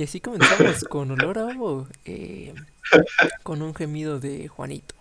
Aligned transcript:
Y 0.00 0.04
así 0.04 0.18
comenzamos 0.18 0.82
con 0.84 1.10
olor 1.10 1.38
a 1.38 1.54
eh, 2.06 2.54
con 3.42 3.60
un 3.60 3.74
gemido 3.74 4.18
de 4.18 4.48
Juanito. 4.48 4.94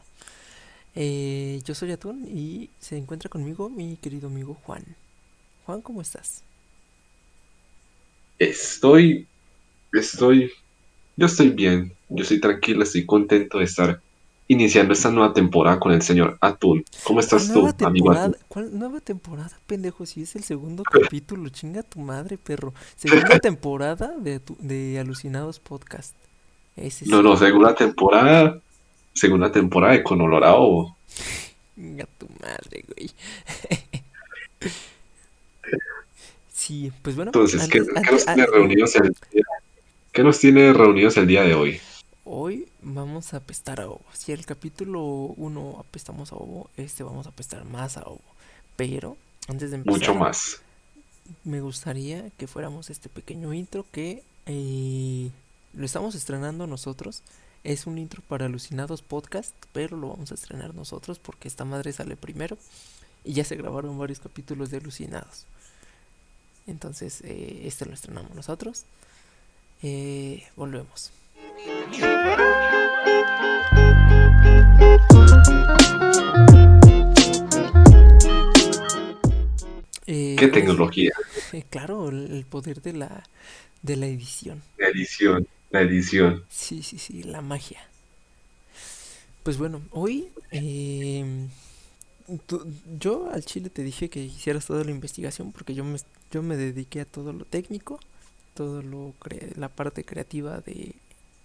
Eh, 0.94 1.62
yo 1.64 1.74
soy 1.74 1.94
Atún 1.94 2.28
y 2.28 2.70
se 2.82 2.98
encuentra 2.98 3.30
conmigo 3.30 3.70
mi 3.70 3.96
querido 3.96 4.28
amigo 4.28 4.56
Juan. 4.56 4.84
Juan, 5.66 5.82
¿cómo 5.82 6.02
estás? 6.02 6.44
Estoy, 8.40 9.26
estoy, 9.94 10.52
yo 11.16 11.28
estoy 11.28 11.52
bien, 11.52 11.94
yo 12.10 12.24
estoy 12.24 12.42
tranquilo, 12.42 12.84
estoy 12.84 13.06
contento 13.06 13.60
de 13.60 13.64
estar 13.64 14.02
iniciando 14.50 14.94
esta 14.94 15.12
nueva 15.12 15.32
temporada 15.32 15.80
con 15.80 15.92
el 15.94 16.02
señor 16.02 16.38
Atún. 16.42 16.84
¿Cómo 17.04 17.20
estás 17.20 17.54
tú, 17.54 17.72
amigo 17.86 18.12
Atún? 18.12 18.36
¿Cuál 18.48 18.78
nueva 18.78 19.00
temporada, 19.00 19.58
pendejo? 19.68 20.06
Si 20.08 20.24
es 20.24 20.36
el 20.36 20.44
segundo 20.44 20.84
capítulo, 20.84 21.50
chinga 21.50 21.84
tu 21.84 22.00
madre, 22.00 22.38
perro. 22.38 22.74
Segunda 22.98 23.40
temporada 23.42 24.12
de, 24.18 24.42
de 24.60 25.00
Alucinados 25.00 25.60
Podcast. 25.60 26.16
no, 27.06 27.22
no, 27.22 27.38
segunda 27.38 27.76
temporada, 27.76 28.60
segunda 29.14 29.52
temporada 29.52 29.94
de 29.94 30.04
Con 30.04 30.20
Olor 30.20 30.44
a 30.44 30.56
Ovo. 30.56 30.98
Chinga 31.76 32.08
tu 32.18 32.28
madre, 32.42 32.84
güey. 32.88 33.12
sí, 36.52 36.92
pues 37.04 37.16
bueno. 37.16 37.30
Entonces, 37.30 37.68
¿qué, 37.70 37.82
nos 37.82 38.26
reunidos 38.26 38.96
el? 38.96 39.16
¿qué 40.12 40.24
nos 40.24 40.40
tiene 40.40 40.74
reunidos 40.74 41.18
el 41.18 41.28
día 41.28 41.44
de 41.44 41.54
hoy? 41.54 41.80
Hoy 42.32 42.68
vamos 42.84 43.34
a 43.34 43.38
apestar 43.38 43.82
a 43.82 43.88
ovo. 43.88 44.06
Si 44.14 44.32
el 44.32 44.46
capítulo 44.46 45.02
1 45.02 45.78
apestamos 45.80 46.32
a 46.32 46.36
ovo, 46.36 46.70
este 46.78 47.02
vamos 47.02 47.26
a 47.26 47.32
apestar 47.32 47.66
más 47.66 47.98
a 47.98 48.04
ovo. 48.04 48.22
Pero 48.76 49.18
antes 49.48 49.72
de 49.72 49.78
empezar, 49.78 50.00
mucho 50.00 50.14
más. 50.14 50.62
Me 51.44 51.60
gustaría 51.60 52.30
que 52.38 52.46
fuéramos 52.46 52.92
este 52.92 53.10
pequeño 53.10 53.52
intro 53.52 53.84
que 53.92 54.22
eh, 54.46 55.32
lo 55.74 55.84
estamos 55.84 56.14
estrenando 56.14 56.68
nosotros. 56.68 57.24
Es 57.64 57.88
un 57.88 57.98
intro 57.98 58.22
para 58.28 58.46
Alucinados 58.46 59.02
Podcast, 59.02 59.56
pero 59.74 59.98
lo 59.98 60.10
vamos 60.10 60.32
a 60.32 60.36
estrenar 60.36 60.76
nosotros 60.76 61.18
porque 61.18 61.48
esta 61.48 61.66
madre 61.66 61.94
sale 61.94 62.16
primero 62.16 62.60
y 63.24 63.34
ya 63.34 63.44
se 63.44 63.56
grabaron 63.56 63.98
varios 63.98 64.20
capítulos 64.20 64.70
de 64.70 64.78
Alucinados. 64.78 65.48
Entonces, 66.68 67.22
eh, 67.22 67.62
este 67.64 67.88
lo 67.88 67.96
estrenamos 67.96 68.36
nosotros. 68.36 68.86
Eh, 69.82 70.48
volvemos. 70.56 71.12
Eh, 80.12 80.36
¿Qué 80.40 80.48
tecnología? 80.48 81.12
Eh, 81.54 81.64
claro, 81.70 82.10
el 82.10 82.46
poder 82.50 82.82
de 82.82 82.94
la, 82.94 83.24
de 83.82 83.96
la 83.96 84.08
edición. 84.08 84.64
La 84.78 84.88
edición, 84.88 85.48
la 85.70 85.82
edición. 85.82 86.44
Sí, 86.50 86.82
sí, 86.82 86.98
sí, 86.98 87.24
la 87.24 87.42
magia. 87.42 87.80
Pues 89.44 89.58
bueno, 89.58 89.82
hoy 89.92 90.30
em, 90.52 91.50
yo 92.98 93.30
al 93.32 93.46
chile 93.46 93.70
te 93.70 93.84
dije 93.84 94.10
que 94.10 94.24
hicieras 94.24 94.66
toda 94.66 94.84
la 94.84 94.92
investigación 94.92 95.52
porque 95.52 95.74
yo 95.74 95.84
me, 95.84 96.00
yo 96.32 96.42
me 96.42 96.58
dediqué 96.58 97.02
a 97.02 97.06
todo 97.06 97.34
lo 97.34 97.46
técnico, 97.46 98.00
todo 98.54 98.82
lo 98.82 99.14
la 99.56 99.70
parte 99.70 100.04
creativa 100.04 100.62
de 100.62 100.96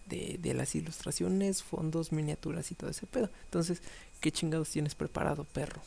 de, 0.06 0.55
las 0.55 0.74
ilustraciones, 0.74 1.62
fondos, 1.62 2.12
miniaturas 2.12 2.70
y 2.70 2.74
todo 2.74 2.91
ese 2.91 3.06
pedo. 3.06 3.30
Entonces, 3.44 3.83
¿qué 4.20 4.30
chingados 4.30 4.70
tienes 4.70 4.94
preparado, 4.94 5.44
perro? 5.44 5.80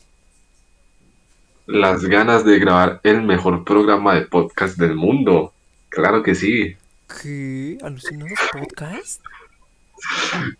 Las 1.66 2.04
ganas 2.04 2.44
de 2.44 2.58
grabar 2.58 3.00
el 3.02 3.22
mejor 3.22 3.64
programa 3.64 4.14
de 4.14 4.22
podcast 4.22 4.78
del 4.78 4.94
mundo. 4.94 5.52
Claro 5.88 6.22
que 6.22 6.34
sí. 6.34 6.76
¿Qué? 7.22 7.78
¿Alucinados 7.82 8.38
podcast? 8.52 9.22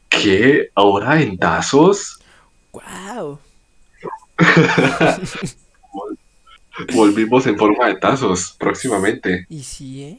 ¿Qué? 0.08 0.70
¿Ahora 0.74 1.20
en 1.22 1.38
tazos? 1.38 2.20
¡Wow! 2.72 3.38
Volvimos 6.94 7.46
en 7.46 7.58
forma 7.58 7.88
de 7.88 7.96
tazos 7.96 8.54
próximamente. 8.58 9.46
¿Y 9.48 9.62
sí, 9.62 10.04
eh? 10.04 10.18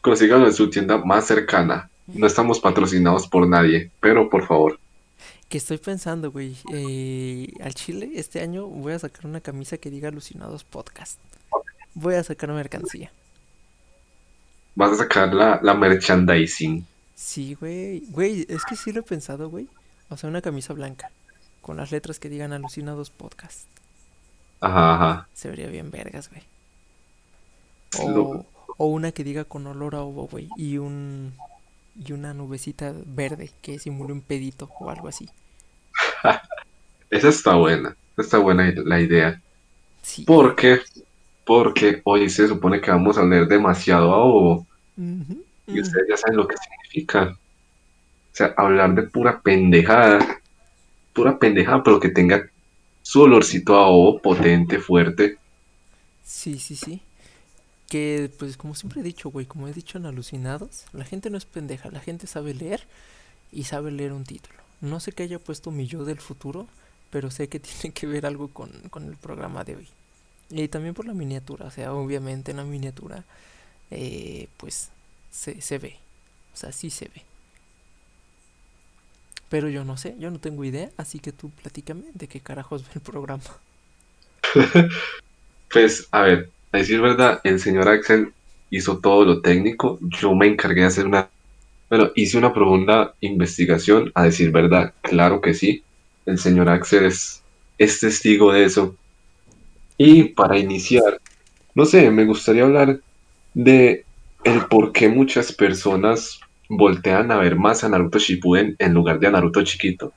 Consíganlo 0.00 0.46
en 0.46 0.52
su 0.52 0.70
tienda 0.70 0.98
más 0.98 1.26
cercana. 1.26 1.90
No 2.14 2.26
estamos 2.26 2.60
patrocinados 2.60 3.28
por 3.28 3.46
nadie, 3.48 3.90
pero 4.00 4.28
por 4.28 4.46
favor. 4.46 4.78
Que 5.48 5.58
estoy 5.58 5.78
pensando, 5.78 6.30
güey. 6.30 6.56
Eh, 6.72 7.52
al 7.60 7.74
Chile, 7.74 8.10
este 8.14 8.40
año 8.40 8.66
voy 8.66 8.92
a 8.92 8.98
sacar 8.98 9.26
una 9.26 9.40
camisa 9.40 9.78
que 9.78 9.90
diga 9.90 10.08
Alucinados 10.08 10.64
Podcast. 10.64 11.18
Voy 11.94 12.14
a 12.14 12.22
sacar 12.22 12.50
mercancía. 12.52 13.10
Vas 14.76 14.92
a 14.92 14.96
sacar 14.96 15.34
la, 15.34 15.58
la 15.62 15.74
merchandising. 15.74 16.86
Sí, 17.16 17.54
güey. 17.54 18.04
Güey, 18.10 18.46
es 18.48 18.64
que 18.64 18.76
sí 18.76 18.92
lo 18.92 19.00
he 19.00 19.02
pensado, 19.02 19.50
güey. 19.50 19.66
O 20.08 20.16
sea, 20.16 20.30
una 20.30 20.40
camisa 20.40 20.72
blanca. 20.72 21.10
Con 21.62 21.76
las 21.76 21.90
letras 21.90 22.18
que 22.20 22.28
digan 22.28 22.52
Alucinados 22.52 23.10
Podcast. 23.10 23.66
Ajá, 24.60 24.94
ajá. 24.94 25.28
Se 25.34 25.48
vería 25.48 25.66
bien 25.66 25.90
vergas, 25.90 26.30
güey. 26.30 26.42
O, 27.98 28.46
o 28.76 28.86
una 28.86 29.10
que 29.10 29.24
diga 29.24 29.44
con 29.44 29.66
olor 29.66 29.96
a 29.96 30.02
ovo, 30.02 30.28
güey. 30.28 30.48
Y 30.56 30.78
un 30.78 31.34
y 31.96 32.12
una 32.12 32.34
nubecita 32.34 32.94
verde 33.06 33.50
que 33.62 33.78
simule 33.78 34.12
un 34.12 34.20
pedito 34.20 34.70
o 34.78 34.90
algo 34.90 35.08
así. 35.08 35.28
Esa 37.10 37.28
está 37.28 37.54
buena, 37.54 37.96
está 38.16 38.38
buena 38.38 38.72
la 38.84 39.00
idea. 39.00 39.40
Sí. 40.02 40.24
¿Por 40.24 40.54
qué? 40.54 40.80
Porque 41.44 42.00
hoy 42.04 42.30
se 42.30 42.46
supone 42.46 42.80
que 42.80 42.90
vamos 42.90 43.18
a 43.18 43.24
leer 43.24 43.48
demasiado 43.48 44.14
a 44.14 44.18
ovo. 44.18 44.66
Y 45.66 45.80
ustedes 45.80 46.06
ya 46.08 46.16
saben 46.16 46.36
lo 46.36 46.46
que 46.46 46.56
significa. 46.56 47.36
O 48.32 48.36
sea, 48.36 48.54
hablar 48.56 48.94
de 48.94 49.02
pura 49.02 49.40
pendejada. 49.40 50.40
Pura 51.12 51.38
pendejada, 51.38 51.82
pero 51.82 51.98
que 51.98 52.10
tenga 52.10 52.48
su 53.02 53.22
olorcito 53.22 53.74
a 53.74 53.88
ovo 53.88 54.20
potente, 54.20 54.78
fuerte. 54.78 55.38
Sí, 56.22 56.58
sí, 56.58 56.76
sí 56.76 57.02
que 57.90 58.30
pues 58.38 58.56
como 58.56 58.76
siempre 58.76 59.00
he 59.00 59.04
dicho, 59.04 59.30
güey, 59.30 59.46
como 59.46 59.66
he 59.66 59.72
dicho 59.72 59.98
en 59.98 60.06
Alucinados, 60.06 60.84
la 60.92 61.04
gente 61.04 61.28
no 61.28 61.36
es 61.36 61.44
pendeja, 61.44 61.90
la 61.90 61.98
gente 61.98 62.28
sabe 62.28 62.54
leer 62.54 62.86
y 63.50 63.64
sabe 63.64 63.90
leer 63.90 64.12
un 64.12 64.24
título. 64.24 64.56
No 64.80 65.00
sé 65.00 65.10
qué 65.10 65.24
haya 65.24 65.40
puesto 65.40 65.72
mi 65.72 65.88
yo 65.88 66.04
del 66.04 66.20
futuro, 66.20 66.68
pero 67.10 67.32
sé 67.32 67.48
que 67.48 67.58
tiene 67.60 67.92
que 67.92 68.06
ver 68.06 68.26
algo 68.26 68.48
con, 68.48 68.70
el 68.94 69.16
programa 69.16 69.64
de 69.64 69.76
hoy. 69.76 69.88
Y 70.50 70.68
también 70.68 70.94
por 70.94 71.04
la 71.04 71.14
miniatura, 71.14 71.66
o 71.66 71.70
sea, 71.72 71.92
obviamente 71.92 72.52
en 72.52 72.58
la 72.58 72.64
miniatura, 72.64 73.24
eh, 73.90 74.46
pues 74.56 74.90
se, 75.32 75.60
se 75.60 75.78
ve, 75.78 75.98
o 76.54 76.56
sea, 76.56 76.70
sí 76.70 76.90
se 76.90 77.06
ve. 77.06 77.24
Pero 79.48 79.68
yo 79.68 79.84
no 79.84 79.96
sé, 79.96 80.14
yo 80.20 80.30
no 80.30 80.38
tengo 80.38 80.64
idea, 80.64 80.90
así 80.96 81.18
que 81.18 81.32
tú 81.32 81.50
platícame 81.50 82.04
de 82.14 82.28
qué 82.28 82.40
carajos 82.40 82.82
ve 82.86 82.90
el 82.94 83.00
programa. 83.00 83.42
pues, 85.72 86.06
a 86.12 86.22
ver, 86.22 86.50
a 86.72 86.78
decir 86.78 87.00
verdad, 87.00 87.40
el 87.44 87.60
señor 87.60 87.88
Axel 87.88 88.32
hizo 88.70 88.98
todo 88.98 89.24
lo 89.24 89.40
técnico. 89.40 89.98
Yo 90.00 90.34
me 90.34 90.46
encargué 90.46 90.82
de 90.82 90.86
hacer 90.86 91.06
una. 91.06 91.28
Bueno, 91.88 92.10
hice 92.14 92.38
una 92.38 92.52
profunda 92.52 93.14
investigación. 93.20 94.12
A 94.14 94.24
decir 94.24 94.52
verdad, 94.52 94.94
claro 95.02 95.40
que 95.40 95.54
sí. 95.54 95.82
El 96.26 96.38
señor 96.38 96.68
Axel 96.68 97.06
es, 97.06 97.42
es 97.78 97.98
testigo 98.00 98.52
de 98.52 98.64
eso. 98.64 98.94
Y 99.98 100.24
para 100.24 100.58
iniciar, 100.58 101.20
no 101.74 101.84
sé, 101.84 102.10
me 102.10 102.24
gustaría 102.24 102.62
hablar 102.62 103.00
de 103.52 104.04
el 104.44 104.66
por 104.66 104.92
qué 104.92 105.08
muchas 105.08 105.52
personas 105.52 106.40
voltean 106.68 107.32
a 107.32 107.36
ver 107.36 107.56
más 107.56 107.82
a 107.82 107.88
Naruto 107.88 108.18
Shippuden 108.18 108.76
en 108.78 108.94
lugar 108.94 109.18
de 109.18 109.26
a 109.26 109.30
Naruto 109.30 109.62
chiquito. 109.62 110.12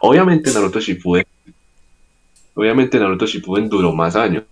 Obviamente 0.00 0.52
Naruto 0.52 0.78
Shippuden, 0.78 1.24
obviamente 2.54 3.00
Naruto 3.00 3.26
Shippuden 3.26 3.68
duró 3.68 3.92
más 3.92 4.14
años, 4.14 4.44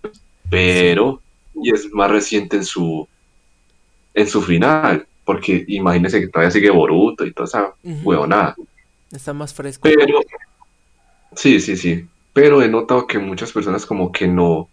pero 0.49 1.21
y 1.61 1.73
es 1.73 1.91
más 1.93 2.11
reciente 2.11 2.57
en 2.57 2.65
su 2.65 3.07
en 4.13 4.27
su 4.27 4.41
final, 4.41 5.05
porque 5.23 5.63
imagínense 5.67 6.19
que 6.19 6.27
todavía 6.27 6.51
sigue 6.51 6.69
Boruto 6.71 7.25
y 7.25 7.33
toda 7.33 7.45
esa 7.45 7.73
huevonada. 8.03 8.55
Está 9.11 9.33
más 9.33 9.53
fresco. 9.53 9.83
Pero 9.83 10.19
sí, 11.35 11.59
sí, 11.59 11.77
sí, 11.77 12.05
pero 12.33 12.61
he 12.61 12.67
notado 12.67 13.05
que 13.05 13.19
muchas 13.19 13.51
personas 13.51 13.85
como 13.85 14.11
que 14.11 14.27
no 14.27 14.69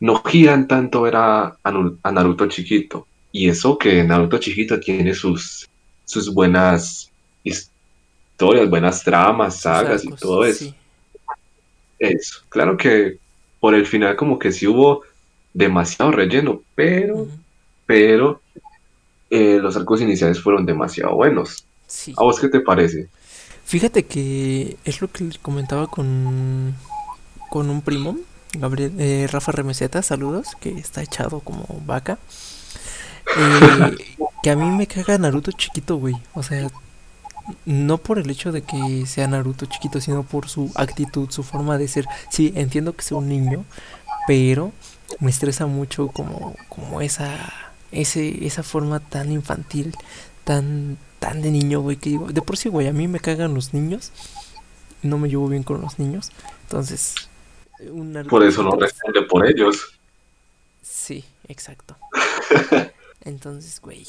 no 0.00 0.20
giran 0.24 0.66
tanto 0.66 1.02
ver 1.02 1.14
a, 1.14 1.56
a 1.62 2.12
Naruto 2.12 2.48
chiquito. 2.48 3.06
Y 3.30 3.48
eso 3.48 3.78
que 3.78 4.02
Naruto 4.02 4.38
chiquito 4.38 4.80
tiene 4.80 5.14
sus 5.14 5.68
sus 6.04 6.34
buenas 6.34 7.10
historias, 7.44 8.68
buenas 8.68 9.02
tramas, 9.04 9.60
sagas 9.60 10.04
y 10.04 10.10
todo 10.10 10.44
eso. 10.44 10.74
Eso, 11.98 12.40
claro 12.48 12.76
que 12.76 13.18
por 13.60 13.74
el 13.74 13.86
final 13.86 14.16
como 14.16 14.38
que 14.40 14.50
sí 14.50 14.66
hubo 14.66 15.02
demasiado 15.54 16.10
relleno, 16.12 16.62
pero, 16.74 17.26
pero 17.86 18.40
eh, 19.30 19.58
los 19.60 19.76
arcos 19.76 20.00
iniciales 20.00 20.40
fueron 20.40 20.66
demasiado 20.66 21.14
buenos. 21.14 21.64
¿A 22.16 22.22
vos 22.22 22.40
qué 22.40 22.48
te 22.48 22.60
parece? 22.60 23.08
Fíjate 23.64 24.04
que 24.04 24.76
es 24.84 25.00
lo 25.00 25.08
que 25.08 25.28
comentaba 25.40 25.86
con, 25.86 26.74
con 27.50 27.70
un 27.70 27.82
primo, 27.82 28.18
Gabriel, 28.54 28.92
eh, 28.98 29.28
Rafa 29.30 29.52
Remeseta, 29.52 30.02
saludos, 30.02 30.48
que 30.60 30.70
está 30.70 31.02
echado 31.02 31.40
como 31.40 31.66
vaca. 31.86 32.18
Eh, 33.36 33.96
que 34.42 34.50
a 34.50 34.56
mí 34.56 34.68
me 34.70 34.86
caga 34.86 35.16
Naruto 35.16 35.52
chiquito, 35.52 35.96
güey. 35.96 36.14
O 36.34 36.42
sea, 36.42 36.68
no 37.64 37.98
por 37.98 38.18
el 38.18 38.28
hecho 38.28 38.52
de 38.52 38.62
que 38.62 39.06
sea 39.06 39.26
Naruto 39.26 39.66
chiquito, 39.66 40.00
sino 40.00 40.22
por 40.22 40.48
su 40.48 40.70
actitud, 40.74 41.30
su 41.30 41.42
forma 41.42 41.78
de 41.78 41.88
ser. 41.88 42.06
Sí, 42.30 42.52
entiendo 42.56 42.94
que 42.94 43.02
sea 43.02 43.16
un 43.16 43.28
niño, 43.28 43.64
pero 44.26 44.72
me 45.20 45.30
estresa 45.30 45.66
mucho 45.66 46.08
como, 46.08 46.56
como 46.68 47.00
esa, 47.00 47.52
ese, 47.90 48.46
esa 48.46 48.62
forma 48.62 49.00
tan 49.00 49.32
infantil, 49.32 49.94
tan, 50.44 50.98
tan 51.18 51.42
de 51.42 51.50
niño, 51.50 51.80
güey, 51.80 51.96
que 51.96 52.10
digo, 52.10 52.28
de 52.28 52.42
por 52.42 52.56
sí, 52.56 52.68
güey, 52.68 52.88
a 52.88 52.92
mí 52.92 53.08
me 53.08 53.20
cagan 53.20 53.54
los 53.54 53.74
niños, 53.74 54.12
no 55.02 55.18
me 55.18 55.28
llevo 55.28 55.48
bien 55.48 55.62
con 55.62 55.80
los 55.80 55.98
niños, 55.98 56.30
entonces... 56.62 57.14
Un 57.90 58.26
por 58.30 58.44
eso 58.44 58.62
no 58.62 58.76
responde 58.76 59.22
por 59.22 59.44
ellos. 59.44 59.98
Sí, 60.82 61.24
exacto. 61.48 61.96
Entonces, 63.24 63.80
güey, 63.80 64.06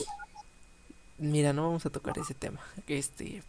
mira, 1.18 1.54
no 1.54 1.68
vamos 1.68 1.86
a 1.86 1.90
tocar 1.90 2.18
ese 2.18 2.34
tema. 2.34 2.60
Este, 2.88 3.44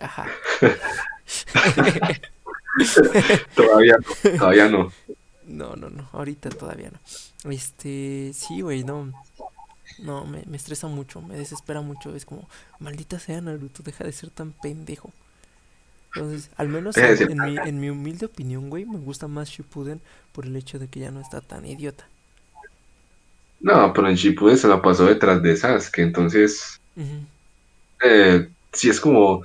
ajá. 0.00 0.26
todavía 3.54 3.96
no, 3.96 4.38
todavía 4.38 4.68
no. 4.68 4.92
No, 5.48 5.74
no, 5.76 5.88
no, 5.88 6.08
ahorita 6.12 6.50
todavía 6.50 6.90
no. 6.90 7.50
Este, 7.50 8.32
sí, 8.34 8.60
güey, 8.60 8.84
no. 8.84 9.12
No, 9.98 10.26
me, 10.26 10.42
me 10.46 10.56
estresa 10.56 10.86
mucho, 10.86 11.22
me 11.22 11.36
desespera 11.36 11.80
mucho. 11.80 12.14
Es 12.14 12.24
como, 12.24 12.48
maldita 12.78 13.18
sea 13.18 13.40
Naruto, 13.40 13.82
deja 13.82 14.04
de 14.04 14.12
ser 14.12 14.30
tan 14.30 14.52
pendejo. 14.52 15.10
Entonces, 16.14 16.50
al 16.56 16.68
menos 16.68 16.96
en, 16.96 17.38
mi, 17.38 17.56
en 17.56 17.80
mi 17.80 17.90
humilde 17.90 18.26
opinión, 18.26 18.70
güey, 18.70 18.84
me 18.84 18.98
gusta 18.98 19.28
más 19.28 19.48
Shippuden 19.48 20.00
por 20.32 20.46
el 20.46 20.56
hecho 20.56 20.78
de 20.78 20.88
que 20.88 21.00
ya 21.00 21.10
no 21.10 21.20
está 21.20 21.40
tan 21.40 21.66
idiota. 21.66 22.06
No, 23.60 23.92
pero 23.92 24.08
en 24.08 24.16
Shippuden 24.16 24.56
se 24.56 24.68
la 24.68 24.80
pasó 24.80 25.06
detrás 25.06 25.42
de 25.42 25.56
Sasuke, 25.56 25.98
entonces... 25.98 26.80
eh, 28.04 28.48
sí, 28.72 28.90
es 28.90 29.00
como... 29.00 29.42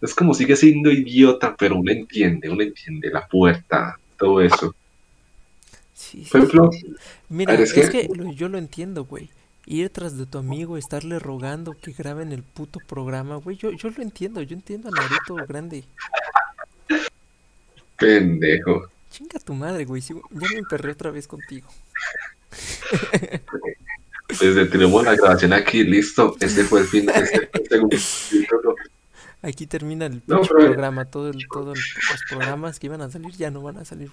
Es 0.00 0.14
como 0.14 0.34
sigue 0.34 0.56
siendo 0.56 0.90
idiota, 0.90 1.56
pero 1.56 1.76
uno 1.76 1.90
entiende, 1.90 2.50
uno 2.50 2.62
entiende 2.62 3.10
la 3.10 3.26
puerta, 3.26 3.98
todo 4.18 4.42
eso. 4.42 4.74
Por 6.30 6.40
ejemplo... 6.40 6.70
Mira, 7.28 7.54
es, 7.54 7.72
que, 7.72 8.08
yo 8.34 8.48
lo 8.48 8.58
entiendo, 8.58 9.04
güey 9.04 9.30
ir 9.66 9.90
tras 9.90 10.16
de 10.16 10.26
tu 10.26 10.38
amigo, 10.38 10.76
estarle 10.76 11.18
rogando 11.18 11.76
que 11.76 11.92
graben 11.92 12.32
el 12.32 12.42
puto 12.42 12.78
programa, 12.86 13.36
güey. 13.36 13.56
Yo, 13.56 13.72
yo 13.72 13.90
lo 13.90 14.02
entiendo, 14.02 14.40
yo 14.42 14.54
entiendo 14.54 14.88
a 14.88 14.92
Naruto 14.92 15.34
grande. 15.46 15.84
Pendejo. 17.98 18.88
Chinga 19.10 19.38
tu 19.40 19.54
madre, 19.54 19.84
güey. 19.84 20.00
ya 20.02 20.14
me 20.30 20.58
emperré 20.58 20.92
otra 20.92 21.10
vez 21.10 21.26
contigo. 21.26 21.68
Pues 24.28 24.70
tenemos 24.70 25.04
la 25.04 25.14
grabación 25.14 25.52
aquí, 25.52 25.84
listo. 25.84 26.36
Este 26.40 26.64
fue 26.64 26.80
el 26.80 26.86
fin. 26.86 27.08
Este 27.08 27.48
Aquí 29.40 29.66
termina 29.66 30.06
el 30.06 30.20
programa. 30.20 31.04
Todo 31.04 31.30
el, 31.30 31.46
todos 31.48 31.78
los 31.78 32.22
programas 32.28 32.80
que 32.80 32.86
iban 32.88 33.02
a 33.02 33.10
salir 33.10 33.32
ya 33.36 33.50
no 33.50 33.62
van 33.62 33.78
a 33.78 33.84
salir. 33.84 34.10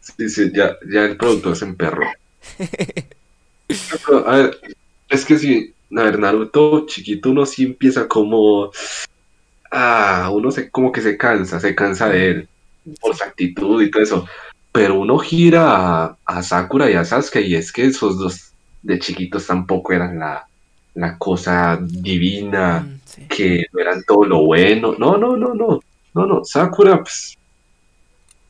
Sí, 0.00 0.28
sí, 0.28 0.50
ya, 0.54 0.76
ya 0.90 1.04
el 1.04 1.16
producto 1.16 1.54
se 1.54 1.64
emperró. 1.66 2.06
a 4.26 4.36
ver, 4.36 4.60
es 5.08 5.24
que 5.24 5.38
si, 5.38 5.74
a 5.96 6.02
ver, 6.02 6.18
Naruto 6.18 6.86
chiquito 6.86 7.30
uno 7.30 7.46
sí 7.46 7.64
empieza 7.64 8.08
como... 8.08 8.70
Ah, 9.70 10.30
uno 10.32 10.50
se, 10.50 10.70
como 10.70 10.90
que 10.90 11.00
se 11.00 11.16
cansa, 11.16 11.60
se 11.60 11.74
cansa 11.74 12.08
de 12.08 12.30
él 12.30 12.48
por 13.00 13.14
su 13.14 13.24
actitud 13.24 13.82
y 13.82 13.90
todo 13.90 14.02
eso. 14.02 14.26
Pero 14.72 14.98
uno 14.98 15.18
gira 15.18 16.16
a, 16.24 16.42
Sakura 16.42 16.90
y 16.90 16.94
a 16.94 17.04
Sasuke 17.04 17.40
y 17.40 17.54
es 17.54 17.72
que 17.72 17.86
esos 17.86 18.18
dos 18.18 18.52
de 18.82 18.98
chiquitos 18.98 19.46
tampoco 19.46 19.92
eran 19.92 20.18
la, 20.18 20.46
la 20.94 21.18
cosa 21.18 21.78
divina, 21.80 22.80
mm, 22.80 23.26
que 23.28 23.66
no 23.72 23.80
eran 23.80 24.02
todo 24.04 24.24
lo 24.24 24.44
bueno. 24.44 24.94
No, 24.98 25.16
no, 25.16 25.36
no, 25.36 25.54
no. 25.54 25.80
No, 26.14 26.26
no. 26.26 26.44
Sakura 26.44 27.02
pues, 27.02 27.36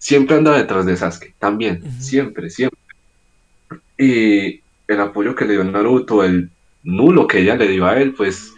siempre 0.00 0.36
anda 0.36 0.56
detrás 0.56 0.86
de 0.86 0.96
Sasuke, 0.96 1.34
también, 1.38 1.84
siempre, 2.00 2.50
siempre. 2.50 2.80
Y 3.96 4.62
el 4.88 5.00
apoyo 5.00 5.36
que 5.36 5.44
le 5.44 5.52
dio 5.52 5.62
Naruto, 5.62 6.24
el 6.24 6.50
nulo 6.82 7.26
que 7.26 7.40
ella 7.40 7.54
le 7.54 7.68
dio 7.68 7.86
a 7.86 8.00
él, 8.00 8.14
pues 8.14 8.54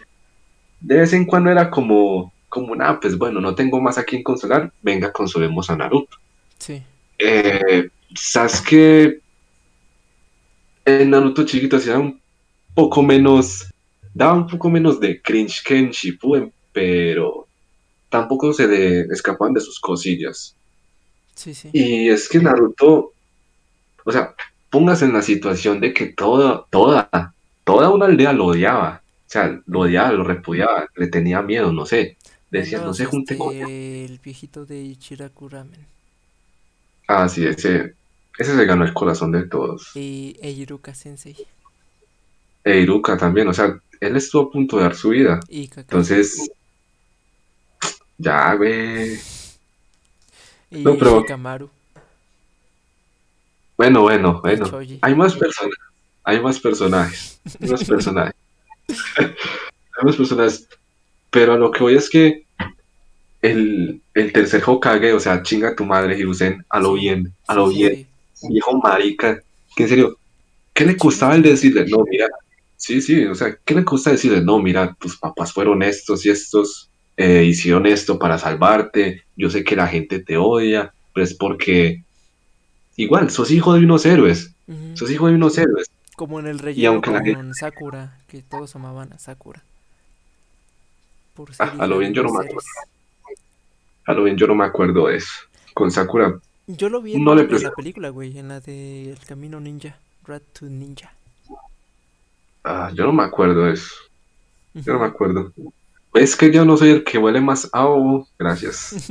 de 0.79 0.97
vez 0.97 1.13
en 1.13 1.25
cuando 1.25 1.51
era 1.51 1.69
como, 1.69 2.33
como, 2.49 2.75
nada, 2.75 2.99
pues 2.99 3.17
bueno, 3.17 3.41
no 3.41 3.53
tengo 3.53 3.79
más 3.81 3.97
a 3.97 4.03
quien 4.03 4.23
consolar, 4.23 4.71
venga, 4.81 5.11
consolemos 5.11 5.69
a 5.69 5.75
Naruto. 5.75 6.17
Sí. 6.57 6.81
Eh, 7.19 7.89
Sasuke 8.15 9.21
en 10.85 11.09
Naruto 11.09 11.45
chiquito 11.45 11.75
hacía 11.75 11.99
un 11.99 12.19
poco 12.73 13.03
menos, 13.03 13.69
daba 14.13 14.33
un 14.33 14.47
poco 14.47 14.69
menos 14.69 14.99
de 14.99 15.21
cringe 15.21 15.61
que 15.61 15.77
en 15.77 15.91
Shippuden, 15.91 16.53
pero 16.71 17.47
tampoco 18.09 18.53
se 18.53 18.65
le 18.65 19.01
escapaban 19.13 19.53
de 19.53 19.61
sus 19.61 19.77
cosillas. 19.79 20.55
Sí, 21.35 21.53
sí. 21.53 21.69
Y 21.73 22.09
es 22.09 22.29
que 22.29 22.39
Naruto, 22.39 23.13
o 24.03 24.11
sea, 24.11 24.35
póngase 24.69 25.05
en 25.05 25.13
la 25.13 25.21
situación 25.21 25.79
de 25.79 25.93
que 25.93 26.07
toda, 26.07 26.65
toda, 26.69 27.33
toda 27.63 27.89
una 27.89 28.05
aldea 28.05 28.33
lo 28.33 28.47
odiaba. 28.47 29.01
O 29.05 29.29
sea, 29.33 29.59
lo 29.65 29.81
odiaba, 29.81 30.11
lo 30.11 30.23
repudiaba, 30.23 30.87
le 30.95 31.07
tenía 31.07 31.41
miedo, 31.41 31.71
no 31.71 31.85
sé. 31.85 32.17
Decía, 32.51 32.81
no 32.81 32.93
se 32.93 33.05
junte 33.05 33.35
con 33.37 33.55
este, 33.55 34.05
El 34.05 34.19
viejito 34.19 34.65
de 34.65 34.79
Ichiraku 34.79 35.49
Ramen. 35.49 35.87
Ah, 37.07 37.27
sí, 37.27 37.45
ese, 37.45 37.95
ese 38.37 38.55
se 38.55 38.65
ganó 38.65 38.85
el 38.85 38.93
corazón 38.93 39.31
de 39.31 39.47
todos. 39.47 39.91
Y 39.95 40.37
Eiruka 40.41 40.93
Sensei. 40.93 41.35
Eiruka 42.63 43.17
también, 43.17 43.47
o 43.47 43.53
sea, 43.53 43.79
él 43.99 44.15
estuvo 44.15 44.43
a 44.43 44.51
punto 44.51 44.77
de 44.77 44.83
dar 44.83 44.95
su 44.95 45.09
vida. 45.09 45.39
Y 45.49 45.69
Entonces, 45.75 46.49
ya, 48.17 48.53
güey. 48.53 49.17
Y 50.73 50.83
no, 50.83 50.97
pero... 50.97 51.23
Bueno, 53.77 54.01
bueno, 54.01 54.41
bueno. 54.41 54.79
Hay 55.01 55.15
más 55.15 55.35
personas. 55.35 55.77
Hay 56.23 56.41
más 56.41 56.59
personajes. 56.59 57.39
Hay 57.59 57.69
más 57.69 57.83
personajes. 57.83 58.35
hay 59.17 60.05
más 60.05 60.15
personajes. 60.15 60.67
Pero 61.29 61.53
a 61.53 61.57
lo 61.57 61.71
que 61.71 61.83
voy 61.83 61.95
es 61.95 62.09
que 62.09 62.45
el, 63.41 64.01
el 64.13 64.31
tercer 64.31 64.63
Hokage, 64.65 65.13
o 65.13 65.19
sea, 65.19 65.43
chinga 65.43 65.75
tu 65.75 65.85
madre, 65.85 66.17
Hiruzen, 66.17 66.65
a 66.69 66.79
lo 66.79 66.93
bien, 66.93 67.33
a 67.47 67.55
lo 67.55 67.69
bien. 67.69 68.07
Viejo 68.49 68.77
marica. 68.77 69.41
Que 69.75 69.83
en 69.83 69.89
serio, 69.89 70.17
¿qué 70.73 70.85
le 70.85 70.95
costaba 70.95 71.35
el 71.35 71.41
decirle? 71.41 71.85
No, 71.87 72.03
mira. 72.09 72.27
Sí, 72.77 73.01
sí, 73.01 73.25
o 73.25 73.35
sea, 73.35 73.57
¿qué 73.63 73.75
le 73.75 73.85
cuesta 73.85 74.11
decirle? 74.11 74.41
No, 74.41 74.59
mira, 74.59 74.95
tus 74.99 75.17
papás 75.17 75.53
fueron 75.53 75.81
estos 75.83 76.25
y 76.25 76.29
estos, 76.29 76.89
eh, 77.17 77.43
hicieron 77.43 77.85
esto 77.85 78.19
para 78.19 78.37
salvarte. 78.37 79.23
Yo 79.35 79.49
sé 79.49 79.63
que 79.63 79.75
la 79.75 79.87
gente 79.87 80.19
te 80.19 80.37
odia, 80.37 80.93
pero 81.13 81.23
es 81.23 81.33
porque 81.33 82.03
igual, 82.95 83.29
sos 83.29 83.51
hijo 83.51 83.73
de 83.73 83.83
unos 83.83 84.05
héroes. 84.05 84.53
Sos 84.93 85.11
hijo 85.11 85.27
de 85.27 85.35
unos 85.35 85.57
héroes. 85.57 85.89
Como 86.15 86.39
en 86.39 86.47
el 86.47 86.59
relleno 86.59 87.01
con 87.01 87.53
Sakura, 87.53 88.17
que 88.27 88.41
todos 88.41 88.75
amaban 88.75 89.11
a 89.13 89.19
Sakura. 89.19 89.63
Ah, 91.57 91.73
a 91.79 91.87
lo 91.87 91.97
bien 91.97 92.13
yo 92.13 92.23
no 92.23 92.31
me 92.31 92.45
acuerdo. 92.45 92.69
A 94.05 94.13
lo 94.13 94.23
bien 94.23 94.37
yo 94.37 94.47
no 94.47 94.55
me 94.55 94.65
acuerdo 94.65 95.07
de 95.07 95.17
eso. 95.17 95.31
Con 95.73 95.91
Sakura. 95.91 96.39
Yo 96.67 96.89
lo 96.89 97.01
vi 97.01 97.15
en, 97.15 97.23
no 97.23 97.35
la 97.35 97.71
película, 97.75 98.09
güey, 98.09 98.37
en 98.37 98.47
la 98.47 98.59
de 98.59 99.11
El 99.11 99.19
Camino 99.19 99.59
Ninja. 99.59 99.97
Rat 100.25 100.43
to 100.57 100.65
Ninja. 100.65 101.11
Ah, 102.63 102.91
yo 102.93 103.03
no 103.05 103.11
me 103.11 103.23
acuerdo 103.23 103.65
de 103.65 103.73
eso. 103.73 103.93
Yo 104.73 104.93
no 104.93 104.99
me 104.99 105.07
acuerdo. 105.07 105.51
Es 106.13 106.35
que 106.35 106.51
yo 106.51 106.63
no 106.65 106.77
soy 106.77 106.89
el 106.89 107.03
que 107.03 107.17
huele 107.17 107.41
más 107.41 107.69
a 107.73 107.87
Gracias. 108.37 108.93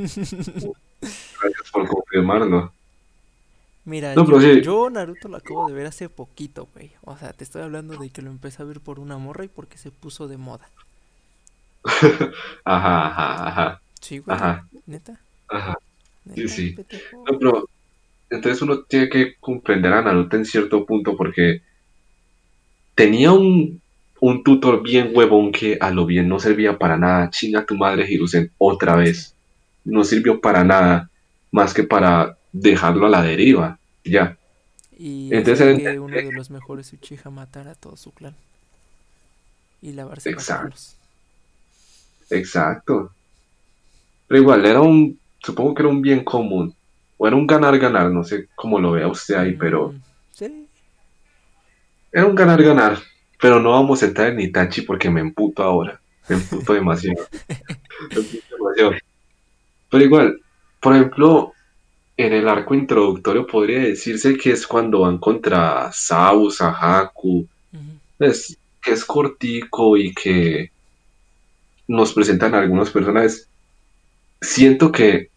Gracias 1.01 1.71
por 1.71 1.87
confirmarlo. 1.87 2.71
Mira, 3.85 4.15
yo, 4.15 4.89
Naruto 4.89 5.27
lo 5.27 5.37
acabo 5.37 5.67
de 5.67 5.73
ver 5.73 5.87
hace 5.87 6.07
poquito, 6.07 6.69
güey. 6.73 6.91
O 7.03 7.17
sea, 7.17 7.33
te 7.33 7.43
estoy 7.43 7.63
hablando 7.63 7.97
de 7.97 8.09
que 8.09 8.21
lo 8.21 8.29
empecé 8.29 8.61
a 8.61 8.65
ver 8.65 8.79
por 8.79 8.99
una 8.99 9.17
morra 9.17 9.43
y 9.43 9.49
porque 9.49 9.77
se 9.77 9.91
puso 9.91 10.29
de 10.29 10.37
moda. 10.37 10.69
ajá, 11.83 13.07
ajá, 13.07 13.47
ajá. 13.47 13.81
Sí, 13.99 14.19
güey. 14.19 14.37
Ajá. 14.37 14.65
¿Neta? 14.85 15.19
Ajá. 15.49 15.77
sí, 16.33 16.47
sí. 16.47 16.75
No, 17.29 17.37
pero 17.37 17.69
entonces 18.29 18.61
uno 18.61 18.83
tiene 18.83 19.09
que 19.09 19.35
comprender 19.41 19.91
a 19.91 20.01
Naruto 20.01 20.37
en 20.37 20.45
cierto 20.45 20.85
punto 20.85 21.17
porque 21.17 21.61
tenía 22.95 23.33
un, 23.33 23.81
un 24.23 24.41
tutor 24.41 24.81
bien 24.81 25.11
huevón 25.13 25.51
que 25.51 25.77
a 25.81 25.91
lo 25.91 26.05
bien 26.05 26.29
no 26.29 26.39
servía 26.39 26.77
para 26.77 26.95
nada. 26.95 27.29
Chinga 27.29 27.65
tu 27.65 27.75
madre, 27.75 28.09
Hiruzen, 28.09 28.49
otra 28.57 28.95
vez. 28.95 29.35
No 29.83 30.05
sirvió 30.05 30.39
para 30.39 30.63
nada 30.63 31.09
más 31.51 31.73
que 31.73 31.83
para 31.83 32.37
dejarlo 32.53 33.07
a 33.07 33.09
la 33.09 33.21
deriva, 33.21 33.77
ya. 34.05 34.37
Y 34.97 35.27
Entonces, 35.35 35.77
que 35.77 35.99
uno 35.99 36.15
de 36.15 36.31
los 36.31 36.49
mejores 36.51 36.93
Uchiha 36.93 37.29
matar 37.31 37.67
a 37.67 37.75
todo 37.75 37.97
su 37.97 38.11
clan. 38.11 38.33
Y 39.81 39.91
lavarse 39.91 40.29
Exacto. 40.29 40.77
Exacto. 42.29 43.11
Pero 44.29 44.41
igual, 44.41 44.65
era 44.65 44.79
un, 44.79 45.19
supongo 45.39 45.73
que 45.73 45.81
era 45.81 45.89
un 45.89 46.01
bien 46.01 46.23
común. 46.23 46.73
O 47.17 47.27
era 47.27 47.35
un 47.35 47.45
ganar-ganar, 47.45 48.09
no 48.09 48.23
sé 48.23 48.47
cómo 48.55 48.79
lo 48.79 48.93
vea 48.93 49.09
usted 49.09 49.35
ahí, 49.35 49.51
pero... 49.51 49.89
Mm, 49.89 50.01
sí. 50.31 50.67
Era 52.13 52.25
un 52.25 52.35
ganar-ganar. 52.35 52.99
Pero 53.43 53.59
no 53.59 53.71
vamos 53.71 54.01
a 54.01 54.05
entrar 54.05 54.29
en 54.29 54.39
Itachi 54.39 54.83
porque 54.83 55.09
me 55.09 55.19
emputo 55.19 55.63
ahora. 55.63 55.99
Me 56.29 56.37
emputo 56.37 56.73
demasiado. 56.75 57.27
me 57.49 58.15
emputo 58.15 58.55
demasiado. 58.57 58.93
Pero 59.89 60.03
igual, 60.05 60.41
por 60.79 60.95
ejemplo, 60.95 61.53
en 62.15 62.31
el 62.31 62.47
arco 62.47 62.73
introductorio 62.73 63.45
podría 63.45 63.79
decirse 63.79 64.37
que 64.37 64.51
es 64.51 64.65
cuando 64.65 65.01
van 65.01 65.17
contra 65.17 65.91
Sau, 65.91 66.49
Sahaku. 66.49 67.45
Es, 68.17 68.57
que 68.81 68.93
es 68.93 69.03
cortico 69.03 69.97
y 69.97 70.13
que 70.13 70.71
nos 71.89 72.13
presentan 72.13 72.55
algunos 72.55 72.91
personajes. 72.91 73.49
Siento 74.39 74.89
que 74.89 75.27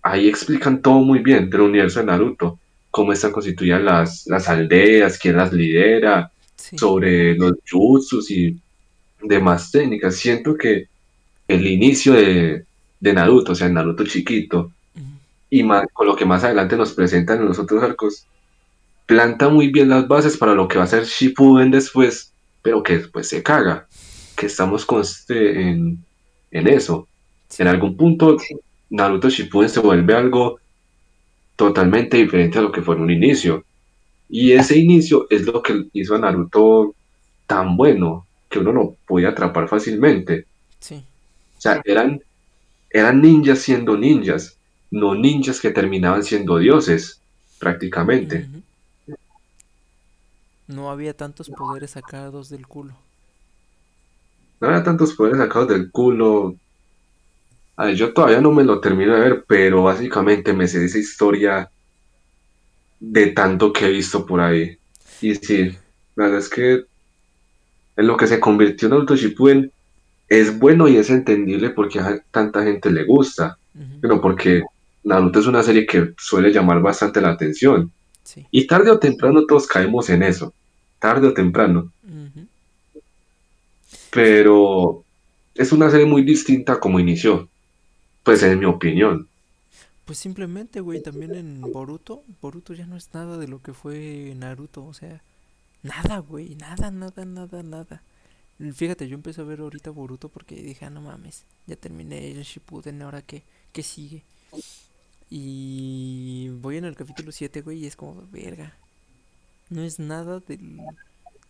ahí 0.00 0.30
explican 0.30 0.80
todo 0.80 1.00
muy 1.00 1.18
bien 1.18 1.50
del 1.50 1.60
universo 1.60 2.00
de 2.00 2.06
Naruto, 2.06 2.58
cómo 2.90 3.12
están 3.12 3.32
constituidas 3.32 3.82
las, 3.82 4.26
las 4.28 4.48
aldeas, 4.48 5.18
quién 5.18 5.36
las 5.36 5.52
lidera, 5.52 6.32
sobre 6.76 7.36
los 7.36 7.54
jutsus 7.70 8.30
y 8.30 8.58
demás 9.22 9.70
técnicas. 9.70 10.16
Siento 10.16 10.56
que 10.56 10.88
el 11.46 11.66
inicio 11.66 12.12
de, 12.12 12.64
de 13.00 13.12
Naruto, 13.12 13.52
o 13.52 13.54
sea, 13.54 13.68
Naruto 13.68 14.04
chiquito, 14.04 14.72
y 15.50 15.66
con 15.92 16.06
lo 16.06 16.16
que 16.16 16.26
más 16.26 16.44
adelante 16.44 16.76
nos 16.76 16.92
presentan 16.92 17.40
en 17.40 17.46
los 17.46 17.58
otros 17.58 17.82
arcos, 17.82 18.26
planta 19.06 19.48
muy 19.48 19.68
bien 19.68 19.88
las 19.88 20.06
bases 20.06 20.36
para 20.36 20.54
lo 20.54 20.68
que 20.68 20.76
va 20.76 20.84
a 20.84 20.88
ser 20.88 21.04
Shippuden 21.04 21.70
después, 21.70 22.32
pero 22.62 22.82
que 22.82 22.98
después 22.98 23.28
se 23.28 23.42
caga, 23.42 23.88
que 24.36 24.46
estamos 24.46 24.86
en, 25.30 26.04
en 26.50 26.66
eso. 26.68 27.08
En 27.56 27.68
algún 27.68 27.96
punto, 27.96 28.36
Naruto 28.90 29.30
Shippuden 29.30 29.70
se 29.70 29.80
vuelve 29.80 30.14
algo 30.14 30.60
totalmente 31.56 32.18
diferente 32.18 32.58
a 32.58 32.62
lo 32.62 32.70
que 32.70 32.82
fue 32.82 32.96
en 32.96 33.02
un 33.02 33.10
inicio. 33.10 33.64
Y 34.28 34.52
ese 34.52 34.78
inicio 34.78 35.26
es 35.30 35.42
lo 35.42 35.62
que 35.62 35.86
hizo 35.92 36.14
a 36.14 36.18
Naruto 36.18 36.94
tan 37.46 37.76
bueno, 37.76 38.26
que 38.48 38.58
uno 38.58 38.72
lo 38.72 38.96
podía 39.06 39.30
atrapar 39.30 39.68
fácilmente. 39.68 40.46
Sí. 40.80 41.02
O 41.56 41.60
sea, 41.60 41.80
eran, 41.84 42.20
eran 42.90 43.22
ninjas 43.22 43.60
siendo 43.60 43.96
ninjas, 43.96 44.56
no 44.90 45.14
ninjas 45.14 45.60
que 45.60 45.70
terminaban 45.70 46.22
siendo 46.22 46.58
dioses, 46.58 47.20
prácticamente. 47.58 48.46
No 50.66 50.90
había 50.90 51.14
tantos 51.14 51.48
poderes 51.48 51.92
sacados 51.92 52.50
del 52.50 52.66
culo. 52.66 52.92
No 54.60 54.68
había 54.68 54.84
tantos 54.84 55.14
poderes 55.14 55.38
sacados 55.38 55.68
del 55.68 55.90
culo. 55.90 56.54
yo 57.94 58.12
todavía 58.12 58.42
no 58.42 58.52
me 58.52 58.64
lo 58.64 58.80
termino 58.80 59.14
de 59.14 59.20
ver, 59.20 59.44
pero 59.46 59.82
básicamente 59.84 60.52
me 60.52 60.68
sé 60.68 60.84
esa 60.84 60.98
historia 60.98 61.70
de 63.00 63.28
tanto 63.28 63.72
que 63.72 63.86
he 63.86 63.90
visto 63.90 64.26
por 64.26 64.40
ahí. 64.40 64.76
Y 65.20 65.34
sí, 65.34 65.76
la 66.16 66.24
verdad 66.24 66.38
es 66.38 66.48
que 66.48 66.84
en 67.96 68.06
lo 68.06 68.16
que 68.16 68.26
se 68.26 68.40
convirtió 68.40 68.86
en 68.86 68.94
Naruto 68.94 69.16
Shippuden 69.16 69.72
es 70.28 70.58
bueno 70.58 70.88
y 70.88 70.96
es 70.96 71.10
entendible 71.10 71.70
porque 71.70 72.00
a 72.00 72.22
tanta 72.30 72.62
gente 72.62 72.90
le 72.90 73.04
gusta, 73.04 73.58
pero 74.00 74.20
porque 74.20 74.62
Naruto 75.04 75.40
es 75.40 75.46
una 75.46 75.62
serie 75.62 75.86
que 75.86 76.12
suele 76.18 76.52
llamar 76.52 76.80
bastante 76.80 77.20
la 77.20 77.30
atención. 77.30 77.90
Y 78.50 78.66
tarde 78.66 78.90
o 78.90 78.98
temprano 78.98 79.46
todos 79.46 79.66
caemos 79.66 80.10
en 80.10 80.22
eso 80.22 80.52
tarde 80.98 81.28
o 81.28 81.34
temprano. 81.34 81.92
Pero 84.10 85.04
es 85.54 85.72
una 85.72 85.90
serie 85.90 86.06
muy 86.06 86.22
distinta 86.22 86.80
como 86.80 87.00
inició, 87.00 87.48
pues 88.22 88.42
en 88.42 88.58
mi 88.58 88.64
opinión. 88.64 89.28
Pues 90.08 90.20
simplemente, 90.20 90.80
güey, 90.80 91.02
también 91.02 91.34
en 91.34 91.60
Boruto, 91.60 92.24
Boruto 92.40 92.72
ya 92.72 92.86
no 92.86 92.96
es 92.96 93.12
nada 93.12 93.36
de 93.36 93.46
lo 93.46 93.60
que 93.60 93.74
fue 93.74 94.32
Naruto, 94.34 94.86
o 94.86 94.94
sea, 94.94 95.22
nada, 95.82 96.20
güey, 96.20 96.54
nada, 96.54 96.90
nada, 96.90 97.26
nada, 97.26 97.62
nada. 97.62 98.02
Fíjate, 98.72 99.06
yo 99.06 99.16
empecé 99.16 99.42
a 99.42 99.44
ver 99.44 99.60
ahorita 99.60 99.90
Boruto 99.90 100.30
porque 100.30 100.54
dije, 100.62 100.86
ah, 100.86 100.90
no 100.90 101.02
mames, 101.02 101.44
ya 101.66 101.76
terminé 101.76 102.30
el 102.30 102.42
Shippuden, 102.42 103.02
ahora 103.02 103.20
qué, 103.20 103.42
qué 103.70 103.82
sigue. 103.82 104.22
Y 105.28 106.48
voy 106.62 106.78
en 106.78 106.86
el 106.86 106.96
capítulo 106.96 107.30
7, 107.30 107.60
güey, 107.60 107.80
y 107.80 107.86
es 107.86 107.94
como, 107.94 108.26
verga, 108.32 108.72
no 109.68 109.82
es 109.82 109.98
nada 109.98 110.40
del, 110.40 110.78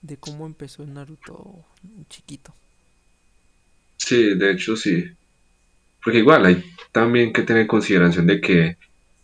de 0.03 0.17
cómo 0.17 0.47
empezó 0.47 0.83
el 0.83 0.95
Naruto 0.95 1.65
chiquito. 2.09 2.53
Sí, 3.99 4.35
de 4.35 4.51
hecho 4.51 4.75
sí. 4.75 5.05
Porque 6.03 6.19
igual 6.19 6.47
hay 6.47 6.65
también 6.93 7.33
que 7.33 7.43
tener 7.43 7.67
consideración 7.67 8.27
de 8.27 8.41
que 8.41 8.77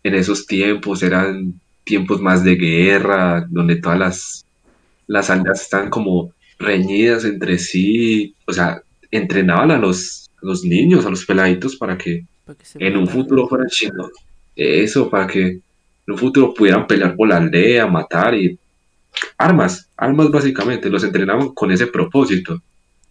en 0.03 0.15
esos 0.15 0.47
tiempos 0.47 1.03
eran 1.03 1.55
tiempos 1.85 2.21
más 2.21 2.45
de 2.45 2.57
guerra, 2.57 3.47
donde 3.49 3.77
todas 3.77 3.99
las, 3.99 4.47
las 5.07 5.31
aldeas 5.31 5.63
están 5.63 5.91
como 5.91 6.33
reñidas 6.59 7.25
entre 7.25 7.59
sí, 7.59 8.35
o 8.47 8.53
sea, 8.53 8.83
entrenaban 9.11 9.71
a 9.71 9.79
los, 9.79 10.31
los 10.41 10.65
niños, 10.65 11.07
a 11.07 11.11
los 11.11 11.25
peladitos 11.25 11.77
para 11.77 11.97
que, 11.97 12.25
en 12.75 12.97
un 12.97 13.07
futuro 13.07 13.49
fueran 13.49 13.69
chinos. 13.69 14.11
Eso, 14.55 15.09
para 15.09 15.27
que 15.27 15.43
en 15.47 15.61
un 16.07 16.19
futuro 16.19 16.53
pudieran 16.53 16.87
pelear 16.87 17.17
por 17.17 17.29
la 17.29 17.39
aldea, 17.39 17.87
matar 17.87 18.35
y 18.35 18.59
armas, 19.39 19.89
armas 19.97 20.31
básicamente, 20.31 20.91
los 20.91 21.05
entrenaban 21.05 21.51
con 21.51 21.71
ese 21.71 21.87
propósito. 21.87 22.61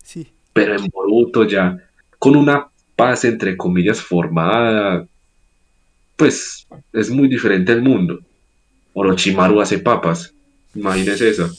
Sí. 0.04 0.28
Pero 0.52 0.76
en 0.76 0.88
Boruto 0.88 1.46
ya, 1.46 1.78
con 2.20 2.36
una 2.36 2.68
paz 2.96 3.26
entre 3.26 3.58
comillas 3.58 4.02
formada, 4.02 5.08
pues 6.16 6.68
es 6.94 7.10
muy 7.10 7.28
diferente 7.28 7.72
el 7.72 7.82
mundo. 7.82 8.20
Orochimaru 8.94 9.62
hace 9.62 9.80
papas, 9.80 10.34
imagínese 10.76 11.30
eso. 11.30 11.50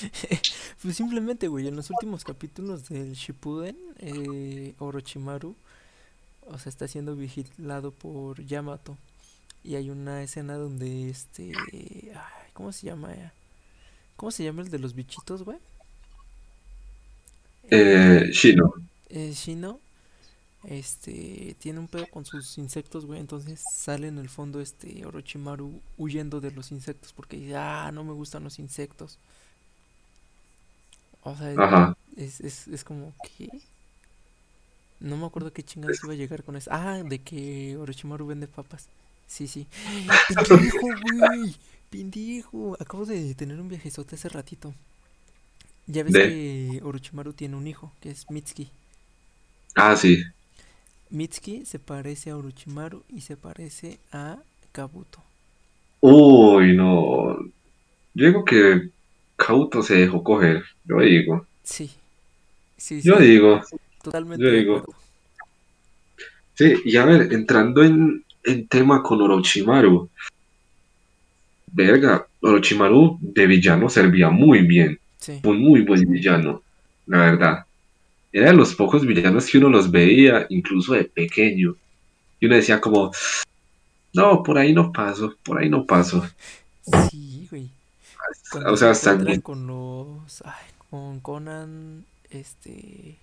pues 0.82 0.96
simplemente, 0.96 1.48
güey, 1.48 1.68
en 1.68 1.76
los 1.76 1.90
últimos 1.90 2.24
capítulos 2.24 2.88
del 2.88 3.12
Shippuden, 3.12 3.76
eh, 3.98 4.74
Orochimaru, 4.78 5.54
o 6.46 6.58
sea, 6.58 6.70
está 6.70 6.88
siendo 6.88 7.16
vigilado 7.16 7.92
por 7.92 8.44
Yamato. 8.44 8.96
Y 9.64 9.74
hay 9.74 9.90
una 9.90 10.22
escena 10.22 10.54
donde 10.54 11.10
este... 11.10 11.52
¿Cómo 12.52 12.72
se 12.72 12.86
llama? 12.86 13.12
¿Cómo 14.16 14.30
se 14.30 14.44
llama 14.44 14.62
el 14.62 14.70
de 14.70 14.78
los 14.78 14.94
bichitos, 14.94 15.42
güey? 15.42 15.58
Eh, 17.70 18.30
Shino. 18.30 18.72
Eh, 19.10 19.32
Shino. 19.34 19.80
Este, 20.64 21.54
tiene 21.60 21.78
un 21.78 21.88
pedo 21.88 22.06
con 22.08 22.24
sus 22.24 22.58
insectos, 22.58 23.06
güey. 23.06 23.20
Entonces 23.20 23.60
sale 23.60 24.08
en 24.08 24.18
el 24.18 24.28
fondo 24.28 24.60
este 24.60 25.06
Orochimaru 25.06 25.80
huyendo 25.96 26.40
de 26.40 26.50
los 26.50 26.72
insectos 26.72 27.12
porque 27.12 27.36
dice, 27.36 27.56
ah, 27.56 27.90
no 27.92 28.04
me 28.04 28.12
gustan 28.12 28.44
los 28.44 28.58
insectos. 28.58 29.18
O 31.22 31.36
sea, 31.36 31.94
Es, 32.16 32.40
es, 32.40 32.68
es 32.68 32.84
como 32.84 33.12
que... 33.22 33.50
No 35.00 35.16
me 35.16 35.26
acuerdo 35.26 35.52
qué 35.52 35.62
chingados 35.62 36.02
iba 36.04 36.12
a 36.14 36.16
llegar 36.16 36.42
con 36.42 36.56
eso. 36.56 36.70
Ah, 36.72 37.02
de 37.04 37.18
que 37.20 37.76
Orochimaru 37.76 38.26
vende 38.26 38.48
papas. 38.48 38.88
Sí, 39.26 39.46
sí. 39.48 39.66
¡Pendejo, 40.28 40.86
güey! 41.02 41.56
Pendejo, 41.90 42.76
acabo 42.80 43.04
de 43.04 43.34
tener 43.34 43.60
un 43.60 43.68
viajezote 43.68 44.14
hace 44.14 44.28
ratito. 44.28 44.74
Ya 45.86 46.02
ves 46.02 46.18
que 46.18 46.80
Orochimaru 46.82 47.32
tiene 47.32 47.56
un 47.56 47.66
hijo, 47.66 47.92
que 48.00 48.10
es 48.10 48.30
Mitsuki. 48.30 48.70
Ah, 49.76 49.96
sí. 49.96 50.24
Mitsuki 51.10 51.64
se 51.64 51.78
parece 51.78 52.30
a 52.30 52.36
Orochimaru 52.36 53.02
y 53.08 53.20
se 53.20 53.36
parece 53.36 53.98
a 54.12 54.38
Kabuto. 54.72 55.20
Uy, 56.00 56.76
no. 56.76 57.36
Yo 58.14 58.26
digo 58.26 58.44
que 58.44 58.90
Kabuto 59.36 59.82
se 59.82 59.96
dejó 59.96 60.22
coger, 60.22 60.64
yo 60.84 61.00
digo. 61.00 61.46
Sí. 61.62 61.90
sí, 62.76 63.00
yo 63.02 63.18
digo. 63.18 63.62
Totalmente. 64.02 64.44
Yo 64.44 64.50
digo. 64.50 64.84
Sí, 66.54 66.74
y 66.84 66.96
a 66.96 67.04
ver, 67.04 67.32
entrando 67.32 67.82
en, 67.82 68.24
en 68.44 68.66
tema 68.66 69.02
con 69.02 69.20
Orochimaru, 69.20 70.08
verga, 71.72 72.26
Orochimaru 72.40 73.18
de 73.20 73.46
villano 73.46 73.88
servía 73.88 74.30
muy 74.30 74.66
bien. 74.66 74.98
Un 75.42 75.60
muy 75.60 75.82
buen 75.82 76.08
villano, 76.08 76.62
la 77.06 77.18
verdad. 77.18 77.65
Era 78.32 78.48
de 78.48 78.56
los 78.56 78.74
pocos 78.74 79.06
villanos 79.06 79.46
que 79.46 79.58
uno 79.58 79.68
los 79.68 79.90
veía, 79.90 80.46
incluso 80.50 80.94
de 80.94 81.04
pequeño. 81.04 81.76
Y 82.40 82.46
uno 82.46 82.56
decía 82.56 82.80
como, 82.80 83.12
no, 84.12 84.42
por 84.42 84.58
ahí 84.58 84.72
no 84.72 84.92
paso, 84.92 85.36
por 85.42 85.58
ahí 85.58 85.68
no 85.68 85.86
paso. 85.86 86.26
Sí, 87.10 87.48
güey. 87.50 87.68
o 88.66 88.76
sea, 88.76 88.90
hasta 88.90 89.18
con 89.40 89.66
los, 89.66 90.42
ay, 90.44 90.66
con 90.90 91.20
Conan, 91.20 92.04
este, 92.30 93.16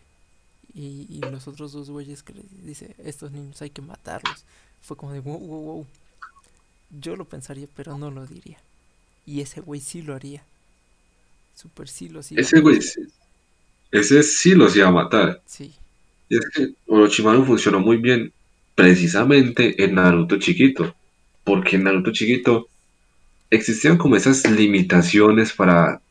y, 0.73 1.07
y 1.09 1.19
los 1.31 1.47
otros 1.47 1.71
dos 1.73 1.89
güeyes 1.89 2.23
que 2.23 2.33
le 2.33 2.43
dice, 2.63 2.95
estos 3.03 3.31
niños 3.31 3.61
hay 3.61 3.69
que 3.69 3.81
matarlos. 3.81 4.45
Fue 4.81 4.97
como 4.97 5.13
de, 5.13 5.19
wow, 5.19 5.39
wow, 5.39 5.61
wow. 5.61 5.87
Yo 6.99 7.15
lo 7.15 7.25
pensaría, 7.25 7.67
pero 7.75 7.97
no 7.97 8.11
lo 8.11 8.25
diría. 8.25 8.57
Y 9.25 9.41
ese 9.41 9.61
güey 9.61 9.79
sí 9.79 10.01
lo 10.01 10.13
haría. 10.13 10.43
Super 11.55 11.87
sí 11.87 12.09
lo 12.09 12.21
sí. 12.23 12.35
Ese 12.37 12.59
güey 12.59 12.81
sí. 12.81 13.01
Ese 13.93 14.23
sí 14.23 14.55
los 14.55 14.75
iba 14.75 14.87
a 14.87 14.91
matar. 14.91 15.39
Sí. 15.45 15.71
Y 16.27 16.37
es 16.37 16.49
que 16.49 16.69
Orochimaru 16.87 17.45
funcionó 17.45 17.79
muy 17.79 17.97
bien 17.97 18.33
precisamente 18.73 19.81
en 19.83 19.93
Naruto 19.93 20.39
chiquito. 20.39 20.95
Porque 21.43 21.75
en 21.75 21.83
Naruto 21.83 22.11
chiquito 22.11 22.67
existían 23.51 23.97
como 23.99 24.15
esas 24.15 24.49
limitaciones 24.49 25.53
para 25.53 26.01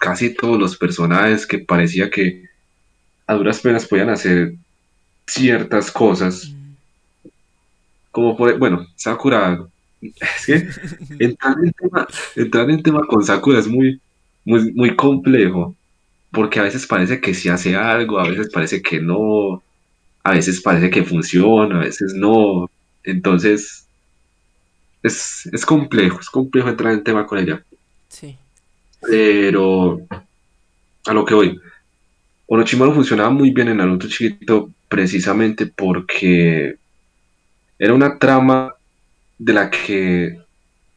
casi 0.00 0.34
todos 0.34 0.58
los 0.58 0.76
personajes 0.76 1.46
que 1.46 1.60
parecía 1.60 2.10
que 2.10 2.42
a 3.28 3.34
duras 3.34 3.60
penas 3.60 3.86
podían 3.86 4.10
hacer 4.10 4.54
ciertas 5.24 5.92
cosas. 5.92 6.48
Mm, 6.48 6.72
Como 8.10 8.36
por, 8.36 8.58
bueno, 8.58 8.84
Sakura, 8.96 9.64
es 10.00 10.44
que 10.44 10.68
entrar 11.24 11.56
en 11.62 11.72
tema, 11.72 12.08
entrar 12.34 12.68
en 12.68 12.82
tema 12.82 13.06
con 13.06 13.22
Sakura 13.24 13.60
es 13.60 13.68
muy, 13.68 14.00
muy, 14.44 14.72
muy 14.72 14.96
complejo, 14.96 15.76
porque 16.32 16.58
a 16.58 16.62
veces 16.62 16.86
parece 16.86 17.20
que 17.20 17.34
sí 17.34 17.48
hace 17.48 17.76
algo, 17.76 18.18
a 18.18 18.28
veces 18.28 18.50
parece 18.52 18.82
que 18.82 19.00
no, 19.00 19.62
a 20.24 20.32
veces 20.32 20.60
parece 20.60 20.90
que 20.90 21.04
funciona, 21.04 21.76
a 21.76 21.84
veces 21.84 22.14
no. 22.14 22.70
Entonces, 23.04 23.86
es, 25.02 25.48
es 25.52 25.66
complejo, 25.66 26.20
es 26.20 26.30
complejo 26.30 26.68
entrar 26.68 26.94
en 26.94 27.04
tema 27.04 27.26
con 27.26 27.38
ella. 27.38 27.62
Sí, 28.08 28.36
Pero 29.00 30.00
a 31.06 31.12
lo 31.12 31.24
que 31.24 31.34
voy, 31.34 31.60
Orochimaru 32.46 32.94
funcionaba 32.94 33.30
muy 33.30 33.50
bien 33.50 33.68
en 33.68 33.78
Naruto 33.78 34.08
chiquito 34.08 34.70
precisamente 34.88 35.66
porque 35.66 36.76
era 37.78 37.94
una 37.94 38.18
trama 38.18 38.74
de 39.38 39.52
la 39.52 39.70
que 39.70 40.38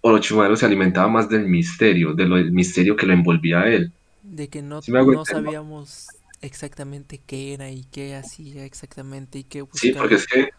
Orochimaru 0.01 0.55
se 0.55 0.65
alimentaba 0.65 1.07
más 1.07 1.27
del 1.27 1.47
misterio, 1.47 2.13
de 2.13 2.25
lo 2.25 2.35
del 2.35 2.51
misterio 2.51 2.95
que 2.95 3.05
lo 3.05 3.13
envolvía 3.13 3.61
a 3.61 3.67
él. 3.67 3.91
De 4.35 4.49
que 4.49 4.61
no, 4.61 4.81
no 5.05 5.25
sabíamos 5.25 6.17
exactamente 6.41 7.21
qué 7.25 7.53
era 7.53 7.71
y 7.71 7.85
qué 7.85 8.15
hacía 8.15 8.65
exactamente 8.65 9.39
y 9.39 9.43
qué 9.45 9.65
Sí, 9.73 9.91
porque 9.91 10.15
buscaba. 10.15 10.15
es 10.15 10.27
que, 10.27 10.49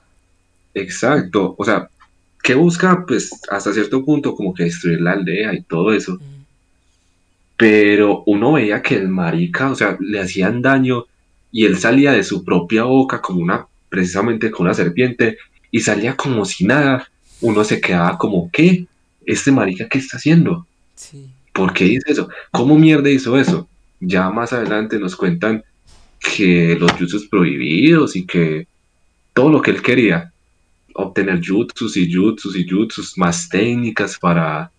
exacto, 0.75 1.55
o 1.59 1.65
sea, 1.65 1.91
¿qué 2.43 2.55
busca? 2.55 3.05
Pues 3.07 3.43
hasta 3.49 3.73
cierto 3.73 4.05
punto 4.05 4.35
como 4.35 4.55
que 4.55 4.65
destruir 4.65 5.01
la 5.01 5.13
aldea 5.13 5.55
y 5.55 5.63
todo 5.65 5.93
eso, 5.95 6.21
Mm, 6.21 6.47
pero 7.57 8.23
uno 8.27 8.53
veía 8.53 8.83
que 8.83 8.97
el 8.97 9.09
marica, 9.09 9.71
o 9.71 9.75
sea, 9.75 9.97
le 10.01 10.21
hacían 10.21 10.61
daño 10.63 11.05
y 11.51 11.65
él 11.67 11.79
salía 11.79 12.13
de 12.13 12.23
su 12.25 12.45
propia 12.45 12.85
boca 12.85 13.21
como 13.23 13.41
una, 13.41 13.67
precisamente 13.89 14.51
con 14.51 14.67
una 14.67 14.75
serpiente, 14.75 15.39
y 15.71 15.81
salía 15.81 16.17
como 16.17 16.45
si 16.45 16.65
nada. 16.67 17.09
Uno 17.41 17.65
se 17.65 17.81
quedaba 17.81 18.19
como, 18.19 18.51
¿qué? 18.53 18.87
¿Este 19.25 19.53
marica 19.53 19.89
qué 19.89 19.99
está 19.99 20.17
haciendo? 20.19 20.67
Sí, 20.95 21.36
¿Por 21.57 21.73
qué 21.73 21.87
hizo 21.87 22.05
eso? 22.07 22.29
¿Cómo 22.51 22.79
mierda 22.79 23.09
hizo 23.09 23.39
eso? 23.39 23.67
Ya 23.99 24.29
más 24.29 24.53
adelante 24.53 24.99
nos 24.99 25.17
cuentan 25.17 25.65
que 26.21 26.77
los 26.79 26.93
jutsus 26.93 27.27
prohibidos 27.29 28.15
y 28.15 28.27
que 28.27 28.67
todo 29.33 29.49
lo 29.49 29.63
que 29.63 29.71
él 29.71 29.81
quería, 29.81 30.35
obtener 30.93 31.41
jutsus 31.43 31.97
y 31.97 32.13
jutsus 32.13 32.55
y 32.57 32.69
jutsus, 32.69 33.17
más 33.17 33.49
técnicas 33.49 34.19
para, 34.19 34.71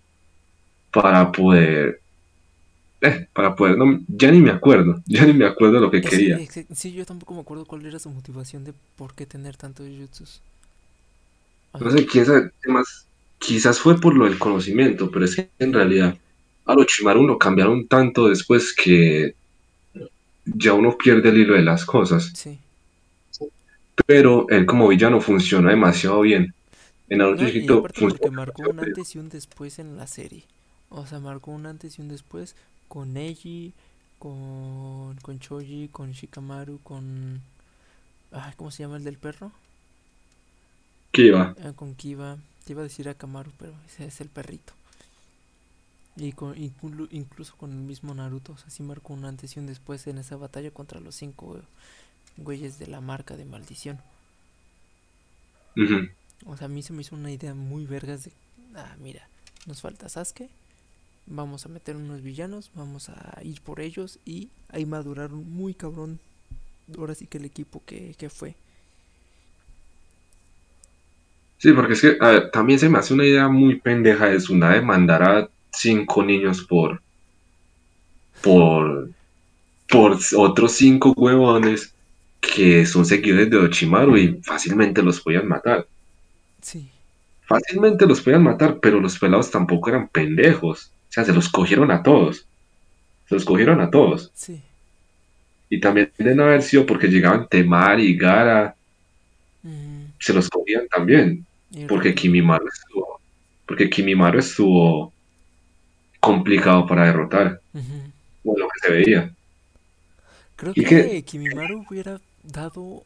para 0.91 1.31
poder, 1.31 1.99
eh, 3.01 3.27
para 3.33 3.55
poder, 3.55 3.75
no, 3.75 3.99
ya 4.07 4.29
ni 4.29 4.39
me 4.39 4.51
acuerdo, 4.51 5.01
ya 5.07 5.25
ni 5.25 5.33
me 5.33 5.45
acuerdo 5.47 5.79
lo 5.79 5.89
que 5.89 6.01
quería. 6.01 6.39
sí, 6.75 6.93
yo 6.93 7.05
tampoco 7.05 7.33
me 7.33 7.41
acuerdo 7.41 7.65
cuál 7.65 7.87
era 7.87 7.97
su 7.97 8.11
motivación 8.11 8.63
de 8.63 8.73
por 8.95 9.15
qué 9.15 9.25
tener 9.25 9.57
tantos 9.57 9.87
jutsus. 9.99 10.41
No 11.79 11.89
sé, 11.89 12.07
más, 12.67 13.07
quizás 13.39 13.79
fue 13.79 13.99
por 13.99 14.15
lo 14.15 14.25
del 14.25 14.37
conocimiento, 14.37 15.09
pero 15.09 15.25
es 15.25 15.35
que 15.35 15.49
en 15.57 15.73
realidad 15.73 16.15
a 16.67 16.73
Orochimaru 16.73 17.25
lo 17.25 17.37
cambiaron 17.39 17.87
tanto 17.87 18.29
después 18.29 18.73
que 18.75 19.35
ya 20.45 20.73
uno 20.73 20.97
pierde 20.97 21.29
el 21.29 21.37
hilo 21.37 21.53
de 21.55 21.63
las 21.63 21.85
cosas. 21.85 22.33
sí. 22.33 22.59
pero 24.05 24.47
él 24.49 24.65
como 24.65 24.87
villano 24.87 25.21
funciona 25.21 25.69
demasiado 25.71 26.21
bien. 26.21 26.53
En 27.09 27.19
Naruto 27.19 27.43
No, 27.43 27.47
chiquito 27.47 27.81
porque 27.81 27.99
funciona 27.99 28.31
marcó 28.31 28.63
demasiado 28.63 28.71
un 28.71 28.79
bien. 28.79 28.81
antes 28.81 29.15
y 29.15 29.19
un 29.19 29.29
después 29.29 29.79
en 29.79 29.97
la 29.97 30.07
serie. 30.07 30.45
O 30.89 31.05
sea, 31.07 31.19
marcó 31.19 31.51
un 31.51 31.65
antes 31.65 31.97
y 31.99 32.01
un 32.01 32.07
después 32.09 32.55
con 32.87 33.13
Neji, 33.13 33.73
con, 34.19 35.15
con 35.21 35.39
Choji, 35.39 35.89
con 35.89 36.11
Shikamaru, 36.13 36.79
con... 36.83 37.41
Ay, 38.31 38.53
¿cómo 38.57 38.71
se 38.71 38.83
llama 38.83 38.97
el 38.97 39.03
del 39.03 39.17
perro? 39.17 39.51
Kiba. 41.11 41.55
Ah, 41.63 41.73
con 41.75 41.95
Kiba. 41.95 42.37
Te 42.65 42.73
iba 42.73 42.81
a 42.81 42.83
decir 42.83 43.09
Akamaru, 43.09 43.51
pero 43.57 43.73
ese 43.87 44.05
es 44.05 44.21
el 44.21 44.29
perrito. 44.29 44.76
Y 46.17 46.33
con, 46.33 46.55
inclu- 46.55 47.07
incluso 47.11 47.55
con 47.55 47.71
el 47.71 47.77
mismo 47.77 48.13
Naruto, 48.13 48.53
o 48.53 48.57
sea, 48.57 48.69
sí 48.69 48.83
marcó 48.83 49.13
un 49.13 49.23
antes 49.25 49.55
y 49.55 49.59
un 49.59 49.67
después 49.67 50.05
en 50.07 50.17
esa 50.17 50.35
batalla 50.35 50.71
contra 50.71 50.99
los 50.99 51.15
cinco 51.15 51.61
güeyes 52.37 52.79
de 52.79 52.87
la 52.87 53.01
marca 53.01 53.37
de 53.37 53.45
maldición. 53.45 53.99
O 56.45 56.55
sea, 56.57 56.65
a 56.65 56.69
mí 56.69 56.81
se 56.83 56.93
me 56.93 57.01
hizo 57.01 57.15
una 57.15 57.31
idea 57.31 57.53
muy 57.53 57.85
vergas 57.85 58.23
de, 58.25 58.31
ah, 58.75 58.95
mira, 58.99 59.27
nos 59.65 59.81
falta 59.81 60.09
Sasuke, 60.09 60.49
vamos 61.27 61.65
a 61.65 61.69
meter 61.69 61.95
unos 61.97 62.21
villanos, 62.23 62.71
vamos 62.75 63.09
a 63.09 63.39
ir 63.43 63.61
por 63.61 63.79
ellos 63.81 64.19
y 64.25 64.49
ahí 64.69 64.85
maduraron 64.85 65.49
muy 65.51 65.73
cabrón. 65.75 66.19
Ahora 66.97 67.15
sí 67.15 67.27
que 67.27 67.39
el 67.39 67.45
equipo 67.45 67.83
que, 67.85 68.15
que 68.15 68.29
fue. 68.29 68.55
Sí, 71.59 71.73
porque 71.73 71.93
es 71.93 72.01
que, 72.01 72.17
a 72.19 72.29
ver, 72.29 72.51
también 72.51 72.79
se 72.79 72.89
me 72.89 72.99
hace 72.99 73.13
una 73.13 73.25
idea 73.25 73.47
muy 73.47 73.79
pendeja 73.79 74.27
de 74.27 74.37
Tsunade 74.37 74.81
mandar 74.81 75.23
a 75.23 75.49
cinco 75.79 76.23
niños 76.23 76.63
por, 76.63 77.01
por, 78.41 79.09
por 79.89 80.17
otros 80.37 80.71
cinco 80.73 81.13
huevones 81.15 81.93
que 82.41 82.85
son 82.85 83.05
seguidores 83.05 83.49
de 83.49 83.57
Orochimaru 83.57 84.17
y 84.17 84.39
fácilmente 84.43 85.01
los 85.03 85.21
podían 85.21 85.47
matar. 85.47 85.87
Sí, 86.61 86.89
Fácilmente 87.45 88.05
los 88.05 88.21
podían 88.21 88.43
matar, 88.43 88.79
pero 88.81 88.99
los 88.99 89.17
pelados 89.17 89.49
tampoco 89.49 89.89
eran 89.89 90.09
pendejos. 90.09 90.91
O 91.09 91.11
sea, 91.13 91.23
se 91.23 91.33
los 91.33 91.49
cogieron 91.49 91.91
a 91.91 92.03
todos. 92.03 92.45
Se 93.29 93.35
los 93.35 93.45
cogieron 93.45 93.81
a 93.81 93.89
todos. 93.89 94.31
sí. 94.33 94.61
Y 95.69 95.79
también 95.81 96.11
deben 96.17 96.39
haber 96.39 96.61
sido 96.61 96.85
porque 96.85 97.07
llegaban 97.07 97.47
Temari 97.47 98.05
y 98.05 98.15
Gara, 98.17 98.73
Mm, 99.63 100.05
se 100.19 100.33
los 100.33 100.49
cogían 100.49 100.87
también. 100.87 101.45
Porque. 101.87 102.15
Kimimaru 102.15 102.65
estuvo, 102.67 103.19
porque 103.65 103.89
Kimimaru 103.89 104.39
estuvo 104.39 105.13
complicado 106.27 106.85
para 106.87 107.05
derrotar, 107.07 107.61
bueno, 108.43 108.65
lo 108.65 108.69
que 108.69 108.87
se 108.87 108.93
veía. 108.93 109.35
Creo 110.55 110.75
Y 110.75 110.85
que 110.85 110.85
que, 110.85 111.23
Kimimaru 111.23 111.85
hubiera 111.89 112.19
dado 112.43 113.05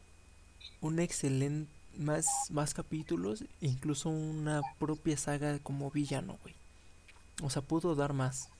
un 0.80 1.00
excelente 1.00 1.70
más 1.98 2.50
más 2.50 2.74
capítulos, 2.74 3.44
incluso 3.60 4.10
una 4.10 4.64
propia 4.78 5.16
saga 5.18 5.58
como 5.60 5.90
villano, 5.90 6.38
güey. 6.42 6.56
O 7.42 7.50
sea, 7.50 7.62
pudo 7.62 7.94
dar 7.96 8.12
más. 8.14 8.50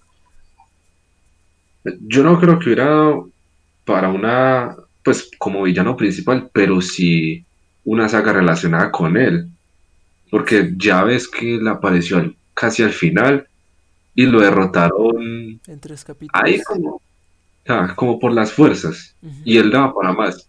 yo 2.01 2.23
no 2.23 2.39
creo 2.41 2.59
que 2.59 2.67
hubiera 2.67 2.87
dado 2.87 3.31
para 3.85 4.11
una, 4.11 4.77
pues 5.05 5.31
como 5.39 5.63
villano 5.65 5.97
principal, 5.97 6.51
pero 6.53 6.81
sí 6.81 7.47
una 7.85 8.09
saga 8.09 8.33
relacionada 8.35 8.91
con 8.93 9.17
él, 9.17 9.51
porque 10.31 10.73
ya 10.77 11.05
ves 11.05 11.29
que 11.29 11.57
él 11.57 11.69
apareció 11.69 12.19
al- 12.19 12.39
casi 12.55 12.83
al 12.83 12.93
final 12.93 13.49
y 14.15 14.27
lo 14.27 14.41
derrotaron 14.41 15.61
en 15.67 15.81
tres 15.81 16.05
ahí 16.33 16.59
capítulos. 16.59 16.65
como, 16.67 17.03
ah, 17.69 17.95
como 17.97 18.19
por 18.19 18.33
las 18.33 18.53
fuerzas, 18.53 19.15
y 19.45 19.57
él 19.57 19.71
daba 19.71 19.95
para 19.95 20.13
más. 20.13 20.49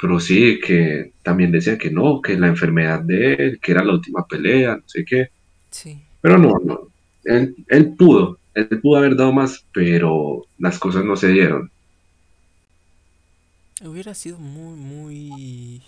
Pero 0.00 0.18
sí, 0.18 0.58
que 0.58 1.12
también 1.22 1.52
decían 1.52 1.78
que 1.78 1.90
no, 1.90 2.20
que 2.20 2.36
la 2.36 2.48
enfermedad 2.48 3.00
de 3.00 3.34
él, 3.34 3.60
que 3.60 3.72
era 3.72 3.84
la 3.84 3.92
última 3.92 4.26
pelea, 4.26 4.76
no 4.76 4.82
sé 4.86 5.04
qué. 5.04 5.28
Sí. 5.70 6.02
Pero 6.20 6.38
no, 6.38 6.58
no. 6.64 6.88
Él, 7.24 7.54
él 7.68 7.94
pudo, 7.94 8.38
él 8.54 8.80
pudo 8.80 8.98
haber 8.98 9.16
dado 9.16 9.32
más, 9.32 9.64
pero 9.72 10.44
las 10.58 10.78
cosas 10.78 11.04
no 11.04 11.14
se 11.16 11.28
dieron. 11.28 11.70
Hubiera 13.84 14.14
sido 14.14 14.38
muy, 14.38 14.76
muy, 14.76 15.82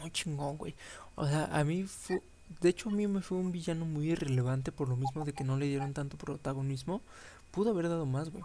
muy 0.00 0.10
chingón, 0.10 0.56
güey. 0.56 0.74
O 1.14 1.26
sea, 1.26 1.46
a 1.46 1.64
mí 1.64 1.84
fue, 1.84 2.20
de 2.60 2.68
hecho 2.68 2.88
a 2.88 2.92
mí 2.92 3.06
me 3.06 3.22
fue 3.22 3.38
un 3.38 3.52
villano 3.52 3.84
muy 3.86 4.10
irrelevante 4.12 4.72
por 4.72 4.88
lo 4.88 4.96
mismo 4.96 5.24
de 5.24 5.32
que 5.32 5.44
no 5.44 5.56
le 5.56 5.66
dieron 5.66 5.92
tanto 5.94 6.16
protagonismo. 6.16 7.00
Pudo 7.50 7.70
haber 7.70 7.88
dado 7.88 8.06
más, 8.06 8.30
güey. 8.30 8.44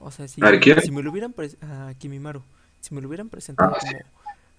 O 0.00 0.10
sea, 0.10 0.28
si, 0.28 0.40
si 0.82 0.90
me 0.90 1.02
lo 1.02 1.10
hubieran 1.10 1.34
a 1.62 1.92
Kimimaru, 1.98 2.42
si 2.80 2.94
me 2.94 3.00
lo 3.00 3.08
hubieran 3.08 3.28
Ah, 3.28 3.30
presentado 3.30 3.74
sí. 3.80 3.88
como 3.88 4.00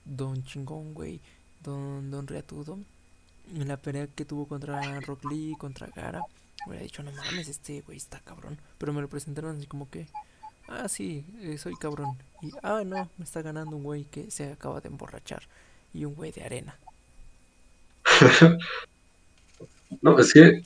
Don 0.06 0.44
Chingón, 0.44 0.94
güey, 0.94 1.22
Don, 1.64 2.10
Don 2.12 2.28
Reatudo, 2.28 2.80
en 3.54 3.68
la 3.68 3.78
pelea 3.78 4.08
que 4.08 4.26
tuvo 4.26 4.48
contra 4.48 5.00
Rock 5.02 5.26
Lee, 5.26 5.56
contra 5.58 5.88
Gara, 5.88 6.22
hubiera 6.68 6.84
dicho, 6.84 7.04
no 7.04 7.12
mames, 7.12 7.48
este 7.48 7.82
güey 7.82 7.98
está 7.98 8.20
cabrón. 8.20 8.58
Pero 8.78 8.94
me 8.94 9.02
lo 9.02 9.08
presentaron 9.10 9.58
así 9.58 9.66
como 9.68 9.90
que, 9.90 10.08
ah, 10.68 10.88
sí, 10.90 11.26
eh, 11.40 11.58
soy 11.58 11.76
cabrón. 11.76 12.18
Y, 12.42 12.52
ah, 12.64 12.84
no, 12.86 13.10
me 13.18 13.24
está 13.26 13.42
ganando 13.42 13.76
un 13.78 13.84
güey 13.84 14.06
que 14.06 14.30
se 14.32 14.52
acaba 14.52 14.82
de 14.82 14.90
emborrachar. 14.90 15.44
Y 15.94 16.06
un 16.06 16.16
güey 16.16 16.32
de 16.32 16.44
arena. 16.44 16.78
No, 20.02 20.20
es 20.20 20.34
que, 20.34 20.62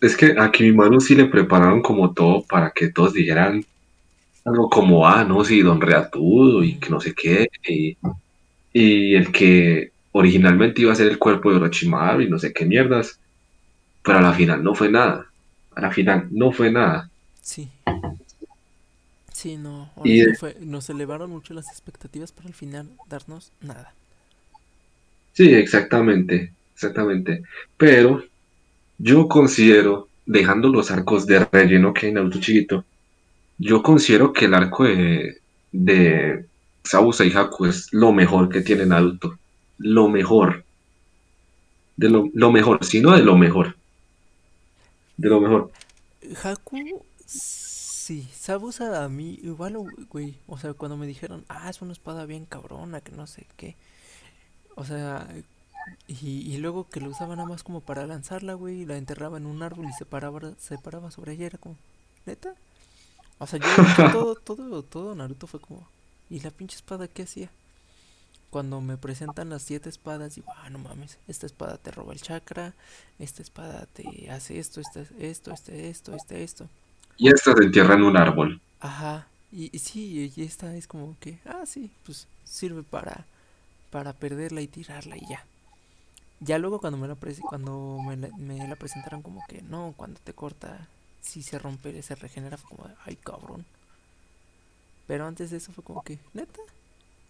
es 0.00 0.16
que 0.16 0.34
a 0.38 0.52
Kimimaru 0.52 1.00
sí 1.00 1.14
le 1.16 1.26
prepararon 1.26 1.82
como 1.82 2.14
todo 2.14 2.46
para 2.46 2.72
que 2.72 2.90
todos 2.92 3.14
dijeran 3.14 3.66
algo 4.44 4.70
como, 4.70 5.06
ah, 5.08 5.24
no, 5.24 5.44
sí, 5.44 5.62
Don 5.62 5.80
Reatudo 5.80 6.64
y 6.64 6.78
que 6.80 6.90
no 6.90 7.00
sé 7.00 7.14
qué. 7.14 7.48
Y, 7.68 7.98
y 8.72 9.16
el 9.16 9.32
que 9.32 9.92
originalmente 10.12 10.82
iba 10.82 10.92
a 10.92 10.96
ser 10.96 11.08
el 11.08 11.18
cuerpo 11.18 11.50
de 11.50 11.56
Orochimaru 11.58 12.22
y 12.22 12.30
no 12.30 12.38
sé 12.38 12.52
qué 12.54 12.66
mierdas, 12.66 13.20
pero 14.02 14.18
a 14.18 14.22
la 14.22 14.34
final 14.34 14.64
no 14.64 14.74
fue 14.74 14.90
nada. 14.90 15.26
A 15.72 15.80
la 15.82 15.92
final 15.92 16.28
no 16.32 16.52
fue 16.52 16.72
nada. 16.72 17.10
Sí, 17.42 17.70
sí, 19.32 19.56
no. 19.56 19.90
Y 20.02 20.16
sí 20.18 20.32
fue- 20.34 20.56
nos 20.60 20.88
elevaron 20.90 21.30
mucho 21.30 21.54
las 21.54 21.70
expectativas 21.70 22.32
para 22.32 22.48
al 22.48 22.54
final 22.54 22.90
darnos 23.06 23.52
nada. 23.60 23.94
sí, 25.32 25.52
exactamente, 25.54 26.54
exactamente. 26.74 27.42
Pero 27.76 28.24
yo 28.98 29.28
considero, 29.28 30.08
dejando 30.26 30.68
los 30.68 30.90
arcos 30.90 31.26
de 31.26 31.44
relleno 31.44 31.92
que 31.92 32.06
hay 32.06 32.08
en 32.10 32.14
Naruto 32.14 32.40
chiquito, 32.40 32.84
yo 33.58 33.82
considero 33.82 34.32
que 34.32 34.46
el 34.46 34.54
arco 34.54 34.84
de, 34.84 35.38
de 35.72 36.44
y 36.84 37.32
Haku 37.36 37.66
es 37.66 37.92
lo 37.92 38.12
mejor 38.12 38.48
que 38.48 38.60
tiene 38.60 38.86
Naruto. 38.86 39.38
Lo 39.78 40.08
mejor. 40.08 40.64
De 41.96 42.10
lo, 42.10 42.28
lo 42.34 42.50
mejor, 42.50 42.84
si 42.84 43.00
no 43.00 43.12
de 43.16 43.22
lo 43.22 43.36
mejor. 43.36 43.76
De 45.16 45.28
lo 45.28 45.40
mejor. 45.40 45.70
Haku, 46.42 47.04
sí, 47.26 48.28
Sabusa 48.34 49.04
a 49.04 49.08
mí, 49.08 49.38
igual, 49.42 49.76
güey, 50.10 50.34
o 50.46 50.58
sea, 50.58 50.74
cuando 50.74 50.96
me 50.96 51.06
dijeron, 51.06 51.44
ah, 51.48 51.70
es 51.70 51.80
una 51.82 51.92
espada 51.92 52.26
bien 52.26 52.44
cabrona, 52.44 53.00
que 53.00 53.12
no 53.12 53.26
sé 53.26 53.46
qué, 53.56 53.76
o 54.74 54.84
sea, 54.84 55.26
y, 56.06 56.28
y 56.28 56.56
luego 56.58 56.88
que 56.88 57.00
lo 57.00 57.10
usaba 57.10 57.36
nada 57.36 57.48
más 57.48 57.62
como 57.62 57.80
para 57.80 58.06
lanzarla, 58.06 58.54
güey, 58.54 58.82
y 58.82 58.86
la 58.86 58.96
enterraba 58.96 59.38
en 59.38 59.46
un 59.46 59.62
árbol 59.62 59.88
y 59.88 59.92
se 59.92 60.04
paraba, 60.04 60.40
se 60.58 60.78
paraba 60.78 61.10
sobre 61.10 61.32
ella, 61.32 61.46
era 61.46 61.58
como, 61.58 61.76
¿neta? 62.26 62.54
O 63.38 63.46
sea, 63.46 63.58
yo, 63.58 63.66
yo 63.98 64.12
todo, 64.12 64.34
todo, 64.44 64.82
todo 64.82 65.14
Naruto 65.14 65.46
fue 65.46 65.60
como, 65.60 65.88
¿y 66.30 66.40
la 66.40 66.50
pinche 66.50 66.76
espada 66.76 67.08
qué 67.08 67.22
hacía? 67.24 67.50
Cuando 68.50 68.80
me 68.80 68.96
presentan 68.96 69.50
las 69.50 69.62
siete 69.62 69.88
espadas, 69.88 70.36
digo, 70.36 70.52
ah, 70.56 70.70
no 70.70 70.78
mames, 70.78 71.18
esta 71.26 71.46
espada 71.46 71.76
te 71.78 71.90
roba 71.90 72.12
el 72.12 72.22
chakra, 72.22 72.74
esta 73.18 73.42
espada 73.42 73.86
te 73.92 74.30
hace 74.30 74.58
esto, 74.58 74.80
esta, 74.80 75.00
esto, 75.18 75.50
este, 75.52 75.90
esto, 75.90 76.14
este, 76.14 76.44
esto. 76.44 76.68
Y 77.16 77.28
esta 77.28 77.52
se 77.54 77.64
entierra 77.64 77.94
en 77.94 78.02
un 78.04 78.16
árbol. 78.16 78.60
Ajá, 78.80 79.28
y, 79.50 79.74
y 79.74 79.78
sí, 79.80 80.32
y 80.36 80.42
esta 80.42 80.74
es 80.76 80.86
como 80.86 81.16
que, 81.20 81.40
ah, 81.46 81.64
sí, 81.66 81.90
pues 82.04 82.28
sirve 82.44 82.82
para, 82.84 83.26
para 83.90 84.12
perderla 84.12 84.60
y 84.62 84.68
tirarla 84.68 85.16
y 85.16 85.26
ya. 85.26 85.44
Ya 86.44 86.58
luego 86.58 86.80
cuando 86.80 86.98
me 86.98 87.08
la, 87.08 87.16
cuando 87.48 87.98
me 88.06 88.16
la, 88.16 88.28
me 88.36 88.68
la 88.68 88.76
presentaron 88.76 89.22
como 89.22 89.44
que, 89.48 89.62
no, 89.62 89.94
cuando 89.96 90.20
te 90.20 90.34
corta, 90.34 90.88
si 91.20 91.42
se 91.42 91.58
rompe, 91.58 92.02
se 92.02 92.14
regenera, 92.16 92.56
fue 92.58 92.76
como, 92.76 92.88
de, 92.88 92.94
ay, 93.06 93.16
cabrón. 93.16 93.66
Pero 95.06 95.26
antes 95.26 95.50
de 95.50 95.56
eso 95.58 95.72
fue 95.72 95.82
como 95.84 96.02
que, 96.02 96.18
neta, 96.34 96.60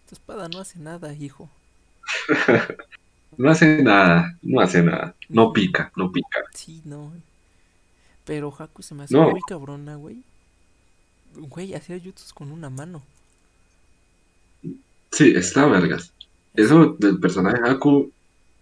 tu 0.07 0.15
espada 0.15 0.49
no 0.49 0.59
hace 0.59 0.79
nada, 0.79 1.13
hijo. 1.13 1.49
No 3.37 3.49
hace 3.51 3.81
nada, 3.83 4.37
no 4.41 4.61
hace 4.61 4.83
nada. 4.83 5.15
No 5.29 5.53
pica, 5.53 5.91
no 5.95 6.11
pica. 6.11 6.39
Sí, 6.49 6.81
no. 6.85 7.11
Pero 8.25 8.53
Haku 8.57 8.81
se 8.83 8.93
me 8.95 9.03
hace 9.03 9.17
No, 9.17 9.29
muy 9.31 9.41
cabrona, 9.41 9.95
güey. 9.95 10.23
Güey, 11.35 11.75
hacía 11.75 11.99
jutsus 12.03 12.33
con 12.33 12.51
una 12.51 12.71
mano. 12.71 13.03
sí, 15.11 15.33
está 15.35 15.65
vergas. 15.67 16.13
Es, 16.53 16.65
Eso 16.67 16.95
del 16.99 17.19
personaje 17.19 17.57
Haku 17.69 18.11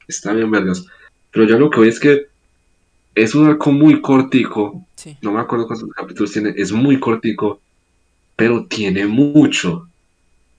está 0.07 0.33
bien 0.33 0.51
vergas. 0.51 0.85
Pero 1.31 1.47
yo 1.47 1.57
lo 1.57 1.69
que 1.69 1.79
voy 1.79 1.89
es 1.89 1.99
que 1.99 2.27
es 3.15 3.35
un 3.35 3.47
arco 3.47 3.71
muy 3.71 4.01
cortico. 4.01 4.85
sí. 4.95 5.17
No 5.21 5.31
me 5.31 5.39
acuerdo 5.39 5.67
cuántos 5.67 5.89
capítulos 5.91 6.31
tiene. 6.31 6.53
Es 6.55 6.71
muy 6.71 6.99
cortico, 6.99 7.61
pero 8.35 8.65
tiene 8.65 9.05
mucho. 9.05 9.87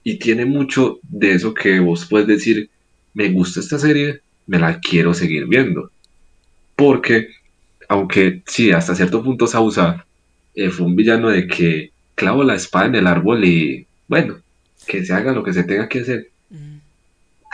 Y 0.03 0.19
tiene 0.19 0.45
mucho 0.45 0.99
de 1.03 1.33
eso 1.33 1.55
que 1.55 1.81
vos 1.81 2.07
puedes 2.07 2.27
decir, 2.27 2.69
me 3.15 3.31
gusta 3.31 3.61
esta 3.61 3.79
serie, 3.79 4.21
me 4.47 4.59
la 4.59 4.79
quiero 4.81 5.15
seguir 5.15 5.47
viendo. 5.47 5.91
Porque, 6.77 7.29
aunque 7.89 8.43
sí, 8.47 8.71
hasta 8.71 8.95
cierto 8.95 9.23
punto 9.23 9.47
Sausa 9.47 10.05
eh, 10.55 10.71
fue 10.71 10.87
un 10.87 10.97
villano 10.97 11.31
de 11.31 11.47
que 11.47 11.93
clavo 12.15 12.45
la 12.45 12.55
espada 12.55 12.87
en 12.87 12.95
el 12.97 13.07
árbol 13.07 13.45
y, 13.45 13.87
bueno, 14.09 14.37
que 14.87 15.05
se 15.05 15.13
haga 15.13 15.33
lo 15.33 15.43
que 15.43 15.53
se 15.53 15.65
tenga 15.65 15.89
que 15.89 16.01
hacer. 16.01 16.31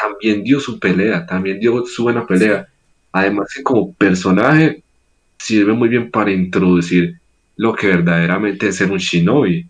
También 0.00 0.42
dio 0.42 0.60
su 0.60 0.78
pelea, 0.78 1.26
también 1.26 1.60
dio 1.60 1.84
su 1.84 2.04
buena 2.04 2.26
pelea. 2.26 2.66
Además 3.12 3.48
que 3.54 3.62
como 3.62 3.92
personaje 3.94 4.82
sirve 5.38 5.72
muy 5.72 5.88
bien 5.88 6.10
para 6.10 6.30
introducir 6.30 7.18
lo 7.56 7.74
que 7.74 7.88
verdaderamente 7.88 8.68
es 8.68 8.76
ser 8.76 8.90
un 8.90 8.98
shinobi. 8.98 9.66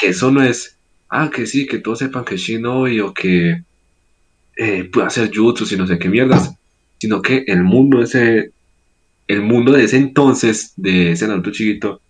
Que 0.00 0.08
eso 0.08 0.30
no 0.30 0.42
es, 0.42 0.76
ah, 1.08 1.30
que 1.34 1.46
sí, 1.46 1.66
que 1.66 1.78
todos 1.78 2.00
sepan 2.00 2.24
que 2.24 2.34
es 2.34 2.40
shinobi 2.40 3.00
o 3.00 3.14
que 3.14 3.62
eh, 4.56 4.84
puede 4.84 5.06
hacer 5.06 5.30
jutsu 5.34 5.66
y 5.72 5.76
no 5.78 5.86
sé 5.86 5.98
qué 5.98 6.08
mierdas, 6.08 6.54
sino 6.98 7.22
que 7.22 7.44
el 7.46 7.62
mundo 7.62 8.02
ese, 8.02 8.52
el 9.28 9.42
mundo 9.42 9.72
de 9.72 9.84
ese 9.84 9.96
entonces, 9.98 10.72
de 10.76 11.12
ese 11.12 11.28
Naruto 11.28 11.50
chiquito, 11.50 12.00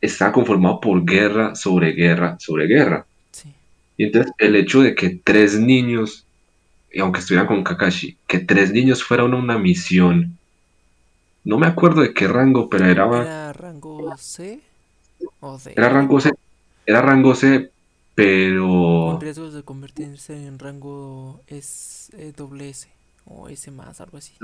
está 0.00 0.32
conformado 0.32 0.80
por 0.80 1.04
guerra 1.04 1.54
sobre 1.54 1.92
guerra 1.92 2.36
sobre 2.38 2.66
guerra. 2.66 3.06
Y 4.00 4.04
entonces 4.06 4.32
el 4.38 4.56
hecho 4.56 4.80
de 4.82 4.94
que 4.96 5.10
tres 5.24 5.60
niños, 5.60 6.26
y 6.92 7.00
aunque 7.00 7.20
estuvieran 7.20 7.48
con 7.48 7.64
Kakashi, 7.64 8.18
que 8.26 8.40
tres 8.40 8.72
niños 8.72 9.04
fueran 9.04 9.34
a 9.34 9.38
una 9.38 9.58
misión, 9.58 10.38
no 11.44 11.58
me 11.58 11.66
acuerdo 11.66 12.00
de 12.00 12.14
qué 12.14 12.28
rango, 12.28 12.68
pero 12.70 12.86
era, 12.86 13.06
¿Era 13.10 13.52
rango 13.52 14.16
C 14.16 14.60
o 15.40 15.58
D? 15.58 15.76
era 15.76 15.88
rango 15.88 16.20
C, 16.20 16.30
era 16.86 17.02
rango 17.02 17.34
C, 17.34 17.70
pero 18.14 19.08
Con 19.08 19.20
riesgos 19.20 19.52
de 19.54 19.62
convertirse 19.62 20.46
en 20.46 20.58
rango 20.58 21.40
S, 21.46 22.12
eh, 22.16 22.32
doble 22.36 22.68
S 22.70 22.88
o 23.24 23.48
S 23.48 23.70
más, 23.70 24.00
algo 24.00 24.18
así. 24.18 24.34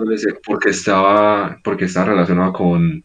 porque 0.45 0.71
estaba, 0.71 1.61
porque 1.63 1.87
estaba 1.87 2.07
relacionado 2.07 2.53
con, 2.53 3.05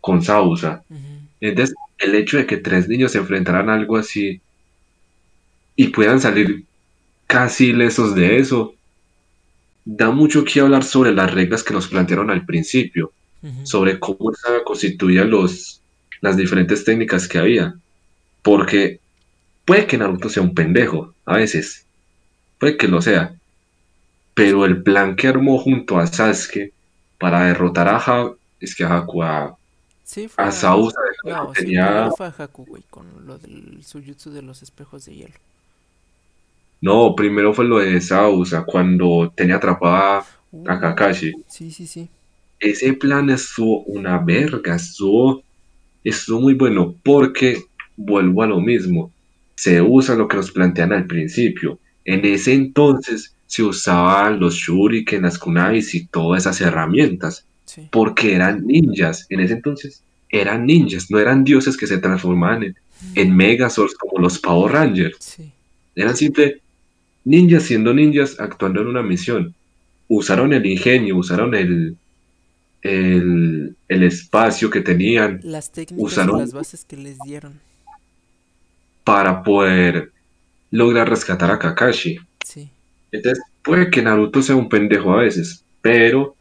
con 0.00 0.22
Sausa. 0.22 0.84
Ujú, 0.90 1.28
Entonces, 1.40 1.74
el 1.98 2.14
hecho 2.14 2.38
de 2.38 2.46
que 2.46 2.58
tres 2.58 2.88
niños 2.88 3.12
se 3.12 3.18
enfrentaran 3.18 3.70
a 3.70 3.74
algo 3.74 3.96
así 3.96 4.42
y 5.76 5.88
puedan 5.88 6.20
salir 6.20 6.64
casi 7.26 7.68
ilesos 7.68 8.14
de 8.14 8.38
eso, 8.38 8.74
da 9.84 10.10
mucho 10.10 10.44
que 10.44 10.60
hablar 10.60 10.84
sobre 10.84 11.12
las 11.12 11.32
reglas 11.32 11.62
que 11.64 11.74
nos 11.74 11.88
plantearon 11.88 12.30
al 12.30 12.44
principio, 12.46 13.12
sobre 13.62 13.98
cómo 13.98 14.30
estaban 14.32 14.62
constituidas 14.64 15.26
los, 15.26 15.82
las 16.20 16.36
diferentes 16.36 16.84
técnicas 16.84 17.28
que 17.28 17.38
había. 17.38 17.74
Porque 18.42 19.00
puede 19.66 19.86
que 19.86 19.98
Naruto 19.98 20.28
sea 20.28 20.42
un 20.44 20.54
pendejo, 20.54 21.14
a 21.26 21.36
veces, 21.38 21.86
puede 22.58 22.76
que 22.76 22.88
lo 22.88 23.02
sea, 23.02 23.36
pero 24.34 24.64
el 24.64 24.82
plan 24.82 25.16
que 25.16 25.28
armó 25.28 25.58
junto 25.58 25.98
a 25.98 26.06
Sasuke 26.06 26.72
para 27.18 27.44
derrotar 27.46 27.88
a 27.88 27.96
Ha- 27.98 28.32
es 28.60 28.74
que 28.74 28.84
a 28.84 28.96
Haku, 28.98 29.22
a, 29.22 29.56
Sí, 30.04 30.28
fue 30.28 30.44
a 30.44 30.50
a... 30.50 30.52
Sausa 30.52 30.98
No, 31.22 31.54
sí, 31.54 31.64
tenía 31.64 32.10
fue 32.10 32.26
a 32.26 32.34
Haku, 32.36 32.64
güey, 32.66 32.82
con 32.90 33.26
lo 33.26 33.38
del 33.38 33.84
Sujutsu 33.84 34.30
de 34.30 34.42
los 34.42 34.62
espejos 34.62 35.04
de 35.06 35.14
hielo. 35.16 35.34
No, 36.82 37.14
primero 37.16 37.54
fue 37.54 37.64
lo 37.64 37.78
de 37.78 37.98
Sausa, 38.00 38.64
cuando 38.64 39.32
tenía 39.34 39.56
atrapada 39.56 40.18
a 40.18 40.26
Uh, 40.54 40.64
Kakashi. 40.64 41.32
sí, 41.48 41.70
sí, 41.70 41.86
sí. 41.86 42.08
Ese 42.60 42.92
plan 42.92 43.30
estuvo 43.30 43.84
una 43.84 44.18
verga, 44.18 44.76
estuvo, 44.76 45.42
estuvo 46.04 46.40
muy 46.42 46.52
bueno, 46.54 46.94
porque 47.02 47.62
vuelvo 47.96 48.42
a 48.42 48.46
lo 48.46 48.60
mismo. 48.60 49.10
Se 49.54 49.80
usa 49.80 50.14
lo 50.14 50.28
que 50.28 50.36
nos 50.36 50.50
plantean 50.52 50.92
al 50.92 51.06
principio. 51.06 51.78
En 52.04 52.24
ese 52.26 52.52
entonces 52.52 53.34
se 53.46 53.62
usaban 53.62 54.40
los 54.40 54.54
shuriken, 54.56 55.22
las 55.22 55.38
kunais 55.38 55.94
y 55.94 56.06
todas 56.06 56.42
esas 56.42 56.60
herramientas, 56.60 57.46
Sí. 57.64 57.88
porque 57.90 58.34
eran 58.34 58.66
ninjas. 58.66 59.26
En 59.30 59.40
ese 59.40 59.54
entonces 59.54 60.02
eran 60.28 60.66
ninjas, 60.66 61.10
no 61.10 61.18
eran 61.18 61.44
dioses 61.44 61.76
que 61.78 61.86
se 61.86 61.96
transformaban 61.98 62.62
en, 62.64 62.76
en 63.14 63.34
Megazords 63.36 63.94
como 63.94 64.18
los 64.20 64.38
Power 64.38 64.72
Rangers. 64.72 65.16
Sí. 65.20 65.50
Eran 65.94 66.16
simple 66.16 66.60
ninjas 67.24 67.64
siendo 67.64 67.94
ninjas 67.94 68.38
actuando 68.40 68.80
en 68.80 68.88
una 68.88 69.02
misión. 69.02 69.54
Usaron 70.08 70.52
el 70.52 70.66
ingenio, 70.66 71.16
usaron 71.16 71.54
el, 71.54 71.98
el, 72.82 73.76
el 73.88 74.02
espacio 74.04 74.70
que 74.70 74.82
tenían, 74.82 75.44
Las 75.44 75.70
técnicas 75.72 76.02
usaron 76.06 76.38
las 76.38 76.52
bases 76.54 76.84
que 76.86 76.96
les 76.96 77.20
dieron. 77.20 77.60
para 79.04 79.42
poder 79.42 80.12
lograr 80.70 81.08
rescatar 81.10 81.50
a 81.50 81.58
Kakashi. 81.58 82.18
Sí. 82.42 82.70
Entonces, 83.12 83.44
puede 83.62 83.90
que 83.90 84.02
Naruto 84.02 84.42
sea 84.42 84.56
un 84.56 84.68
pendejo 84.68 85.12
a 85.12 85.18
veces, 85.22 85.64
pero 85.80 86.36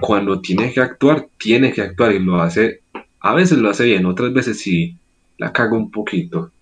cuando 0.00 0.40
tiene 0.40 0.72
que 0.72 0.80
actuar, 0.80 1.28
tiene 1.38 1.72
que 1.72 1.82
actuar 1.82 2.12
y 2.14 2.20
lo 2.20 2.40
hace, 2.40 2.82
a 3.20 3.34
veces 3.34 3.58
lo 3.58 3.70
hace 3.70 3.84
bien, 3.86 4.06
otras 4.06 4.32
veces 4.32 4.60
sí 4.60 4.98
la 5.38 5.52
caga 5.52 5.76
un 5.76 5.90
poquito. 5.90 6.52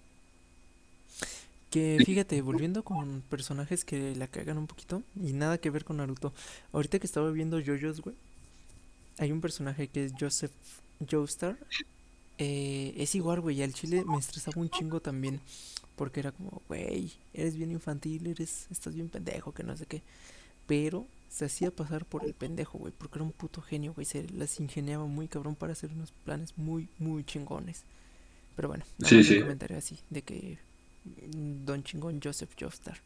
Que 1.76 2.02
fíjate, 2.06 2.40
volviendo 2.40 2.82
con 2.84 3.20
personajes 3.28 3.84
que 3.84 4.16
la 4.16 4.28
cagan 4.28 4.56
un 4.56 4.66
poquito 4.66 5.02
y 5.14 5.34
nada 5.34 5.58
que 5.58 5.68
ver 5.68 5.84
con 5.84 5.98
Naruto. 5.98 6.32
Ahorita 6.72 6.98
que 6.98 7.06
estaba 7.06 7.30
viendo 7.30 7.60
JoJo's, 7.60 8.00
güey, 8.00 8.16
hay 9.18 9.30
un 9.30 9.42
personaje 9.42 9.86
que 9.88 10.06
es 10.06 10.14
Joseph 10.18 10.52
Joestar. 11.06 11.58
Eh, 12.38 12.94
es 12.96 13.14
igual, 13.14 13.42
güey, 13.42 13.58
y 13.58 13.62
al 13.62 13.74
chile 13.74 14.04
me 14.06 14.16
estresaba 14.16 14.58
un 14.62 14.70
chingo 14.70 15.00
también. 15.00 15.42
Porque 15.96 16.20
era 16.20 16.32
como, 16.32 16.62
güey, 16.68 17.12
eres 17.34 17.56
bien 17.58 17.70
infantil, 17.72 18.26
eres, 18.26 18.66
estás 18.70 18.94
bien 18.94 19.10
pendejo, 19.10 19.52
que 19.52 19.62
no 19.62 19.76
sé 19.76 19.84
qué. 19.86 20.02
Pero 20.66 21.06
se 21.28 21.44
hacía 21.46 21.70
pasar 21.70 22.06
por 22.06 22.24
el 22.24 22.34
pendejo, 22.34 22.78
güey, 22.78 22.94
porque 22.96 23.18
era 23.18 23.24
un 23.24 23.32
puto 23.32 23.62
genio, 23.62 23.92
güey. 23.94 24.06
Se 24.06 24.28
las 24.30 24.60
ingeniaba 24.60 25.06
muy 25.06 25.28
cabrón 25.28 25.56
para 25.56 25.72
hacer 25.74 25.92
unos 25.92 26.12
planes 26.12 26.56
muy, 26.56 26.88
muy 26.98 27.24
chingones. 27.24 27.84
Pero 28.56 28.68
bueno, 28.68 28.84
Sí, 29.04 29.16
más 29.16 29.30
un 29.30 29.36
sí. 29.36 29.40
comentario 29.40 29.78
así, 29.78 29.98
de 30.10 30.22
que 30.22 30.58
Don 31.64 31.82
Chingón 31.82 32.20
Joseph 32.22 32.54
Joestar. 32.58 32.98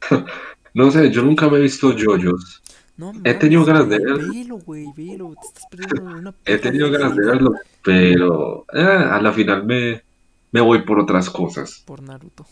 No 0.74 0.90
sé, 0.90 1.10
yo 1.10 1.22
nunca 1.22 1.50
me 1.50 1.58
he 1.58 1.60
visto 1.60 1.92
JoJo's. 1.92 2.62
No 2.96 3.12
He 3.24 3.34
tenido 3.34 3.62
ganas 3.64 3.88
de 3.90 3.98
güey, 3.98 4.04
ver- 4.04 4.18
velo, 4.18 4.56
güey, 4.56 4.92
velo, 4.96 5.34
te 5.38 5.46
estás 5.46 5.66
perdiendo 5.66 6.02
una 6.02 6.34
He 6.46 6.56
tenido 6.58 6.90
ganas 6.90 7.14
de 7.14 7.26
verlo, 7.26 7.54
pero 7.84 8.64
eh, 8.72 8.80
a 8.82 9.20
la 9.20 9.32
final 9.32 9.66
me, 9.66 10.02
me 10.50 10.60
voy 10.62 10.82
por 10.82 10.98
otras 10.98 11.28
cosas. 11.28 11.82
Por 11.84 12.02
Naruto 12.02 12.46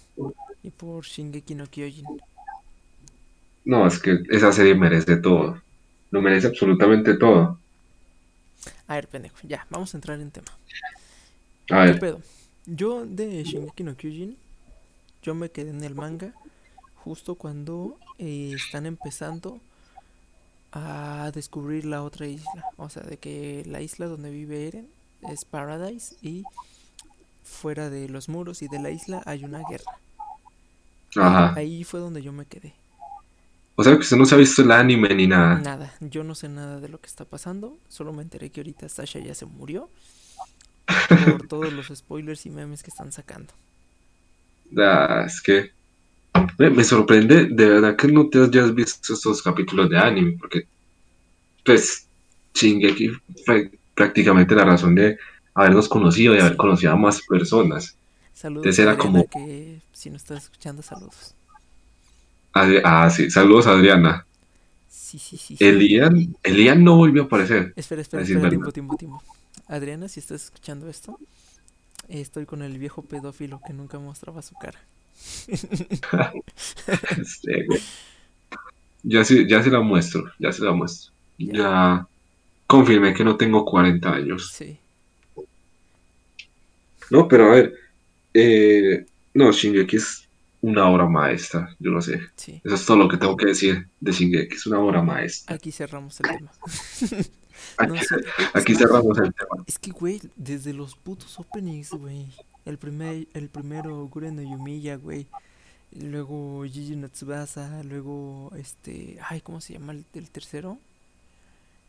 y 0.63 0.71
por 0.71 1.05
Shingeki 1.05 1.55
no 1.55 1.67
Kyojin. 1.67 2.05
No, 3.65 3.87
es 3.87 3.99
que 3.99 4.19
esa 4.29 4.53
serie 4.53 4.75
merece 4.75 5.17
todo. 5.17 5.63
Lo 6.11 6.21
merece 6.21 6.49
absolutamente 6.49 7.15
todo. 7.17 7.59
A 8.89 8.95
ver, 8.97 9.09
pendejo, 9.09 9.37
ya, 9.49 9.67
vamos 9.71 9.95
a 9.95 9.97
entrar 9.97 10.21
en 10.21 10.31
tema. 10.31 10.49
A 11.71 11.87
¿Qué 11.87 11.93
ver? 11.93 12.17
Yo 12.67 13.07
de 13.07 13.43
Shingeki 13.45 13.83
no 13.85 13.97
Kyojin, 13.97 14.37
yo 15.23 15.35
me 15.35 15.51
quedé 15.51 15.71
en 15.71 15.85
el 15.85 15.95
manga 15.95 16.33
justo 17.05 17.35
cuando 17.35 17.99
eh, 18.19 18.53
están 18.55 18.87
empezando 18.87 19.61
a 20.73 21.31
descubrir 21.35 21.85
la 21.85 22.03
otra 22.03 22.27
isla. 22.27 22.65
O 22.77 22.89
sea, 22.89 23.03
de 23.03 23.19
que 23.19 23.65
la 23.67 23.81
isla 23.81 24.07
donde 24.07 24.31
vive 24.31 24.69
Eren 24.69 24.89
es 25.31 25.45
Paradise 25.45 26.17
y 26.23 26.45
fuera 27.45 27.91
de 27.91 28.09
los 28.09 28.29
muros 28.29 28.63
y 28.63 28.69
de 28.69 28.79
la 28.79 28.91
isla 28.91 29.23
hay 29.27 29.45
una 29.45 29.63
guerra. 29.69 29.93
Ajá. 31.17 31.55
Ahí 31.57 31.85
fue 31.85 32.01
donde 32.01 32.23
yo 32.23 32.33
me 32.33 32.47
quedé. 32.47 32.75
O 33.77 33.83
sea 33.83 33.95
que 33.95 34.01
usted 34.01 34.17
no 34.17 34.27
se 34.27 34.35
ha 34.35 34.39
visto 34.39 34.63
el 34.63 34.71
anime 34.73 35.15
ni 35.15 35.27
nada. 35.27 35.59
Nada, 35.59 35.95
yo 36.01 36.23
no 36.23 36.35
sé 36.35 36.49
nada 36.49 36.81
de 36.81 36.89
lo 36.89 37.01
que 37.01 37.07
está 37.07 37.25
pasando. 37.25 37.79
Solo 37.89 38.13
me 38.13 38.23
enteré 38.23 38.51
que 38.51 38.61
ahorita 38.61 38.89
Sasha 38.89 39.19
ya 39.21 39.35
se 39.35 39.47
murió. 39.47 39.89
Por 41.09 41.49
todos 41.49 41.73
los 41.73 41.89
spoilers 41.89 42.45
y 42.47 42.51
memes 42.51 42.83
que 42.83 42.91
están 42.91 43.11
sacando. 43.11 43.55
Ah, 44.77 45.25
es 45.27 45.41
que 45.41 45.71
me, 46.59 46.85
sorprende 46.85 47.47
de 47.51 47.69
verdad 47.69 47.97
que 47.97 48.09
no 48.09 48.29
te 48.29 48.39
hayas 48.43 48.75
visto 48.75 49.15
estos 49.15 49.43
capítulos 49.43 49.91
de 49.91 49.99
anime, 49.99 50.37
porque 50.39 50.65
pues 51.65 52.07
Shingeki 52.55 53.11
fue 53.45 53.71
prácticamente 53.95 54.55
la 54.55 54.65
razón 54.65 54.95
de 54.95 55.19
habernos 55.55 55.89
conocido 55.89 56.35
y 56.35 56.41
haber 56.41 56.57
conocido 56.57 56.93
a 56.93 56.97
más 56.97 57.23
personas. 57.27 57.97
Saludos 58.35 58.79
era 58.79 58.93
Adriana, 58.93 59.23
como- 59.23 59.27
que 59.27 59.81
si 59.93 60.11
nos 60.11 60.23
estás 60.23 60.45
escuchando, 60.45 60.83
saludos. 60.83 61.35
Adri- 62.55 62.81
Ah, 62.85 63.09
sí, 63.11 63.31
saludos 63.31 63.67
Adriana. 63.67 64.25
Sí, 64.89 65.19
sí, 65.19 65.37
sí. 65.37 65.57
sí. 65.57 65.65
Elian, 65.65 66.35
Elian 66.43 66.83
no 66.83 66.97
volvió 66.97 67.23
a 67.23 67.27
aparecer. 67.27 67.73
Espera, 67.77 68.01
espera, 68.03 68.23
espera, 68.23 68.49
tiempo, 68.49 68.73
tiempo, 68.73 68.97
tiempo. 68.97 69.23
Adriana, 69.69 70.09
si 70.09 70.21
estás 70.21 70.45
escuchando 70.45 70.89
esto, 70.89 71.19
estoy 72.11 72.47
con 72.47 72.63
el 72.63 72.79
viejo 72.79 73.03
pedófilo 73.03 73.61
que 73.65 73.73
nunca 73.73 73.99
mostraba 73.99 74.43
su 74.43 74.55
cara. 74.55 74.79
Güey. 77.67 77.81
Ya 79.03 79.25
sí, 79.25 79.47
ya 79.49 79.63
se 79.63 79.71
la 79.71 79.81
muestro, 79.81 80.31
ya 80.39 80.53
se 80.53 80.63
la 80.65 80.73
muestro. 80.73 81.13
Ya 81.39 82.07
confirmé 82.67 83.15
que 83.15 83.25
no 83.25 83.37
tengo 83.37 83.65
40 83.65 84.13
años. 84.13 84.51
Sí, 84.53 84.79
No, 87.11 87.27
pero 87.27 87.47
a 87.47 87.55
ver, 87.55 87.75
eh, 88.35 89.07
no, 89.35 89.51
Shingeki 89.53 89.97
es 89.97 90.29
una 90.61 90.89
obra 90.89 91.07
maestra, 91.09 91.75
yo 91.79 91.91
lo 91.91 92.01
sé. 92.03 92.21
sí. 92.37 92.61
Eso 92.63 92.75
es 92.75 92.85
todo 92.87 92.99
lo 92.99 93.09
que 93.09 93.17
tengo 93.17 93.37
que 93.37 93.47
decir 93.47 93.89
de 94.01 94.13
Shingeki, 94.13 94.55
es 94.55 94.67
una 94.67 94.79
obra 94.81 95.03
maestra. 95.03 95.57
Aquí 95.57 95.73
cerramos 95.73 96.21
el 96.21 96.27
tema. 96.37 96.53
No, 97.87 97.95
Aquí, 98.55 98.75
cerramos 98.75 99.19
el 99.19 99.33
tema. 99.35 99.65
Es 99.67 99.79
que, 99.79 99.91
güey, 99.91 100.21
desde 100.37 100.73
los 100.73 100.95
putos 100.97 101.39
openings, 101.39 101.91
güey. 101.91 102.27
El, 102.65 102.79
primer, 102.79 103.27
el 103.35 103.49
primero, 103.49 104.07
Guren 104.09 104.37
no 104.37 104.43
Yumiya, 104.43 104.97
güey. 104.97 105.27
Luego 105.93 106.65
Gigi 106.65 106.97
no 106.97 107.09
Tsubasa. 107.09 107.83
Luego, 107.85 108.53
este. 108.57 109.19
Ay, 109.29 109.41
¿cómo 109.41 109.61
se 109.61 109.75
llama 109.75 109.93
el, 109.93 110.05
el 110.15 110.31
tercero? 110.31 110.79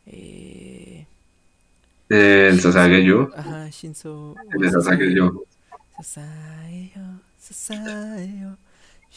Eh. 0.06 1.06
El 2.08 2.60
Sasageyo, 2.60 3.30
Ajá, 3.34 3.68
Shinzo. 3.70 4.34
el 4.52 4.70
Sasageyo. 4.70 5.44
Sasageyo, 5.96 7.00
Sasageyo. 7.38 8.56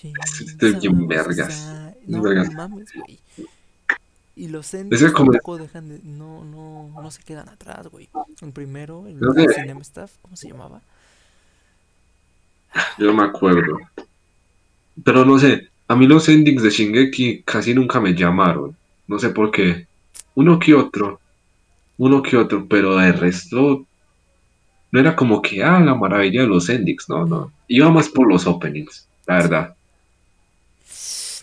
Este 0.03 0.69
es 0.69 0.81
bien 0.81 1.07
vergas, 1.07 1.67
No 2.07 2.21
mames, 2.53 2.89
güey. 2.93 3.19
Y 4.37 4.49
los 4.49 4.67
Ese 4.67 4.81
endings 4.81 5.11
como- 5.13 5.31
tampoco 5.31 5.57
dejan 5.57 5.87
de. 5.89 5.99
No, 6.03 6.43
no, 6.43 6.89
no 7.01 7.11
se 7.11 7.23
quedan 7.23 7.47
atrás, 7.49 7.87
güey. 7.87 8.09
El 8.41 8.51
primero, 8.51 9.07
el 9.07 9.19
de 9.19 9.47
que- 9.47 9.53
Cinema 9.53 9.81
Staff, 9.81 10.11
¿cómo 10.21 10.35
se 10.35 10.49
llamaba? 10.49 10.81
Yo 12.97 13.05
no 13.07 13.13
me 13.13 13.23
acuerdo. 13.23 13.77
Pero 15.03 15.23
no 15.25 15.39
sé, 15.39 15.69
a 15.87 15.95
mí 15.95 16.07
los 16.07 16.27
endings 16.27 16.63
de 16.63 16.69
Shingeki 16.69 17.43
casi 17.43 17.73
nunca 17.73 17.99
me 18.01 18.13
llamaron. 18.13 18.75
No 19.07 19.19
sé 19.19 19.29
por 19.29 19.51
qué. 19.51 19.87
Uno 20.35 20.59
que 20.59 20.73
otro. 20.73 21.19
Uno 21.97 22.21
que 22.21 22.35
otro, 22.35 22.65
pero 22.67 22.99
el 23.01 23.13
resto 23.13 23.85
no 24.91 24.99
era 24.99 25.15
como 25.15 25.41
que, 25.41 25.63
ah, 25.63 25.79
la 25.79 25.95
maravilla 25.95 26.41
de 26.41 26.47
los 26.47 26.67
endings. 26.67 27.07
No, 27.07 27.25
no. 27.25 27.51
Iba 27.69 27.89
más 27.89 28.09
por 28.09 28.27
los 28.27 28.45
openings, 28.47 29.07
la 29.27 29.35
verdad. 29.35 29.75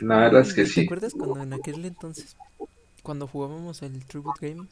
La 0.01 0.17
verdad 0.19 0.43
es 0.43 0.53
que 0.53 0.65
¿Te 0.65 0.69
sí. 0.69 0.81
acuerdas 0.83 1.13
cuando 1.15 1.43
en 1.43 1.53
aquel 1.55 1.85
entonces, 1.85 2.37
cuando 3.03 3.27
jugábamos 3.27 3.83
el 3.83 4.05
Tribute 4.05 4.49
Game, 4.49 4.67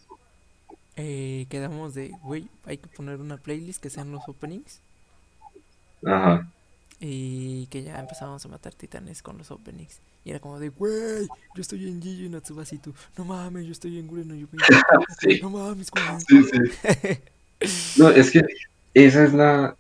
eh, 0.97 1.47
quedamos 1.49 1.95
de, 1.95 2.11
güey, 2.23 2.49
hay 2.65 2.79
que 2.79 2.89
poner 2.89 3.21
una 3.21 3.37
playlist 3.37 3.83
que 3.83 3.91
sean 3.91 4.13
los 4.13 4.29
openings? 4.29 4.81
Ajá. 6.05 6.47
Y 7.01 7.67
que 7.67 7.83
ya 7.83 7.99
empezábamos 7.99 8.45
a 8.45 8.49
matar 8.49 8.75
titanes 8.75 9.23
con 9.23 9.39
los 9.39 9.51
openings. 9.51 10.01
Y 10.25 10.31
era 10.31 10.41
como 10.41 10.59
de, 10.59 10.69
güey, 10.69 11.27
yo 11.55 11.61
estoy 11.63 11.89
en 11.89 12.03
Gigi 12.03 12.29
no 12.29 12.41
Tsubasa 12.41 12.75
y 12.75 12.79
tú, 12.79 12.95
no 13.17 13.25
mames, 13.25 13.65
yo 13.65 13.73
estoy 13.73 13.99
en 13.99 14.07
Guren 14.07 14.29
no 14.29 14.35
Yumiya. 14.35 14.67
Sí. 15.21 15.41
No 15.43 15.51
mames, 15.51 15.91
güey. 15.91 16.05
Sí, 16.27 16.43
sí. 16.43 17.19
No, 17.99 18.09
es 18.09 18.31
que 18.31 18.41
esa 18.95 19.25
es 19.25 19.35
la. 19.35 19.77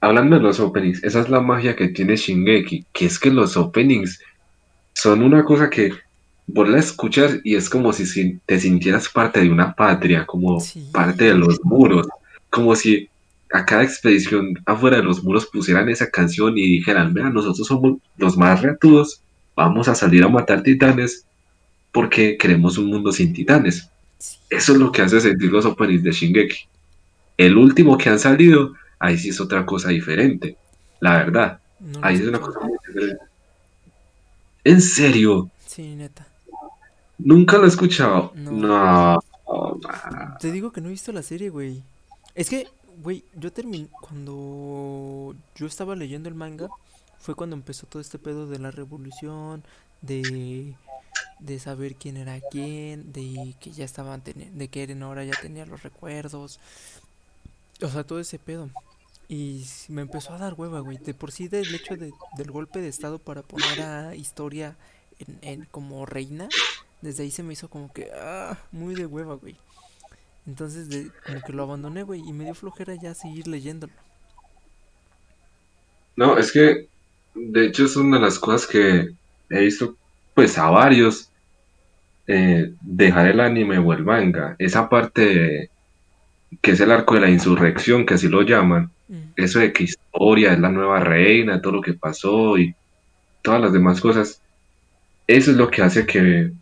Hablando 0.00 0.36
de 0.36 0.42
los 0.42 0.60
openings, 0.60 1.02
esa 1.02 1.20
es 1.20 1.28
la 1.28 1.40
magia 1.40 1.74
que 1.74 1.88
tiene 1.88 2.14
Shingeki, 2.14 2.86
que 2.92 3.06
es 3.06 3.18
que 3.18 3.30
los 3.30 3.56
openings 3.56 4.20
son 4.92 5.24
una 5.24 5.44
cosa 5.44 5.68
que 5.68 5.92
vos 6.48 6.68
la 6.68 6.78
escuchas 6.78 7.38
y 7.44 7.54
es 7.54 7.68
como 7.70 7.92
si 7.92 8.38
te 8.46 8.58
sintieras 8.58 9.08
parte 9.08 9.40
de 9.40 9.50
una 9.50 9.74
patria, 9.74 10.26
como 10.26 10.58
Sí. 10.60 10.88
parte 10.92 11.24
de 11.24 11.34
los 11.34 11.62
muros, 11.64 12.08
como 12.50 12.74
si 12.74 13.08
a 13.52 13.64
cada 13.64 13.82
expedición 13.84 14.54
afuera 14.66 14.96
de 14.96 15.02
los 15.04 15.22
muros 15.22 15.46
pusieran 15.46 15.88
esa 15.88 16.10
canción 16.10 16.56
y 16.58 16.62
dijeran, 16.66 17.14
vean, 17.14 17.32
nosotros 17.34 17.66
somos 17.66 17.98
los 18.16 18.36
más 18.36 18.60
reatudos, 18.62 19.20
vamos 19.54 19.88
a 19.88 19.94
salir 19.94 20.24
a 20.24 20.28
matar 20.28 20.62
titanes 20.62 21.24
porque 21.92 22.36
queremos 22.36 22.76
un 22.78 22.86
mundo 22.86 23.12
sin 23.12 23.32
titanes. 23.32 23.88
Sí. 24.18 24.38
Eso 24.50 24.72
es 24.72 24.78
lo 24.78 24.90
que 24.92 25.02
hace 25.02 25.20
sentir 25.20 25.50
los 25.52 25.64
openings 25.64 26.02
de 26.02 26.12
Shingeki. 26.12 26.58
El 27.36 27.56
último 27.56 27.96
que 27.96 28.08
han 28.10 28.18
salido, 28.18 28.74
ahí 28.98 29.16
sí 29.16 29.28
es 29.30 29.40
otra 29.40 29.64
cosa 29.64 29.90
diferente. 29.90 30.56
La 31.00 31.18
verdad, 31.18 31.60
No 31.80 32.00
ahí 32.02 32.16
es 32.16 32.22
una 32.26 32.40
cosa 32.40 32.60
muy 32.60 32.76
diferente. 32.86 33.22
En 34.64 34.80
serio, 34.80 35.50
Sí, 35.66 35.94
neta. 35.94 36.26
Nunca 37.18 37.58
lo 37.58 37.64
he 37.64 37.68
escuchado. 37.68 38.32
No. 38.34 39.20
Te 40.40 40.50
digo 40.52 40.72
que 40.72 40.80
no 40.80 40.88
he 40.88 40.92
visto 40.92 41.12
la 41.12 41.22
serie, 41.22 41.50
güey. 41.50 41.82
Es 42.34 42.48
que, 42.50 42.68
güey, 43.02 43.24
yo 43.34 43.52
terminé. 43.52 43.88
Cuando 44.00 45.34
yo 45.54 45.66
estaba 45.66 45.96
leyendo 45.96 46.28
el 46.28 46.34
manga, 46.34 46.68
fue 47.18 47.34
cuando 47.34 47.56
empezó 47.56 47.86
todo 47.86 48.00
este 48.00 48.18
pedo 48.18 48.46
de 48.46 48.58
la 48.58 48.70
revolución, 48.70 49.62
de. 50.02 50.74
de 51.40 51.58
saber 51.60 51.94
quién 51.96 52.16
era 52.16 52.40
quién, 52.50 53.12
de 53.12 53.54
que 53.60 53.70
ya 53.72 53.84
estaban. 53.84 54.22
de 54.24 54.68
que 54.68 54.82
Eren 54.82 55.02
ahora 55.02 55.24
ya 55.24 55.34
tenía 55.40 55.66
los 55.66 55.82
recuerdos. 55.82 56.58
O 57.82 57.88
sea, 57.88 58.04
todo 58.04 58.20
ese 58.20 58.38
pedo. 58.38 58.68
Y 59.28 59.64
me 59.88 60.02
empezó 60.02 60.32
a 60.32 60.38
dar 60.38 60.54
hueva, 60.54 60.80
güey. 60.80 60.96
De 60.98 61.12
por 61.14 61.32
sí, 61.32 61.48
del 61.48 61.74
hecho 61.74 61.96
de- 61.96 62.12
del 62.36 62.50
golpe 62.50 62.80
de 62.80 62.88
estado 62.88 63.18
para 63.18 63.42
poner 63.42 63.82
a 63.82 64.14
historia 64.14 64.76
en, 65.18 65.38
en- 65.42 65.64
como 65.70 66.06
reina, 66.06 66.48
desde 67.02 67.22
ahí 67.24 67.30
se 67.30 67.42
me 67.42 67.52
hizo 67.52 67.68
como 67.68 67.92
que, 67.92 68.10
ah, 68.14 68.58
muy 68.72 68.94
de 68.94 69.06
hueva, 69.06 69.34
güey. 69.34 69.56
Entonces, 70.46 70.88
de, 70.88 71.10
como 71.26 71.42
que 71.42 71.52
lo 71.52 71.62
abandoné, 71.62 72.02
güey, 72.02 72.22
y 72.26 72.32
me 72.32 72.44
dio 72.44 72.54
flojera 72.54 72.94
ya 72.94 73.14
seguir 73.14 73.46
leyéndolo. 73.48 73.92
No, 76.16 76.36
es 76.38 76.52
que, 76.52 76.88
de 77.34 77.66
hecho, 77.66 77.84
es 77.84 77.96
una 77.96 78.16
de 78.16 78.22
las 78.22 78.38
cosas 78.38 78.66
que 78.66 79.08
he 79.50 79.60
visto, 79.60 79.96
pues, 80.34 80.58
a 80.58 80.70
varios 80.70 81.30
eh, 82.26 82.74
dejar 82.82 83.28
el 83.28 83.40
anime 83.40 83.78
o 83.78 83.92
el 83.92 84.04
manga. 84.04 84.54
Esa 84.58 84.88
parte 84.88 85.20
de- 85.24 85.70
que 86.62 86.72
es 86.72 86.80
el 86.80 86.90
arco 86.90 87.14
de 87.14 87.20
la 87.20 87.30
insurrección, 87.30 88.06
que 88.06 88.14
así 88.14 88.28
lo 88.28 88.42
llaman. 88.42 88.90
Mm, 89.08 89.32
eso 89.36 89.58
de 89.60 89.72
que 89.72 89.84
historia 89.84 90.52
es 90.52 90.60
la 90.60 90.70
nueva 90.70 91.00
reina, 91.00 91.60
todo 91.62 91.74
lo 91.74 91.80
que 91.82 91.94
pasó 91.94 92.58
y 92.58 92.74
todas 93.42 93.60
las 93.60 93.72
demás 93.72 94.00
cosas, 94.00 94.42
eso 95.26 95.50
es 95.52 95.56
lo 95.56 95.70
que 95.70 95.82
hace 95.82 96.06
que 96.06 96.52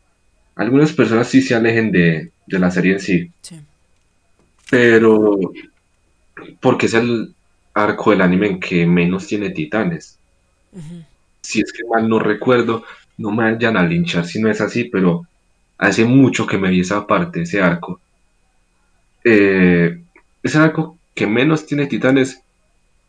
algunas 0.56 0.92
personas 0.92 1.28
sí 1.28 1.42
se 1.42 1.54
alejen 1.54 1.92
de, 1.92 2.32
de 2.46 2.58
la 2.58 2.70
serie 2.70 2.94
en 2.94 3.00
sí. 3.00 3.30
sí, 3.42 3.60
Pero, 4.70 5.38
porque 6.60 6.86
es 6.86 6.94
el 6.94 7.34
arco 7.74 8.10
del 8.10 8.22
anime 8.22 8.48
en 8.48 8.60
que 8.60 8.86
menos 8.86 9.26
tiene 9.26 9.50
titanes. 9.50 10.18
Si 11.42 11.60
es 11.60 11.72
que 11.72 11.84
mal 11.84 12.08
no 12.08 12.18
recuerdo, 12.18 12.84
no 13.18 13.30
me 13.30 13.52
vayan 13.52 13.76
a 13.76 13.86
linchar 13.86 14.26
si 14.26 14.40
no 14.40 14.50
es 14.50 14.60
así, 14.60 14.84
pero 14.84 15.26
hace 15.78 16.04
mucho 16.04 16.46
que 16.46 16.58
me 16.58 16.70
vi 16.70 16.80
esa 16.80 17.06
parte, 17.06 17.42
ese 17.42 17.60
arco. 17.60 18.00
Eh, 19.24 20.00
es 20.42 20.56
arco 20.56 20.98
que 21.14 21.26
menos 21.26 21.66
tiene 21.66 21.86
titanes, 21.86 22.40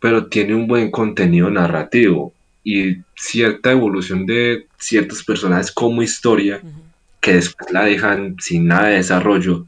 pero 0.02 0.28
tiene 0.28 0.54
un 0.54 0.68
buen 0.68 0.92
contenido 0.92 1.50
narrativo 1.50 2.34
y 2.64 2.98
cierta 3.16 3.72
evolución 3.72 4.26
de 4.26 4.68
ciertos 4.78 5.24
personajes 5.24 5.72
como 5.72 6.02
historia 6.02 6.60
Ujú. 6.62 6.87
Que 7.21 7.34
después 7.36 7.71
la 7.71 7.86
dejan 7.86 8.36
sin 8.39 8.67
nada 8.67 8.89
de 8.89 8.95
desarrollo, 8.97 9.67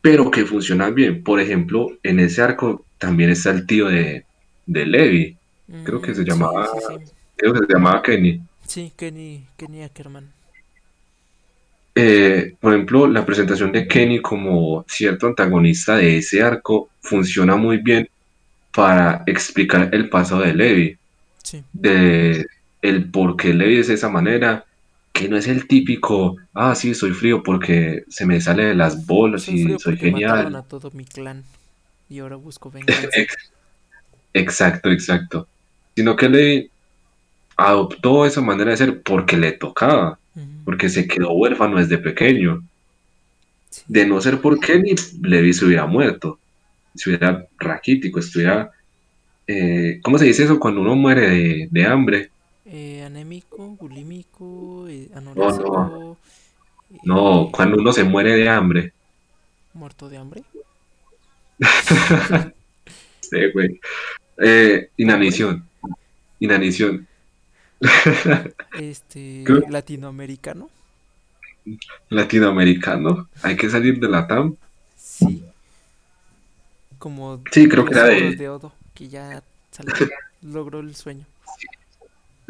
pero 0.00 0.30
que 0.30 0.44
funcionan 0.46 0.94
bien. 0.94 1.22
Por 1.22 1.40
ejemplo, 1.40 1.88
en 2.02 2.20
ese 2.20 2.42
arco 2.42 2.86
también 2.98 3.30
está 3.30 3.50
el 3.50 3.66
tío 3.66 3.88
de, 3.88 4.26
de 4.66 4.86
Levi, 4.86 5.38
creo 5.82 6.00
que 6.00 6.14
Mm, 6.14 6.14
se 6.14 6.24
llamaba, 6.24 6.66
sí, 6.66 6.80
sí. 6.80 7.04
creo 7.36 7.52
que 7.54 7.60
se 7.66 7.72
llamaba 7.74 8.02
Kenny. 8.02 8.42
Sí, 8.66 8.92
Kenny, 8.96 9.46
Kenny 9.58 9.82
Ackerman. 9.82 10.32
Eh, 11.94 12.54
por 12.60 12.72
ejemplo, 12.72 13.06
la 13.08 13.26
presentación 13.26 13.72
de 13.72 13.88
Kenny 13.88 14.22
como 14.22 14.84
cierto 14.88 15.26
antagonista 15.26 15.96
de 15.96 16.18
ese 16.18 16.42
arco 16.42 16.90
funciona 17.00 17.56
muy 17.56 17.78
bien 17.78 18.08
para 18.72 19.22
explicar 19.26 19.90
el 19.94 20.08
pasado 20.10 20.42
de 20.42 20.54
Levi, 20.54 20.98
Sí. 21.42 21.64
de 21.72 22.46
el 22.82 23.10
por 23.10 23.36
qué 23.36 23.54
Levi 23.54 23.78
es 23.80 23.88
de 23.88 23.94
esa 23.94 24.10
manera, 24.10 24.66
que 25.12 25.28
no 25.28 25.36
es 25.36 25.48
el 25.48 25.66
típico, 25.66 26.36
ah, 26.54 26.74
sí, 26.74 26.94
soy 26.94 27.12
frío 27.12 27.42
porque 27.42 28.04
se 28.08 28.26
me 28.26 28.40
sale 28.40 28.64
de 28.66 28.74
las 28.74 29.06
bolas 29.06 29.42
Soy 29.44 29.74
y 29.74 29.78
soy 29.78 29.96
genial. 29.96 30.54
a 30.54 30.62
todo 30.62 30.90
mi 30.92 31.04
clan 31.04 31.44
y 32.08 32.20
ahora 32.20 32.36
busco 32.36 32.70
venganza. 32.72 33.26
Exacto, 34.32 34.90
exacto. 34.90 35.48
Sino 35.96 36.16
que 36.16 36.28
Levi 36.28 36.70
adoptó 37.56 38.26
esa 38.26 38.40
manera 38.42 38.72
de 38.72 38.76
ser 38.78 39.02
porque 39.02 39.36
le 39.36 39.52
tocaba, 39.52 40.20
porque 40.64 40.88
se 40.88 41.06
quedó 41.08 41.32
huérfano 41.32 41.78
desde 41.78 41.98
pequeño. 41.98 42.64
Sí. 43.70 43.84
De 43.86 44.06
no 44.06 44.20
ser 44.20 44.40
por 44.40 44.58
Kenny, 44.60 44.94
Levi 45.22 45.52
se 45.52 45.64
hubiera 45.66 45.86
muerto, 45.86 46.40
se 46.94 47.10
hubiera 47.10 47.46
raquítico, 47.58 48.20
estuviera... 48.20 48.70
eh, 49.46 50.00
¿cómo 50.02 50.18
se 50.18 50.26
dice 50.26 50.44
eso 50.44 50.60
cuando 50.60 50.82
uno 50.82 50.96
muere 50.96 51.28
de, 51.30 51.68
de 51.70 51.86
hambre? 51.86 52.32
Eh, 52.72 53.02
anémico, 53.02 53.70
bulímico, 53.70 54.86
eh, 54.88 55.08
No, 55.34 55.34
no, 55.34 56.16
no, 57.04 57.42
eh, 57.42 57.48
cuando 57.52 57.78
uno 57.78 57.92
se 57.92 58.04
muere 58.04 58.36
de 58.36 58.48
hambre. 58.48 58.92
muerto 59.74 60.08
de 60.08 60.16
hambre. 60.18 60.44
Sí, 63.20 63.38
güey. 63.52 63.80
Eh, 64.38 64.90
inanición, 64.96 65.64
inanición. 66.40 67.06
Este, 68.72 69.44
latinoamericano. 69.68 70.70
Latinoamericano, 72.08 73.28
hay 73.42 73.56
que 73.56 73.70
salir 73.70 73.98
de 74.00 74.08
la 74.08 74.26
TAM. 74.26 74.56
Sí. 74.96 75.44
Como 76.98 77.40
Sí, 77.50 77.68
creo 77.68 77.84
que 77.84 77.94
era 77.94 78.04
de 78.04 78.36
de 78.36 78.48
Odo, 78.48 78.72
que 78.94 79.08
ya 79.08 79.42
salió, 79.70 79.94
logró 80.42 80.80
el 80.80 80.94
sueño. 80.94 81.24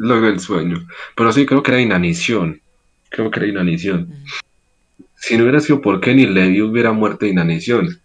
Luego 0.01 0.27
el 0.27 0.39
sueño. 0.39 0.87
Pero 1.15 1.31
sí, 1.31 1.45
creo 1.45 1.61
que 1.63 1.71
era 1.71 1.81
inanición. 1.81 2.59
Creo 3.09 3.29
que 3.29 3.39
era 3.39 3.49
inanición. 3.49 4.09
Si 5.15 5.37
no 5.37 5.43
hubiera 5.43 5.59
sido 5.59 5.81
por 5.81 6.01
Kenny, 6.01 6.25
Levi 6.25 6.61
hubiera 6.61 6.91
muerto 6.91 7.25
de 7.25 7.31
inanición. 7.31 7.99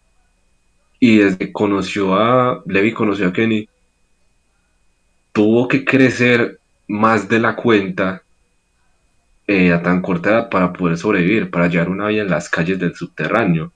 Y 1.01 1.19
desde 1.19 1.39
que 1.39 1.53
conoció 1.53 2.15
a. 2.15 2.63
Levi 2.67 2.93
conoció 2.93 3.29
a 3.29 3.33
Kenny. 3.33 3.69
Tuvo 5.33 5.69
que 5.69 5.85
crecer 5.85 6.59
más 6.89 7.29
de 7.29 7.39
la 7.41 7.57
cuenta 7.57 8.23
eh, 9.47 9.73
a 9.73 9.83
tan 9.83 10.03
corta 10.03 10.31
edad 10.31 10.49
para 10.51 10.73
poder 10.73 10.99
sobrevivir, 10.99 11.51
para 11.51 11.69
llevar 11.69 11.89
una 11.89 12.09
vida 12.09 12.23
en 12.23 12.31
las 12.31 12.49
calles 12.49 12.79
del 12.79 12.95
subterráneo. 12.95 13.73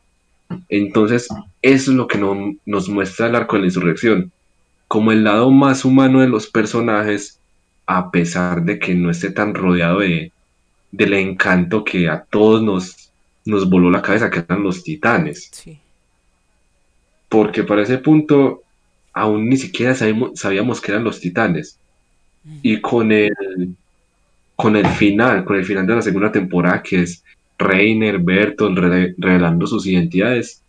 Entonces, 0.68 1.28
eso 1.62 1.90
es 1.90 1.96
lo 1.96 2.06
que 2.08 2.18
no- 2.18 2.54
nos 2.66 2.88
muestra 2.88 3.26
el 3.28 3.36
arco 3.36 3.56
de 3.56 3.60
la 3.60 3.66
insurrección. 3.68 4.32
Como 4.88 5.12
el 5.12 5.22
lado 5.24 5.50
más 5.50 5.84
humano 5.84 6.20
de 6.20 6.28
los 6.28 6.48
personajes, 6.48 7.39
a 7.92 8.10
pesar 8.12 8.62
de 8.62 8.78
que 8.78 8.94
no 8.94 9.10
esté 9.10 9.30
tan 9.32 9.52
rodeado 9.52 9.98
de, 9.98 10.30
del 10.92 11.12
encanto 11.14 11.82
que 11.84 12.08
a 12.08 12.22
todos 12.22 12.62
nos, 12.62 13.10
nos 13.44 13.68
voló 13.68 13.90
la 13.90 14.00
cabeza, 14.00 14.30
que 14.30 14.38
eran 14.40 14.62
los 14.62 14.84
titanes. 14.84 15.48
Sí. 15.50 15.76
Porque 17.28 17.64
para 17.64 17.82
ese 17.82 17.98
punto, 17.98 18.62
aún 19.12 19.48
ni 19.48 19.56
siquiera 19.56 19.94
sabíamos, 19.96 20.38
sabíamos 20.38 20.80
que 20.80 20.92
eran 20.92 21.02
los 21.04 21.18
titanes. 21.20 21.78
Ujú. 22.44 22.58
Y 22.62 22.80
con 22.80 23.10
el, 23.10 23.34
con 24.54 24.76
el 24.76 24.86
final, 24.86 25.44
con 25.44 25.56
el 25.56 25.64
final 25.64 25.84
de 25.86 25.94
la 25.96 26.02
segunda 26.02 26.30
temporada, 26.30 26.82
que 26.82 27.02
es 27.02 27.24
Reiner, 27.58 28.18
Bertolt 28.20 28.78
re- 28.78 29.14
revelando 29.18 29.66
sus 29.66 29.84
identidades, 29.86 30.62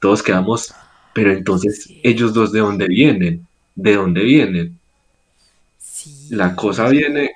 todos 0.00 0.22
quedamos, 0.22 0.72
pero 1.12 1.32
entonces, 1.32 1.84
Sí. 1.84 2.00
¿ellos 2.04 2.32
dos 2.32 2.52
de 2.52 2.60
dónde 2.60 2.86
vienen? 2.86 3.46
¿De 3.74 3.94
dónde 3.96 4.22
vienen? 4.22 4.78
Sí. 6.02 6.34
La 6.34 6.56
cosa 6.56 6.88
viene 6.88 7.32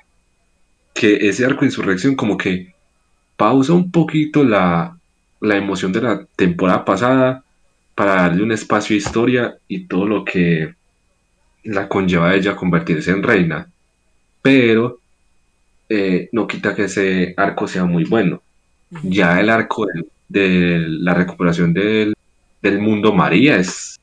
que 0.93 1.29
ese 1.29 1.45
arco 1.45 1.61
de 1.61 1.67
insurrección 1.67 2.15
como 2.15 2.37
que 2.37 2.73
pausa 3.37 3.73
un 3.73 3.91
poquito 3.91 4.43
la, 4.43 4.97
la 5.41 5.57
emoción 5.57 5.93
de 5.93 6.01
la 6.01 6.25
temporada 6.35 6.83
pasada 6.85 7.43
para 7.95 8.15
darle 8.15 8.43
un 8.43 8.51
espacio 8.51 8.95
a 8.95 8.97
historia 8.97 9.57
y 9.67 9.85
todo 9.85 10.05
lo 10.07 10.25
que 10.25 10.73
la 11.63 11.87
conlleva 11.87 12.29
a 12.29 12.35
ella 12.35 12.55
convertirse 12.55 13.11
en 13.11 13.23
reina. 13.23 13.69
Pero 14.41 14.99
eh, 15.89 16.29
no 16.31 16.47
quita 16.47 16.75
que 16.75 16.85
ese 16.85 17.33
arco 17.37 17.67
sea 17.67 17.85
muy 17.85 18.05
bueno. 18.05 18.41
Ya 19.03 19.39
el 19.39 19.49
arco 19.49 19.85
de, 19.87 20.05
de 20.29 20.79
la 20.87 21.13
recuperación 21.13 21.73
del, 21.73 22.13
del 22.61 22.79
mundo 22.79 23.13
María 23.13 23.57
es 23.57 23.99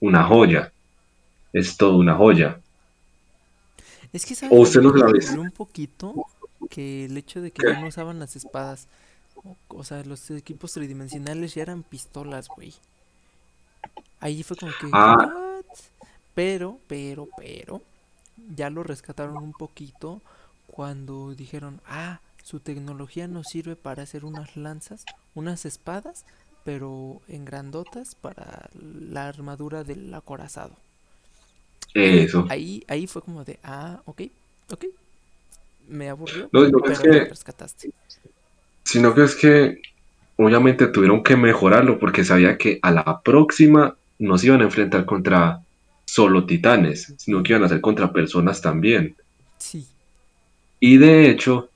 una 0.00 0.24
joya. 0.24 0.72
Es 1.52 1.76
todo 1.76 1.96
una 1.98 2.14
joya. 2.14 2.58
Es 4.12 4.24
que 4.26 4.34
¿O 4.34 4.36
sabes, 4.36 4.58
usted 4.58 4.80
no 4.80 4.92
me 4.92 5.00
la 5.00 5.06
ve? 5.06 5.20
dolió 5.24 5.42
un 5.42 5.50
poquito 5.50 6.14
que 6.70 7.04
el 7.06 7.16
hecho 7.16 7.40
de 7.40 7.50
que 7.50 7.62
no 7.74 7.86
usaban 7.86 8.18
las 8.18 8.36
espadas. 8.36 8.88
O, 9.36 9.56
o 9.68 9.84
sea, 9.84 10.02
los 10.04 10.30
equipos 10.30 10.72
tridimensionales 10.72 11.54
ya 11.54 11.62
eran 11.62 11.82
pistolas, 11.82 12.48
güey. 12.48 12.74
Ahí 14.20 14.42
fue 14.42 14.56
como 14.56 14.72
que. 14.72 14.88
Ah. 14.92 15.14
"What?". 15.16 15.64
Pero, 16.34 16.78
pero, 16.86 17.28
pero. 17.36 17.82
Ya 18.54 18.70
lo 18.70 18.82
rescataron 18.82 19.38
un 19.38 19.52
poquito 19.52 20.22
cuando 20.68 21.34
dijeron: 21.34 21.80
Ah, 21.86 22.20
su 22.42 22.60
tecnología 22.60 23.28
nos 23.28 23.46
sirve 23.48 23.76
para 23.76 24.02
hacer 24.04 24.24
unas 24.24 24.56
lanzas, 24.56 25.04
unas 25.34 25.64
espadas, 25.66 26.24
pero 26.64 27.20
en 27.28 27.44
grandotas 27.44 28.14
para 28.14 28.70
la 28.74 29.28
armadura 29.28 29.84
del 29.84 30.12
acorazado. 30.14 30.76
Eso. 31.94 32.46
Ahí, 32.48 32.84
ahí 32.88 33.06
fue 33.06 33.22
como 33.22 33.44
de, 33.44 33.58
ah, 33.64 34.00
ok, 34.04 34.22
ok. 34.70 34.84
Me 35.88 36.08
aburrió, 36.08 36.48
No, 36.52 36.64
sino 36.64 36.80
que 36.82 36.92
es 36.92 37.00
que, 37.00 37.24
rescataste. 37.24 37.90
sino 38.84 39.14
que 39.14 39.22
es 39.24 39.34
que 39.36 39.80
obviamente 40.36 40.86
tuvieron 40.88 41.22
que 41.22 41.36
mejorarlo 41.36 41.98
porque 41.98 42.24
sabía 42.24 42.56
que 42.58 42.78
a 42.82 42.90
la 42.90 43.20
próxima 43.22 43.96
no 44.18 44.38
se 44.38 44.46
iban 44.48 44.60
a 44.60 44.64
enfrentar 44.64 45.04
contra 45.04 45.60
solo 46.04 46.46
titanes, 46.46 47.14
sino 47.18 47.42
que 47.42 47.52
iban 47.52 47.64
a 47.64 47.68
ser 47.68 47.80
contra 47.80 48.12
personas 48.12 48.60
también. 48.60 49.16
Sí. 49.58 49.86
Y 50.80 50.96
de 50.98 51.30
hecho, 51.30 51.70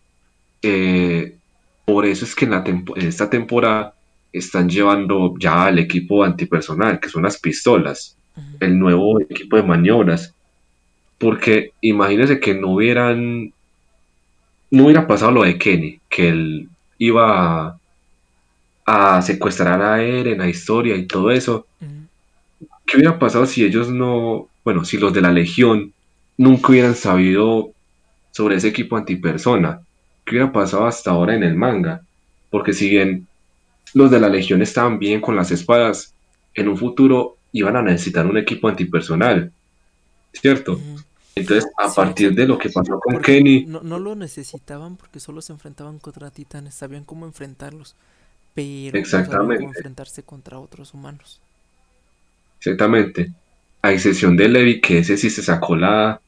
eh, 0.62 1.37
por 1.85 2.07
eso 2.07 2.25
es 2.25 2.35
que 2.35 2.44
en, 2.44 2.51
la 2.53 2.65
tempo- 2.65 2.96
en 2.96 3.06
esta 3.08 3.29
temporada 3.29 3.94
están 4.33 4.69
llevando 4.69 5.35
ya 5.38 5.67
al 5.67 5.79
equipo 5.79 6.25
antipersonal, 6.25 7.00
que 7.00 7.08
son 7.08 7.25
las 7.25 7.38
pistolas, 7.38 8.17
el 8.60 8.78
nuevo 8.78 9.20
equipo 9.20 9.56
de 9.56 9.62
maniobras. 9.62 10.35
Porque 11.18 11.72
imagínense 11.80 12.40
que 12.40 12.54
no 12.54 12.70
hubieran, 12.70 13.52
no 14.70 14.85
hubiera 14.85 15.06
pasado 15.06 15.33
lo 15.33 15.42
de 15.42 15.58
Kenny, 15.58 16.00
que 16.08 16.28
él 16.28 16.68
iba 16.98 17.66
a, 17.66 17.78
a 18.87 19.22
secuestrar 19.22 19.80
a 19.83 20.02
Eren, 20.02 20.40
a 20.40 20.48
Historia 20.48 20.96
y 20.96 21.06
todo 21.06 21.30
eso. 21.30 21.66
¿Qué 22.87 22.96
hubiera 22.96 23.18
pasado 23.18 23.46
si 23.46 23.64
ellos 23.64 23.88
no, 23.88 24.48
bueno, 24.64 24.85
si 24.85 24.98
los 24.98 25.12
de 25.12 25.22
la 25.22 25.33
Legión 25.33 25.92
nunca 26.37 26.72
hubieran 26.72 26.94
sabido 26.94 27.70
sobre 28.33 28.56
ese 28.56 28.68
equipo 28.68 28.96
antipersona? 28.96 29.80
¿Qué 30.24 30.37
hubiera 30.37 30.52
pasado 30.52 30.87
hasta 30.87 31.10
ahora 31.10 31.35
en 31.35 31.42
el 31.42 31.54
manga? 31.54 32.02
Porque 32.50 32.72
si 32.72 32.90
bien 32.90 33.26
los 33.94 34.10
de 34.10 34.20
la 34.20 34.28
Legión 34.28 34.62
estaban 34.62 34.98
bien 34.98 35.20
con 35.20 35.37
las 35.37 35.50
espadas, 35.50 36.14
en 36.54 36.68
un 36.68 36.76
futuro 36.76 37.37
iban 37.53 37.77
a 37.77 37.83
necesitar 37.83 38.27
un 38.27 38.38
equipo 38.38 38.69
antipersonal, 38.69 39.53
¿cierto? 40.33 40.87
Entonces, 41.37 41.71
a 41.79 41.94
Sí, 41.94 41.94
partir 41.94 42.35
de 42.35 42.46
lo 42.46 42.59
que 42.59 42.71
pasó 42.71 43.00
con 43.00 43.21
Kenny, 43.23 43.73
no, 43.73 43.81
no 43.83 43.98
lo 43.98 44.15
necesitaban 44.15 44.96
porque 44.96 45.19
solo 45.21 45.40
se 45.42 45.53
enfrentaban 45.53 45.98
contra 45.98 46.31
titanes, 46.31 46.75
sabían 46.75 47.05
cómo 47.05 47.27
enfrentarlos, 47.27 47.96
pero 48.55 49.03
no 49.05 49.23
sabían 49.25 49.53
cómo 49.53 49.69
Exactamente. 49.69 49.71
enfrentarse 49.71 50.25
contra 50.25 50.59
otros 50.61 50.94
humanos. 50.94 51.42
exactamente. 52.59 53.35
A 53.83 53.92
excepción 53.92 54.37
de 54.37 54.48
Levi, 54.48 54.81
que 54.81 54.98
ese 54.98 55.17
sí 55.17 55.31
se 55.31 55.42
sacó 55.42 55.77
la, 55.77 56.23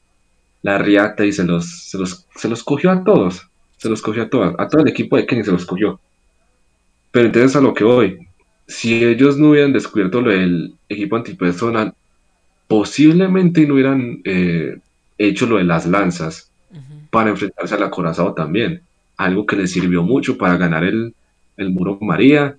la 0.63 0.77
riata 0.79 1.25
y 1.25 1.31
se 1.33 1.43
los, 1.45 1.89
se 1.89 1.97
los, 1.99 2.27
se 2.35 2.49
los 2.49 2.63
cogió 2.63 2.91
a 2.91 3.03
todos. 3.03 3.49
Se 3.77 3.89
los 3.89 4.01
cogió 4.01 4.23
a 4.25 4.29
todos. 4.29 4.55
A 4.59 4.67
todo 4.69 4.81
el 4.83 4.89
equipo 4.89 5.17
de 5.17 5.25
Kenny 5.27 5.43
se 5.45 5.51
los 5.51 5.65
cogió. 5.65 6.01
Pero 7.11 7.27
entonces 7.27 7.55
a 7.55 7.61
lo 7.61 7.73
que 7.73 7.83
voy. 7.83 8.24
Si 8.67 9.03
ellos 9.03 9.37
no 9.37 9.51
hubieran 9.51 9.73
descubierto 9.73 10.21
lo 10.21 10.31
del 10.31 10.75
equipo 10.89 11.15
antipersonal, 11.15 11.93
posiblemente 12.67 13.65
no 13.67 13.75
hubieran 13.75 14.21
eh, 14.23 14.77
hecho 15.17 15.45
lo 15.45 15.57
de 15.57 15.63
las 15.63 15.85
lanzas 15.85 16.49
para 17.09 17.29
enfrentarse 17.29 17.75
al 17.75 17.83
acorazado 17.83 18.33
también. 18.33 18.81
Algo 19.17 19.45
que 19.45 19.55
les 19.55 19.71
sirvió 19.71 20.03
mucho 20.03 20.37
para 20.37 20.57
ganar 20.57 20.83
el, 20.83 21.13
el 21.57 21.69
Muro 21.69 21.97
María 22.01 22.57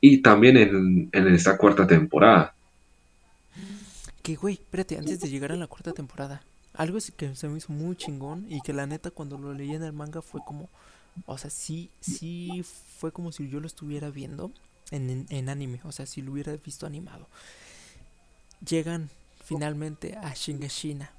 y 0.00 0.18
también 0.18 0.56
en, 0.56 1.08
en 1.12 1.28
esta 1.28 1.56
cuarta 1.56 1.86
temporada. 1.86 2.54
Que, 4.22 4.36
güey, 4.36 4.54
espérate, 4.54 4.98
antes 4.98 5.20
de 5.20 5.30
llegar 5.30 5.52
a 5.52 5.56
la 5.56 5.66
cuarta 5.66 5.92
temporada, 5.92 6.42
algo 6.74 6.98
que 7.16 7.34
se 7.34 7.48
me 7.48 7.58
hizo 7.58 7.72
muy 7.72 7.96
chingón 7.96 8.46
y 8.50 8.60
que 8.60 8.72
la 8.72 8.86
neta 8.86 9.10
cuando 9.10 9.38
lo 9.38 9.54
leí 9.54 9.74
en 9.74 9.82
el 9.82 9.92
manga 9.92 10.20
fue 10.20 10.40
como, 10.44 10.68
o 11.26 11.38
sea, 11.38 11.50
sí, 11.50 11.88
sí 12.00 12.64
fue 12.98 13.12
como 13.12 13.32
si 13.32 13.48
yo 13.48 13.60
lo 13.60 13.66
estuviera 13.66 14.10
viendo 14.10 14.50
en, 14.94 15.26
en, 15.28 15.48
anime, 15.48 15.80
o 15.84 15.92
sea, 15.92 16.06
si 16.06 16.22
lo 16.22 16.32
hubiera 16.32 16.56
visto 16.56 16.86
animado. 16.86 17.28
Llegan 18.66 19.10
finalmente 19.44 20.16
a 20.16 20.32
Shingashina, 20.34 21.10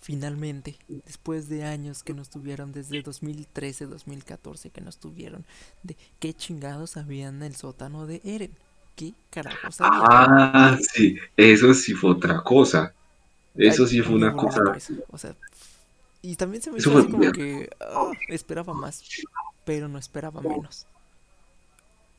finalmente, 0.00 0.76
después 0.88 1.48
de 1.48 1.64
años 1.64 2.02
que 2.02 2.14
no 2.14 2.22
estuvieron, 2.22 2.72
desde 2.72 3.02
2013, 3.02 3.86
2014 3.86 4.70
que 4.70 4.80
no 4.80 4.90
estuvieron, 4.90 5.44
de 5.82 5.96
qué 6.18 6.34
chingados 6.34 6.96
habían 6.96 7.36
en 7.36 7.42
el 7.44 7.56
sótano 7.56 8.06
de 8.06 8.20
Eren, 8.24 8.52
qué 8.96 9.14
carajos 9.30 9.80
había. 9.80 10.02
Ah, 10.06 10.78
sí, 10.80 11.16
eso 11.36 11.74
sí 11.74 11.94
fue 11.94 12.10
otra 12.10 12.42
cosa. 12.42 12.92
Eso 13.54 13.84
Ay, 13.84 13.88
sí 13.88 14.02
fue 14.02 14.16
una 14.16 14.32
cosa. 14.32 14.60
O 15.10 15.18
sea, 15.18 15.36
y 16.22 16.36
también 16.36 16.62
se 16.62 16.70
me 16.70 16.78
hizo 16.78 16.96
así 16.98 17.08
como 17.08 17.30
que 17.32 17.68
ah, 17.80 18.10
esperaba 18.28 18.72
más, 18.72 19.04
pero 19.64 19.88
no 19.88 19.98
esperaba 19.98 20.40
menos. 20.40 20.86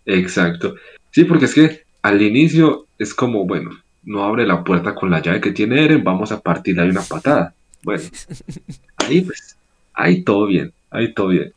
Exacto. 0.06 0.76
Sí, 1.12 1.24
porque 1.24 1.46
es 1.46 1.54
que 1.54 1.84
al 2.02 2.22
inicio 2.22 2.88
es 2.98 3.14
como, 3.14 3.46
bueno, 3.46 3.72
no 4.04 4.24
abre 4.24 4.46
la 4.46 4.64
puerta 4.64 4.94
con 4.94 5.10
la 5.10 5.22
llave 5.22 5.42
que 5.42 5.52
tiene 5.52 5.84
Eren, 5.84 6.04
vamos 6.04 6.32
a 6.32 6.40
partirle 6.40 6.84
ahí 6.84 6.90
una 6.90 7.02
patada. 7.02 7.54
Bueno, 7.84 8.04
ahí 8.98 9.22
pues, 9.22 9.58
ahí 9.94 10.24
todo 10.24 10.46
bien, 10.48 10.72
ahí 10.92 11.14
todo 11.14 11.30
bien. 11.30 11.54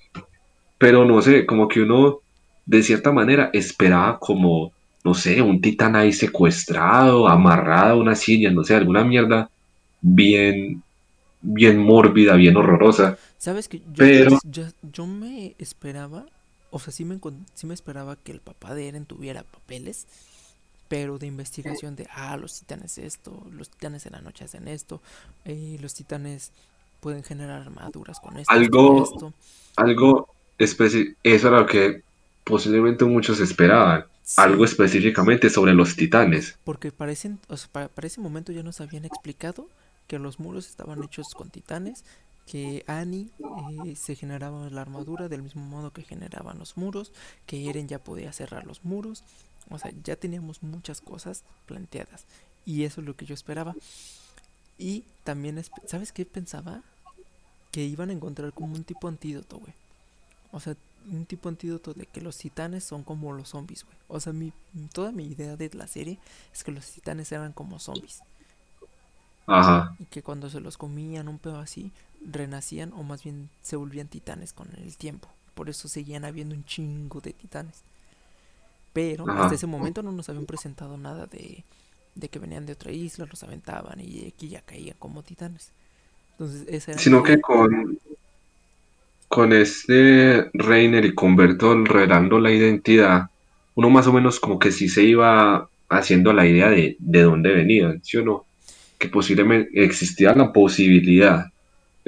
Pero 0.79 1.05
no 1.05 1.21
sé, 1.23 1.45
como 1.45 1.69
que 1.69 1.83
uno 1.83 2.21
de 2.65 2.83
cierta 2.83 3.13
manera 3.13 3.51
esperaba 3.53 4.19
como, 4.19 4.73
no 5.05 5.15
sé, 5.15 5.43
un 5.43 5.61
titán 5.61 5.97
ahí 5.97 6.13
secuestrado, 6.13 7.29
amarrado 7.29 7.95
a 7.95 8.03
una 8.03 8.15
silla, 8.15 8.51
no 8.51 8.65
sé, 8.65 8.75
alguna 8.75 9.05
mierda 9.05 9.51
bien, 10.01 10.83
bien 11.41 11.79
mórbida, 11.79 12.35
bien 12.37 12.57
horrorosa. 12.57 13.19
¿Sabes 13.39 13.69
que 13.69 13.79
yo, 13.79 13.85
Pero, 13.97 14.39
yo, 14.45 14.65
yo 14.83 15.07
me 15.07 15.55
esperaba, 15.59 16.27
o 16.71 16.79
sea, 16.79 16.93
sí 16.93 17.05
me, 17.05 17.19
sí 17.55 17.67
me 17.67 17.75
esperaba 17.75 18.17
que 18.17 18.33
el 18.33 18.41
papá 18.41 18.75
de 18.75 18.89
Eren 18.89 19.07
tuviera 19.07 19.43
papeles, 19.45 20.07
pero 20.89 21.19
de 21.19 21.27
investigación 21.27 21.97
de, 21.97 22.09
ah, 22.13 22.37
los 22.37 22.61
titanes 22.61 22.99
esto, 22.99 23.47
los 23.53 23.71
titanes 23.71 24.07
en 24.07 24.13
la 24.13 24.23
noche 24.23 24.45
hacen 24.45 24.69
esto, 24.69 25.03
eh, 25.45 25.79
los 25.81 25.95
titanes 25.95 26.53
pueden 27.01 27.25
generar 27.25 27.63
armaduras 27.63 28.21
con 28.21 28.39
esto, 28.39 28.53
algo, 28.53 28.95
esto. 28.95 29.35
algo 29.77 30.29
específico, 30.59 31.19
eso 31.23 31.49
era 31.49 31.61
lo 31.61 31.67
que 31.67 32.03
posiblemente 32.45 33.05
muchos 33.05 33.41
esperaban, 33.41 34.07
algo 34.37 34.65
específicamente 34.65 35.51
sobre 35.51 35.75
los 35.75 35.97
titanes. 35.97 36.59
Porque 36.65 36.93
para 36.93 37.13
ese, 37.13 37.29
en- 37.29 37.41
o 37.49 37.57
sea, 37.57 37.69
para, 37.73 37.89
para 37.89 38.07
ese 38.07 38.21
momento 38.21 38.53
ya 38.53 38.63
nos 38.63 38.81
habían 38.81 39.05
explicado 39.05 39.69
que 40.07 40.19
los 40.19 40.39
muros 40.41 40.69
estaban 40.69 41.03
hechos 41.03 41.35
con 41.35 41.51
titanes, 41.51 42.05
que 42.49 42.83
Annie 42.87 43.29
eh, 43.85 43.95
se 43.95 44.15
generaba 44.15 44.71
la 44.71 44.81
armadura 44.81 45.29
del 45.29 45.43
mismo 45.43 45.63
modo 45.63 45.93
que 45.93 46.03
generaban 46.03 46.59
los 46.59 46.77
muros, 46.77 47.13
que 47.47 47.69
Eren 47.69 47.89
ya 47.89 47.99
podía 47.99 48.33
cerrar 48.33 48.67
los 48.67 48.85
muros, 48.85 49.23
o 49.71 49.79
sea, 49.79 49.93
ya 50.03 50.17
teníamos 50.17 50.63
muchas 50.63 51.01
cosas 51.01 51.45
planteadas 51.67 52.25
y 52.65 52.85
eso 52.85 53.01
es 53.01 53.07
lo 53.07 53.17
que 53.17 53.27
yo 53.27 53.35
esperaba. 53.35 53.75
Y 54.79 55.05
también, 55.25 55.63
¿sabes 55.87 56.13
qué 56.13 56.25
pensaba? 56.25 56.83
Que 57.71 57.85
iban 57.85 58.11
a 58.11 58.13
encontrar 58.13 58.53
como 58.53 58.75
un 58.75 58.85
tipo 58.85 59.09
antídoto, 59.09 59.59
güey. 59.59 59.73
O 60.53 60.61
sea, 60.61 60.77
un 61.11 61.27
tipo 61.27 61.49
antídoto 61.49 61.95
de 61.95 62.07
que 62.07 62.21
los 62.21 62.39
titanes 62.39 62.85
son 62.85 63.03
como 63.03 63.33
los 63.33 63.51
zombies, 63.51 63.85
güey. 63.85 63.97
O 64.09 64.21
sea, 64.21 64.33
mi, 64.33 64.53
toda 64.93 65.13
mi 65.13 65.25
idea 65.25 65.57
de 65.57 65.71
la 65.75 65.87
serie 65.87 66.19
es 66.53 66.65
que 66.65 66.73
los 66.73 66.87
titanes 66.91 67.33
eran 67.33 67.53
como 67.53 67.79
zombies. 67.79 68.21
Ajá, 69.47 69.97
Y 69.99 70.05
que 70.05 70.23
cuando 70.23 70.51
se 70.51 70.61
los 70.61 70.77
comían, 70.77 71.27
un 71.27 71.39
pedo 71.39 71.59
así, 71.59 71.91
renacían 72.21 72.93
o 72.95 73.03
más 73.03 73.23
bien 73.25 73.51
se 73.63 73.77
volvían 73.77 74.09
titanes 74.09 74.53
con 74.53 74.69
el 74.77 74.97
tiempo. 74.97 75.29
Por 75.55 75.69
eso 75.71 75.89
seguían 75.89 76.25
habiendo 76.25 76.55
un 76.55 76.65
chingo 76.65 77.21
de 77.21 77.33
titanes. 77.33 77.85
Pero 78.93 79.33
hasta 79.35 79.55
ese 79.55 79.67
momento 79.67 80.03
no 80.03 80.13
nos 80.13 80.29
habían 80.29 80.47
presentado 80.47 80.97
nada 80.97 81.27
de, 81.27 81.65
de 82.15 82.29
que 82.31 82.39
venían 82.39 82.67
de 82.67 82.73
otra 82.75 82.93
isla, 82.93 83.27
los 83.27 83.43
aventaban 83.43 84.01
y 84.01 84.27
aquí 84.27 84.49
ya 84.49 84.63
caían 84.63 84.97
como 84.99 85.23
titanes. 85.23 85.73
Entonces 86.33 86.67
esa 86.69 86.93
era 86.93 87.03
mi 87.03 87.13
Sino 87.13 87.23
que 87.23 87.41
idea. 87.41 87.41
con, 87.41 87.99
con 89.29 89.53
este 89.53 90.51
Reiner 90.55 91.05
y 91.05 91.15
con 91.15 91.37
Bertolt 91.37 91.89
revelando 91.89 92.39
la 92.41 92.51
identidad, 92.53 93.27
uno 93.75 93.91
más 93.91 94.07
o 94.07 94.13
menos 94.13 94.41
como 94.41 94.59
que 94.59 94.73
sí 94.73 94.89
se 94.89 95.03
iba 95.05 95.69
haciendo 95.89 96.33
la 96.33 96.47
idea 96.47 96.71
de, 96.71 96.97
de 96.99 97.23
dónde 97.23 97.53
venían, 97.53 98.03
¿sí 98.03 98.17
o 98.19 98.25
no? 98.25 98.47
Que 98.99 99.09
posiblemente 99.09 99.71
existía 99.85 100.35
la 100.35 100.53
posibilidad, 100.53 101.47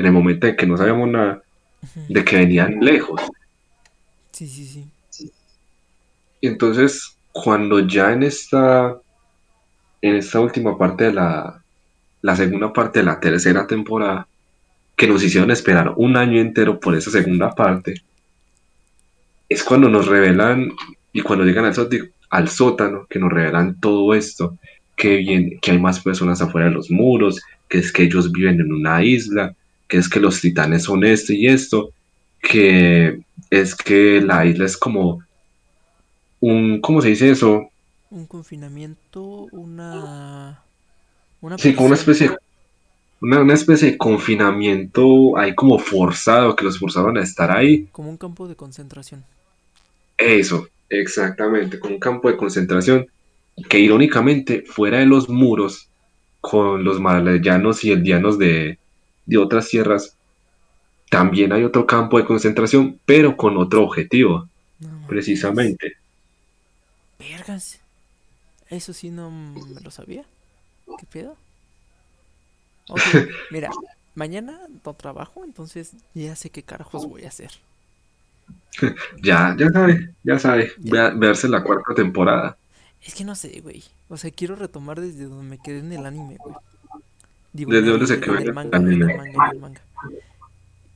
en 0.00 0.06
el 0.06 0.12
momento 0.12 0.46
en 0.46 0.56
que 0.56 0.66
no 0.66 0.76
sabíamos 0.76 1.08
nada, 1.08 1.42
de 2.08 2.24
que 2.24 2.36
venían 2.36 2.80
lejos. 2.80 3.20
Sí, 4.32 4.46
sí, 4.48 4.64
sí. 5.10 5.30
Y 6.40 6.46
entonces, 6.46 7.16
cuando 7.32 7.80
ya 7.80 8.12
en 8.12 8.22
esta, 8.22 8.96
en 10.00 10.16
esta 10.16 10.40
última 10.40 10.76
parte 10.78 11.04
de 11.04 11.12
la, 11.12 11.62
la 12.22 12.36
segunda 12.36 12.72
parte 12.72 13.00
de 13.00 13.04
la 13.04 13.20
tercera 13.20 13.66
temporada, 13.66 14.26
que 14.96 15.06
nos 15.06 15.22
hicieron 15.22 15.50
esperar 15.50 15.92
un 15.96 16.16
año 16.16 16.40
entero 16.40 16.80
por 16.80 16.94
esa 16.94 17.10
segunda 17.10 17.50
parte, 17.50 17.94
es 19.48 19.62
cuando 19.62 19.88
nos 19.88 20.06
revelan 20.06 20.70
y 21.12 21.20
cuando 21.20 21.44
llegan 21.44 21.66
al, 21.66 21.74
sóti- 21.74 22.10
al 22.30 22.48
sótano, 22.48 23.06
que 23.08 23.18
nos 23.18 23.30
revelan 23.30 23.78
todo 23.80 24.14
esto, 24.14 24.56
que, 24.96 25.16
bien, 25.16 25.58
que 25.60 25.72
hay 25.72 25.78
más 25.78 26.00
personas 26.00 26.40
afuera 26.40 26.68
de 26.68 26.74
los 26.74 26.90
muros, 26.90 27.40
que 27.68 27.78
es 27.78 27.92
que 27.92 28.04
ellos 28.04 28.30
viven 28.32 28.60
en 28.60 28.72
una 28.72 29.02
isla, 29.02 29.54
que 29.90 29.98
es 29.98 30.08
que 30.08 30.20
los 30.20 30.40
titanes 30.40 30.84
son 30.84 31.04
esto 31.04 31.34
y 31.34 31.48
esto, 31.48 31.92
que 32.40 33.20
es 33.50 33.74
que 33.74 34.20
la 34.22 34.46
isla 34.46 34.64
es 34.64 34.76
como 34.76 35.22
un, 36.40 36.80
¿cómo 36.80 37.02
se 37.02 37.08
dice 37.08 37.30
eso? 37.30 37.68
Un 38.10 38.26
confinamiento, 38.26 39.48
una, 39.50 40.62
una 41.40 41.58
Sí, 41.58 41.74
como 41.74 41.88
una 41.88 41.96
especie 41.96 42.28
de, 42.30 42.36
una, 43.20 43.40
una 43.40 43.54
especie 43.54 43.90
de 43.92 43.98
confinamiento 43.98 45.36
ahí 45.36 45.54
como 45.54 45.78
forzado, 45.78 46.56
que 46.56 46.64
los 46.64 46.78
forzaron 46.78 47.18
a 47.18 47.22
estar 47.22 47.50
ahí. 47.50 47.88
como 47.92 48.10
un 48.10 48.16
campo 48.16 48.48
de 48.48 48.54
concentración. 48.54 49.24
Eso, 50.16 50.68
exactamente, 50.88 51.80
con 51.80 51.92
un 51.92 51.98
campo 51.98 52.30
de 52.30 52.36
concentración 52.36 53.08
que 53.68 53.80
irónicamente 53.80 54.64
fuera 54.66 54.98
de 54.98 55.06
los 55.06 55.28
muros, 55.28 55.88
con 56.40 56.84
los 56.84 57.00
malayanos 57.00 57.84
y 57.84 57.92
eldianos 57.92 58.38
de, 58.38 58.79
de 59.30 59.38
otras 59.38 59.68
tierras, 59.68 60.16
también 61.08 61.52
hay 61.52 61.64
otro 61.64 61.86
campo 61.86 62.18
de 62.18 62.24
concentración, 62.26 62.98
pero 63.04 63.36
con 63.36 63.56
otro 63.56 63.84
objetivo, 63.84 64.48
No 64.80 65.06
precisamente. 65.06 65.94
Vergas. 67.18 67.80
Eso 68.68 68.92
sí 68.92 69.10
no 69.10 69.30
me 69.30 69.80
lo 69.80 69.90
sabía. 69.90 70.24
¿Qué 70.98 71.06
pedo? 71.06 71.36
Mira, 73.50 73.70
mañana 74.14 74.60
no 74.84 74.94
trabajo, 74.94 75.44
entonces 75.44 75.92
ya 76.14 76.34
sé 76.36 76.50
qué 76.50 76.62
carajos 76.62 77.06
voy 77.06 77.24
a 77.24 77.28
hacer. 77.28 77.50
Ya, 79.22 79.54
ya 79.58 79.68
sabe, 79.70 80.14
ya 80.22 80.38
sabe, 80.38 80.72
Ya. 80.78 81.10
verse 81.10 81.48
la 81.48 81.62
cuarta 81.62 81.94
temporada. 81.94 82.56
Es 83.02 83.14
que 83.14 83.24
no 83.24 83.34
sé, 83.34 83.60
güey. 83.60 83.82
O 84.08 84.16
sea, 84.16 84.30
quiero 84.30 84.56
retomar 84.56 85.00
desde 85.00 85.24
donde 85.24 85.44
me 85.44 85.58
quedé 85.58 85.78
en 85.80 85.92
el 85.92 86.06
anime, 86.06 86.36
güey. 86.36 86.54
Digo, 87.52 87.72
en 87.72 87.76
¿Desde 87.76 87.90
dónde 87.90 88.06
se 88.06 88.20
quedó 88.20 88.34
en 88.34 88.42
en 88.42 88.48
el 88.48 88.54
manga, 88.54 88.78
en 88.78 88.88
el 88.88 88.98
manga, 88.98 89.48
en 89.48 89.54
el 89.54 89.60
manga. 89.60 89.80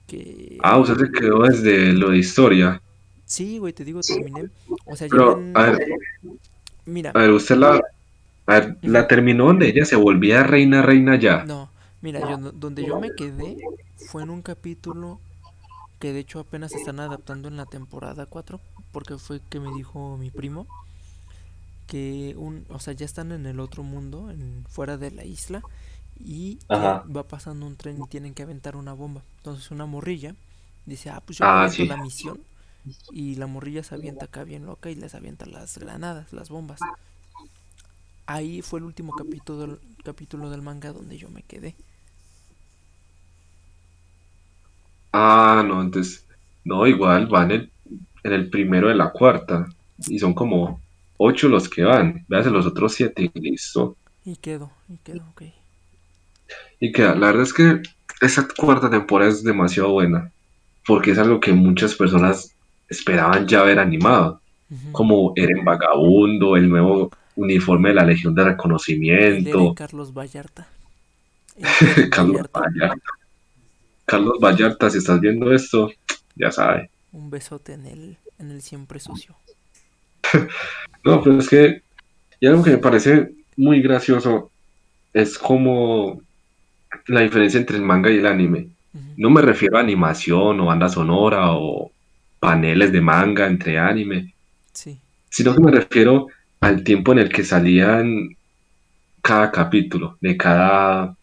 Que... 0.07 0.59
Ah, 0.63 0.79
usted 0.79 0.97
se 0.97 1.13
quedó 1.13 1.43
desde 1.43 1.93
lo 1.93 2.11
de 2.11 2.19
historia. 2.19 2.81
Sí, 3.25 3.59
güey, 3.59 3.73
te 3.73 3.85
digo, 3.85 4.01
terminé. 4.01 4.51
O 4.85 4.97
sea, 4.97 5.09
Pero, 5.11 5.39
llevan... 5.39 5.57
a 5.57 5.71
ver, 5.71 5.89
Mira, 6.87 7.11
a 7.15 7.19
ver, 7.19 7.31
usted 7.31 7.57
la, 7.57 7.81
a 8.47 8.53
ver, 8.53 8.77
ujú. 8.83 8.91
la 8.91 9.09
terminó 9.09 9.47
donde 9.47 9.69
ella 9.69 9.85
se 9.85 9.97
volvía 9.97 10.43
reina, 10.43 10.83
reina 10.83 11.17
ya. 11.17 11.45
No, 11.45 11.71
mira, 12.03 12.21
yo 12.21 12.53
donde 12.53 12.85
yo 12.85 13.01
me 13.01 13.15
quedé 13.15 13.57
fue 13.97 14.23
en 14.23 14.31
un 14.31 14.43
capítulo 14.43 15.19
que 15.99 16.13
de 16.13 16.21
hecho 16.21 16.41
apenas 16.41 16.75
están 16.75 17.01
adaptando 17.01 17.49
en 17.49 17.57
la 17.57 17.65
temporada 17.65 18.27
4, 18.27 18.61
porque 18.93 19.17
fue 19.17 19.41
que 19.49 19.61
me 19.61 19.73
dijo 19.75 20.19
mi 20.19 20.31
primo 20.31 20.67
que 21.87 22.35
un, 22.37 22.67
o 22.69 22.79
sea, 22.79 22.93
ya 22.93 23.07
están 23.07 23.33
en 23.33 23.47
el 23.47 23.61
otro 23.61 23.83
mundo, 23.83 24.31
en, 24.31 24.65
fuera 24.69 24.97
de 24.97 25.11
la 25.11 25.25
isla, 25.25 25.63
y 26.19 26.61
Ajá. 26.69 27.11
va 27.15 27.29
pasando 27.29 27.67
un 27.67 27.77
tren 27.77 28.01
y 28.01 28.07
tienen 28.07 28.35
que 28.35 28.43
aventar 28.45 28.77
una 28.77 28.93
bomba. 28.95 29.25
Entonces 29.39 29.71
una 29.71 29.87
morrilla 29.87 30.37
dice, 30.87 31.11
ah, 31.11 31.23
pues 31.25 31.39
yo 31.39 31.51
Ah, 31.51 31.69
sí. 31.69 31.87
la 31.87 31.97
misión, 31.97 32.41
y 33.11 33.37
la 33.37 33.47
morrilla 33.49 33.83
se 33.85 33.95
avienta 33.97 34.27
acá 34.27 34.45
bien 34.45 34.67
loca 34.67 34.91
y 34.91 34.95
les 34.97 35.15
avienta 35.15 35.47
las 35.47 35.79
granadas, 35.79 36.33
las 36.33 36.51
bombas. 36.51 36.89
Ahí 38.27 38.61
fue 38.63 38.81
el 38.81 38.85
último 38.85 39.15
capítulo 39.15 39.59
del, 39.61 39.81
capítulo 40.05 40.51
del 40.51 40.61
manga 40.63 40.93
donde 40.93 41.17
yo 41.19 41.31
me 41.31 41.43
quedé. 41.43 41.75
Ah, 45.13 45.63
no, 45.67 45.81
entonces, 45.83 46.27
no, 46.65 46.87
igual 46.87 47.27
van 47.29 47.51
en, 47.53 47.73
en 48.25 48.33
el 48.33 48.51
primero 48.51 48.89
de 48.89 48.95
la 48.95 49.13
cuarta. 49.13 49.67
Y 50.07 50.19
son 50.19 50.35
como 50.35 50.81
ocho 51.17 51.49
los 51.49 51.69
que 51.69 51.85
van. 51.85 52.25
Véase 52.29 52.51
los 52.51 52.67
otros 52.67 52.95
siete 52.95 53.31
y 53.33 53.41
listo. 53.41 53.97
Y 54.25 54.37
quedo, 54.37 54.73
y 54.89 54.99
quedo, 54.99 55.25
ok. 55.31 55.43
Y 56.81 56.93
queda, 56.93 57.15
la 57.15 57.29
verdad 57.29 57.43
es 57.43 57.53
que 57.53 57.83
esa 58.21 58.47
cuarta 58.57 58.91
temporada 58.91 59.31
es 59.31 59.43
demasiado 59.43 59.93
buena. 59.93 60.31
Porque 60.87 61.13
es 61.13 61.19
algo 61.19 61.41
que 61.41 61.53
muchas 61.53 61.95
personas 61.95 62.55
esperaban 62.89 63.47
ya 63.47 63.63
ver 63.63 63.79
animado. 63.79 64.41
Como 64.93 65.33
Eren 65.37 65.65
Vagabundo, 65.65 66.57
el 66.57 66.69
nuevo 66.69 67.11
uniforme 67.37 67.91
de 67.91 67.95
la 67.95 68.05
Legión 68.05 68.35
de 68.35 68.43
El 68.43 68.49
Reconocimiento. 68.49 69.75
Carlos 69.75 70.13
Vallarta. 70.13 70.67
El 71.57 71.65
Carlos 72.11 72.37
Vallarta. 72.37 72.61
Vallarta. 72.61 73.11
Carlos 74.05 74.39
Vallarta, 74.41 74.91
si 74.91 74.99
estás 74.99 75.21
viendo 75.21 75.53
esto, 75.53 75.91
ya 76.35 76.51
sabes. 76.51 76.91
Un 77.13 77.31
besote 77.31 77.75
en 77.75 77.87
el, 77.87 78.17
en 78.39 78.51
el 78.51 78.63
siempre 78.63 79.01
sucio. 79.01 79.37
No, 81.05 81.23
pero 81.23 81.39
es 81.39 81.51
que, 81.51 81.83
y 82.41 82.47
algo 82.47 82.63
que 82.63 82.71
me 82.71 82.79
parece 82.79 83.29
muy 83.59 83.83
gracioso 83.83 84.51
es 85.13 85.39
como 85.39 86.23
la 87.07 87.21
diferencia 87.21 87.59
entre 87.61 87.77
el 87.77 87.83
manga 87.83 88.11
y 88.11 88.17
el 88.19 88.27
anime. 88.27 88.69
No 89.17 89.29
me 89.31 89.43
refiero 89.43 89.77
a 89.77 89.81
animación 89.81 90.61
o 90.61 90.67
banda 90.67 90.89
sonora 90.89 91.53
o 91.53 91.91
paneles 92.39 92.93
de 92.93 93.01
manga 93.01 93.47
entre 93.47 93.79
anime, 93.79 94.33
Sí. 94.73 94.99
sino 95.31 95.55
que 95.55 95.61
me 95.61 95.71
refiero 95.73 96.29
al 96.61 96.83
tiempo 96.85 97.13
en 97.13 97.19
el 97.21 97.29
que 97.29 97.45
salían 97.45 98.37
cada 99.23 99.51
capítulo 99.51 100.17
de 100.21 100.37
cada, 100.37 101.15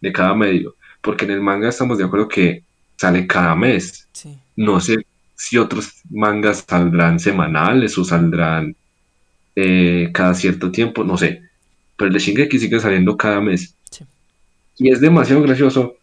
de 0.00 0.12
cada 0.12 0.34
medio. 0.34 0.74
Porque 1.00 1.24
en 1.24 1.32
el 1.32 1.40
manga 1.40 1.68
estamos 1.68 1.98
de 1.98 2.04
acuerdo 2.04 2.28
que 2.28 2.62
sale 2.96 3.26
cada 3.26 3.54
mes. 3.54 4.08
Sí. 4.12 4.36
No 4.56 4.80
sé 4.80 5.04
si 5.34 5.58
otros 5.58 5.92
mangas 6.10 6.64
saldrán 6.68 7.18
semanales 7.20 7.96
o 7.98 8.04
saldrán 8.04 8.74
eh, 9.56 10.10
cada 10.12 10.34
cierto 10.34 10.70
tiempo, 10.70 11.04
no 11.04 11.16
sé. 11.16 11.42
Pero 11.96 12.08
el 12.08 12.14
de 12.14 12.20
Shingeki 12.20 12.58
sigue 12.58 12.80
saliendo 12.80 13.16
cada 13.16 13.40
mes. 13.40 13.74
Sí. 13.90 14.04
Y 14.82 14.90
es 14.90 15.00
demasiado 15.00 15.42
gracioso 15.42 15.94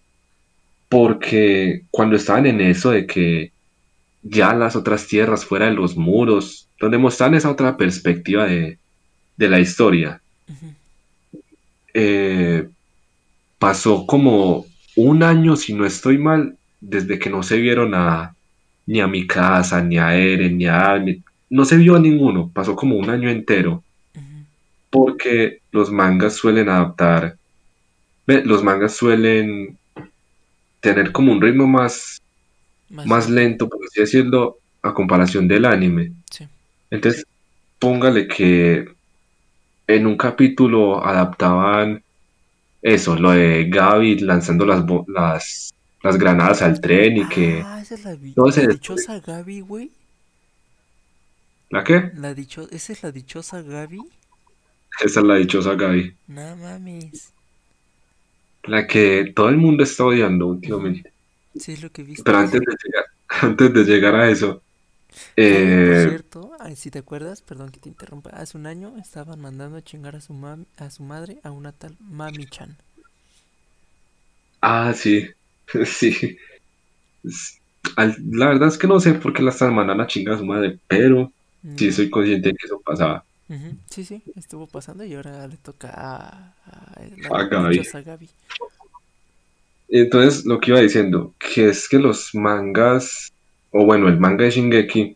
porque 0.88 1.82
cuando 1.91 2.15
estaban 2.15 2.45
en 2.45 2.61
eso 2.61 2.91
de 2.91 3.05
que 3.05 3.51
ya 4.23 4.53
las 4.53 4.77
otras 4.77 5.05
tierras 5.05 5.43
fuera 5.43 5.65
de 5.65 5.73
los 5.73 5.97
muros, 5.97 6.69
donde 6.80 6.97
mostraban 6.97 7.36
esa 7.36 7.51
otra 7.51 7.75
perspectiva 7.75 8.45
de, 8.45 8.77
de 9.36 9.49
la 9.49 9.59
historia, 9.59 10.21
Ujú. 10.47 10.73
eh, 11.93 12.69
pasó 13.57 14.05
como 14.05 14.65
un 14.95 15.23
año, 15.23 15.57
si 15.57 15.73
no 15.73 15.86
estoy 15.86 16.17
mal, 16.17 16.55
desde 16.80 17.19
que 17.19 17.30
no 17.30 17.43
se 17.43 17.57
vieron 17.57 17.93
a 17.93 18.34
ni 18.86 19.01
a 19.01 19.07
Mikasa, 19.07 19.84
ni 19.84 19.97
a 19.97 20.15
Eren, 20.15 20.57
ni 20.57 20.67
a 20.67 20.91
Agni. 20.93 21.21
No 21.49 21.65
se 21.65 21.75
vio 21.75 21.97
a 21.97 21.99
ninguno, 21.99 22.49
pasó 22.53 22.77
como 22.77 22.95
un 22.95 23.09
año 23.09 23.30
entero, 23.30 23.84
Ujú. 24.15 24.45
porque 24.89 25.59
los 25.73 25.91
mangas 25.91 26.36
suelen 26.36 26.69
adaptar, 26.69 27.36
los 28.45 28.63
mangas 28.63 28.95
suelen 28.95 29.77
tener 30.80 31.11
como 31.11 31.32
un 31.32 31.41
ritmo 31.41 31.67
más, 31.67 32.21
Más 32.89 33.05
más 33.05 33.30
lento. 33.30 33.67
por 33.67 33.80
así 33.86 33.99
decirlo, 34.01 34.57
a 34.82 34.93
comparación 34.93 35.47
del 35.47 35.65
anime. 35.65 36.11
Sí. 36.32 36.47
Entonces, 36.89 37.25
póngale 37.80 38.27
que 38.27 38.88
en 39.88 40.07
un 40.07 40.15
capítulo 40.17 41.03
adaptaban 41.05 42.03
eso, 42.82 43.15
lo 43.17 43.32
de 43.32 43.65
Gaby 43.69 44.19
lanzando 44.19 44.65
las, 44.65 44.86
las, 45.07 45.73
las 46.03 46.17
granadas 46.17 46.61
al 46.61 46.80
tren 46.80 47.17
y 47.17 47.27
que... 47.27 47.61
Ah, 47.65 47.82
esa 47.82 47.95
es 47.95 48.05
la, 48.05 48.11
la 48.11 48.67
dichosa 48.67 49.19
Gaby, 49.19 49.61
güey. 49.61 49.91
¿La 51.69 51.84
qué? 51.84 52.11
La 52.15 52.34
dicho 52.34 52.67
¿Esa 52.71 52.93
es 52.93 53.03
la 53.03 53.11
dichosa 53.11 53.61
Gaby? 53.61 53.99
Esa 55.03 55.19
es 55.19 55.25
la 55.25 55.36
dichosa 55.36 55.75
Gaby. 55.75 56.15
No 56.27 56.55
mames. 56.55 57.34
La 58.70 58.88
que 58.88 59.34
todo 59.36 59.49
el 59.49 59.57
mundo 59.57 59.84
está 59.84 60.05
odiando 60.05 60.47
últimamente. 60.47 61.13
Sí, 61.55 61.74
es 61.74 61.82
lo 61.84 61.91
que 61.91 62.03
viste. 62.03 62.24
Pero 62.24 62.38
antes 62.38 62.61
de 62.61 62.76
llegar, 62.84 63.05
antes 63.49 63.74
de 63.74 63.84
llegar 63.84 64.15
a 64.15 64.30
eso, 64.30 64.63
por 65.84 65.97
eh, 65.97 65.97
cierto, 65.97 66.51
si 66.76 66.89
te 66.91 66.99
acuerdas, 66.99 67.41
perdón 67.41 67.70
que 67.72 67.80
te 67.82 67.89
interrumpa, 67.89 68.30
hace 68.30 68.57
un 68.57 68.65
año 68.65 68.95
estaban 68.97 69.41
mandando 69.41 69.78
a 69.78 69.82
chingar 69.84 70.15
a 70.15 70.22
su 70.22 70.34
mam 70.34 70.65
a 70.78 70.89
su 70.89 71.03
madre 71.03 71.39
a 71.43 71.51
una 71.51 71.74
tal 71.74 71.97
Mami-chan. 71.99 72.78
ah, 74.61 74.93
sí, 74.93 75.28
sí. 75.86 76.38
La 77.97 78.47
verdad 78.47 78.70
es 78.70 78.78
que 78.78 78.88
no 78.88 78.99
sé 78.99 79.13
por 79.15 79.34
qué 79.34 79.41
la 79.43 79.51
están 79.51 79.74
mandando 79.74 80.03
a 80.03 80.07
chingar 80.07 80.36
a 80.36 80.38
su 80.39 80.45
madre, 80.45 80.80
pero 80.88 81.34
sí 81.76 81.91
Mm, 81.91 81.91
soy 81.91 82.09
consciente 82.09 82.49
de 82.49 82.55
que 82.55 82.65
eso 82.65 82.82
pasaba. 82.82 83.26
Sí, 83.89 84.05
sí, 84.05 84.21
estuvo 84.35 84.67
pasando 84.67 85.03
y 85.03 85.15
ahora 85.15 85.47
le 85.47 85.57
toca 85.57 85.89
a, 85.89 86.53
a 87.31 87.43
Gaby. 87.45 88.29
Entonces, 89.89 90.45
lo 90.45 90.59
que 90.59 90.69
iba 90.69 90.79
diciendo, 90.79 91.33
que 91.39 91.69
es 91.69 91.89
que 91.89 91.97
los 91.97 92.35
mangas, 92.35 93.33
o 93.71 93.85
bueno, 93.85 94.07
el 94.07 94.19
manga 94.19 94.45
de 94.45 94.51
Shingeki, 94.51 95.15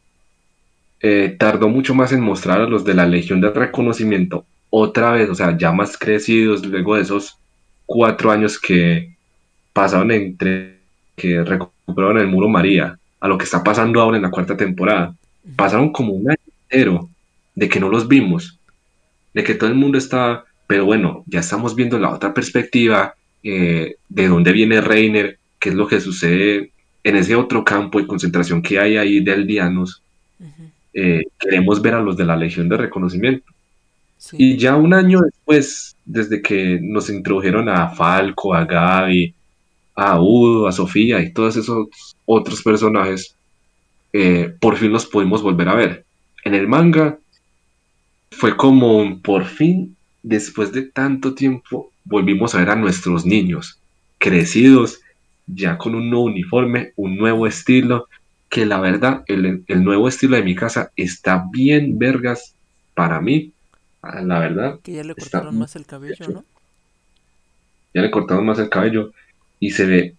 eh, 1.01 1.36
tardó 1.38 1.69
mucho 1.69 1.93
más 1.93 2.11
en 2.11 2.21
mostrar 2.21 2.61
a 2.61 2.65
los 2.65 2.84
de 2.84 2.95
la 2.95 3.05
Legión 3.05 3.39
de 3.39 3.51
Reconocimiento 3.51 4.45
otra 4.71 5.11
vez, 5.11 5.29
o 5.29 5.36
sea, 5.36 5.55
ya 5.55 5.71
más 5.71 5.95
crecidos, 5.95 6.65
luego 6.65 6.95
de 6.95 7.03
esos 7.03 7.38
cuatro 7.86 8.31
años 8.31 8.59
que 8.59 9.15
pasaron 9.73 10.11
entre 10.11 10.79
que 11.15 11.43
recuperaron 11.43 12.17
el 12.17 12.27
Muro 12.27 12.49
María, 12.49 12.97
a 13.19 13.27
lo 13.27 13.38
que 13.38 13.43
está 13.43 13.63
pasando 13.63 14.01
ahora 14.01 14.17
en 14.17 14.23
la 14.23 14.31
cuarta 14.31 14.57
temporada. 14.57 15.13
Pasaron 15.55 15.91
como 15.91 16.13
un 16.13 16.31
año 16.31 16.39
entero 16.67 17.09
de 17.56 17.70
que 17.70 17.80
no 17.80 17.89
los 17.89 18.08
vimos, 18.08 18.60
de 19.34 19.43
que 19.43 19.56
todo 19.56 19.70
el 19.70 19.76
mundo 19.76 19.97
está, 19.97 20.45
pero 20.68 20.86
bueno, 20.86 21.24
ya 21.28 21.39
estamos 21.39 21.76
viendo 21.76 21.99
la 21.99 22.12
otra 22.12 22.34
perspectiva, 22.34 23.16
eh, 23.43 23.95
de 24.10 24.28
dónde 24.28 24.51
viene 24.51 24.82
Reiner, 24.82 25.38
qué 25.60 25.70
es 25.70 25.76
lo 25.76 25.88
que 25.88 25.99
sucede 25.99 26.72
en 27.04 27.18
ese 27.18 27.36
otro 27.36 27.64
campo 27.64 27.99
de 27.99 28.08
concentración 28.08 28.62
que 28.62 28.80
hay 28.80 28.97
ahí 28.97 29.20
de 29.20 29.34
aldeanos. 29.34 30.01
Eh, 30.93 31.24
queremos 31.39 31.82
ver 31.82 31.95
a 31.95 32.01
los 32.01 32.16
de 32.16 32.26
la 32.26 32.36
Legión 32.36 32.70
de 32.70 32.78
Reconocimiento. 32.78 33.45
Sí, 34.18 34.38
Y 34.39 34.58
ya 34.58 34.76
un 34.76 34.93
año 34.93 35.20
después, 35.22 35.95
desde 36.06 36.41
que 36.41 36.80
nos 36.82 37.10
introdujeron 37.10 37.68
a 37.68 37.89
Falco, 37.89 38.54
a 38.54 38.64
Gaby, 38.64 39.34
a 39.95 40.22
Udo, 40.22 40.68
a 40.68 40.72
Sofía 40.72 41.20
y 41.22 41.34
todos 41.34 41.58
esos 41.58 41.88
otros 42.26 42.62
personajes, 42.62 43.36
eh, 44.14 44.54
por 44.60 44.78
fin 44.78 44.91
los 44.91 45.06
pudimos 45.06 45.41
volver 45.41 45.68
a 45.68 45.76
ver. 45.76 46.06
En 46.45 46.54
el 46.54 46.68
manga 46.68 47.18
fue 48.44 48.58
como 48.58 48.98
un 48.98 49.22
por 49.22 49.46
fin, 49.46 49.96
después 50.22 50.74
de 50.74 50.82
tanto 50.82 51.34
tiempo, 51.34 51.94
volvimos 52.04 52.54
a 52.54 52.58
ver 52.58 52.72
a 52.72 52.76
nuestros 52.76 53.26
niños 53.26 53.80
crecidos, 54.18 55.00
ya 55.48 55.78
con 55.78 55.96
un 55.96 56.10
nuevo 56.10 56.26
uniforme, 56.26 56.91
un 56.98 57.16
nuevo 57.16 57.48
estilo, 57.48 58.10
que 58.50 58.66
la 58.66 58.82
verdad, 58.82 59.24
el, 59.28 59.64
el 59.66 59.84
nuevo 59.86 60.10
estilo 60.10 60.36
de 60.36 60.44
mi 60.44 60.56
casa 60.56 60.91
está 60.98 61.46
bien 61.54 61.98
vergas 61.98 62.54
para 62.94 63.22
mí. 63.22 63.54
Ah, 64.02 64.22
La 64.22 64.39
verdad, 64.39 64.82
que 64.82 64.94
ya 64.94 65.04
le 65.04 65.16
está 65.16 65.41
cortaron 65.41 65.58
más 65.58 65.76
el 65.76 65.86
cabello, 65.86 66.28
¿no? 66.28 66.46
ya 67.94 68.02
le 68.02 68.12
cortamos 68.12 68.44
más 68.44 68.60
el 68.60 68.70
cabello 68.70 69.14
y 69.60 69.72
se 69.72 69.86
ve 69.86 70.16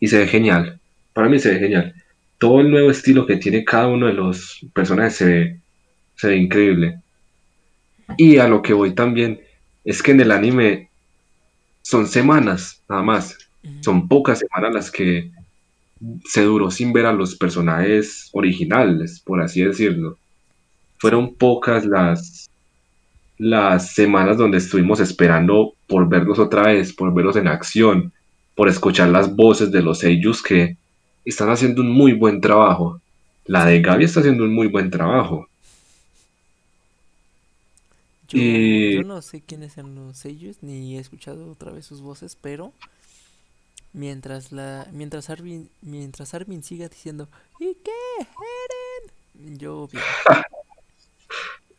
y 0.00 0.08
se 0.08 0.18
ve 0.18 0.26
genial. 0.28 0.80
Para 1.12 1.28
mí 1.28 1.38
se 1.38 1.52
ve 1.52 1.60
genial. 1.60 1.94
Todo 2.38 2.60
el 2.60 2.70
nuevo 2.70 2.90
estilo 2.90 3.26
que 3.26 3.36
tiene 3.36 3.64
cada 3.64 3.88
uno 3.88 4.06
de 4.06 4.14
los 4.14 4.60
personajes 4.74 5.16
se 5.16 5.24
ve, 5.26 5.60
se 6.16 6.28
ve 6.28 6.36
increíble. 6.38 7.00
Y 8.16 8.38
a 8.38 8.48
lo 8.48 8.62
que 8.62 8.72
voy 8.72 8.94
también 8.94 9.40
es 9.84 10.02
que 10.02 10.12
en 10.12 10.20
el 10.20 10.30
anime 10.30 10.90
son 11.82 12.06
semanas 12.06 12.82
nada 12.88 13.02
más. 13.02 13.38
Son 13.80 14.08
pocas 14.08 14.38
semanas 14.38 14.74
las 14.74 14.90
que 14.90 15.30
se 16.24 16.42
duró 16.42 16.70
sin 16.70 16.92
ver 16.92 17.06
a 17.06 17.12
los 17.12 17.36
personajes 17.36 18.30
originales, 18.32 19.20
por 19.20 19.42
así 19.42 19.62
decirlo. 19.62 20.16
Fueron 20.98 21.34
pocas 21.34 21.84
las 21.84 22.50
las 23.40 23.94
semanas 23.94 24.36
donde 24.36 24.58
estuvimos 24.58 25.00
esperando 25.00 25.72
por 25.86 26.06
verlos 26.10 26.38
otra 26.38 26.64
vez, 26.64 26.92
por 26.92 27.14
verlos 27.14 27.36
en 27.36 27.48
acción, 27.48 28.12
por 28.54 28.68
escuchar 28.68 29.08
las 29.08 29.34
voces 29.34 29.72
de 29.72 29.80
los 29.80 30.00
seiyus 30.00 30.42
que 30.42 30.76
están 31.24 31.48
haciendo 31.48 31.80
un 31.80 31.90
muy 31.90 32.12
buen 32.12 32.42
trabajo. 32.42 33.00
La 33.46 33.64
de 33.64 33.80
Gaby 33.80 34.04
está 34.04 34.20
haciendo 34.20 34.44
un 34.44 34.54
muy 34.54 34.66
buen 34.66 34.90
trabajo. 34.90 35.48
Yo, 38.30 38.62
Y 38.88 39.00
yo 39.00 39.02
no 39.04 39.22
sé 39.22 39.42
quiénes 39.42 39.74
son 39.74 39.94
los 39.94 40.18
sellos, 40.18 40.62
ni 40.62 40.96
he 40.96 41.00
escuchado 41.00 41.50
otra 41.50 41.72
vez 41.72 41.86
sus 41.86 42.00
voces, 42.02 42.36
pero 42.36 42.74
mientras 43.92 44.52
la, 44.52 44.88
mientras 44.92 45.30
Armin, 45.30 45.70
mientras 45.80 46.34
Armin 46.34 46.62
siga 46.62 46.88
diciendo 46.88 47.28
¿Y 47.58 47.74
qué? 47.84 47.90
Eren? 49.34 49.58
Yo 49.58 49.88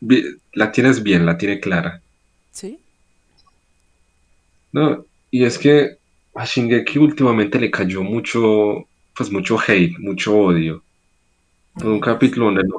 bien. 0.00 0.40
la 0.54 0.72
tienes 0.72 1.02
bien, 1.02 1.26
la 1.26 1.36
tiene 1.36 1.60
clara. 1.60 2.02
¿Sí? 2.50 2.84
No, 4.72 5.04
y 5.30 5.44
es 5.44 5.58
que 5.58 5.96
a 6.34 6.44
Shingeki 6.44 6.98
últimamente 6.98 7.58
le 7.60 7.70
cayó 7.70 8.02
mucho, 8.02 8.86
pues 9.14 9.30
mucho 9.30 9.58
hate, 9.60 9.98
mucho 9.98 10.36
odio. 10.36 10.82
No 11.74 11.82
En 11.82 11.88
un 11.90 12.00
mames. 12.00 12.00
capítulo 12.00 12.46
donde 12.46 12.64
no, 12.64 12.76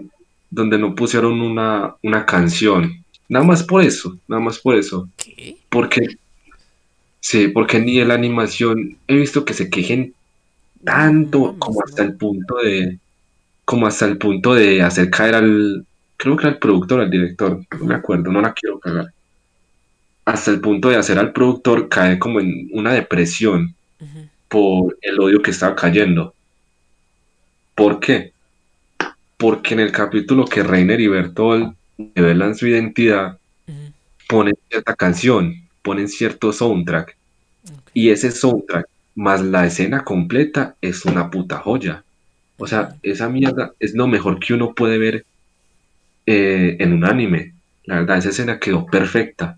donde 0.50 0.78
no 0.80 0.96
pusieron 0.96 1.42
una, 1.42 1.96
una 2.04 2.26
canción. 2.26 3.03
Nada 3.34 3.46
más 3.46 3.64
por 3.64 3.84
eso, 3.84 4.16
nada 4.28 4.44
más 4.44 4.60
por 4.60 4.76
eso. 4.76 5.10
¿Qué? 5.18 5.58
Porque, 5.68 6.06
sí, 7.20 7.48
porque 7.48 7.80
ni 7.80 8.00
en 8.00 8.10
la 8.10 8.14
animación 8.14 8.96
he 9.08 9.16
visto 9.16 9.44
que 9.44 9.56
se 9.56 9.72
quejen 9.72 10.14
tanto 10.84 11.56
como 11.58 11.82
hasta 11.84 12.04
el 12.04 12.14
punto 12.14 12.58
de, 12.58 13.00
como 13.66 13.88
hasta 13.88 14.06
el 14.06 14.20
punto 14.20 14.54
de 14.54 14.84
hacer 14.84 15.10
caer 15.10 15.34
al, 15.34 15.84
creo 16.16 16.38
que 16.38 16.44
era 16.44 16.52
el 16.52 16.60
productor, 16.60 17.02
al 17.02 17.10
director, 17.10 17.60
no 17.80 17.86
me 17.86 17.96
acuerdo, 17.96 18.32
no 18.32 18.40
la 18.40 18.54
quiero 18.54 18.78
cagar. 18.78 19.12
Hasta 20.26 20.52
el 20.52 20.62
punto 20.62 20.90
de 20.90 20.98
hacer 20.98 21.18
al 21.18 21.34
productor 21.34 21.90
caer 21.90 22.20
como 22.20 22.40
en 22.40 22.70
una 22.72 22.94
depresión 22.94 23.74
por 24.48 24.96
el 25.02 25.20
odio 25.20 25.42
que 25.42 25.50
estaba 25.50 25.76
cayendo. 25.76 26.36
¿Por 27.74 28.00
qué? 28.00 28.32
Porque 29.38 29.74
en 29.74 29.80
el 29.80 29.92
capítulo 29.92 30.46
que 30.46 30.62
Reiner 30.62 31.02
y 31.02 31.08
Bertolt 31.08 31.76
revelan 31.98 32.56
su 32.56 32.68
identidad, 32.68 33.38
ujú, 33.68 33.78
ponen 34.28 34.56
cierta 34.70 34.96
canción, 34.96 35.56
ponen 35.82 36.08
cierto 36.08 36.52
soundtrack, 36.52 37.16
y 37.94 38.10
ese 38.10 38.32
soundtrack 38.32 38.88
más 39.16 39.42
la 39.42 39.66
escena 39.66 40.04
completa 40.04 40.76
es 40.82 41.06
una 41.06 41.30
puta 41.30 41.60
joya. 41.60 42.04
O 42.58 42.68
sea, 42.68 42.96
esa 43.04 43.30
mierda 43.30 43.74
es 43.80 43.94
lo 43.94 44.08
mejor 44.08 44.40
que 44.40 44.54
uno 44.54 44.74
puede 44.74 44.98
ver 44.98 45.26
eh, 46.26 46.78
en 46.80 46.94
un 46.94 47.06
anime. 47.06 47.54
La 47.86 48.00
verdad, 48.00 48.18
esa 48.18 48.30
escena 48.30 48.60
quedó 48.60 48.86
perfecta. 48.86 49.58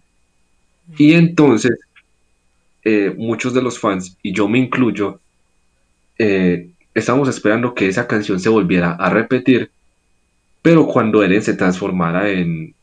Y 0.97 1.13
entonces, 1.13 1.77
eh, 2.83 3.13
muchos 3.15 3.53
de 3.53 3.61
los 3.61 3.79
fans, 3.79 4.17
y 4.21 4.33
yo 4.33 4.47
me 4.47 4.59
incluyo, 4.59 5.19
eh, 6.17 6.69
estábamos 6.93 7.29
esperando 7.29 7.73
que 7.73 7.88
esa 7.88 8.07
canción 8.07 8.39
se 8.39 8.49
volviera 8.49 8.91
a 8.93 9.09
repetir, 9.09 9.71
pero 10.66 10.88
cuando 10.88 11.22
Eren 11.22 11.43
se 11.43 11.53
transformara 11.53 12.28
en, 12.28 12.74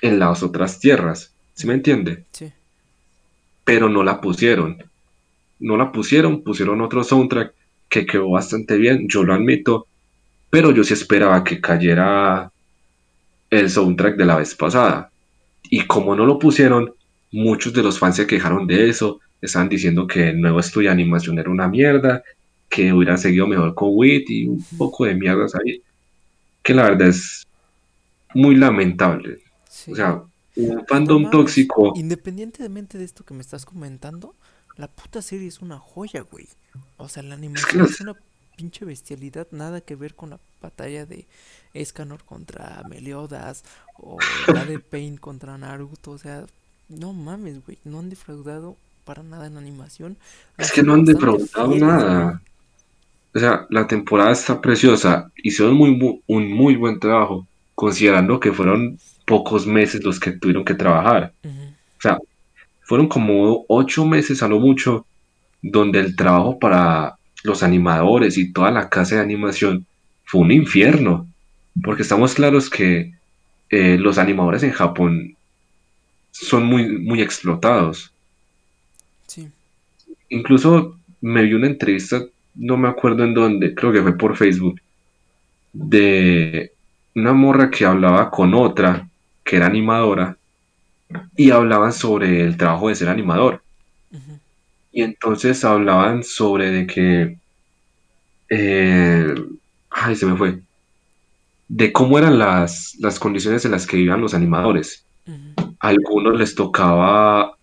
en 0.00 0.18
las 0.20 0.44
otras 0.44 0.78
tierras, 0.78 1.34
¿sí 1.52 1.66
me 1.66 1.74
entiende? 1.74 2.22
Sí. 2.30 2.52
Pero 3.64 3.88
no 3.88 4.04
la 4.04 4.20
pusieron. 4.20 4.80
No 5.58 5.76
la 5.76 5.90
pusieron, 5.90 6.44
pusieron 6.44 6.80
otro 6.80 7.02
soundtrack 7.02 7.52
que 7.88 8.06
quedó 8.06 8.30
bastante 8.30 8.76
bien, 8.76 9.08
yo 9.08 9.24
lo 9.24 9.34
admito, 9.34 9.88
pero 10.48 10.70
yo 10.70 10.84
sí 10.84 10.94
esperaba 10.94 11.42
que 11.42 11.60
cayera 11.60 12.52
el 13.50 13.68
soundtrack 13.68 14.14
de 14.14 14.26
la 14.26 14.36
vez 14.36 14.54
pasada. 14.54 15.10
Y 15.64 15.88
como 15.88 16.14
no 16.14 16.26
lo 16.26 16.38
pusieron, 16.38 16.94
muchos 17.32 17.72
de 17.72 17.82
los 17.82 17.98
fans 17.98 18.14
se 18.14 18.28
quejaron 18.28 18.68
de 18.68 18.88
eso, 18.88 19.18
estaban 19.42 19.68
diciendo 19.68 20.06
que 20.06 20.28
el 20.28 20.40
nuevo 20.40 20.60
estudio 20.60 20.90
de 20.90 20.92
animación 20.92 21.36
era 21.40 21.50
una 21.50 21.66
mierda, 21.66 22.22
que 22.68 22.92
hubieran 22.92 23.18
seguido 23.18 23.48
mejor 23.48 23.74
con 23.74 23.88
Wit 23.90 24.30
y 24.30 24.46
un 24.46 24.64
poco 24.78 25.04
de 25.04 25.16
mierdas 25.16 25.56
ahí, 25.56 25.82
que 26.64 26.74
la 26.74 26.84
verdad 26.84 27.08
es 27.08 27.46
muy 28.34 28.56
lamentable. 28.56 29.38
O 29.88 29.94
sea, 29.94 30.22
un 30.56 30.84
fandom 30.88 31.30
tóxico, 31.30 31.92
Independientemente 31.94 32.98
de 32.98 33.04
esto 33.04 33.24
que 33.24 33.34
me 33.34 33.42
estás 33.42 33.64
comentando, 33.64 34.34
la 34.76 34.88
puta 34.88 35.22
serie 35.22 35.46
es 35.46 35.60
una 35.60 35.78
joya, 35.78 36.22
güey. 36.22 36.48
O 36.96 37.08
sea, 37.08 37.22
la 37.22 37.34
es 37.34 37.40
que 37.40 37.46
animación 37.46 37.84
es 37.84 38.00
una 38.00 38.16
pinche 38.56 38.84
bestialidad, 38.84 39.46
nada 39.50 39.80
que 39.80 39.94
ver 39.94 40.14
con 40.14 40.30
la 40.30 40.40
batalla 40.62 41.06
de 41.06 41.26
Escanor 41.74 42.24
contra 42.24 42.82
Meliodas 42.88 43.64
o 43.98 44.16
la 44.52 44.64
de 44.64 44.78
Pain 44.90 45.16
contra 45.18 45.58
Naruto. 45.58 46.12
O 46.12 46.18
sea, 46.18 46.46
no 46.88 47.12
mames, 47.12 47.64
güey. 47.64 47.78
No 47.84 47.98
han 47.98 48.10
defraudado 48.10 48.76
para 49.04 49.22
nada 49.22 49.46
en 49.46 49.58
animación. 49.58 50.16
Es 50.56 50.72
que 50.72 50.82
no 50.82 50.94
han 50.94 51.04
defraudado 51.04 51.46
fieles, 51.46 51.82
güey. 51.82 52.53
O 53.34 53.38
sea, 53.38 53.66
la 53.70 53.86
temporada 53.86 54.32
está 54.32 54.60
preciosa, 54.60 55.30
hicieron 55.42 55.74
muy, 55.74 55.90
bu- 55.90 56.20
un 56.26 56.52
muy 56.52 56.76
buen 56.76 57.00
trabajo, 57.00 57.46
considerando 57.74 58.38
que 58.38 58.52
fueron 58.52 58.98
pocos 59.26 59.66
meses 59.66 60.04
los 60.04 60.20
que 60.20 60.32
tuvieron 60.32 60.64
que 60.64 60.74
trabajar. 60.74 61.32
O 61.98 62.00
sea, 62.00 62.18
fueron 62.82 63.08
como 63.08 63.64
ocho 63.68 64.04
meses 64.06 64.42
a 64.42 64.48
lo 64.48 64.60
mucho, 64.60 65.04
donde 65.62 65.98
el 66.00 66.14
trabajo 66.14 66.58
para 66.58 67.16
los 67.42 67.62
animadores 67.62 68.38
y 68.38 68.52
toda 68.52 68.70
la 68.70 68.88
casa 68.88 69.16
de 69.16 69.22
animación 69.22 69.84
fue 70.24 70.42
un 70.42 70.52
infierno, 70.52 71.26
porque 71.82 72.02
estamos 72.02 72.34
claros 72.34 72.70
que 72.70 73.14
eh, 73.70 73.96
los 73.98 74.18
animadores 74.18 74.62
en 74.62 74.70
Japón 74.72 75.36
son 76.30 76.64
muy, 76.66 76.86
muy 76.98 77.20
explotados. 77.20 78.12
Sí. 79.26 79.48
Incluso 80.28 80.98
me 81.20 81.42
vi 81.42 81.54
una 81.54 81.66
entrevista, 81.66 82.22
no 82.54 82.76
me 82.76 82.88
acuerdo 82.88 83.24
en 83.24 83.34
dónde, 83.34 83.74
creo 83.74 83.92
que 83.92 84.02
fue 84.02 84.16
por 84.16 84.36
Facebook, 84.36 84.80
de 85.72 86.72
una 87.14 87.32
morra 87.32 87.70
que 87.70 87.84
hablaba 87.84 88.30
con 88.30 88.54
otra 88.54 89.08
que 89.44 89.56
era 89.56 89.66
animadora 89.66 90.36
y 91.36 91.50
hablaban 91.50 91.92
sobre 91.92 92.42
el 92.42 92.56
trabajo 92.56 92.88
de 92.88 92.94
ser 92.94 93.08
animador. 93.08 93.62
Y 94.92 95.02
entonces 95.02 95.64
hablaban 95.64 96.22
sobre 96.22 96.70
de 96.70 96.86
que, 96.86 97.36
eh, 98.48 99.34
ay, 99.90 100.14
se 100.14 100.26
me 100.26 100.36
fue, 100.36 100.60
de 101.68 101.92
cómo 101.92 102.18
eran 102.18 102.38
las, 102.38 102.94
las 103.00 103.18
condiciones 103.18 103.64
en 103.64 103.72
las 103.72 103.86
que 103.86 103.96
vivían 103.96 104.20
los 104.20 104.34
animadores. 104.34 105.04
A 105.80 105.88
algunos 105.88 106.38
les 106.38 106.54
tocaba, 106.54 107.56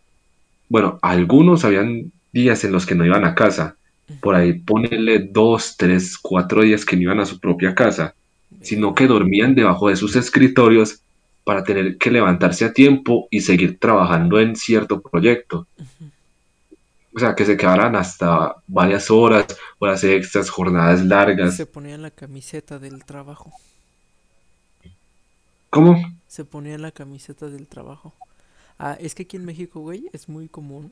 bueno, 0.67 0.99
a 1.01 1.11
algunos 1.11 1.63
habían 1.63 2.11
días 2.33 2.63
en 2.63 2.71
los 2.73 2.85
que 2.85 2.95
no 2.95 3.05
iban 3.05 3.25
a 3.25 3.35
casa. 3.35 3.77
Por 4.19 4.35
ahí 4.35 4.53
ponerle 4.53 5.19
dos, 5.19 5.75
tres, 5.77 6.17
cuatro 6.17 6.63
días 6.63 6.85
que 6.85 6.95
no 6.95 7.03
iban 7.03 7.19
a 7.19 7.25
su 7.25 7.39
propia 7.39 7.73
casa, 7.73 8.15
sino 8.61 8.93
que 8.93 9.07
dormían 9.07 9.55
debajo 9.55 9.89
de 9.89 9.95
sus 9.95 10.15
escritorios 10.15 11.01
para 11.43 11.63
tener 11.63 11.97
que 11.97 12.11
levantarse 12.11 12.65
a 12.65 12.73
tiempo 12.73 13.27
y 13.31 13.41
seguir 13.41 13.79
trabajando 13.79 14.39
en 14.39 14.55
cierto 14.55 15.01
proyecto. 15.01 15.67
O 17.13 17.19
sea, 17.19 17.35
que 17.35 17.45
se 17.45 17.57
quedaran 17.57 17.95
hasta 17.95 18.55
varias 18.67 19.11
horas, 19.11 19.45
horas 19.79 20.03
extras, 20.03 20.49
jornadas 20.49 21.03
largas. 21.03 21.55
Se 21.55 21.65
ponían 21.65 22.01
la 22.01 22.11
camiseta 22.11 22.79
del 22.79 23.03
trabajo. 23.03 23.51
¿Cómo? 25.69 26.01
Se 26.27 26.45
ponían 26.45 26.81
la 26.81 26.91
camiseta 26.91 27.47
del 27.47 27.67
trabajo. 27.67 28.13
Ah, 28.79 28.97
es 28.99 29.13
que 29.13 29.23
aquí 29.23 29.37
en 29.37 29.45
México, 29.45 29.81
güey, 29.81 30.09
es 30.13 30.29
muy 30.29 30.47
común 30.47 30.91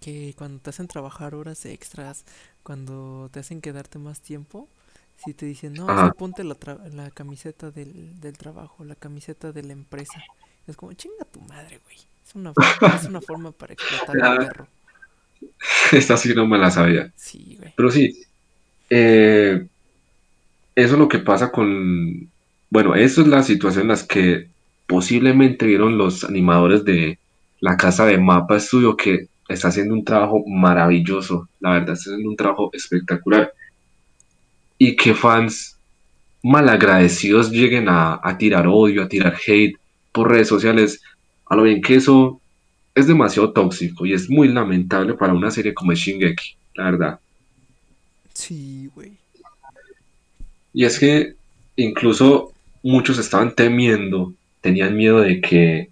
que 0.00 0.34
cuando 0.36 0.60
te 0.60 0.70
hacen 0.70 0.88
trabajar 0.88 1.34
horas 1.34 1.64
extras, 1.66 2.24
cuando 2.62 3.28
te 3.32 3.40
hacen 3.40 3.60
quedarte 3.60 3.98
más 3.98 4.20
tiempo, 4.20 4.68
si 5.16 5.34
te 5.34 5.46
dicen, 5.46 5.76
no, 5.76 5.92
Ajá. 5.92 6.12
ponte 6.16 6.44
la, 6.44 6.56
tra- 6.56 6.82
la 6.92 7.10
camiseta 7.10 7.70
del, 7.70 8.20
del 8.20 8.38
trabajo, 8.38 8.84
la 8.84 8.94
camiseta 8.96 9.52
de 9.52 9.62
la 9.62 9.72
empresa. 9.72 10.24
Es 10.66 10.76
como, 10.76 10.92
chinga 10.94 11.24
tu 11.26 11.40
madre, 11.42 11.78
güey. 11.84 11.98
Es 12.26 12.34
una, 12.34 12.54
es 12.92 13.08
una 13.08 13.20
forma 13.20 13.52
para 13.52 13.74
explotar 13.74 14.18
al 14.20 14.30
perro. 14.30 14.68
Esta 15.92 16.16
sí 16.16 16.34
no 16.34 16.46
me 16.46 16.58
la 16.58 16.70
sabía. 16.70 17.12
Sí, 17.14 17.56
güey. 17.58 17.74
Pero 17.74 17.90
sí, 17.90 18.14
eh, 18.90 19.66
eso 20.74 20.94
es 20.94 20.98
lo 20.98 21.08
que 21.08 21.18
pasa 21.18 21.50
con... 21.52 22.32
Bueno, 22.70 22.94
eso 22.94 23.20
es 23.22 23.26
la 23.28 23.42
situación 23.42 23.82
en 23.82 23.88
las 23.88 24.06
que 24.06 24.52
posiblemente 24.86 25.66
vieron 25.66 25.98
los 25.98 26.24
animadores 26.24 26.84
de 26.84 27.20
la 27.60 27.76
casa 27.76 28.06
de 28.06 28.18
Mapa 28.18 28.58
Studio 28.60 28.96
que 28.96 29.26
está 29.50 29.68
haciendo 29.68 29.94
un 29.94 30.04
trabajo 30.04 30.44
maravilloso. 30.46 31.48
La 31.60 31.72
verdad, 31.72 31.94
está 31.94 32.10
haciendo 32.10 32.30
un 32.30 32.36
trabajo 32.36 32.70
espectacular. 32.72 33.52
Y 34.78 34.96
que 34.96 35.14
fans 35.14 35.76
malagradecidos 36.42 37.50
lleguen 37.50 37.88
a, 37.88 38.20
a 38.22 38.38
tirar 38.38 38.66
odio, 38.66 39.02
a 39.02 39.08
tirar 39.08 39.36
hate 39.46 39.76
por 40.12 40.30
redes 40.30 40.48
sociales. 40.48 41.02
A 41.46 41.56
lo 41.56 41.64
bien 41.64 41.82
que 41.82 41.96
eso 41.96 42.40
es 42.94 43.06
demasiado 43.06 43.52
tóxico 43.52 44.06
y 44.06 44.12
es 44.12 44.28
muy 44.28 44.48
lamentable 44.48 45.14
para 45.14 45.34
una 45.34 45.50
serie 45.50 45.74
como 45.74 45.92
Shingeki, 45.92 46.56
la 46.74 46.84
verdad. 46.84 47.20
Sí, 48.32 48.90
güey. 48.94 49.12
Y 50.72 50.84
es 50.84 50.98
que 50.98 51.34
incluso 51.76 52.52
muchos 52.82 53.18
estaban 53.18 53.54
temiendo, 53.54 54.32
tenían 54.60 54.96
miedo 54.96 55.20
de 55.20 55.40
que 55.40 55.90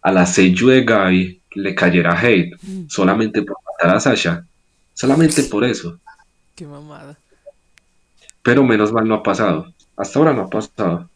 a 0.00 0.12
la 0.12 0.26
Seiyu 0.26 0.68
de 0.68 0.84
Gabi 0.84 1.40
le 1.54 1.74
cayera 1.74 2.18
hate 2.18 2.56
Mm, 2.62 2.88
solamente 2.88 3.42
por 3.42 3.56
matar 3.64 3.96
a 3.96 4.00
Sasha, 4.00 4.46
solamente 4.94 5.42
por 5.44 5.64
eso. 5.64 5.98
Qué 6.54 6.66
mamada. 6.66 7.18
Pero 8.42 8.64
menos 8.64 8.92
mal 8.92 9.06
no 9.06 9.16
ha 9.16 9.22
pasado. 9.22 9.72
Hasta 9.96 10.18
ahora 10.18 10.32
no 10.32 10.42
ha 10.42 10.50
pasado. 10.50 11.08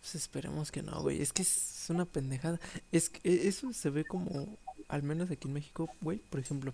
Pues 0.00 0.14
esperemos 0.14 0.70
que 0.70 0.82
no, 0.82 1.02
güey. 1.02 1.20
Es 1.20 1.32
que 1.32 1.42
es 1.42 1.86
una 1.88 2.04
pendejada. 2.04 2.58
Es 2.92 3.08
que 3.10 3.20
e, 3.28 3.48
eso 3.48 3.72
se 3.72 3.90
ve 3.90 4.04
como, 4.04 4.56
al 4.88 5.02
menos 5.02 5.30
aquí 5.30 5.48
en 5.48 5.54
México, 5.54 5.88
güey, 6.00 6.18
por 6.18 6.40
ejemplo. 6.40 6.72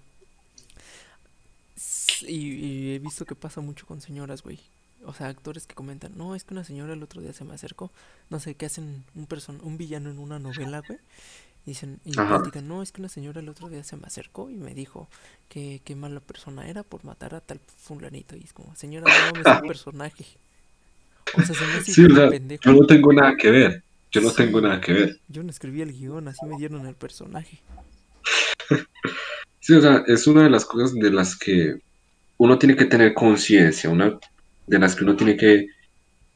Y 2.22 2.95
he 2.95 2.99
visto 3.01 3.24
que 3.24 3.35
pasa 3.35 3.61
mucho 3.61 3.87
con 3.87 4.01
señoras, 4.01 4.43
güey. 4.43 4.61
O 5.05 5.14
sea, 5.14 5.28
actores 5.28 5.66
que 5.66 5.74
comentan, 5.74 6.12
no, 6.16 6.34
es 6.34 6.44
que 6.44 6.55
una 6.55 6.64
señora 6.64 6.92
el 6.94 7.02
otro 7.02 7.20
día 7.20 7.32
se 7.32 7.44
me 7.44 7.55
acercó. 7.55 7.90
No 8.30 8.40
sé, 8.40 8.55
que 8.55 8.66
hacen 8.66 9.05
un 9.14 9.26
person 9.26 9.61
un 9.62 9.76
villano 9.76 10.11
en 10.11 10.18
una 10.18 10.38
novela, 10.38 10.82
güey. 10.86 10.98
Y 11.66 11.70
dicen, 11.70 11.98
y 12.05 12.12
platican, 12.12 12.68
no, 12.68 12.82
es 12.82 12.92
que 12.92 13.00
una 13.00 13.09
señora 13.09 13.40
el 13.40 13.48
otro 13.48 13.68
día 13.70 13.82
se 13.84 13.96
me 13.96 14.07
acercó 14.07 14.50
y 14.50 14.55
me 14.57 14.74
dijo 14.74 15.09
que 15.48 15.80
qué 15.84 15.96
mala 15.96 16.20
persona 16.20 16.68
era 16.68 16.82
por 16.82 17.05
matar 17.05 17.34
a 17.34 17.40
tal 17.40 17.59
fulanito. 17.78 18.36
Y 18.36 18.44
es 18.44 18.52
como, 18.52 18.74
señora, 18.76 19.07
no 19.09 19.32
mames, 19.32 19.46
es 19.46 19.62
un 19.62 19.68
personaje. 19.68 20.26
O 21.36 21.42
sea, 21.42 21.55
se 21.55 21.66
me 21.66 21.72
hace 21.74 21.92
Sí, 21.92 22.05
o 22.05 22.14
sea, 22.14 22.28
pendejo. 22.28 22.62
yo 22.64 22.72
no 22.72 22.86
tengo 22.86 23.12
nada 23.12 23.34
que 23.36 23.50
ver. 23.50 23.82
Yo 24.12 24.20
no 24.20 24.30
tengo 24.30 24.61
nada 24.61 24.80
que 24.80 24.92
ver. 24.92 25.20
Yo 25.28 25.42
no 25.42 25.50
escribí 25.50 25.80
el 25.80 25.92
guion, 25.92 26.28
así 26.28 26.44
me 26.46 26.57
dieron 26.57 26.86
el 26.86 26.94
personaje. 26.94 27.61
Sí, 29.61 29.72
o 29.72 29.80
sea, 29.80 30.05
es 30.07 30.26
una 30.26 30.42
de 30.42 30.50
las 30.50 30.66
cosas 30.66 30.92
de 30.92 31.11
las 31.11 31.38
que 31.38 31.78
uno 32.36 32.59
tiene 32.59 32.76
que 32.76 32.84
tener 32.84 33.14
conciencia, 33.14 33.88
una 33.88 34.18
de 34.66 34.78
las 34.78 34.94
que 34.94 35.04
uno 35.04 35.16
tiene 35.16 35.36
que 35.36 35.68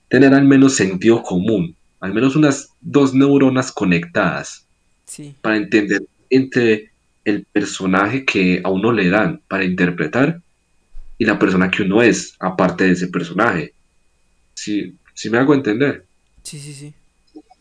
tener 0.08 0.34
al 0.34 0.44
menos 0.44 0.76
sentido 0.76 1.22
común, 1.22 1.74
al 2.00 2.14
menos 2.14 2.36
unas 2.36 2.70
dos 2.80 3.14
neuronas 3.14 3.72
conectadas 3.72 4.64
Sí, 5.04 5.34
para 5.40 5.56
entender 5.56 6.02
entre 6.28 6.90
el 7.24 7.44
personaje 7.44 8.24
que 8.24 8.60
a 8.62 8.68
uno 8.68 8.92
le 8.92 9.08
dan 9.08 9.40
para 9.48 9.64
interpretar 9.64 10.40
y 11.18 11.24
la 11.24 11.38
persona 11.38 11.70
que 11.70 11.82
uno 11.82 12.02
es, 12.02 12.34
aparte 12.38 12.84
de 12.84 12.92
ese 12.92 13.08
personaje. 13.08 13.72
Si, 14.54 14.94
si 15.14 15.30
me 15.30 15.38
hago 15.38 15.54
entender, 15.54 16.04
sí, 16.42 16.58
sí, 16.58 16.72
sí. 16.72 16.94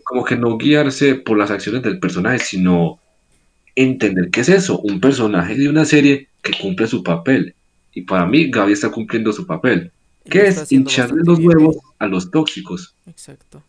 como 0.03 0.24
que 0.24 0.36
no 0.36 0.57
guiarse 0.57 1.15
por 1.15 1.38
las 1.38 1.49
acciones 1.49 1.82
del 1.84 1.99
personaje, 1.99 2.39
sino 2.39 2.99
entender 3.76 4.30
qué 4.30 4.41
es 4.41 4.49
eso, 4.49 4.80
un 4.80 4.99
personaje 4.99 5.55
de 5.55 5.70
una 5.70 5.86
serie 5.86 6.28
que 6.41 6.51
cumple 6.59 6.88
su 6.88 7.03
papel. 7.03 7.55
Y 7.93 8.01
para 8.01 8.26
mí, 8.26 8.49
Gaby 8.49 8.74
está 8.74 8.89
cumpliendo 8.89 9.34
su 9.34 9.45
papel, 9.47 9.91
Está 10.32 10.64
es 10.64 10.72
hincharle 10.72 11.24
los 11.24 11.38
bien, 11.40 11.50
huevos 11.50 11.78
a 12.00 12.08
los 12.08 12.30
tóxicos. 12.32 12.94
Exacto. 13.08 13.64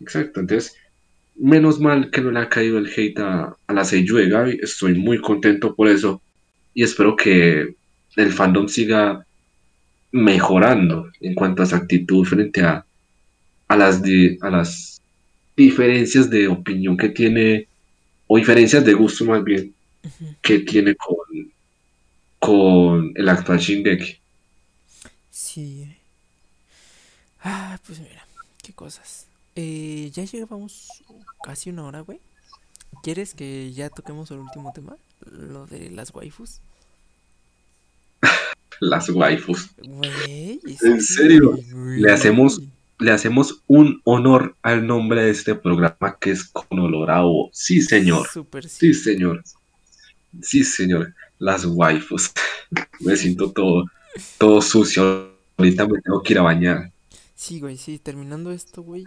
Exacto, 0.00 0.40
entonces, 0.40 0.76
menos 1.36 1.80
mal 1.80 2.10
que 2.10 2.20
no 2.20 2.30
le 2.30 2.40
ha 2.40 2.48
caído 2.48 2.78
el 2.78 2.86
hate 2.94 3.18
a, 3.20 3.56
a 3.66 3.72
la 3.72 3.84
seiyuu 3.84 4.18
de 4.18 4.28
Gaby, 4.28 4.58
estoy 4.62 4.94
muy 4.94 5.20
contento 5.20 5.74
por 5.74 5.88
eso 5.88 6.20
y 6.74 6.82
espero 6.82 7.16
que 7.16 7.74
el 8.16 8.32
fandom 8.32 8.68
siga 8.68 9.24
mejorando 10.12 11.10
en 11.20 11.34
cuanto 11.34 11.62
a 11.62 11.66
su 11.66 11.74
actitud 11.76 12.24
frente 12.24 12.62
a, 12.62 12.84
a, 13.68 13.76
las, 13.76 14.02
di- 14.02 14.38
a 14.40 14.50
las 14.50 15.00
diferencias 15.56 16.28
de 16.30 16.48
opinión 16.48 16.96
que 16.96 17.08
tiene, 17.08 17.66
o 18.26 18.36
diferencias 18.36 18.84
de 18.84 18.94
gusto 18.94 19.24
más 19.24 19.42
bien, 19.42 19.72
que 20.42 20.60
tiene 20.60 20.94
con, 20.94 21.16
con 22.38 23.12
el 23.14 23.28
actual 23.28 23.58
Shingeki. 23.58 24.18
Sí. 25.56 25.88
Ah, 27.42 27.80
pues 27.86 27.98
mira, 27.98 28.26
qué 28.62 28.74
cosas. 28.74 29.26
Eh, 29.54 30.10
ya 30.12 30.22
llevamos 30.24 31.02
casi 31.42 31.70
una 31.70 31.86
hora, 31.86 32.00
güey. 32.00 32.20
¿Quieres 33.02 33.32
que 33.32 33.72
ya 33.72 33.88
toquemos 33.88 34.30
el 34.30 34.40
último 34.40 34.70
tema? 34.74 34.98
Lo 35.24 35.66
de 35.66 35.88
las 35.88 36.14
waifus. 36.14 36.60
Las 38.80 39.08
waifus. 39.08 39.70
Güey, 39.78 40.60
¿En 40.82 41.00
serio? 41.00 41.58
Le 41.72 42.12
hacemos 42.12 42.60
le 42.98 43.12
hacemos 43.12 43.62
un 43.66 44.02
honor 44.04 44.56
al 44.60 44.86
nombre 44.86 45.22
de 45.24 45.30
este 45.30 45.54
programa 45.54 46.18
que 46.20 46.32
es 46.32 46.44
Conolorabo. 46.44 47.48
Sí, 47.54 47.80
señor. 47.80 48.28
Sí. 48.30 48.68
Sí, 48.68 48.92
señor. 48.92 49.42
Sí, 50.42 50.64
señor. 50.64 51.14
Las 51.38 51.64
waifus. 51.64 52.30
Me 53.00 53.16
siento 53.16 53.52
todo, 53.52 53.86
todo 54.36 54.60
sucio. 54.60 55.34
Ahorita 55.56 55.86
me 55.86 56.00
tengo 56.00 56.22
que 56.22 56.32
ir 56.32 56.38
a 56.38 56.42
bañar. 56.42 56.92
Sí, 57.34 57.60
güey, 57.60 57.76
sí, 57.76 57.98
terminando 57.98 58.50
esto, 58.50 58.82
güey, 58.82 59.04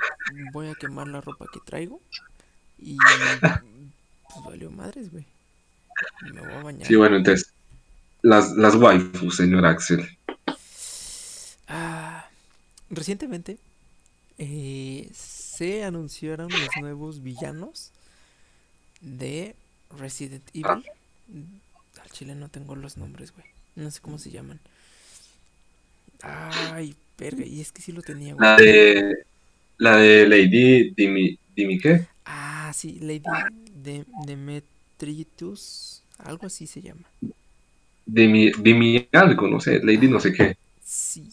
voy 0.54 0.68
a 0.68 0.76
quemar 0.76 1.08
la 1.08 1.22
ropa 1.22 1.46
que 1.52 1.60
traigo 1.60 2.00
y 2.78 2.96
pues 2.98 4.46
valió 4.46 4.70
madres, 4.70 5.12
güey. 5.12 5.26
Me 6.32 6.42
voy 6.42 6.52
a 6.52 6.64
bañar. 6.64 6.88
Sí, 6.88 6.96
bueno, 6.96 7.18
entonces, 7.18 7.52
las, 8.22 8.52
las 8.52 8.76
waifus, 8.76 9.36
señor 9.36 9.66
Axel. 9.66 10.08
Ah, 11.68 12.30
recientemente 12.90 13.58
eh, 14.38 15.10
se 15.14 15.84
anunciaron 15.84 16.50
los 16.50 16.70
nuevos 16.80 17.22
villanos 17.22 17.92
de 19.02 19.56
Resident 19.98 20.48
Evil. 20.54 20.84
Al 22.02 22.10
chile 22.12 22.36
no 22.36 22.50
tengo 22.50 22.76
los 22.76 22.98
nombres, 22.98 23.34
güey. 23.34 23.46
No 23.76 23.92
sé 23.92 24.00
cómo 24.02 24.18
se 24.18 24.32
llaman. 24.32 24.60
Ay, 26.22 26.96
verga, 27.18 27.46
y 27.46 27.60
es 27.62 27.72
que 27.72 27.82
sí 27.82 27.92
lo 27.92 28.02
tenía, 28.04 28.34
güey. 28.34 28.48
La 28.48 28.56
de, 28.56 29.14
la 29.78 29.98
de 29.98 30.28
Lady 30.28 30.92
Dimi, 30.96 31.38
Dimi, 31.56 31.80
¿qué? 31.80 32.08
Ah, 32.26 32.72
sí, 32.76 33.00
Lady 33.00 33.44
de 33.74 34.06
Demetritus, 34.26 36.04
algo 36.18 36.48
así 36.48 36.68
se 36.68 36.82
llama. 36.82 37.08
Dimi, 38.16 38.52
Dimi 38.58 39.08
algo, 39.14 39.48
no 39.48 39.60
sé, 39.62 39.80
Lady 39.82 40.08
no 40.10 40.20
sé 40.20 40.34
qué. 40.34 40.56
Sí. 40.84 41.32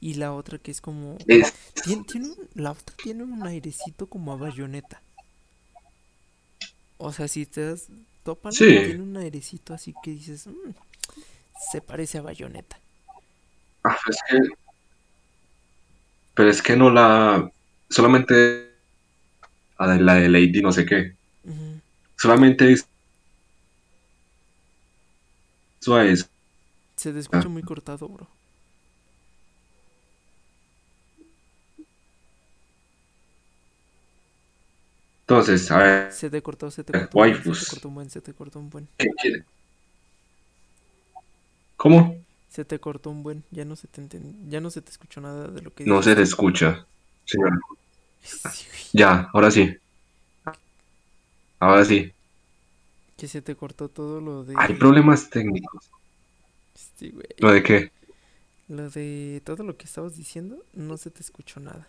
Y 0.00 0.14
la 0.14 0.32
otra 0.34 0.58
que 0.58 0.70
es 0.70 0.80
como 0.80 1.18
Es, 1.26 1.52
tiene, 1.82 2.04
tiene 2.04 2.28
un- 2.28 2.48
la 2.54 2.72
otra 2.72 2.96
tiene 3.02 3.24
un 3.24 3.46
airecito 3.46 4.06
como 4.08 4.32
a 4.32 4.36
bayoneta. 4.36 5.02
O 6.98 7.12
sea, 7.12 7.28
si 7.28 7.46
te 7.46 7.60
das 7.66 7.88
topan, 8.22 8.52
Sí. 8.52 8.66
tiene 8.82 9.02
un 9.02 9.16
airecito 9.16 9.74
así 9.74 9.94
que 10.02 10.12
dices, 10.12 10.46
"Mm, 10.46 10.70
se 11.70 11.80
parece 11.82 12.18
a 12.18 12.22
bayoneta. 12.22 12.78
Ah, 13.84 13.96
es 14.08 14.16
que, 14.28 14.38
pero 16.34 16.50
es 16.50 16.62
que 16.62 16.76
no 16.76 16.90
la, 16.90 17.48
solamente 17.88 18.74
la, 19.78 20.14
de 20.14 20.28
Lady 20.28 20.62
no 20.62 20.72
sé 20.72 20.84
qué. 20.86 21.16
Solamente 22.16 22.74
a 25.96 26.04
eso. 26.04 26.26
Se 26.96 27.12
te 27.12 27.20
escucha 27.20 27.46
Ah. 27.46 27.50
muy 27.50 27.62
cortado, 27.62 28.08
bro. 28.08 28.28
Entonces, 35.26 35.70
a 35.70 35.78
ver, 35.78 36.12
Se 36.12 36.30
te 36.30 36.42
cortó, 36.42 36.70
se 36.70 36.84
te 36.84 36.92
Eh, 36.92 36.96
cortó 36.96 37.20
buen, 37.20 37.42
se 37.42 37.42
waifus. 37.42 37.58
te 37.58 37.66
cortó 37.66 37.88
un 37.88 37.94
buen, 37.94 38.10
se 38.10 38.20
te 38.22 38.34
cortó 38.34 38.58
un 38.58 38.70
buen. 38.70 38.88
¿qué 38.98 39.06
quiere? 39.20 39.44
¿Cómo? 41.76 42.23
Se 42.54 42.64
te 42.64 42.78
cortó 42.80 43.10
un 43.10 43.22
buen, 43.22 43.44
ya 43.50 43.64
no 43.66 43.76
se 43.76 43.88
te 43.88 44.00
ya 44.48 44.60
no 44.60 44.70
se 44.70 44.80
te 44.82 44.90
escuchó 44.90 45.20
nada 45.20 45.48
de 45.48 45.60
lo 45.62 45.74
que 45.74 45.84
No 45.84 46.02
se 46.02 46.16
te 46.16 46.22
escucha. 46.22 46.84
Señora. 47.24 47.58
Sí, 48.22 48.66
Ya, 48.92 49.28
ahora 49.32 49.50
sí. 49.50 49.76
Ahora 51.60 51.84
sí. 51.84 52.12
que 53.16 53.28
se 53.28 53.42
te 53.42 53.56
cortó 53.56 53.88
todo 53.88 54.20
lo 54.20 54.44
de 54.44 54.54
Hay 54.54 54.74
problemas 54.74 55.28
técnicos. 55.30 55.90
Sí, 56.74 57.10
güey. 57.10 57.26
¿Lo 57.38 57.52
de 57.52 57.62
qué? 57.62 57.92
Lo 58.68 58.90
de 58.90 59.40
todo 59.44 59.62
lo 59.64 59.76
que 59.78 59.84
estabas 59.86 60.16
diciendo, 60.16 60.64
no 60.74 60.96
se 60.98 61.10
te 61.10 61.20
escuchó 61.22 61.60
nada. 61.60 61.88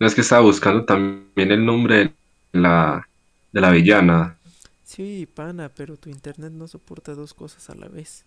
No 0.00 0.06
es 0.06 0.14
que 0.16 0.22
estaba 0.22 0.42
buscando 0.42 0.84
también 0.84 1.52
el 1.52 1.64
nombre 1.64 1.96
de 1.96 2.14
la, 2.60 3.08
de 3.52 3.60
la 3.60 3.70
villana. 3.70 4.36
Sí, 4.84 5.26
pana, 5.26 5.70
pero 5.70 5.96
tu 5.96 6.10
internet 6.10 6.52
no 6.52 6.68
soporta 6.68 7.14
dos 7.14 7.32
cosas 7.34 7.70
a 7.70 7.74
la 7.74 7.88
vez. 7.88 8.26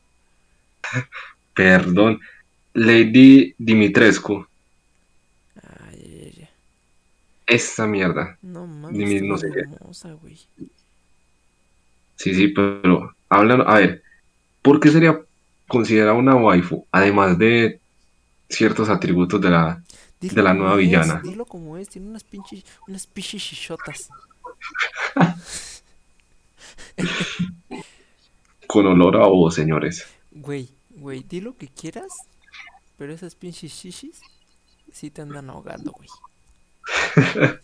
Perdón. 1.54 2.20
Lady 2.74 3.54
Dimitrescu. 3.58 4.46
Ay, 5.62 6.34
ay. 6.38 6.48
Esa 7.46 7.86
mierda. 7.86 8.38
No 8.42 8.66
mames, 8.66 9.22
no 9.22 9.38
sé 9.38 9.48
hermosa, 9.48 10.14
güey. 10.14 10.40
Sí, 12.16 12.34
sí, 12.34 12.48
pero 12.48 13.14
hablan, 13.30 13.62
a 13.68 13.76
ver, 13.76 14.02
¿por 14.62 14.80
qué 14.80 14.90
sería 14.90 15.20
considerada 15.68 16.14
una 16.14 16.36
waifu? 16.36 16.88
Además 16.92 17.38
de 17.38 17.80
ciertos 18.50 18.90
atributos 18.90 19.40
de 19.42 19.50
la... 19.50 19.84
Dilo 20.20 20.36
De 20.36 20.44
la 20.44 20.54
nueva 20.54 20.74
es, 20.74 20.80
villana. 20.80 21.22
Dilo 21.22 21.46
como 21.46 21.78
es, 21.78 21.90
tiene 21.90 22.08
unas 22.08 22.24
pinches, 22.24 22.64
unas 22.88 23.08
con 28.68 28.88
olor 28.88 29.18
a 29.18 29.26
ovo, 29.26 29.52
señores. 29.52 30.08
Güey, 30.36 30.70
güey, 30.90 31.24
di 31.24 31.42
lo 31.42 31.56
que 31.56 31.68
quieras, 31.68 32.12
pero 32.98 33.14
esas 33.14 33.36
pinches 33.36 33.72
shishis 33.72 34.22
sí 34.92 35.12
te 35.12 35.22
andan 35.22 35.50
ahogando, 35.50 35.92
güey. 35.92 36.10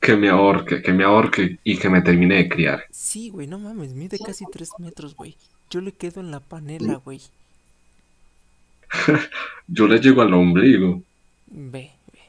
Que 0.00 0.16
me 0.16 0.28
ahorque, 0.28 0.82
que 0.82 0.92
me 0.92 1.02
ahorque 1.02 1.58
y 1.64 1.78
que 1.78 1.88
me 1.88 2.02
termine 2.02 2.36
de 2.36 2.46
criar. 2.46 2.84
Sí, 2.90 3.30
güey, 3.30 3.46
no 3.46 3.58
mames, 3.58 3.94
mide 3.94 4.18
casi 4.18 4.44
tres 4.52 4.68
metros, 4.78 5.16
güey. 5.16 5.34
Yo 5.70 5.80
le 5.80 5.92
quedo 5.92 6.20
en 6.20 6.30
la 6.30 6.40
panela, 6.40 6.96
güey. 6.96 7.22
Yo 9.66 9.88
le 9.88 9.98
llego 10.00 10.20
al 10.20 10.34
ombligo. 10.34 11.02
Ve, 11.46 11.90
ve. 12.12 12.20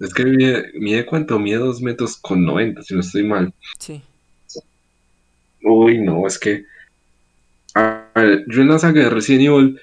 Es 0.00 0.14
que 0.14 0.24
mide, 0.24 0.72
mide 0.72 1.04
cuánto, 1.04 1.38
mide 1.38 1.58
dos 1.58 1.82
metros 1.82 2.16
con 2.16 2.46
90, 2.46 2.82
si 2.82 2.94
no 2.94 3.00
estoy 3.00 3.22
mal. 3.22 3.52
Sí. 3.78 4.00
Uy, 5.62 5.98
no, 5.98 6.26
es 6.26 6.38
que. 6.38 6.64
A 7.76 8.10
ver, 8.14 8.44
yo 8.48 8.62
en 8.62 8.68
la 8.68 8.78
saga 8.78 9.02
de 9.02 9.10
Resident 9.10 9.44
Evil 9.44 9.80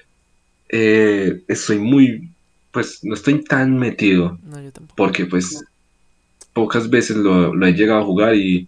eh, 0.68 1.42
estoy 1.48 1.78
muy. 1.78 2.28
Pues 2.72 2.98
no 3.04 3.14
estoy 3.14 3.44
tan 3.44 3.78
metido. 3.78 4.36
No, 4.42 4.60
yo 4.60 4.72
tampoco. 4.72 4.96
Porque, 4.96 5.26
pues, 5.26 5.64
pocas 6.52 6.90
veces 6.90 7.16
lo, 7.16 7.54
lo 7.54 7.66
he 7.66 7.72
llegado 7.72 8.00
a 8.00 8.04
jugar 8.04 8.34
y. 8.34 8.66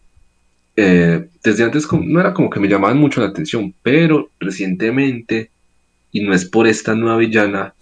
eh, 0.76 1.26
desde 1.42 1.64
antes 1.64 1.86
como- 1.86 2.04
no 2.04 2.20
era 2.20 2.34
como 2.34 2.50
que 2.50 2.60
me 2.60 2.68
llamaban 2.68 2.98
mucho 2.98 3.20
la 3.20 3.28
atención, 3.28 3.74
pero 3.82 4.28
recientemente, 4.38 5.50
y 6.12 6.20
no 6.20 6.34
es 6.34 6.44
por 6.44 6.66
esta 6.66 6.94
nueva 6.94 7.16
villana, 7.16 7.72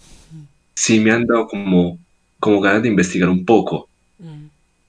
sí 0.74 1.00
me 1.00 1.10
han 1.10 1.26
dado 1.26 1.46
como, 1.48 1.98
como 2.38 2.60
ganas 2.60 2.82
de 2.82 2.88
investigar 2.90 3.28
un 3.28 3.44
poco. 3.44 3.88
Mm, 4.18 4.44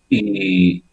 Y 0.09 0.83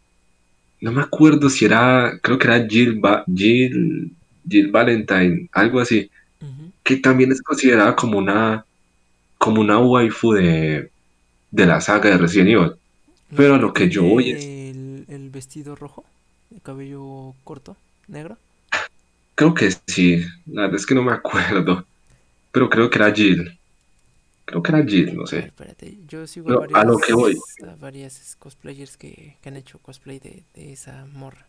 no 0.80 0.90
me 0.92 1.02
acuerdo 1.02 1.48
si 1.50 1.66
era, 1.66 2.18
creo 2.22 2.38
que 2.38 2.46
era 2.48 2.66
Jill, 2.66 2.98
Ba- 2.98 3.24
Jill, 3.32 4.10
Jill 4.48 4.70
Valentine, 4.70 5.48
algo 5.52 5.80
así, 5.80 6.10
que 6.84 6.98
también 6.98 7.32
es 7.32 7.42
considerada 7.42 7.96
como 7.96 8.18
una, 8.18 8.66
como 9.38 9.60
una 9.62 9.78
waifu 9.80 10.32
de, 10.34 10.90
de 11.50 11.66
la 11.66 11.80
saga 11.80 12.10
de 12.10 12.18
Resident 12.18 12.50
Evil. 12.50 12.72
¿No 13.30 13.38
Pero 13.38 13.56
a 13.56 13.58
lo 13.58 13.72
que 13.74 13.88
yo 13.90 14.04
voy 14.04 14.32
es, 14.32 14.52
El, 14.70 15.06
el 15.08 15.30
vestido 15.30 15.74
rojo, 15.74 16.04
el 16.54 16.60
cabello 16.62 17.34
corto, 17.44 17.76
negro. 18.08 18.36
creo 19.34 19.54
que 19.54 19.70
sí, 19.86 20.24
la 20.46 20.62
verdad 20.62 20.76
es 20.76 20.86
que 20.86 20.94
no 20.94 21.02
me 21.02 21.12
acuerdo, 21.12 21.86
pero 22.52 22.70
creo 22.70 22.90
que 22.90 22.98
era 22.98 23.12
Jill, 23.14 23.58
creo 24.46 24.62
que 24.62 24.72
era 24.72 24.84
Jill, 24.86 25.16
no 25.16 25.26
ver, 25.30 25.46
sé. 25.46 25.48
espérate. 25.48 25.98
Yo 26.06 26.26
sigo 26.26 26.50
a 26.50 26.54
Pero 26.54 26.68
a 26.72 26.84
lo 26.84 26.98
varias, 26.98 27.00
que 27.00 27.12
voy, 27.14 27.36
varias 27.80 28.36
cosplayers 28.38 28.96
que, 28.96 29.36
que 29.40 29.48
han 29.48 29.56
hecho 29.56 29.78
cosplay 29.78 30.18
de, 30.18 30.44
de 30.54 30.72
esa 30.72 31.06
morra. 31.06 31.46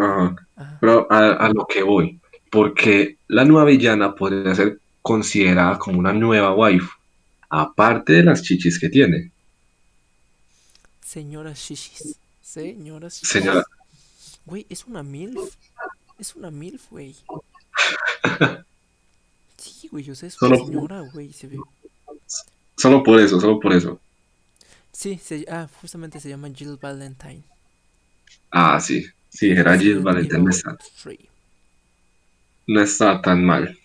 Ajá, 0.00 0.36
Ajá. 0.56 0.78
pero 0.80 1.06
a, 1.10 1.32
a 1.46 1.48
lo 1.50 1.66
que 1.66 1.82
voy, 1.82 2.20
porque 2.50 3.16
la 3.28 3.44
nueva 3.44 3.64
villana 3.66 4.14
podría 4.14 4.54
ser 4.54 4.78
considerada 5.02 5.78
como 5.78 5.98
una 5.98 6.12
nueva 6.12 6.54
waifu, 6.54 6.90
aparte 7.48 8.14
de 8.14 8.24
las 8.24 8.42
chichis 8.42 8.78
que 8.78 8.88
tiene. 8.88 9.30
Señora 11.04 11.52
Shishis. 11.54 12.16
Señora 12.42 13.08
Shishis. 13.08 13.28
Señora, 13.28 13.64
Güey, 14.46 14.66
es 14.68 14.84
una 14.86 15.02
MILF. 15.02 15.54
Es 16.18 16.34
una 16.36 16.50
MILF, 16.50 16.90
güey. 16.90 17.14
Sí, 19.56 19.88
güey, 19.88 20.10
o 20.10 20.14
sea, 20.14 20.26
es 20.26 20.40
una 20.40 20.56
solo, 20.56 20.66
señora, 20.66 21.00
güey. 21.12 21.32
Se 21.34 21.46
ve. 21.46 21.58
solo 22.78 23.02
por 23.02 23.20
eso, 23.20 23.38
solo 23.38 23.60
por 23.60 23.74
eso. 23.74 24.00
Sí, 24.90 25.18
se, 25.22 25.44
ah, 25.50 25.68
justamente 25.82 26.18
se 26.18 26.30
llama 26.30 26.48
Jill 26.48 26.78
Valentine. 26.80 27.42
Ah, 28.50 28.80
sí, 28.80 29.04
sí, 29.30 29.50
era 29.50 29.78
Jill 29.78 30.04
Resident 30.04 30.04
Valentine, 30.04 30.42
no 30.42 30.50
está, 30.50 30.76
3. 31.02 31.18
no 32.66 32.80
está 32.82 33.22
tan 33.22 33.42
mal. 33.44 33.78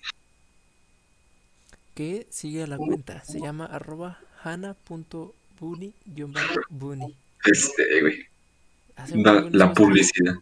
Que 1.93 2.27
sigue 2.29 2.63
a 2.63 2.67
la 2.67 2.77
cuenta. 2.77 3.23
Se 3.23 3.39
llama 3.39 3.65
arroba 3.65 4.19
hana.bunny-bunny. 4.43 7.15
Este, 7.45 8.01
güey, 8.01 8.25
la, 9.51 9.73
publicidad, 9.73 10.35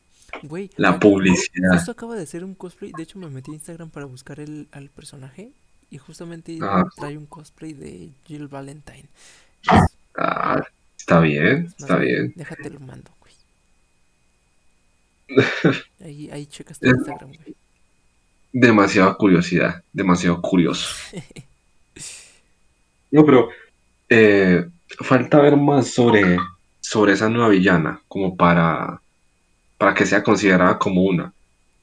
Güey, 0.43 0.69
la 0.77 0.99
publicidad. 0.99 1.73
justo 1.73 1.91
acaba 1.91 2.15
de 2.15 2.23
hacer 2.23 2.43
un 2.43 2.55
cosplay. 2.55 2.91
De 2.95 3.03
hecho, 3.03 3.19
me 3.19 3.29
metí 3.29 3.51
a 3.51 3.55
Instagram 3.55 3.89
para 3.89 4.05
buscar 4.05 4.39
el, 4.39 4.67
al 4.71 4.89
personaje. 4.89 5.51
Y 5.89 5.97
justamente 5.99 6.57
Ajá, 6.61 6.89
trae 6.95 7.17
un 7.17 7.25
cosplay 7.27 7.73
de 7.73 8.09
Jill 8.25 8.47
Valentine. 8.47 9.07
Es, 9.71 9.97
ah, 10.17 10.63
está 10.97 11.19
bien, 11.19 11.71
está 11.77 11.97
bien. 11.97 12.33
déjate 12.35 12.69
lo 12.71 12.79
mando. 12.79 13.11
Ahí, 16.03 16.29
ahí 16.31 16.45
checas 16.45 16.79
tu 16.79 16.87
Instagram, 16.87 17.29
güey. 17.29 17.55
demasiada 18.51 19.13
curiosidad, 19.15 19.83
demasiado 19.91 20.41
curioso. 20.41 20.89
No, 23.11 23.23
pero 23.25 23.49
eh, 24.09 24.65
falta 25.01 25.39
ver 25.39 25.55
más 25.55 25.91
sobre, 25.91 26.37
sobre 26.81 27.13
esa 27.13 27.29
nueva 27.29 27.49
villana, 27.49 28.01
como 28.07 28.35
para, 28.35 29.01
para 29.77 29.93
que 29.93 30.05
sea 30.05 30.23
considerada 30.23 30.77
como 30.77 31.03
una. 31.03 31.31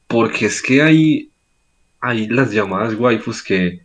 Porque 0.06 0.46
es 0.46 0.60
que 0.60 0.82
hay, 0.82 1.30
hay 2.00 2.26
las 2.26 2.50
llamadas 2.50 2.94
waifus 2.94 3.42
que 3.42 3.80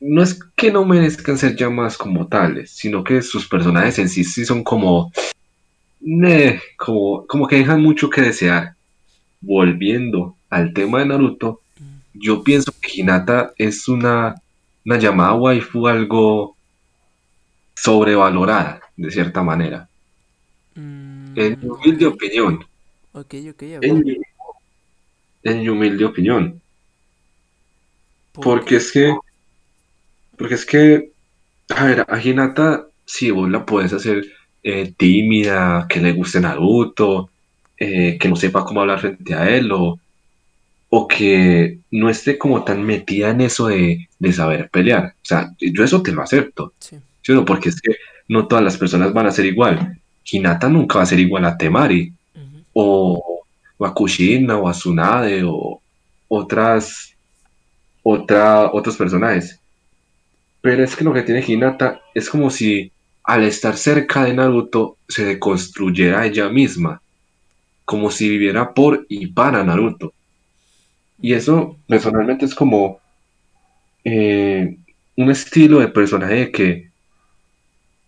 no 0.00 0.22
es 0.22 0.38
que 0.56 0.72
no 0.72 0.84
merezcan 0.84 1.36
ser 1.38 1.54
llamadas 1.54 1.96
como 1.98 2.26
tales, 2.26 2.70
sino 2.70 3.04
que 3.04 3.22
sus 3.22 3.46
personajes 3.46 3.98
en 3.98 4.08
sí 4.08 4.24
sí 4.24 4.44
son 4.44 4.64
como, 4.64 5.12
meh, 6.00 6.60
como, 6.76 7.26
como 7.26 7.46
que 7.46 7.56
dejan 7.56 7.82
mucho 7.82 8.10
que 8.10 8.22
desear. 8.22 8.76
Volviendo 9.40 10.38
al 10.50 10.74
tema 10.74 11.00
de 11.00 11.06
Naruto, 11.06 11.62
Mm, 11.80 12.00
yo 12.14 12.44
pienso 12.44 12.72
que 12.80 13.00
Hinata 13.02 13.52
es 13.58 13.88
una, 13.88 14.34
una 14.84 14.98
llamada 14.98 15.34
waifu 15.34 15.88
algo 15.88 16.58
sobrevalorada, 17.74 18.80
de 18.96 19.10
cierta 19.10 19.42
manera. 19.42 19.90
En 21.34 21.56
mi 21.60 21.66
mm, 21.66 21.70
humilde 21.70 22.06
ok, 22.06 22.06
opinión, 22.06 22.64
ok, 23.12 23.34
ok, 23.50 23.62
en 23.80 24.00
mi, 24.04 24.16
en 25.42 25.60
mi 25.60 25.68
humilde 25.68 26.06
opinión, 26.06 26.62
¿Por 28.32 28.50
porque 28.50 28.76
qué? 28.76 28.76
es 28.76 28.92
que, 28.92 29.14
porque 30.36 30.54
es 30.54 30.66
que, 30.66 31.12
a 31.70 31.84
ver, 31.86 32.06
a 32.08 32.20
Hinata, 32.22 32.88
si 33.06 33.30
vos 33.30 33.50
la 33.50 33.66
puedes 33.66 33.92
hacer 33.94 34.24
eh, 34.62 34.92
tímida, 34.96 35.86
que 35.88 36.00
le 36.00 36.12
guste 36.12 36.40
Naruto, 36.40 37.30
eh, 37.78 38.16
que 38.18 38.28
no 38.28 38.36
sepa 38.36 38.64
cómo 38.64 38.80
hablar 38.80 39.00
frente 39.00 39.34
a 39.34 39.48
él, 39.48 39.70
o, 39.72 39.98
o 40.90 41.08
que 41.08 41.78
no 41.90 42.10
esté 42.10 42.36
como 42.38 42.64
tan 42.64 42.82
metida 42.84 43.30
en 43.30 43.40
eso 43.42 43.68
de, 43.68 44.08
de 44.18 44.32
saber 44.32 44.68
pelear. 44.70 45.14
O 45.22 45.24
sea, 45.24 45.50
yo 45.60 45.84
eso 45.84 46.02
te 46.02 46.12
lo 46.12 46.22
acepto, 46.22 46.72
Sí. 46.78 46.96
¿sí 47.22 47.32
o 47.32 47.36
no? 47.36 47.44
Porque 47.44 47.68
es 47.70 47.80
que 47.80 47.94
no 48.28 48.46
todas 48.46 48.64
las 48.64 48.76
personas 48.76 49.12
van 49.12 49.26
a 49.26 49.30
ser 49.32 49.46
igual. 49.46 49.98
Hinata 50.30 50.68
nunca 50.68 50.98
va 50.98 51.02
a 51.04 51.06
ser 51.06 51.18
igual 51.20 51.44
a 51.44 51.56
Temari, 51.56 52.12
o, 52.72 53.42
o 53.78 53.86
a 53.86 53.94
Kushina, 53.94 54.56
o 54.58 54.68
a 54.68 54.72
Tsunade, 54.72 55.42
o 55.44 55.80
otras, 56.28 57.14
otra, 58.02 58.70
otros 58.72 58.96
personajes. 58.96 59.58
Pero 60.60 60.84
es 60.84 60.94
que 60.94 61.04
lo 61.04 61.12
que 61.12 61.22
tiene 61.22 61.44
Hinata 61.46 62.00
es 62.14 62.28
como 62.28 62.50
si 62.50 62.92
al 63.24 63.44
estar 63.44 63.76
cerca 63.76 64.24
de 64.24 64.34
Naruto 64.34 64.96
se 65.08 65.24
deconstruyera 65.24 66.26
ella 66.26 66.48
misma, 66.48 67.00
como 67.84 68.10
si 68.10 68.28
viviera 68.28 68.72
por 68.72 69.06
y 69.08 69.28
para 69.28 69.62
Naruto. 69.64 70.12
Y 71.20 71.34
eso 71.34 71.76
personalmente 71.86 72.46
es 72.46 72.54
como 72.54 72.98
eh, 74.04 74.76
un 75.16 75.30
estilo 75.30 75.80
de 75.80 75.88
personaje 75.88 76.50
que 76.50 76.90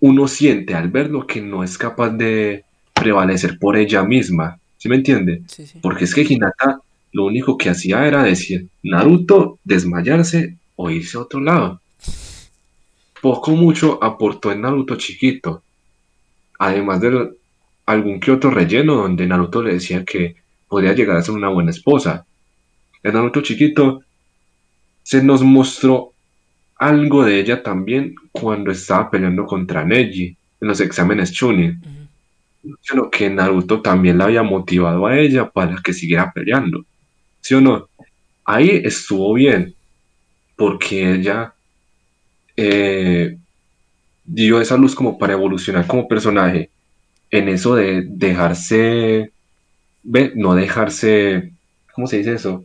uno 0.01 0.27
siente 0.27 0.75
al 0.75 0.89
verlo 0.89 1.27
que 1.27 1.41
no 1.41 1.63
es 1.63 1.77
capaz 1.77 2.11
de 2.11 2.65
prevalecer 2.95 3.59
por 3.59 3.77
ella 3.77 4.03
misma. 4.03 4.59
¿Sí 4.79 4.89
me 4.89 4.97
entiende? 4.97 5.43
Sí, 5.47 5.67
sí. 5.67 5.79
Porque 5.81 6.05
es 6.05 6.15
que 6.15 6.23
Hinata 6.23 6.81
lo 7.13 7.27
único 7.27 7.59
que 7.59 7.69
hacía 7.71 8.07
era 8.07 8.25
decir 8.25 8.67
Naruto, 8.83 9.59
desmayarse 9.63 10.57
o 10.77 10.91
irse 10.91 11.19
a 11.19 11.21
otro 11.21 11.41
lado. 11.41 11.82
Poco 13.23 13.53
mucho 13.53 14.03
aportó 14.03 14.51
en 14.51 14.63
Naruto 14.63 14.97
chiquito, 14.97 15.63
además 16.59 17.01
de 17.01 17.31
algún 17.87 18.19
que 18.19 18.33
otro 18.33 18.51
relleno 18.51 18.97
donde 18.97 19.29
Naruto 19.29 19.63
le 19.63 19.75
decía 19.75 20.05
que 20.05 20.35
podría 20.67 20.93
llegar 20.93 21.17
a 21.17 21.23
ser 21.23 21.37
una 21.37 21.49
buena 21.49 21.71
esposa. 21.71 22.27
En 23.01 23.15
Naruto 23.15 23.41
chiquito 23.41 24.03
se 25.05 25.23
nos 25.23 25.41
mostró 25.45 26.13
algo 26.75 27.25
de 27.25 27.39
ella 27.39 27.63
también 27.63 28.17
cuando 28.33 28.73
estaba 28.73 29.09
peleando 29.09 29.47
contra 29.47 29.85
Neji 29.85 30.37
en 30.61 30.69
los 30.69 30.81
exámenes 30.81 31.31
Chunin, 31.31 31.81
ujú, 31.81 32.77
sino 32.81 33.09
que 33.09 33.31
Naruto 33.31 33.81
también 33.81 34.19
la 34.19 34.25
había 34.25 34.43
motivado 34.43 35.07
a 35.07 35.17
ella 35.17 35.49
para 35.49 35.81
que 35.81 35.93
siguiera 35.93 36.33
peleando, 36.33 36.85
¿sí 37.41 37.55
o 37.55 37.61
no? 37.61 37.89
Ahí 38.45 38.83
estuvo 38.85 39.33
bien, 39.35 39.77
porque 40.57 41.13
ella 41.13 41.55
eh, 42.57 43.37
dio 44.25 44.61
esa 44.61 44.77
luz 44.77 44.95
como 44.95 45.19
para 45.19 45.33
evolucionar 45.35 45.87
como 45.87 46.09
personaje 46.09 46.71
en 47.31 47.49
eso 47.49 47.75
de 47.75 48.03
dejarse, 48.07 49.33
ve, 50.03 50.33
no 50.35 50.55
dejarse, 50.55 51.53
¿cómo 51.95 52.07
se 52.07 52.19
dice 52.19 52.35
eso? 52.35 52.65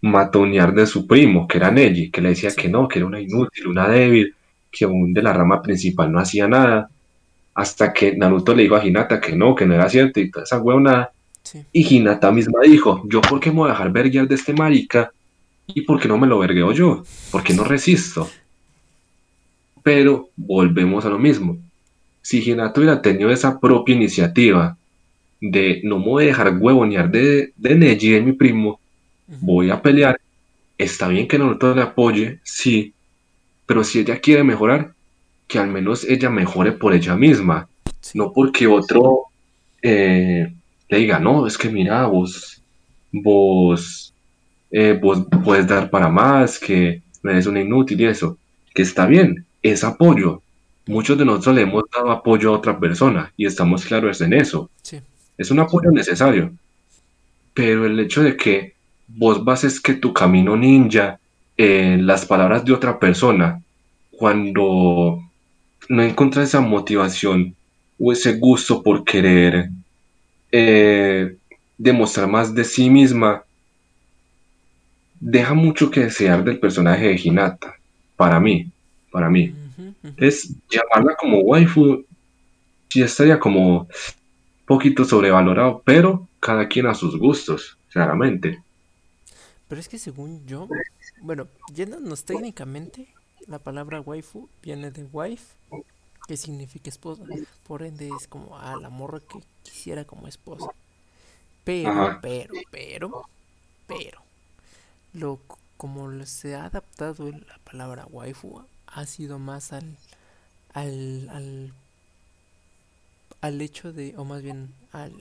Matonear 0.00 0.74
de 0.74 0.86
su 0.86 1.06
primo, 1.06 1.46
que 1.46 1.58
era 1.58 1.70
Neji, 1.70 2.10
que 2.10 2.20
le 2.20 2.30
decía 2.30 2.50
que 2.56 2.68
no, 2.68 2.88
que 2.88 2.98
era 2.98 3.06
una 3.06 3.20
inútil, 3.20 3.66
una 3.68 3.88
débil, 3.88 4.34
que 4.70 4.84
aún 4.86 5.12
de 5.12 5.22
la 5.22 5.32
rama 5.32 5.60
principal 5.62 6.10
no 6.10 6.18
hacía 6.18 6.48
nada, 6.48 6.88
hasta 7.54 7.92
que 7.92 8.16
Naruto 8.16 8.54
le 8.54 8.62
dijo 8.62 8.76
a 8.76 8.84
Hinata 8.84 9.20
que 9.20 9.36
no, 9.36 9.54
que 9.54 9.66
no 9.66 9.74
era 9.74 9.88
cierto 9.88 10.20
y 10.20 10.30
toda 10.30 10.44
esa 10.44 10.58
huevonada, 10.58 11.12
Sí. 11.42 11.60
y 11.72 11.96
Hinata 11.96 12.30
misma 12.30 12.60
dijo, 12.64 13.02
yo 13.08 13.20
por 13.20 13.40
qué 13.40 13.50
me 13.50 13.56
voy 13.56 13.68
a 13.68 13.72
dejar 13.72 13.90
verguiar 13.90 14.28
de 14.28 14.36
este 14.36 14.52
marica, 14.52 15.12
y 15.66 15.82
por 15.82 16.00
qué 16.00 16.08
no 16.08 16.16
me 16.16 16.26
lo 16.26 16.38
vergueo 16.38 16.72
yo, 16.72 17.02
por 17.30 17.42
qué 17.42 17.52
no 17.52 17.64
resisto. 17.64 18.30
Pero 19.82 20.28
volvemos 20.36 21.04
a 21.04 21.08
lo 21.10 21.18
mismo. 21.18 21.58
Si 22.22 22.38
Hinata 22.48 22.80
hubiera 22.80 23.02
tenido 23.02 23.30
esa 23.30 23.58
propia 23.58 23.94
iniciativa 23.96 24.76
de 25.40 25.80
no 25.84 25.98
me 25.98 26.04
voy 26.04 26.24
a 26.24 26.26
dejar 26.28 26.56
huevonear 26.56 27.10
de, 27.10 27.52
de 27.56 27.74
Neji, 27.74 28.10
de 28.10 28.22
mi 28.22 28.32
primo, 28.32 28.78
voy 29.40 29.70
a 29.70 29.82
pelear, 29.82 30.20
está 30.78 31.08
bien 31.08 31.26
que 31.26 31.38
Naruto 31.38 31.74
le 31.74 31.82
apoye, 31.82 32.38
sí, 32.44 32.92
pero 33.66 33.82
si 33.82 34.00
ella 34.00 34.20
quiere 34.20 34.44
mejorar, 34.44 34.92
que 35.48 35.58
al 35.58 35.68
menos 35.68 36.04
ella 36.04 36.30
mejore 36.30 36.72
por 36.72 36.94
ella 36.94 37.16
misma, 37.16 37.68
Sí. 38.00 38.18
no 38.18 38.32
porque 38.32 38.66
otro 38.66 39.26
eh, 39.80 40.52
le 40.88 40.98
diga, 40.98 41.18
no, 41.20 41.46
es 41.46 41.56
que 41.56 41.68
mira, 41.68 42.06
vos, 42.06 42.60
vos, 43.12 44.12
eh, 44.70 44.98
vos 45.00 45.24
puedes 45.44 45.66
dar 45.66 45.88
para 45.90 46.08
más, 46.08 46.58
que 46.58 47.02
eres 47.24 47.46
una 47.46 47.60
inútil 47.60 48.00
y 48.00 48.06
eso, 48.06 48.38
que 48.74 48.82
está 48.82 49.06
bien, 49.06 49.44
es 49.62 49.84
apoyo. 49.84 50.42
Muchos 50.86 51.16
de 51.16 51.24
nosotros 51.24 51.54
le 51.56 51.62
hemos 51.62 51.84
dado 51.94 52.10
apoyo 52.10 52.50
a 52.50 52.58
otra 52.58 52.78
persona 52.78 53.32
y 53.36 53.46
estamos 53.46 53.84
claros 53.84 54.20
en 54.20 54.32
eso. 54.32 54.68
Sí. 54.82 55.00
Es 55.38 55.50
un 55.50 55.60
apoyo 55.60 55.90
necesario. 55.90 56.52
Pero 57.54 57.86
el 57.86 57.98
hecho 58.00 58.22
de 58.22 58.36
que 58.36 58.74
vos 59.08 59.44
bases 59.44 59.80
que 59.80 59.94
tu 59.94 60.12
camino 60.12 60.56
ninja 60.56 61.18
en 61.56 62.06
las 62.06 62.24
palabras 62.24 62.64
de 62.64 62.72
otra 62.72 62.98
persona, 62.98 63.62
cuando 64.10 65.22
no 65.88 66.02
encuentras 66.02 66.48
esa 66.48 66.60
motivación 66.60 67.54
o 67.98 68.12
ese 68.12 68.38
gusto 68.38 68.82
por 68.82 69.04
querer 69.04 69.68
eh, 70.50 71.36
demostrar 71.78 72.28
más 72.28 72.54
de 72.54 72.64
sí 72.64 72.90
misma, 72.90 73.44
deja 75.20 75.54
mucho 75.54 75.90
que 75.90 76.00
desear 76.00 76.42
del 76.42 76.58
personaje 76.58 77.08
de 77.08 77.20
Hinata. 77.22 77.74
Para 78.16 78.40
mí, 78.40 78.71
para 79.12 79.30
mí. 79.30 79.54
Entonces, 80.02 80.54
llamarla 80.68 81.14
como 81.16 81.40
waifu 81.40 82.04
sí 82.88 83.02
estaría 83.02 83.38
como 83.38 83.82
un 83.82 83.88
poquito 84.66 85.04
sobrevalorado, 85.04 85.82
pero 85.84 86.28
cada 86.40 86.68
quien 86.68 86.86
a 86.86 86.94
sus 86.94 87.16
gustos, 87.16 87.78
claramente. 87.90 88.62
Pero 89.68 89.80
es 89.80 89.88
que 89.88 89.98
según 89.98 90.44
yo, 90.46 90.68
bueno, 91.20 91.46
yéndonos 91.72 92.24
técnicamente, 92.24 93.06
la 93.46 93.58
palabra 93.58 94.00
waifu 94.00 94.48
viene 94.62 94.90
de 94.90 95.04
wife, 95.12 95.54
que 96.28 96.36
significa 96.36 96.90
esposa. 96.90 97.22
Por 97.66 97.82
ende 97.82 98.10
es 98.18 98.26
como 98.26 98.58
a 98.58 98.76
la 98.76 98.90
morra 98.90 99.20
que 99.20 99.40
quisiera 99.62 100.04
como 100.04 100.28
esposa. 100.28 100.68
Pero, 101.64 101.90
Ajá. 101.90 102.18
pero, 102.20 102.54
pero, 102.70 103.22
pero, 103.86 104.20
lo 105.14 105.38
como 105.76 106.24
se 106.26 106.54
ha 106.54 106.66
adaptado 106.66 107.30
la 107.30 107.58
palabra 107.64 108.06
waifu 108.10 108.62
ha 108.94 109.06
sido 109.06 109.38
más 109.38 109.72
al, 109.72 109.96
al, 110.74 111.28
al, 111.30 111.72
al 113.40 113.60
hecho 113.60 113.92
de, 113.92 114.14
o 114.16 114.24
más 114.24 114.42
bien 114.42 114.72
al, 114.92 115.12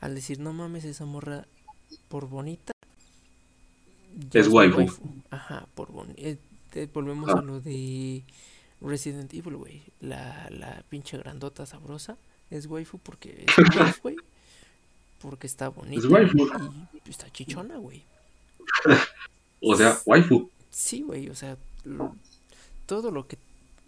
al 0.00 0.14
decir, 0.14 0.38
no 0.40 0.52
mames, 0.52 0.84
esa 0.84 1.04
morra 1.04 1.46
por 2.08 2.28
bonita. 2.28 2.72
Es 4.32 4.48
waifu. 4.48 4.86
Ajá, 5.30 5.66
por 5.74 5.90
bonita. 5.92 6.38
volvemos 6.92 7.30
Ah. 7.30 7.38
a 7.38 7.42
lo 7.42 7.60
de 7.60 8.22
Resident 8.80 9.32
Evil, 9.34 9.56
güey. 9.56 9.82
La, 10.00 10.48
la 10.50 10.82
pinche 10.88 11.16
grandota 11.18 11.66
sabrosa 11.66 12.16
es 12.50 12.66
waifu 12.66 12.98
porque 12.98 13.44
es 13.46 13.54
waifu, 13.76 14.00
güey. 14.02 14.16
Porque 15.20 15.46
está 15.46 15.68
bonita. 15.68 16.08
waifu. 16.08 16.48
Y 17.04 17.10
está 17.10 17.30
chichona, 17.30 17.76
güey. 17.76 18.02
O 19.62 19.76
sea, 19.76 19.98
waifu. 20.06 20.48
Sí, 20.70 21.02
güey, 21.02 21.28
o 21.28 21.34
sea, 21.34 21.58
todo 22.86 23.10
lo 23.10 23.26
que 23.26 23.38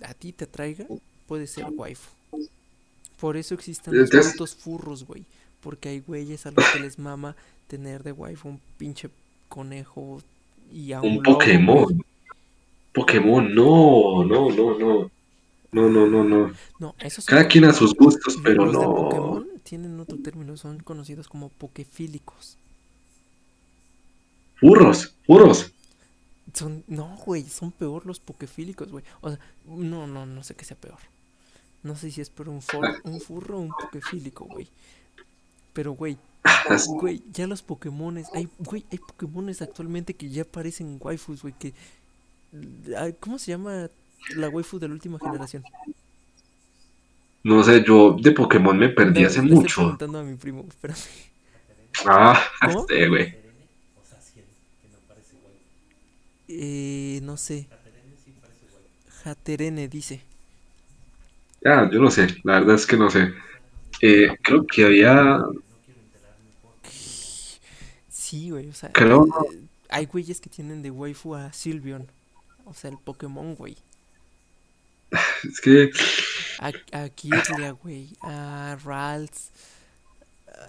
a 0.02 0.14
ti 0.14 0.32
te 0.32 0.46
traiga 0.46 0.86
puede 1.26 1.46
ser 1.46 1.66
waifu. 1.70 2.10
Por 3.20 3.36
eso 3.36 3.54
existen 3.54 3.96
los 3.96 4.10
putos 4.10 4.54
furros, 4.54 5.04
güey. 5.04 5.24
Porque 5.60 5.90
hay 5.90 6.00
güeyes 6.00 6.44
a 6.46 6.50
los 6.50 6.64
que 6.72 6.80
les 6.80 6.98
mama 6.98 7.36
tener 7.68 8.02
de 8.02 8.12
waifu 8.12 8.48
un 8.48 8.60
pinche 8.78 9.10
conejo 9.48 10.20
y 10.72 10.92
a 10.92 11.00
un, 11.00 11.18
Un 11.18 11.22
Pokémon. 11.22 12.04
Pokémon, 12.92 13.54
no, 13.54 14.24
no, 14.24 14.50
no, 14.50 14.78
no. 14.78 15.10
No, 15.72 15.88
no, 15.88 16.06
no, 16.06 16.24
no. 16.24 16.52
No, 16.78 16.94
esos 16.98 17.24
Cada 17.24 17.48
quien 17.48 17.64
a 17.64 17.72
sus 17.72 17.94
gustos, 17.94 18.38
pero 18.42 18.66
los 18.66 18.74
de 18.74 18.86
no. 18.86 18.94
Pokémon 18.94 19.48
tienen 19.62 19.98
otro 20.00 20.18
término, 20.18 20.56
son 20.56 20.80
conocidos 20.80 21.28
como 21.28 21.48
pokefílicos. 21.48 22.58
Furros, 24.56 25.14
furros. 25.26 25.72
Son, 26.54 26.84
no, 26.86 27.16
güey, 27.24 27.44
son 27.48 27.72
peor 27.72 28.04
los 28.06 28.20
pokefílicos, 28.20 28.90
güey. 28.90 29.04
O 29.22 29.30
sea, 29.30 29.38
no, 29.66 30.06
no, 30.06 30.26
no 30.26 30.42
sé 30.44 30.54
qué 30.54 30.64
sea 30.64 30.76
peor. 30.76 30.98
No 31.82 31.96
sé 31.96 32.10
si 32.10 32.20
es 32.20 32.30
peor 32.30 32.50
un, 32.50 32.62
for- 32.62 33.00
un 33.04 33.20
furro 33.20 33.56
o 33.58 33.60
un 33.60 33.70
pokefílico, 33.72 34.44
güey. 34.44 34.68
Pero, 35.72 35.92
güey, 35.92 36.18
güey, 37.00 37.22
ya 37.32 37.46
los 37.46 37.62
Pokémones, 37.62 38.28
hay, 38.34 38.48
güey, 38.58 38.84
hay 38.92 38.98
Pokémones 38.98 39.62
actualmente 39.62 40.14
que 40.14 40.28
ya 40.28 40.44
parecen 40.44 40.98
waifus, 41.00 41.42
güey, 41.42 41.54
que... 41.58 41.72
¿Cómo 43.20 43.38
se 43.38 43.52
llama 43.52 43.88
la 44.36 44.48
waifu 44.50 44.78
de 44.78 44.88
la 44.88 44.94
última 44.94 45.18
generación? 45.18 45.64
No 47.44 47.62
sé, 47.64 47.82
yo 47.84 48.16
de 48.20 48.32
Pokémon 48.32 48.76
me 48.78 48.88
perdí 48.90 49.22
No, 49.22 49.26
hace 49.26 49.42
le 49.42 49.54
estoy 49.54 49.56
mucho. 49.56 49.74
preguntando 49.80 50.18
a 50.20 50.22
mi 50.22 50.36
primo, 50.36 50.64
espérame. 50.68 50.98
Ah, 52.06 52.40
¿Cómo? 52.60 52.80
este, 52.80 53.08
güey. 53.08 53.41
Eh, 56.54 57.20
no 57.22 57.36
sé. 57.36 57.66
Jaterene 59.22 59.88
dice. 59.88 60.20
Ah, 61.64 61.88
yo 61.92 62.00
no 62.00 62.10
sé, 62.10 62.26
la 62.42 62.54
verdad 62.60 62.74
es 62.74 62.86
que 62.86 62.96
no 62.96 63.08
sé. 63.08 63.32
Eh, 64.00 64.28
creo 64.42 64.66
que 64.66 64.84
había. 64.84 65.38
Sí, 68.08 68.50
güey, 68.50 68.68
o 68.68 68.74
sea, 68.74 68.90
Creo- 68.92 69.26
hay 69.88 70.06
güeyes 70.06 70.40
que 70.40 70.50
tienen 70.50 70.82
de 70.82 70.90
waifu 70.90 71.34
a 71.34 71.52
Sylveon. 71.52 72.06
O 72.64 72.74
sea, 72.74 72.90
el 72.90 72.98
Pokémon, 72.98 73.54
güey. 73.54 73.76
Es 75.44 75.60
que 75.60 75.90
A, 76.58 76.72
a 76.92 77.08
Kirlia, 77.10 77.72
güey. 77.72 78.08
A 78.22 78.76
Ralts. 78.84 79.50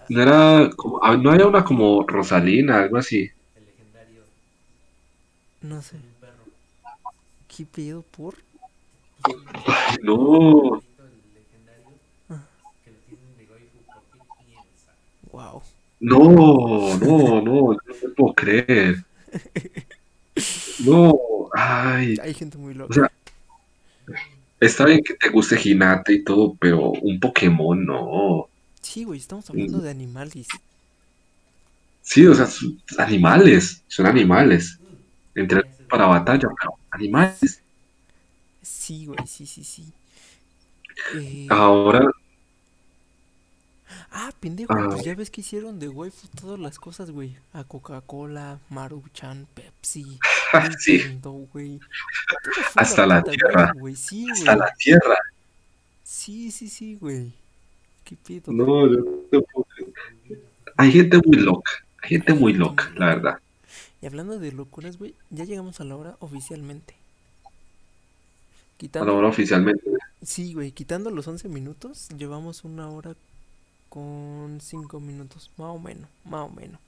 no 0.08 0.22
era 0.22 0.70
como. 0.76 1.00
ah, 1.02 1.16
No 1.16 1.30
había 1.30 1.46
una 1.46 1.64
como 1.64 2.02
Rosalina, 2.06 2.80
algo 2.82 2.98
así. 2.98 3.30
No 5.64 5.80
sé. 5.80 5.96
¿Qué 7.48 7.64
pedo 7.64 8.02
por? 8.02 8.34
Ay, 9.66 9.96
no. 10.02 10.82
Wow. 15.32 15.62
No, 16.00 16.18
no, 16.18 16.98
no, 16.98 17.40
no 17.40 17.78
me 18.02 18.08
puedo 18.10 18.34
creer. 18.34 19.04
No, 20.84 21.16
ay, 21.54 22.16
Hay 22.20 22.34
gente 22.34 22.58
muy 22.58 22.74
loca. 22.74 22.90
o 22.90 22.94
sea, 22.94 23.12
está 24.58 24.84
bien 24.84 25.00
que 25.04 25.14
te 25.14 25.28
guste 25.28 25.56
Hinata 25.62 26.10
y 26.10 26.24
todo, 26.24 26.56
pero 26.58 26.90
un 26.90 27.20
Pokémon 27.20 27.86
no. 27.86 28.48
Sí, 28.82 29.04
güey, 29.04 29.20
estamos 29.20 29.48
hablando 29.48 29.78
de 29.78 29.90
animales. 29.90 30.48
Sí, 32.02 32.26
o 32.26 32.34
sea, 32.34 32.46
son 32.46 32.76
animales, 32.98 33.82
son 33.86 34.06
animales. 34.06 34.78
Entre 35.34 35.64
para 35.88 36.06
batalla, 36.06 36.48
pero 36.60 36.74
animales. 36.90 37.62
Sí, 38.62 39.06
güey, 39.06 39.26
sí, 39.26 39.46
sí, 39.46 39.64
sí. 39.64 39.92
Eh, 41.16 41.46
Ahora, 41.50 42.06
ah, 44.12 44.30
pendejo, 44.40 44.72
Ah. 44.72 44.88
pues 44.90 45.04
ya 45.04 45.14
ves 45.14 45.30
que 45.30 45.40
hicieron 45.40 45.78
de 45.78 45.88
waifu 45.88 46.28
todas 46.28 46.58
las 46.58 46.78
cosas, 46.78 47.10
güey. 47.10 47.36
A 47.52 47.64
Coca-Cola, 47.64 48.58
Maruchan, 48.70 49.46
Pepsi, 49.54 50.18
sí, 50.78 50.92
Nintendo. 50.92 51.20
Todo 51.22 51.46
fue 51.52 51.78
Hasta 52.76 53.06
la 53.06 53.22
tierra. 53.22 53.72
güey. 53.76 53.96
Sí, 53.96 54.26
hasta 54.30 54.54
güey. 54.54 54.68
la 54.68 54.74
tierra. 54.76 55.16
Sí, 56.02 56.50
sí, 56.50 56.68
sí, 56.68 56.96
güey. 56.96 57.32
¿Qué 58.04 58.16
pedo? 58.16 58.52
No, 58.52 58.86
yo 58.86 58.98
no 59.32 59.42
puedo 59.42 59.66
creer. 59.74 60.40
Hay 60.76 60.92
gente 60.92 61.18
muy 61.24 61.38
loca, 61.38 61.70
hay 62.02 62.08
gente 62.10 62.34
muy 62.34 62.52
loca, 62.52 62.90
la 62.96 63.06
verdad. 63.06 63.38
Y 64.04 64.06
hablando 64.06 64.38
de 64.38 64.52
locuras, 64.52 64.98
güey, 64.98 65.14
ya 65.30 65.44
llegamos 65.44 65.80
a 65.80 65.84
la 65.84 65.96
hora 65.96 66.16
oficialmente. 66.20 66.94
A 68.92 69.02
la 69.02 69.12
hora 69.14 69.28
oficialmente. 69.28 69.80
sí, 70.20 70.52
güey, 70.52 70.72
quitando 70.72 71.08
los 71.08 71.26
11 71.26 71.48
minutos, 71.48 72.10
llevamos 72.10 72.64
una 72.64 72.90
hora 72.90 73.16
con 73.88 74.58
5 74.60 75.00
minutos, 75.00 75.50
más 75.56 75.70
o 75.70 75.78
menos, 75.78 76.10
más 76.26 76.42
o 76.42 76.50
menos. 76.50 76.78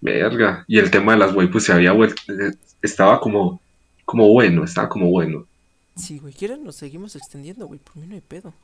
Verga. 0.00 0.64
Y 0.66 0.78
el 0.78 0.90
tema 0.90 1.12
de 1.12 1.18
las 1.18 1.34
waifus 1.34 1.64
se 1.64 1.74
había 1.74 1.92
vuelto, 1.92 2.22
eh, 2.32 2.54
estaba 2.80 3.20
como, 3.20 3.60
como 4.06 4.28
bueno, 4.32 4.64
estaba 4.64 4.88
como 4.88 5.10
bueno. 5.10 5.46
Sí, 5.94 6.18
güey, 6.18 6.32
quieren, 6.32 6.64
nos 6.64 6.76
seguimos 6.76 7.16
extendiendo, 7.16 7.66
güey, 7.66 7.80
por 7.80 7.96
mí 7.96 8.06
no 8.06 8.14
hay 8.14 8.22
pedo. 8.22 8.54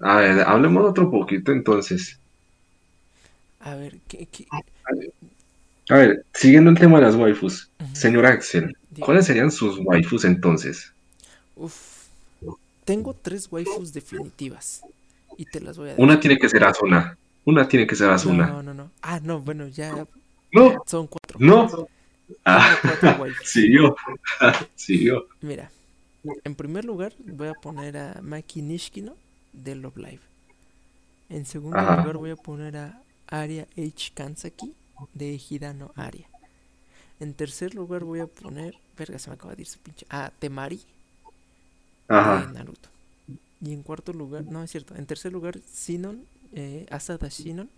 A 0.00 0.16
ver, 0.16 0.40
hablemos 0.40 0.84
otro 0.90 1.08
poquito 1.08 1.52
entonces. 1.52 2.18
A 3.60 3.74
ver, 3.76 3.98
¿qué, 4.08 4.26
qué? 4.26 4.46
A 5.90 5.94
ver, 5.96 6.24
siguiendo 6.34 6.70
el 6.70 6.78
tema 6.78 6.98
de 6.98 7.06
las 7.06 7.14
waifus, 7.16 7.70
Ujú. 7.80 7.94
señor 7.96 8.26
Axel. 8.26 8.76
¿cuáles 8.98 9.26
serían 9.26 9.50
sus 9.50 9.78
waifus 9.78 10.24
entonces? 10.24 10.92
Uf. 11.56 12.06
Tengo 12.84 13.14
tres 13.14 13.48
waifus 13.50 13.92
definitivas. 13.92 14.82
Y 15.36 15.44
te 15.46 15.60
las 15.60 15.76
voy 15.78 15.88
a 15.88 15.90
decir. 15.92 16.04
Una 16.04 16.18
tiene 16.20 16.38
que 16.38 16.48
ser 16.48 16.64
Asuna. 16.64 17.16
Una 17.44 17.66
tiene 17.68 17.86
que 17.86 17.94
ser 17.94 18.10
Asuna. 18.10 18.46
No, 18.46 18.62
no, 18.62 18.74
no. 18.74 18.90
Ah, 19.02 19.20
no, 19.22 19.40
bueno, 19.40 19.68
ya 19.68 20.06
No, 20.52 20.82
son 20.86 21.06
cuatro. 21.06 21.38
no. 21.40 21.88
Ah, 22.44 22.76
cuatro 22.82 23.16
waifus. 23.22 23.48
siguió. 23.48 23.96
Siguió. 24.74 25.26
Mira, 25.40 25.70
en 26.44 26.54
primer 26.54 26.84
lugar 26.84 27.12
voy 27.18 27.48
a 27.48 27.54
poner 27.54 27.96
a 27.96 28.20
Maki 28.22 28.62
Nishikino 28.62 29.14
de 29.52 29.74
Love 29.76 29.96
Live. 29.96 30.20
En 31.28 31.46
segundo 31.46 31.78
Ajá. 31.78 31.96
lugar 31.96 32.16
voy 32.16 32.30
a 32.30 32.36
poner 32.36 32.76
a 32.76 33.00
Aria 33.28 33.66
H. 33.76 34.12
Kansaki 34.14 34.74
de 35.14 35.40
Hirano 35.48 35.92
Aria. 35.96 36.26
En 37.20 37.34
tercer 37.34 37.74
lugar 37.74 38.04
voy 38.04 38.20
a 38.20 38.26
poner, 38.26 38.76
verga, 38.96 39.18
se 39.18 39.28
me 39.30 39.34
acaba 39.34 39.54
de 39.54 39.62
ir 39.62 39.68
su 39.68 39.78
pinche, 39.78 40.06
a 40.08 40.30
Temari 40.38 40.76
de 42.08 42.16
Ajá. 42.16 42.50
Naruto. 42.52 42.88
Y 43.60 43.72
en 43.74 43.82
cuarto 43.82 44.12
lugar, 44.12 44.44
no 44.44 44.62
es 44.62 44.70
cierto, 44.70 44.94
en 44.96 45.04
tercer 45.06 45.32
lugar 45.32 45.58
Sinon, 45.70 46.24
eh, 46.54 46.86
Asada 46.90 47.28
Shinon 47.28 47.68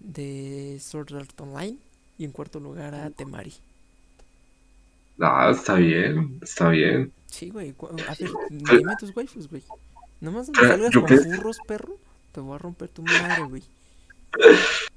de 0.00 0.78
Sword 0.80 1.14
Art 1.14 1.40
Online. 1.40 1.76
Y 2.18 2.24
en 2.24 2.30
cuarto 2.32 2.60
lugar 2.60 2.94
a 2.94 3.08
Temari. 3.10 3.54
Ah, 5.20 5.50
está 5.50 5.74
bien, 5.74 6.38
está 6.42 6.68
bien. 6.68 7.12
Sí, 7.26 7.48
güey. 7.50 7.74
A 7.80 8.14
ver, 8.14 8.30
dime 8.50 8.96
tus 8.98 9.16
waifus, 9.16 9.48
güey. 9.48 9.62
Nomás 10.20 10.48
no 10.50 10.60
me 10.60 10.68
salgas 10.68 10.92
con 10.94 11.06
qué- 11.06 11.18
furros, 11.18 11.56
perro. 11.66 11.96
Te 12.32 12.40
voy 12.40 12.54
a 12.54 12.58
romper 12.58 12.88
tu 12.90 13.02
madre, 13.02 13.42
güey. 13.48 13.62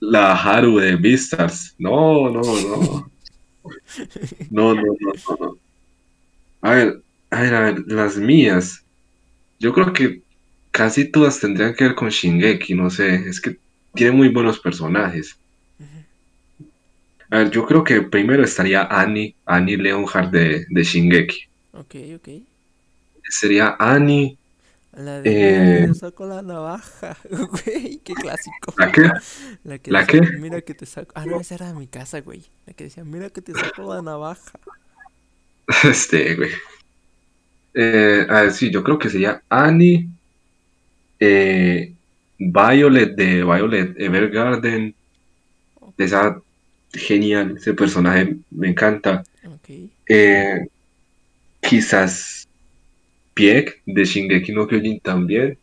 La 0.00 0.34
Haru 0.34 0.78
de 0.78 0.96
Beastars. 0.96 1.74
No, 1.78 2.30
no, 2.30 2.40
no. 2.40 3.10
No, 4.50 4.74
no, 4.74 4.82
no, 4.82 5.12
no, 5.28 5.36
no. 5.40 5.58
A 6.60 6.74
ver, 6.74 7.02
a 7.30 7.40
ver, 7.42 7.54
a 7.54 7.60
ver, 7.60 7.84
las 7.86 8.16
mías. 8.16 8.82
Yo 9.58 9.72
creo 9.72 9.92
que 9.92 10.22
casi 10.70 11.10
todas 11.10 11.40
tendrían 11.40 11.74
que 11.74 11.84
ver 11.84 11.94
con 11.94 12.08
Shingeki, 12.08 12.74
no 12.74 12.90
sé. 12.90 13.14
Es 13.28 13.40
que 13.40 13.56
tiene 13.94 14.12
muy 14.12 14.28
buenos 14.28 14.58
personajes. 14.58 15.36
A 17.30 17.38
ver, 17.38 17.50
yo 17.50 17.66
creo 17.66 17.82
que 17.82 18.02
primero 18.02 18.44
estaría 18.44 18.82
Annie, 18.84 19.34
Annie 19.46 19.76
Leonhardt 19.76 20.30
de, 20.30 20.66
de 20.68 20.82
Shingeki. 20.82 21.38
Ok, 21.72 21.94
ok. 22.16 22.28
Sería 23.28 23.76
Annie. 23.78 24.36
La 24.94 25.20
de 25.22 25.58
Eh. 25.58 25.80
"Mira, 25.80 25.94
saco 25.94 26.26
la 26.26 26.42
navaja, 26.42 27.16
güey, 27.30 27.98
qué 28.04 28.16
clásico. 28.16 28.72
¿La 28.76 28.92
qué? 28.92 29.10
La 29.64 29.78
que 29.78 29.90
¿La 29.90 30.04
decía, 30.04 30.20
qué? 30.20 30.30
Mira 30.30 30.62
que 30.62 30.74
te 30.74 30.86
saco. 30.86 31.12
Ah, 31.16 31.26
no, 31.26 31.40
esa 31.40 31.54
era 31.56 31.68
de 31.68 31.74
mi 31.74 31.86
casa, 31.88 32.20
güey. 32.20 32.44
La 32.66 32.74
que 32.74 32.84
decía, 32.84 33.04
mira 33.04 33.30
que 33.30 33.42
te 33.42 33.54
saco 33.54 33.82
la 33.94 34.02
navaja. 34.02 34.52
Este, 35.84 36.34
güey. 36.36 36.50
Eh, 37.74 38.26
a 38.28 38.42
ver, 38.42 38.52
sí, 38.52 38.70
yo 38.70 38.82
creo 38.84 38.98
que 38.98 39.10
sería 39.10 39.42
Annie, 39.48 40.08
eh, 41.18 41.92
Violet 42.38 43.14
de 43.16 43.44
Violet 43.44 43.94
Evergarden. 43.98 44.94
Esa 45.98 46.40
genial, 46.92 47.56
ese 47.56 47.74
personaje 47.74 48.36
me 48.50 48.68
encanta. 48.70 49.22
Ok. 49.44 49.70
Eh, 50.08 50.66
quizás 51.60 52.43
Pieck 53.34 53.82
de 53.84 54.04
Shingeki 54.04 54.52
no 54.52 54.66
Kyojin 54.66 55.00
también. 55.00 55.58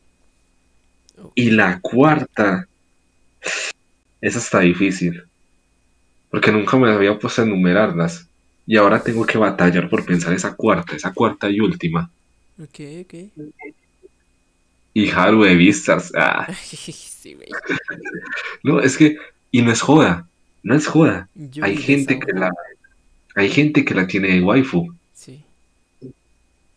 Y 1.36 1.52
la 1.52 1.80
cuarta, 1.80 2.68
esa 4.20 4.40
está 4.40 4.60
difícil, 4.60 5.24
porque 6.30 6.52
nunca 6.52 6.78
me 6.78 6.92
había 6.92 7.18
puesto 7.18 7.42
a 7.42 7.46
enumerarlas. 7.46 8.28
Y 8.68 8.78
ahora 8.78 9.02
tengo 9.02 9.26
que 9.26 9.38
batallar 9.38 9.90
por 9.90 10.06
pensar 10.06 10.34
esa 10.34 10.56
cuarta, 10.56 10.96
esa 10.96 11.14
cuarta 11.14 11.50
y 11.50 11.60
última. 11.60 12.10
Ok, 12.62 12.80
ok. 13.02 13.14
Y 14.94 15.10
Haru 15.10 15.44
de 15.44 15.56
Vistas. 15.56 16.12
Ah, 16.16 16.48
sí, 16.64 17.38
no, 18.64 18.80
es 18.80 18.98
que, 18.98 19.18
y 19.52 19.62
no 19.62 19.72
es 19.72 19.82
joda, 19.82 20.28
no 20.64 20.76
es 20.76 20.88
joda. 20.88 21.28
Yo 21.34 21.64
Hay 21.64 21.78
gente 21.78 22.20
que 22.20 22.34
la, 22.34 22.52
hay 23.36 23.50
gente 23.50 23.86
que 23.86 23.94
la 23.94 24.08
tiene 24.08 24.30
de 24.30 24.42
waifu. 24.42 24.94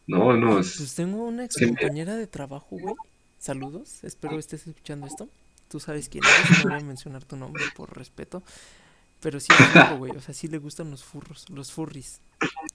No, 0.07 0.35
no, 0.37 0.55
Pues 0.55 0.81
es, 0.81 0.95
tengo 0.95 1.25
una 1.25 1.45
ex 1.45 1.57
compañera 1.57 2.17
de 2.17 2.27
trabajo, 2.27 2.77
güey. 2.79 2.95
Saludos, 3.39 4.03
espero 4.05 4.39
estés 4.39 4.67
escuchando 4.67 5.07
esto. 5.07 5.29
Tú 5.69 5.81
sabes 5.81 6.09
quién 6.09 6.25
eres, 6.25 6.65
no 6.65 6.71
voy 6.71 6.81
a 6.81 6.85
mencionar 6.85 7.25
tu 7.25 7.37
nombre 7.37 7.65
por 7.75 7.97
respeto. 7.97 8.43
Pero 9.21 9.41
sí 9.41 9.49
es 9.59 9.67
furro, 9.69 9.97
güey. 9.99 10.13
O 10.13 10.21
sea, 10.21 10.35
sí 10.35 10.49
le 10.49 10.59
gustan 10.59 10.91
los 10.91 11.03
furros, 11.03 11.49
los 11.49 11.73
furries. 11.73 12.21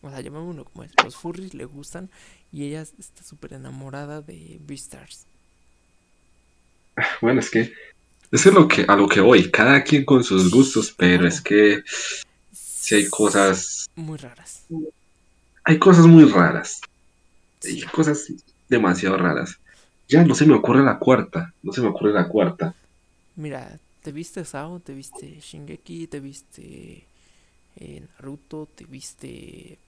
O 0.01 0.09
sea, 0.09 0.19
llamémoslo 0.21 0.65
como 0.65 0.83
es. 0.83 0.91
Los 1.03 1.15
furries 1.15 1.53
le 1.53 1.65
gustan 1.65 2.09
y 2.51 2.65
ella 2.65 2.81
está 2.81 3.23
súper 3.23 3.53
enamorada 3.53 4.21
de 4.21 4.57
Beastars. 4.61 5.25
bueno, 7.21 7.39
es 7.39 7.49
que, 7.51 7.71
es 8.31 8.45
lo 8.47 8.67
que, 8.67 8.85
a 8.87 8.95
lo 8.95 9.07
que 9.07 9.21
voy, 9.21 9.51
cada 9.51 9.83
quien 9.83 10.05
con 10.05 10.23
sus 10.23 10.49
gustos, 10.49 10.93
pero 10.97 11.27
es 11.27 11.39
que 11.41 11.83
si 12.51 12.95
hay 12.95 13.07
cosas, 13.07 13.87
Muy 13.95 14.17
raras. 14.17 14.63
hay 15.63 15.77
cosas 15.77 16.07
muy 16.07 16.25
raras. 16.25 16.81
Cosas 17.93 18.25
demasiado 18.67 19.17
raras. 19.17 19.61
Ya 20.07 20.23
no 20.25 20.35
se 20.35 20.45
me 20.45 20.55
ocurre 20.55 20.83
la 20.83 20.99
cuarta, 20.99 21.53
no 21.61 21.71
se 21.71 21.81
me 21.81 21.87
ocurre 21.89 22.13
la 22.13 22.27
cuarta. 22.27 22.75
Mira, 23.35 23.79
te 24.03 24.11
viste 24.11 24.43
Sao, 24.45 24.79
te 24.79 24.93
viste 24.93 25.39
Shingeki, 25.39 26.07
te 26.07 26.19
viste 26.19 27.07
eh, 27.77 28.01
Naruto, 28.01 28.67
te 28.75 28.85
viste... 28.85 29.79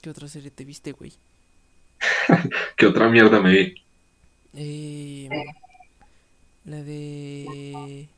¿Qué 0.00 0.10
otra 0.10 0.28
serie 0.28 0.50
te 0.50 0.64
viste, 0.64 0.92
güey? 0.92 1.12
¿Qué 2.76 2.86
otra 2.86 3.08
mierda 3.08 3.40
me 3.40 3.50
vi? 3.52 3.74
Eh, 4.54 5.54
la 6.64 6.82
de... 6.82 8.08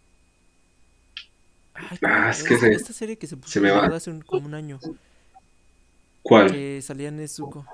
Ay, 1.75 1.99
¿cómo 1.99 2.25
Ah, 2.25 2.31
es 2.31 2.43
es? 2.43 2.45
que 2.45 2.57
se- 2.57 2.77
Esta 2.77 2.93
serie 2.93 3.19
que 3.19 3.27
se 3.27 3.37
puso 3.37 3.61
se 3.61 3.61
me 3.61 3.71
va. 3.71 3.91
hace 3.95 4.11
un- 4.11 4.23
como 4.23 4.47
un 4.47 4.55
año, 4.55 4.81
¿Cuál? 6.23 6.47
que 6.47 6.81
salía 6.83 7.11
Nezuko. 7.11 7.67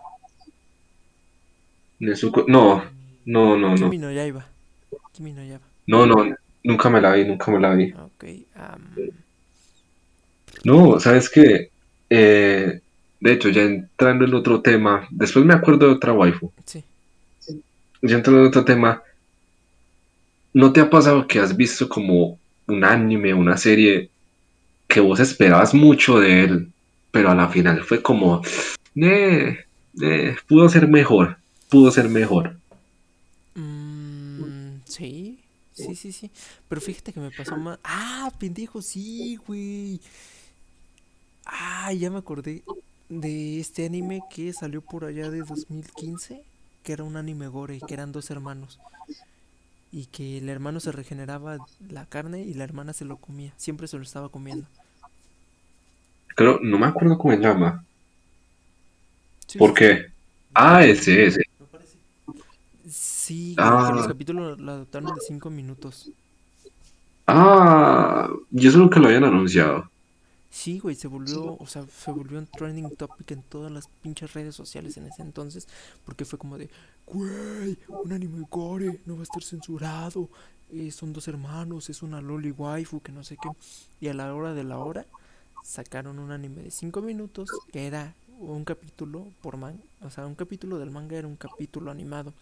Nezuko. 2.05 2.45
No, 2.49 2.83
no, 3.27 3.57
no, 3.57 3.71
no. 3.71 3.77
Kimi 3.77 3.99
no 3.99 4.13
Yaiba. 4.13 4.45
Kimi 5.13 5.33
no 5.33 5.43
Yaiba. 5.43 5.65
No, 5.87 6.07
no, 6.07 6.35
nunca 6.63 6.91
me 6.91 7.01
la 7.01 7.13
vi, 7.13 7.25
nunca 7.25 7.51
me 7.51 7.61
la 7.61 7.75
vi. 7.75 7.93
Ok, 7.93 8.25
am, 8.57 8.81
No, 10.65 10.99
¿sabes 11.01 11.29
qué? 11.29 11.71
Eh, 12.11 12.81
de 13.21 13.33
hecho, 13.33 13.49
ya 13.49 13.63
entrando 13.63 14.25
en 14.25 14.35
otro 14.35 14.61
tema, 14.61 15.07
después 15.11 15.45
me 15.45 15.55
acuerdo 15.55 15.87
de 15.87 15.93
otra 15.95 16.13
waifu. 16.13 16.53
sí. 16.65 16.85
Ya 18.03 18.17
entrando 18.17 18.43
en 18.43 18.49
otro 18.49 18.65
tema, 18.67 19.03
¿no 20.53 20.73
te 20.73 20.81
ha 20.81 20.91
pasado 20.91 21.27
que 21.27 21.39
has 21.39 21.57
visto 21.57 21.89
como 21.89 22.39
un 22.67 22.85
anime, 22.85 23.33
una 23.33 23.57
serie 23.57 24.11
que 24.87 25.01
vos 25.01 25.21
esperabas 25.21 25.73
mucho 25.73 26.21
de 26.21 26.45
él, 26.45 26.69
pero 27.11 27.31
a 27.31 27.35
la 27.35 27.49
final 27.49 27.83
fue 27.83 28.03
como, 28.03 28.43
eh, 28.97 29.65
eh, 30.03 30.37
pudo 30.47 30.69
ser 30.69 30.87
mejor, 30.89 31.39
pudo 31.75 31.91
ser 31.91 32.09
mejor. 32.09 32.57
Mm, 33.57 34.77
sí, 34.85 35.41
sí, 35.73 35.97
sí, 35.97 36.13
sí. 36.13 36.31
Pero 36.69 36.81
fíjate 36.81 37.13
que 37.13 37.19
me 37.19 37.33
pasó 37.33 37.57
más. 37.57 37.81
Ah, 37.83 38.31
pendejo, 38.39 38.81
sí, 38.81 39.35
güey. 39.45 40.01
Ah, 41.45 41.93
ya 41.93 42.11
me 42.11 42.19
acordé 42.19 42.63
de 43.09 43.59
este 43.59 43.87
anime 43.87 44.21
que 44.31 44.53
salió 44.53 44.83
por 44.83 45.05
allá 45.05 45.31
de 45.31 45.41
2015, 45.41 46.45
que 46.85 46.93
era 46.93 47.03
un 47.03 47.17
anime 47.17 47.49
gore, 47.49 47.81
que 47.85 47.95
eran 47.95 48.13
dos 48.13 48.31
hermanos. 48.31 48.79
Y 49.91 50.07
que 50.07 50.39
el 50.39 50.49
hermano 50.49 50.79
se 50.79 50.93
regeneraba 50.93 51.59
la 51.91 52.07
carne 52.07 52.43
y 52.43 52.55
la 52.55 52.63
hermana 52.63 52.93
se 52.93 53.05
lo 53.05 53.17
comía. 53.17 53.53
Siempre 53.57 53.89
se 53.89 53.97
lo 53.97 54.05
estaba 54.05 54.29
comiendo. 54.29 54.69
Creo, 56.37 56.61
no 56.63 56.79
me 56.79 56.87
acuerdo 56.87 57.19
cómo 57.19 57.35
se 57.35 57.41
llama. 57.41 57.85
Sí, 59.49 59.59
¿Por 59.59 59.71
sí, 59.71 59.75
qué? 59.75 60.07
Ah, 60.55 60.85
ese, 60.85 61.27
ese. 61.27 61.54
Sí, 63.25 63.55
güey, 63.57 63.87
que 63.87 63.93
los 63.95 64.05
Ah. 64.05 64.09
capítulos 64.09 64.61
lo 64.61 64.73
adaptaron 64.73 65.15
de 65.15 65.21
5 65.27 65.49
minutos. 65.51 66.11
Ah, 67.27 68.29
y 68.53 68.67
eso 68.69 68.79
nunca 68.79 69.01
lo 69.01 69.07
habían 69.07 69.25
anunciado. 69.25 69.91
Sí, 70.51 70.79
güey, 70.79 70.95
se 70.95 71.09
volvió, 71.09 71.57
o 71.59 71.67
sea, 71.67 71.85
se 71.87 72.13
volvió 72.13 72.39
un 72.39 72.47
trending 72.47 72.95
topic 72.97 73.31
en 73.33 73.43
todas 73.43 73.73
las 73.73 73.89
pinches 74.03 74.35
redes 74.35 74.55
sociales 74.55 74.97
en 74.99 75.07
ese 75.07 75.23
entonces, 75.23 75.67
porque 76.05 76.25
fue 76.25 76.39
como 76.39 76.59
de, 76.59 76.69
güey, 77.07 77.77
un 77.89 78.13
anime 78.13 78.47
gore, 78.51 79.01
no 79.07 79.15
va 79.15 79.21
a 79.21 79.23
estar 79.25 79.43
censurado, 79.43 80.29
eh, 80.73 80.91
son 80.93 81.13
dos 81.13 81.27
hermanos, 81.27 81.91
es 81.91 82.03
una 82.03 82.21
loli 82.21 82.51
waifu, 82.53 83.01
que 83.01 83.11
no 83.11 83.25
sé 83.25 83.37
qué, 83.43 83.49
y 84.01 84.09
a 84.09 84.15
la 84.15 84.33
hora 84.35 84.55
de 84.55 84.63
la 84.65 84.79
hora 84.79 85.07
sacaron 85.65 86.19
un 86.21 86.31
anime 86.31 86.63
de 86.63 86.71
5 86.71 87.01
minutos 87.01 87.49
que 87.73 87.87
era 87.87 88.15
un 88.39 88.65
capítulo 88.65 89.27
por 89.43 89.57
manga, 89.57 89.83
o 90.03 90.11
sea, 90.11 90.27
un 90.27 90.35
capítulo 90.37 90.79
del 90.79 90.91
manga 90.91 91.17
era 91.17 91.27
un 91.27 91.37
capítulo 91.37 91.91
animado 91.91 92.33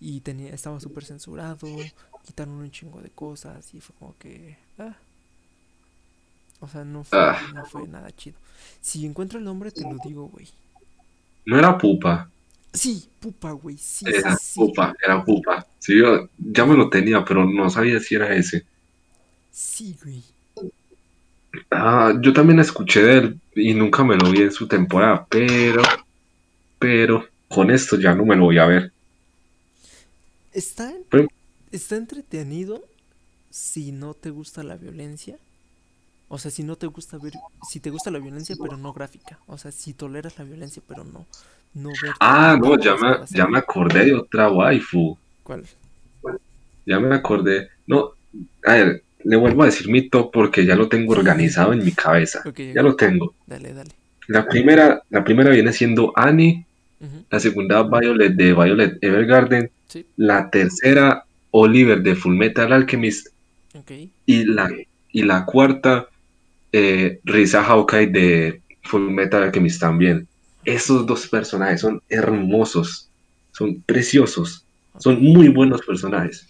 y 0.00 0.20
tenía, 0.22 0.54
estaba 0.54 0.80
súper 0.80 1.04
censurado, 1.04 1.92
quitaron 2.24 2.54
un 2.54 2.70
chingo 2.70 3.00
de 3.02 3.10
cosas 3.10 3.72
y 3.74 3.80
fue 3.80 3.94
como 3.98 4.16
que, 4.18 4.58
ah, 4.78 4.96
O 6.60 6.68
sea, 6.68 6.84
no 6.84 7.04
fue, 7.04 7.18
Ah. 7.18 7.38
no 7.52 7.64
fue 7.64 7.86
nada 7.88 8.10
chido. 8.12 8.38
Si 8.80 9.04
encuentro 9.06 9.38
el 9.38 9.44
nombre, 9.44 9.72
te 9.72 9.84
lo 9.84 9.98
digo, 9.98 10.28
güey. 10.28 10.48
No 11.46 11.58
era 11.58 11.76
pupa. 11.76 12.30
Sí, 12.72 13.08
pupa, 13.20 13.52
güey. 13.52 13.76
Sí, 13.78 14.06
Era 14.08 14.36
sí, 14.36 14.36
sí. 14.36 14.60
pupa, 14.60 14.94
era 15.04 15.24
pupa. 15.24 15.66
Sí, 15.78 15.98
yo 15.98 16.28
ya 16.38 16.64
me 16.66 16.76
lo 16.76 16.88
tenía, 16.90 17.24
pero 17.24 17.44
no 17.44 17.68
sabía 17.70 17.98
si 18.00 18.14
era 18.14 18.34
ese. 18.34 18.64
Sí, 19.50 19.96
güey. 20.02 20.24
Ah, 21.70 22.12
yo 22.20 22.32
también 22.32 22.60
escuché 22.60 23.02
de 23.02 23.18
él 23.18 23.40
y 23.54 23.74
nunca 23.74 24.04
me 24.04 24.16
lo 24.16 24.30
vi 24.30 24.42
en 24.42 24.52
su 24.52 24.68
temporada, 24.68 25.26
pero, 25.28 25.82
pero 26.78 27.26
con 27.48 27.70
esto 27.70 27.98
ya 27.98 28.14
no 28.14 28.24
me 28.24 28.36
lo 28.36 28.44
voy 28.44 28.58
a 28.58 28.66
ver. 28.66 28.92
Está, 30.52 30.92
Pero- 31.10 31.28
está 31.72 31.96
entretenido 31.96 32.82
si 33.50 33.92
no 33.92 34.14
te 34.14 34.30
gusta 34.30 34.62
la 34.62 34.76
violencia. 34.76 35.36
O 36.28 36.38
sea, 36.38 36.50
si 36.50 36.62
no 36.62 36.76
te 36.76 36.86
gusta 36.86 37.18
ver, 37.18 37.32
si 37.68 37.80
te 37.80 37.90
gusta 37.90 38.10
la 38.10 38.18
violencia, 38.20 38.54
pero 38.60 38.76
no 38.76 38.92
gráfica. 38.92 39.38
O 39.46 39.58
sea, 39.58 39.72
si 39.72 39.94
toleras 39.94 40.38
la 40.38 40.44
violencia, 40.44 40.80
pero 40.86 41.02
no, 41.04 41.26
no 41.74 41.88
ver. 42.02 42.12
Ah, 42.20 42.56
no, 42.60 42.78
ya 42.78 42.94
me, 42.96 43.16
ya 43.30 43.46
me 43.48 43.58
acordé 43.58 44.04
de 44.06 44.14
otra 44.14 44.48
waifu. 44.50 45.18
¿Cuál? 45.42 45.64
Ya 46.86 47.00
me 47.00 47.14
acordé. 47.14 47.68
No, 47.86 48.12
a 48.64 48.74
ver, 48.74 49.02
le 49.24 49.36
vuelvo 49.36 49.62
a 49.62 49.66
decir 49.66 49.88
mi 49.88 50.08
top 50.08 50.30
porque 50.32 50.64
ya 50.64 50.76
lo 50.76 50.88
tengo 50.88 51.12
organizado 51.12 51.72
en 51.72 51.84
mi 51.84 51.92
cabeza. 51.92 52.42
Ok, 52.46 52.60
Ya 52.74 52.82
lo 52.82 52.94
tengo. 52.94 53.34
dale, 53.46 53.72
dale. 53.74 53.90
La 54.28 54.46
primera, 54.46 55.02
la 55.10 55.24
primera 55.24 55.50
viene 55.50 55.72
siendo 55.72 56.12
Annie, 56.14 56.64
la 57.28 57.40
segunda 57.40 57.82
Violet 57.82 58.34
de 58.34 58.52
Violet 58.52 59.02
Evergarden, 59.02 59.68
Sí, 59.90 60.06
la 60.16 60.48
tercera 60.50 61.24
Oliver 61.50 62.00
de 62.00 62.14
Fullmetal 62.14 62.72
Alchemist 62.72 63.26
ok. 63.74 63.90
y 64.24 64.44
la, 64.44 64.70
y 65.10 65.22
la 65.24 65.44
cuarta 65.44 66.08
eh, 66.70 67.18
Risa 67.24 67.64
Hawkeye 67.64 68.06
de 68.06 68.62
Fullmetal 68.84 69.42
Alchemist 69.42 69.80
también. 69.80 70.28
Esos 70.64 71.06
dos 71.06 71.26
personajes 71.26 71.80
son 71.80 72.00
hermosos, 72.08 73.08
son 73.50 73.82
preciosos, 73.82 74.64
son 74.98 75.20
muy 75.20 75.48
buenos 75.48 75.82
personajes. 75.82 76.46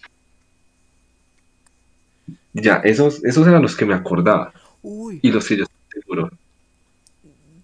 Ya, 2.53 2.75
esos, 2.83 3.23
esos 3.23 3.47
eran 3.47 3.63
los 3.63 3.75
que 3.75 3.85
me 3.85 3.95
acordaba 3.95 4.53
Uy, 4.83 5.19
y 5.23 5.31
los 5.31 5.47
que 5.47 5.57
yo 5.57 5.63
estoy 5.63 6.01
seguro. 6.01 6.29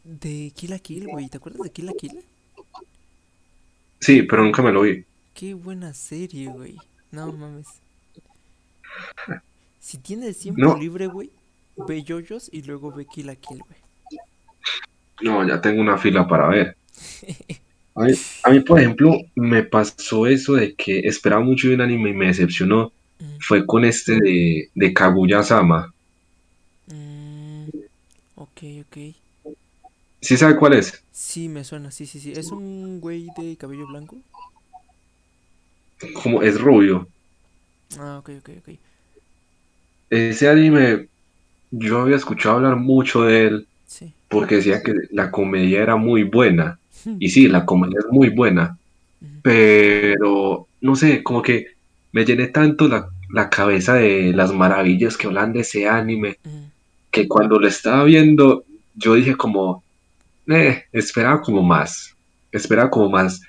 de 0.04 0.52
Kill 0.56 0.72
la 0.72 0.80
Kill, 0.80 1.08
güey. 1.08 1.28
¿Te 1.30 1.38
acuerdas 1.38 1.62
de 1.62 1.70
Kill 1.70 1.86
la 1.86 1.94
Kill? 1.94 2.20
Sí, 4.00 4.24
pero 4.24 4.44
nunca 4.44 4.64
me 4.64 4.72
lo 4.72 4.82
vi. 4.82 5.04
Qué 5.38 5.54
buena 5.54 5.94
serie, 5.94 6.48
güey. 6.48 6.76
No 7.12 7.32
mames. 7.32 7.68
Si 9.80 10.00
tienes 10.00 10.40
tiempo 10.40 10.62
No. 10.62 10.78
libre, 10.78 11.06
güey, 11.06 11.30
ve 11.88 12.02
yoyos 12.04 12.50
y 12.52 12.64
luego 12.64 12.92
ve 12.92 13.06
Kill 13.06 13.28
la 13.28 13.36
Kill, 13.36 13.60
güey. 13.60 13.80
No, 15.22 15.48
ya 15.48 15.62
tengo 15.62 15.80
una 15.82 15.98
fila 16.00 16.28
para 16.28 16.48
ver. 16.48 16.76
A 17.96 18.02
mí, 18.04 18.14
a 18.44 18.50
mí, 18.52 18.60
por 18.60 18.80
ejemplo, 18.80 19.12
me 19.36 19.64
pasó 19.64 20.28
eso 20.28 20.54
de 20.54 20.76
que 20.76 21.00
esperaba 21.00 21.42
mucho 21.42 21.68
de 21.68 21.74
un 21.74 21.82
anime 21.82 22.12
y 22.12 22.14
me 22.14 22.28
decepcionó. 22.28 22.92
Mm, 23.20 23.38
Fue 23.40 23.66
con 23.66 23.86
este 23.86 24.20
de, 24.20 24.70
de 24.76 24.94
Kaguya-sama. 24.94 25.92
mm, 26.88 27.70
ok, 28.36 28.62
ok. 28.84 28.98
¿Sí 30.22 30.38
sabe 30.38 30.56
cuál 30.58 30.74
es? 30.74 31.04
Sí, 31.12 31.50
me 31.50 31.64
suena, 31.64 31.90
sí, 31.92 32.06
sí, 32.06 32.20
sí. 32.20 32.34
¿Es 32.34 32.52
un 32.52 33.00
güey 33.00 33.28
de 33.38 33.56
cabello 33.58 33.88
blanco? 33.88 34.18
Como 36.22 36.42
es 36.44 36.60
rubio. 36.60 37.08
Ah, 38.00 38.18
ok, 38.20 38.30
ok, 38.40 38.50
ok. 38.60 38.70
Ese 40.10 40.50
anime, 40.50 41.08
yo 41.72 42.02
había 42.02 42.16
escuchado 42.16 42.56
hablar 42.58 42.76
mucho 42.78 43.24
de 43.24 43.48
él 43.48 43.68
Sí. 43.88 44.12
porque 44.30 44.56
decía 44.58 44.84
que 44.84 44.94
la 45.12 45.32
comedia 45.32 45.82
era 45.82 45.96
muy 45.96 46.24
buena. 46.24 46.80
Y 47.20 47.30
sí, 47.30 47.48
la 47.48 47.66
comedia 47.66 48.00
es 48.00 48.06
muy 48.12 48.30
buena. 48.30 48.78
Pero, 49.42 50.68
no 50.82 50.96
sé, 50.96 51.24
como 51.24 51.42
que 51.42 51.68
me 52.12 52.26
llené 52.26 52.48
tanto 52.48 52.88
la, 52.88 53.10
la 53.32 53.50
cabeza 53.50 53.94
de 53.96 54.34
las 54.34 54.54
maravillas 54.54 55.18
que 55.18 55.28
hablan 55.28 55.54
de 55.54 55.62
ese 55.62 55.88
anime 55.88 56.38
que 57.12 57.28
cuando 57.28 57.60
lo 57.60 57.68
estaba 57.68 58.04
viendo, 58.04 58.66
yo 58.96 59.16
dije 59.16 59.36
como, 59.38 59.84
eh, 60.48 60.84
esperaba 60.92 61.42
como 61.42 61.64
más, 61.64 62.16
esperaba 62.52 62.90
como 62.90 63.10
más 63.10 63.42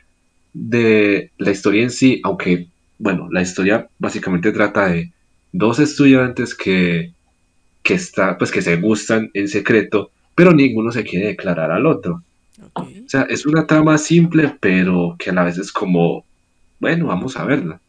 de 0.52 1.32
la 1.38 1.50
historia 1.52 1.82
en 1.82 1.90
sí, 1.90 2.20
aunque, 2.24 2.68
bueno, 2.98 3.28
la 3.30 3.42
historia 3.42 3.88
básicamente 3.98 4.52
trata 4.52 4.88
de 4.88 5.12
dos 5.52 5.78
estudiantes 5.78 6.54
que, 6.54 7.14
que, 7.82 7.94
está, 7.94 8.38
pues, 8.38 8.50
que 8.52 8.62
se 8.62 8.76
gustan 8.76 9.30
en 9.34 9.48
secreto, 9.48 10.12
pero 10.34 10.52
ninguno 10.52 10.92
se 10.92 11.04
quiere 11.04 11.28
declarar 11.28 11.70
al 11.72 11.86
otro. 11.86 12.24
O 12.74 12.94
sea, 13.06 13.22
es 13.24 13.46
una 13.46 13.66
trama 13.66 13.98
simple, 13.98 14.56
pero 14.60 15.16
que 15.18 15.30
a 15.30 15.32
la 15.34 15.44
vez 15.44 15.58
es 15.58 15.72
como, 15.72 16.26
bueno, 16.80 17.06
vamos 17.08 17.36
a 17.36 17.44
verla. 17.44 17.82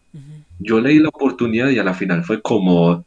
Yo 0.60 0.82
leí 0.82 1.00
la 1.00 1.10
oportunidad 1.10 1.70
y 1.70 1.80
a 1.80 1.84
la 1.84 1.94
final 1.96 2.24
fue 2.26 2.42
como, 2.42 3.06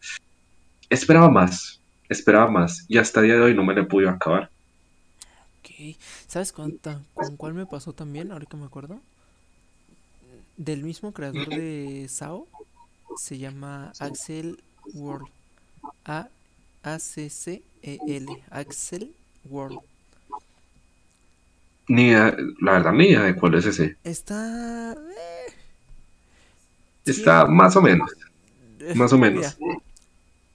esperaba 0.91 1.31
más, 1.31 1.83
esperaba 2.09 2.51
más, 2.51 2.87
y 2.89 2.99
hasta 2.99 3.21
el 3.21 3.27
día 3.27 3.37
de 3.37 3.43
hoy 3.43 3.55
no 3.55 3.65
me 3.65 3.75
he 3.81 3.85
podido 3.85 4.11
acabar. 4.11 4.51
Ok. 5.61 5.97
¿Sabes 6.27 6.53
con, 6.53 6.75
ta- 6.79 7.03
con 7.15 7.37
cuál 7.37 7.55
me 7.55 7.67
pasó 7.67 7.93
también? 7.93 8.33
Ahora 8.33 8.47
que 8.47 8.57
me 8.57 8.65
acuerdo. 8.67 9.01
Del 10.63 10.85
mismo 10.85 11.13
creador 11.13 11.49
de 11.49 12.07
SAO. 12.09 12.47
Se 13.17 13.37
llama 13.37 13.93
Axel 13.99 14.63
World. 14.95 15.27
A 16.05 16.29
A 16.85 16.99
C 17.01 17.29
C 17.31 17.63
E 17.83 17.99
L. 18.07 18.27
Axel 18.51 19.13
World. 19.51 19.81
Ni 21.89 22.09
idea- 22.11 22.37
la 22.61 22.73
verdad, 22.73 22.93
ni 22.93 23.07
idea 23.07 23.23
de 23.25 23.35
cuál 23.35 23.55
es 23.57 23.67
ese. 23.67 23.97
Está. 24.05 24.93
eh, 24.93 25.53
Está 27.05 27.47
más 27.47 27.75
o 27.75 27.83
menos, 27.83 28.09
más 28.95 29.13
o 29.13 29.19
menos. 29.19 29.57
mira, 29.59 29.79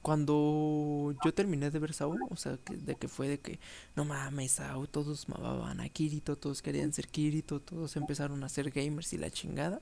cuando 0.08 1.14
yo 1.22 1.34
terminé 1.34 1.70
de 1.70 1.80
ver 1.80 1.92
SAO, 1.92 2.16
o 2.30 2.38
sea, 2.38 2.56
que- 2.64 2.78
de 2.78 2.96
que 2.96 3.10
fue 3.10 3.28
de 3.28 3.40
que, 3.40 3.60
no 3.98 4.06
mames, 4.06 4.54
SAO, 4.54 4.88
todos 4.88 5.28
mamaban 5.28 5.82
a 5.82 5.90
Kirito, 5.90 6.38
todos 6.38 6.62
querían 6.62 6.94
ser 6.94 7.10
Kirito, 7.10 7.60
todos 7.60 7.98
empezaron 7.98 8.42
a 8.46 8.48
ser 8.48 8.70
gamers 8.72 9.12
y 9.12 9.18
la 9.18 9.30
chingada. 9.30 9.82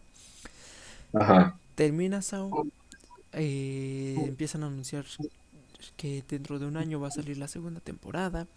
Ajá. 1.13 1.59
Termina 1.75 2.23
SAO, 2.23 2.65
eh, 3.33 4.15
empiezan 4.25 4.63
a 4.63 4.65
anunciar 4.65 5.05
que 5.95 6.23
dentro 6.27 6.57
de 6.57 6.65
un 6.65 6.77
año 6.77 6.99
va 6.99 7.09
a 7.09 7.11
salir 7.11 7.37
la 7.37 7.47
segunda 7.47 7.79
temporada, 7.79 8.47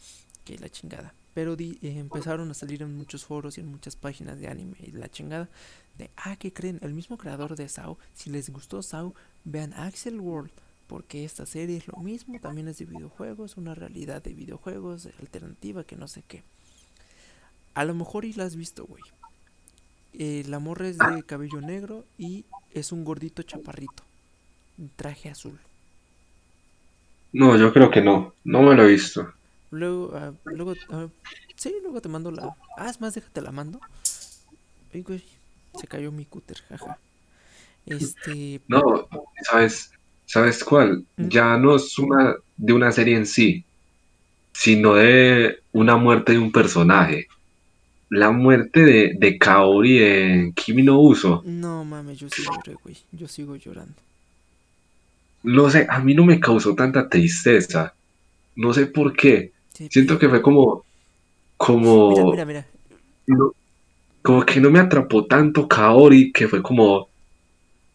que 0.46 0.56
la 0.58 0.70
chingada. 0.70 1.12
Pero 1.34 1.54
di- 1.54 1.78
eh, 1.82 1.98
empezaron 1.98 2.50
a 2.50 2.54
salir 2.54 2.80
en 2.80 2.96
muchos 2.96 3.26
foros 3.26 3.58
y 3.58 3.60
en 3.60 3.70
muchas 3.70 3.94
páginas 3.94 4.40
de 4.40 4.48
anime 4.48 4.78
y 4.82 4.92
la 4.92 5.10
chingada 5.10 5.50
de, 5.98 6.08
ah, 6.16 6.36
¿qué 6.36 6.50
creen? 6.50 6.78
El 6.80 6.94
mismo 6.94 7.18
creador 7.18 7.56
de 7.56 7.68
SAO, 7.68 7.98
si 8.14 8.30
les 8.30 8.48
gustó 8.48 8.82
SAO, 8.82 9.14
vean 9.44 9.74
Axel 9.74 10.18
World, 10.18 10.50
porque 10.88 11.24
esta 11.24 11.46
serie 11.46 11.76
es 11.76 11.86
lo 11.86 11.98
mismo, 11.98 12.40
también 12.40 12.66
es 12.66 12.78
de 12.78 12.86
videojuegos, 12.86 13.56
una 13.56 13.74
realidad 13.74 14.22
de 14.22 14.32
videojuegos, 14.32 15.08
alternativa, 15.20 15.84
que 15.84 15.96
no 15.96 16.08
sé 16.08 16.22
qué. 16.26 16.42
A 17.74 17.84
lo 17.84 17.94
mejor 17.94 18.24
y 18.24 18.32
la 18.32 18.44
has 18.44 18.56
visto, 18.56 18.86
güey. 18.86 19.02
Eh, 20.14 20.44
la 20.48 20.58
morra 20.58 20.88
es 20.88 20.98
de 20.98 21.22
cabello 21.22 21.60
negro 21.60 22.04
y 22.16 22.44
es 22.72 22.90
un 22.90 23.04
gordito 23.04 23.42
chaparrito. 23.42 24.02
Traje 24.96 25.28
azul. 25.28 25.58
No, 27.32 27.56
yo 27.56 27.72
creo 27.72 27.90
que 27.90 28.00
no, 28.00 28.34
no 28.44 28.62
me 28.62 28.74
lo 28.74 28.84
he 28.84 28.88
visto. 28.88 29.32
Luego, 29.70 30.12
ah, 30.14 30.32
luego, 30.46 30.74
ah, 30.90 31.08
sí, 31.54 31.74
luego 31.82 32.00
te 32.00 32.08
mando 32.08 32.30
la. 32.30 32.56
Ah, 32.78 32.88
es 32.88 33.00
más, 33.00 33.14
déjate 33.14 33.42
la 33.42 33.52
mando. 33.52 33.80
Ay, 34.94 35.02
güey, 35.02 35.22
se 35.78 35.86
cayó 35.86 36.10
mi 36.10 36.24
cúter, 36.24 36.62
jaja. 36.68 36.98
Este, 37.86 38.60
No, 38.68 39.08
¿sabes? 39.48 39.92
¿Sabes 40.28 40.62
cuál? 40.64 41.06
¿Mm? 41.16 41.28
Ya 41.30 41.56
no 41.58 41.76
es 41.76 41.98
una 41.98 42.36
de 42.56 42.72
una 42.72 42.92
serie 42.92 43.16
en 43.16 43.26
sí, 43.26 43.66
sino 44.52 44.94
de 44.96 45.58
una 45.72 45.96
muerte 45.96 46.32
de 46.32 46.38
un 46.40 46.52
personaje. 46.52 47.28
La 48.10 48.30
muerte 48.32 48.80
de, 48.84 49.14
de 49.18 49.38
Kaori 49.38 50.02
en 50.02 50.54
Kimi 50.54 50.82
no 50.84 51.00
Uso. 51.00 51.48
no 51.62 51.84
mames, 51.84 52.18
yo 52.20 52.28
sí 52.30 52.42
lloré, 52.44 52.74
güey. 52.76 52.96
Yo 53.12 53.26
sigo 53.28 53.56
llorando. 53.56 54.00
No 55.42 55.70
sé, 55.70 55.86
a 55.88 55.98
mí 56.00 56.14
no 56.14 56.24
me 56.24 56.40
causó 56.40 56.74
tanta 56.74 57.08
tristeza. 57.08 57.94
No 58.56 58.72
sé 58.74 58.86
por 58.88 59.14
qué. 59.16 59.52
Sí, 59.74 59.90
Siento 59.90 60.18
que 60.18 60.28
fue 60.28 60.42
como, 60.42 60.86
Mira, 62.06 62.24
como, 62.24 62.24
mira, 62.24 62.44
mira. 62.44 62.66
no- 63.26 63.52
como 64.22 64.44
que 64.46 64.60
no 64.60 64.70
me 64.70 64.80
atrapó 64.80 65.26
tanto 65.26 65.68
Kaori, 65.68 66.32
que 66.32 66.48
fue 66.48 66.62
como, 66.62 67.10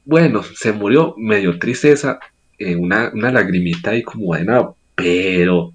bueno, 0.05 0.43
se 0.43 0.71
murió, 0.71 1.15
me 1.17 1.39
dio 1.39 1.57
tristeza, 1.59 2.19
eh, 2.57 2.75
una, 2.75 3.11
una 3.13 3.31
lagrimita 3.31 3.91
ahí 3.91 4.03
como 4.03 4.35
de 4.35 4.45
nada, 4.45 4.73
pero 4.95 5.71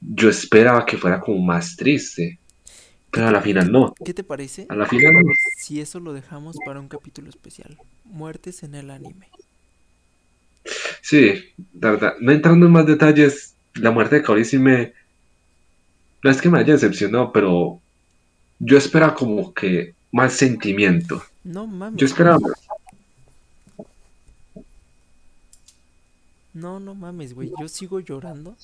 yo 0.00 0.28
esperaba 0.28 0.84
que 0.84 0.96
fuera 0.98 1.20
como 1.20 1.40
más 1.42 1.76
triste. 1.76 2.38
Pero 3.10 3.28
a 3.28 3.30
la 3.30 3.42
final 3.42 3.70
no, 3.70 3.94
¿Qué 4.02 4.14
te 4.14 4.24
parece 4.24 4.64
a 4.70 4.74
la 4.74 4.86
final 4.86 5.12
no. 5.12 5.32
si 5.58 5.80
eso 5.80 6.00
lo 6.00 6.14
dejamos 6.14 6.56
para 6.64 6.80
un 6.80 6.88
capítulo 6.88 7.28
especial? 7.28 7.76
Muertes 8.04 8.62
en 8.62 8.74
el 8.74 8.90
anime. 8.90 9.28
Sí, 11.02 11.44
la 11.78 11.90
verdad, 11.90 12.14
no 12.20 12.32
entrando 12.32 12.64
en 12.64 12.72
más 12.72 12.86
detalles, 12.86 13.54
la 13.74 13.90
muerte 13.90 14.16
de 14.16 14.22
Kaori 14.22 14.44
sí 14.44 14.58
me... 14.58 14.94
No 16.22 16.30
es 16.30 16.40
que 16.40 16.48
me 16.48 16.58
haya 16.58 16.72
decepcionado, 16.72 17.32
pero 17.32 17.80
yo 18.60 18.78
esperaba 18.78 19.14
como 19.14 19.52
que 19.52 19.94
más 20.10 20.32
sentimiento. 20.32 21.22
No 21.44 21.66
mames. 21.66 22.00
Yo 22.00 22.06
esperaba... 22.06 22.38
No, 22.38 22.48
no 26.54 26.94
mames, 26.94 27.34
güey. 27.34 27.50
Yo 27.60 27.68
sigo 27.68 28.00
llorando. 28.00 28.56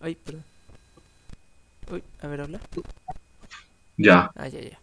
Ay, 0.00 0.14
perdón. 0.14 0.44
Uy, 1.90 2.02
a 2.20 2.26
ver, 2.26 2.40
habla. 2.42 2.60
Ya. 3.96 4.30
Ah, 4.34 4.48
ya, 4.48 4.60
ya. 4.60 4.78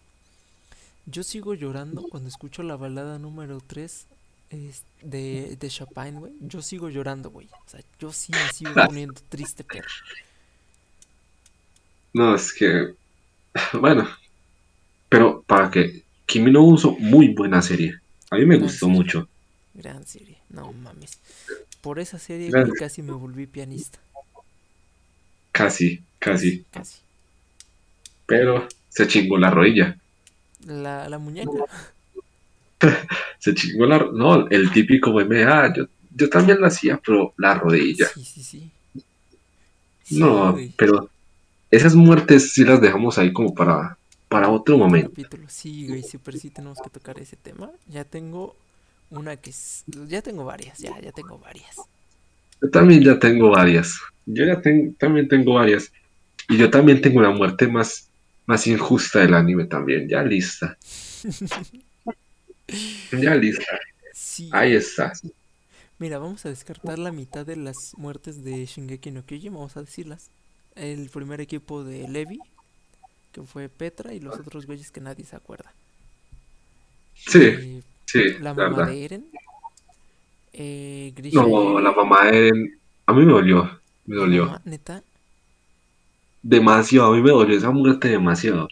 Yo 1.05 1.23
sigo 1.23 1.53
llorando 1.53 2.03
cuando 2.03 2.29
escucho 2.29 2.61
la 2.63 2.75
balada 2.75 3.17
número 3.19 3.61
3 3.65 4.05
de, 5.01 5.57
de 5.59 5.69
Chopin, 5.69 6.19
güey. 6.19 6.33
Yo 6.39 6.61
sigo 6.61 6.89
llorando, 6.89 7.29
güey. 7.31 7.47
O 7.65 7.69
sea, 7.69 7.81
yo 7.99 8.11
sí 8.13 8.31
me 8.31 8.49
sigo 8.53 8.73
poniendo 8.85 9.19
triste, 9.29 9.63
perro. 9.63 9.89
No, 12.13 12.35
es 12.35 12.53
que... 12.53 12.93
Bueno. 13.73 14.07
Pero 15.09 15.43
para 15.43 15.69
que... 15.71 16.03
Kimi 16.25 16.51
no 16.51 16.61
Uso, 16.63 16.95
muy 16.99 17.33
buena 17.33 17.61
serie. 17.61 17.99
A 18.29 18.35
mí 18.35 18.45
me 18.45 18.57
Gran 18.57 18.59
gustó 18.59 18.85
serie. 18.85 18.95
mucho. 18.95 19.27
Gran 19.73 20.05
serie. 20.05 20.37
No 20.49 20.71
mames. 20.73 21.17
Por 21.81 21.99
esa 21.99 22.19
serie, 22.19 22.57
casi 22.77 23.01
me 23.01 23.13
volví 23.13 23.47
pianista. 23.47 23.99
Casi, 25.51 26.01
casi. 26.19 26.65
Casi. 26.71 26.99
Pero 28.25 28.67
se 28.89 29.07
chingó 29.07 29.37
la 29.37 29.49
rodilla. 29.51 29.97
La, 30.65 31.07
la 31.09 31.17
muñeca. 31.19 31.51
Se 33.39 33.53
chingó 33.53 33.85
la... 33.85 33.99
No, 34.13 34.47
el 34.49 34.71
típico 34.71 35.11
MMA. 35.11 35.73
Yo, 35.75 35.85
yo 36.15 36.29
también 36.29 36.59
lo 36.59 36.67
hacía, 36.67 36.99
pero 37.05 37.33
la 37.37 37.55
rodilla. 37.55 38.07
Sí, 38.13 38.23
sí, 38.23 38.43
sí. 38.43 38.71
Sí, 40.03 40.19
No, 40.19 40.57
pero 40.77 41.09
esas 41.71 41.95
muertes 41.95 42.51
sí 42.53 42.63
las 42.63 42.81
dejamos 42.81 43.17
ahí 43.17 43.31
como 43.31 43.53
para, 43.53 43.97
para 44.27 44.49
otro 44.49 44.77
momento. 44.77 45.09
capítulo. 45.09 45.45
Sí, 45.49 45.87
güey, 45.87 46.03
sí, 46.03 46.17
pero 46.17 46.37
sí 46.37 46.49
tenemos 46.49 46.81
que 46.81 46.89
tocar 46.89 47.19
ese 47.19 47.35
tema. 47.37 47.71
Ya 47.87 48.03
tengo 48.05 48.55
una 49.09 49.37
que 49.37 49.51
es... 49.51 49.83
Ya 49.87 50.21
tengo 50.21 50.45
varias, 50.45 50.79
ya, 50.79 50.99
ya 50.99 51.11
tengo 51.11 51.39
varias. 51.39 51.89
Yo 52.61 52.69
también 52.69 53.03
ya 53.03 53.19
tengo 53.19 53.49
varias. 53.49 53.95
Yo 54.25 54.45
ya 54.45 54.61
ten- 54.61 54.95
también 54.95 55.27
tengo 55.27 55.53
varias. 55.53 55.91
Y 56.49 56.57
yo 56.57 56.69
también 56.69 57.01
tengo 57.01 57.19
una 57.19 57.31
muerte 57.31 57.67
más, 57.67 58.09
más 58.45 58.67
injusta 58.67 59.19
del 59.19 59.33
anime 59.35 59.65
también. 59.65 60.07
Ya 60.09 60.23
lista. 60.23 60.77
Ya 63.11 63.35
lista. 63.35 63.79
Sí. 64.11 64.49
Ahí 64.51 64.73
está. 64.75 65.13
Mira, 65.99 66.17
vamos 66.19 66.45
a 66.45 66.49
descartar 66.49 66.97
la 66.99 67.11
mitad 67.11 67.45
de 67.45 67.55
las 67.55 67.93
muertes 67.97 68.43
de 68.43 68.65
Shingeki 68.65 69.11
no 69.11 69.25
Kyojin, 69.25 69.53
vamos 69.53 69.77
a 69.77 69.81
decirlas. 69.81 70.31
El 70.75 71.09
primer 71.09 71.41
equipo 71.41 71.83
de 71.83 72.07
Levi, 72.07 72.39
que 73.31 73.43
fue 73.43 73.69
Petra, 73.69 74.13
y 74.13 74.19
los 74.21 74.39
otros 74.39 74.65
güeyes 74.67 74.91
que 74.91 75.01
nadie 75.01 75.25
se 75.25 75.35
acuerda. 75.35 75.75
Sí, 77.15 77.39
Eh, 77.39 77.83
sí, 78.11 78.33
la 78.39 78.53
la 78.53 78.69
mamá 78.69 78.85
de 78.87 79.05
Eren. 79.05 79.25
Eh, 80.53 81.13
Grisha 81.15 81.41
No, 81.41 81.79
la 81.79 81.91
mamá 81.91 82.25
de 82.25 82.47
Eren, 82.47 82.79
a 83.05 83.13
mí 83.13 83.25
me 83.25 83.33
dolió. 83.33 83.79
Me 84.05 84.15
dolió. 84.15 84.45
mamá, 84.45 84.61
neta. 84.65 85.03
Demasiado, 86.41 87.13
a 87.13 87.15
mí 87.15 87.21
me 87.21 87.29
dolió 87.29 87.57
esa 87.57 87.71
muerte 87.71 88.07
demasiado. 88.07 88.67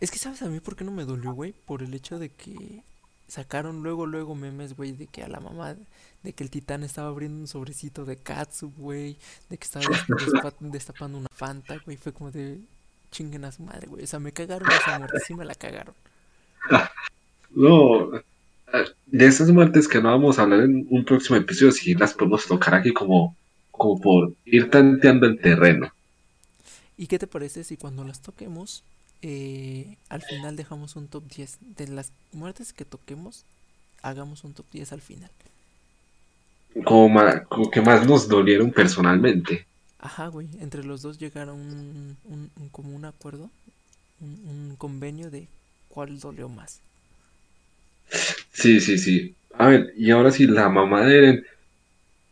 Es 0.00 0.10
que, 0.10 0.18
¿sabes 0.18 0.42
a 0.42 0.48
mí 0.48 0.60
por 0.60 0.76
qué 0.76 0.84
no 0.84 0.92
me 0.92 1.04
dolió, 1.04 1.32
güey? 1.32 1.52
Por 1.52 1.82
el 1.82 1.94
hecho 1.94 2.18
de 2.18 2.28
que 2.28 2.82
sacaron 3.28 3.82
luego, 3.82 4.06
luego 4.06 4.34
memes, 4.34 4.76
güey, 4.76 4.92
de 4.92 5.06
que 5.06 5.22
a 5.22 5.28
la 5.28 5.40
mamá, 5.40 5.74
de 6.22 6.32
que 6.32 6.44
el 6.44 6.50
titán 6.50 6.82
estaba 6.82 7.08
abriendo 7.08 7.40
un 7.40 7.48
sobrecito 7.48 8.04
de 8.04 8.16
Katsu, 8.16 8.72
güey, 8.76 9.16
de 9.48 9.58
que 9.58 9.64
estaba 9.64 9.86
destapando 10.60 11.18
una 11.18 11.28
Fanta, 11.32 11.78
güey, 11.84 11.96
fue 11.96 12.12
como 12.12 12.30
de 12.30 12.60
chinguen 13.10 13.44
a 13.44 13.52
su 13.52 13.62
madre, 13.62 13.86
güey. 13.88 14.04
O 14.04 14.06
sea, 14.06 14.18
me 14.18 14.32
cagaron 14.32 14.68
esa 14.70 14.98
muerte, 14.98 15.18
sí 15.26 15.34
me 15.34 15.44
la 15.44 15.54
cagaron. 15.54 15.94
No, 17.54 18.10
de 19.06 19.26
esas 19.26 19.50
muertes 19.50 19.88
que 19.88 20.00
no 20.02 20.10
vamos 20.10 20.38
a 20.38 20.42
hablar 20.42 20.60
en 20.60 20.86
un 20.90 21.04
próximo 21.04 21.36
episodio, 21.38 21.72
sí 21.72 21.94
las 21.94 22.14
podemos 22.14 22.46
tocar 22.46 22.74
aquí 22.74 22.92
como, 22.92 23.36
como 23.70 24.00
por 24.00 24.34
ir 24.44 24.70
tanteando 24.70 25.26
el 25.26 25.40
terreno. 25.40 25.92
¿Y 26.96 27.06
qué 27.06 27.18
te 27.18 27.26
parece 27.26 27.64
si 27.64 27.76
cuando 27.76 28.04
las 28.04 28.20
toquemos, 28.20 28.84
eh, 29.22 29.96
al 30.08 30.22
final 30.22 30.56
dejamos 30.56 30.96
un 30.96 31.08
top 31.08 31.24
10 31.28 31.58
de 31.60 31.88
las 31.88 32.12
muertes 32.32 32.72
que 32.72 32.84
toquemos, 32.84 33.44
hagamos 34.02 34.44
un 34.44 34.54
top 34.54 34.66
10 34.72 34.92
al 34.92 35.00
final? 35.00 35.30
Como, 36.84 37.08
ma- 37.08 37.44
como 37.46 37.70
que 37.70 37.80
más 37.80 38.06
nos 38.06 38.28
dolieron 38.28 38.70
personalmente. 38.70 39.66
Ajá, 39.98 40.26
güey, 40.28 40.48
entre 40.60 40.84
los 40.84 41.00
dos 41.02 41.18
llegaron 41.18 41.58
un, 41.60 42.16
un, 42.24 42.50
un- 42.56 42.68
como 42.70 42.94
un 42.94 43.04
acuerdo, 43.04 43.50
un, 44.20 44.30
un 44.70 44.76
convenio 44.76 45.30
de 45.30 45.48
cuál 45.88 46.20
dolió 46.20 46.48
más. 46.48 46.80
Sí, 48.52 48.80
sí, 48.80 48.98
sí. 48.98 49.34
A 49.58 49.68
ver, 49.68 49.92
y 49.96 50.10
ahora 50.10 50.30
sí, 50.30 50.46
la 50.46 50.68
mamá 50.68 51.02
de 51.02 51.18
Eren. 51.18 51.46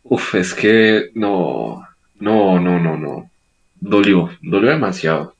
Uf, 0.03 0.35
es 0.35 0.53
que 0.53 1.11
no, 1.15 1.87
no, 2.19 2.59
no, 2.59 2.79
no, 2.79 2.97
no. 2.97 3.29
Dolió, 3.79 4.29
dolió 4.41 4.71
demasiado. 4.71 5.35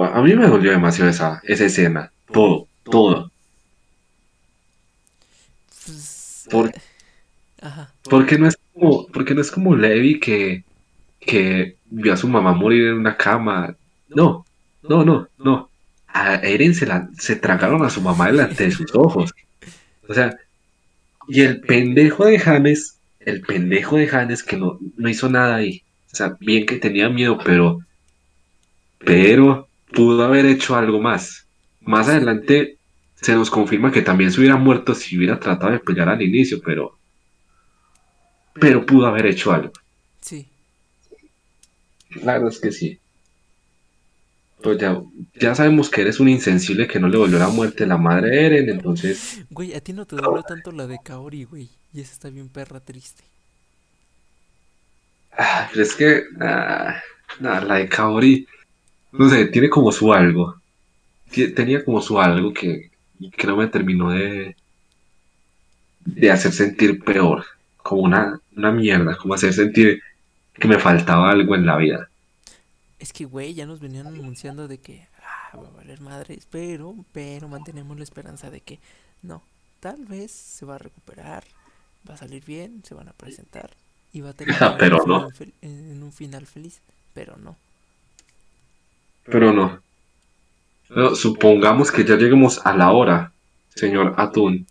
A 0.00 0.22
mí 0.22 0.34
me 0.34 0.46
dolió 0.48 0.70
demasiado 0.72 1.10
esa, 1.10 1.40
esa 1.44 1.64
escena. 1.66 2.10
Todo, 2.32 2.68
todo. 2.84 3.30
Por- 6.50 6.72
Ajá, 7.60 7.92
Porque 8.10 8.38
no 8.38 8.48
es 8.48 8.58
como, 8.74 9.06
porque 9.08 9.34
no 9.34 9.40
es 9.40 9.50
como 9.50 9.76
Levi 9.76 10.18
que, 10.18 10.64
que 11.20 11.76
vio 11.90 12.12
a 12.12 12.16
su 12.16 12.28
mamá 12.28 12.52
morir 12.52 12.88
en 12.88 12.94
una 12.94 13.16
cama. 13.16 13.76
No, 14.08 14.44
no, 14.82 15.04
no, 15.04 15.28
no. 15.38 15.68
A 16.08 16.34
Eren 16.36 16.74
se 16.74 16.86
la, 16.86 17.08
se 17.18 17.36
tragaron 17.36 17.84
a 17.84 17.90
su 17.90 18.00
mamá 18.00 18.26
delante 18.26 18.64
de 18.64 18.72
sus 18.72 18.94
ojos. 18.94 19.32
O 20.12 20.14
sea, 20.14 20.36
y 21.26 21.40
el 21.40 21.62
pendejo 21.62 22.26
de 22.26 22.38
James, 22.38 22.98
el 23.20 23.40
pendejo 23.40 23.96
de 23.96 24.06
James 24.06 24.42
que 24.42 24.58
no, 24.58 24.78
no 24.98 25.08
hizo 25.08 25.30
nada 25.30 25.56
ahí. 25.56 25.82
O 26.12 26.14
sea, 26.14 26.36
bien 26.38 26.66
que 26.66 26.76
tenía 26.76 27.08
miedo, 27.08 27.38
pero, 27.42 27.78
pero 28.98 29.68
pudo 29.90 30.22
haber 30.22 30.44
hecho 30.44 30.76
algo 30.76 31.00
más. 31.00 31.46
Más 31.80 32.08
adelante 32.08 32.76
se 33.14 33.34
nos 33.34 33.48
confirma 33.48 33.90
que 33.90 34.02
también 34.02 34.30
se 34.30 34.40
hubiera 34.40 34.56
muerto 34.56 34.94
si 34.94 35.16
hubiera 35.16 35.40
tratado 35.40 35.72
de 35.72 35.78
pelear 35.78 36.10
al 36.10 36.20
inicio, 36.20 36.60
pero, 36.62 36.98
pero 38.52 38.84
pudo 38.84 39.06
haber 39.06 39.24
hecho 39.24 39.50
algo. 39.50 39.72
sí. 40.20 40.46
La 42.16 42.34
verdad 42.34 42.50
es 42.50 42.60
que 42.60 42.70
sí. 42.70 42.98
Pues 44.62 44.78
ya, 44.78 44.98
ya 45.34 45.54
sabemos 45.54 45.90
que 45.90 46.00
eres 46.02 46.20
un 46.20 46.28
insensible 46.28 46.86
que 46.86 46.98
no 47.00 47.08
le 47.08 47.18
volvió 47.18 47.38
la 47.38 47.48
muerte 47.50 47.84
a 47.84 47.86
la 47.86 47.98
madre 47.98 48.30
de 48.30 48.46
Eren, 48.46 48.68
entonces, 48.70 49.44
Güey, 49.50 49.72
a 49.74 49.80
ti 49.80 49.92
no 49.92 50.04
te 50.04 50.16
dolió 50.16 50.42
tanto 50.42 50.72
la 50.72 50.88
de 50.88 50.98
Kaori, 51.00 51.44
güey. 51.44 51.70
Y 51.92 52.00
esa 52.00 52.12
está 52.12 52.30
bien 52.30 52.48
perra 52.48 52.80
triste. 52.80 53.22
ah, 55.38 55.68
pero 55.70 55.82
es 55.82 55.94
que 55.96 56.24
ah, 56.40 57.00
nah, 57.40 57.60
la 57.60 57.76
de 57.76 57.88
Kaori, 57.88 58.46
no 59.12 59.28
sé, 59.30 59.46
tiene 59.46 59.70
como 59.70 59.92
su 59.92 60.12
algo. 60.12 60.56
Tenía 61.56 61.84
como 61.84 62.00
su 62.02 62.20
algo 62.20 62.52
que, 62.54 62.90
que 63.36 63.46
no 63.46 63.56
me 63.56 63.68
terminó 63.68 64.10
de, 64.12 64.56
de 66.04 66.30
hacer 66.30 66.52
sentir 66.52 67.02
peor, 67.04 67.44
como 67.76 68.02
una, 68.02 68.40
una 68.56 68.72
mierda, 68.72 69.16
como 69.16 69.34
hacer 69.34 69.52
sentir 69.52 70.00
que 70.54 70.68
me 70.68 70.78
faltaba 70.78 71.30
algo 71.30 71.54
en 71.56 71.66
la 71.66 71.76
vida. 71.76 72.10
Es 73.02 73.10
que, 73.12 73.24
güey, 73.26 73.54
ya 73.54 73.66
nos 73.66 73.80
venían 73.80 74.06
anunciando 74.06 74.68
de 74.68 74.78
que 74.80 75.08
ah, 75.22 75.56
va 75.58 75.68
a 75.68 75.70
valer 75.80 76.00
madres, 76.00 76.46
pero, 76.50 76.94
pero 77.12 77.48
mantenemos 77.48 77.96
la 77.98 78.04
esperanza 78.04 78.50
de 78.50 78.60
que 78.60 78.80
no, 79.22 79.42
tal 79.80 80.00
vez 80.06 80.30
se 80.32 80.64
va 80.66 80.76
a 80.76 80.78
recuperar, 80.88 81.44
va 82.08 82.14
a 82.14 82.18
salir 82.18 82.44
bien, 82.44 82.82
se 82.84 82.94
van 82.94 83.08
a 83.08 83.12
presentar 83.22 83.70
y 84.12 84.20
va 84.20 84.30
a 84.30 84.34
terminar 84.42 84.78
Pero 84.78 84.98
en, 85.04 85.16
un 85.18 85.20
no. 85.20 85.28
fel- 85.38 85.54
en 85.62 86.02
un 86.02 86.12
final 86.12 86.46
feliz, 86.46 86.80
pero 87.14 87.36
no. 87.38 87.56
Pero 89.24 89.52
no. 89.52 89.82
No, 90.90 91.16
supongamos 91.16 91.90
que 91.90 92.04
ya 92.04 92.14
lleguemos 92.16 92.64
a 92.64 92.76
la 92.76 92.92
hora, 92.92 93.32
señor 93.74 94.14
Atún. 94.16 94.68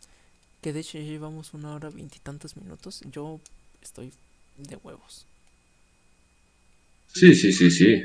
Que 0.62 0.74
de 0.74 0.80
hecho 0.80 0.98
ya 0.98 1.04
llevamos 1.04 1.54
una 1.54 1.74
hora 1.76 1.90
veintitantos 1.90 2.56
minutos, 2.58 3.02
yo 3.12 3.40
estoy 3.82 4.14
de 4.58 4.76
huevos. 4.78 5.28
Sí, 7.08 7.36
sí, 7.36 7.54
sí, 7.54 7.70
sí. 7.70 8.04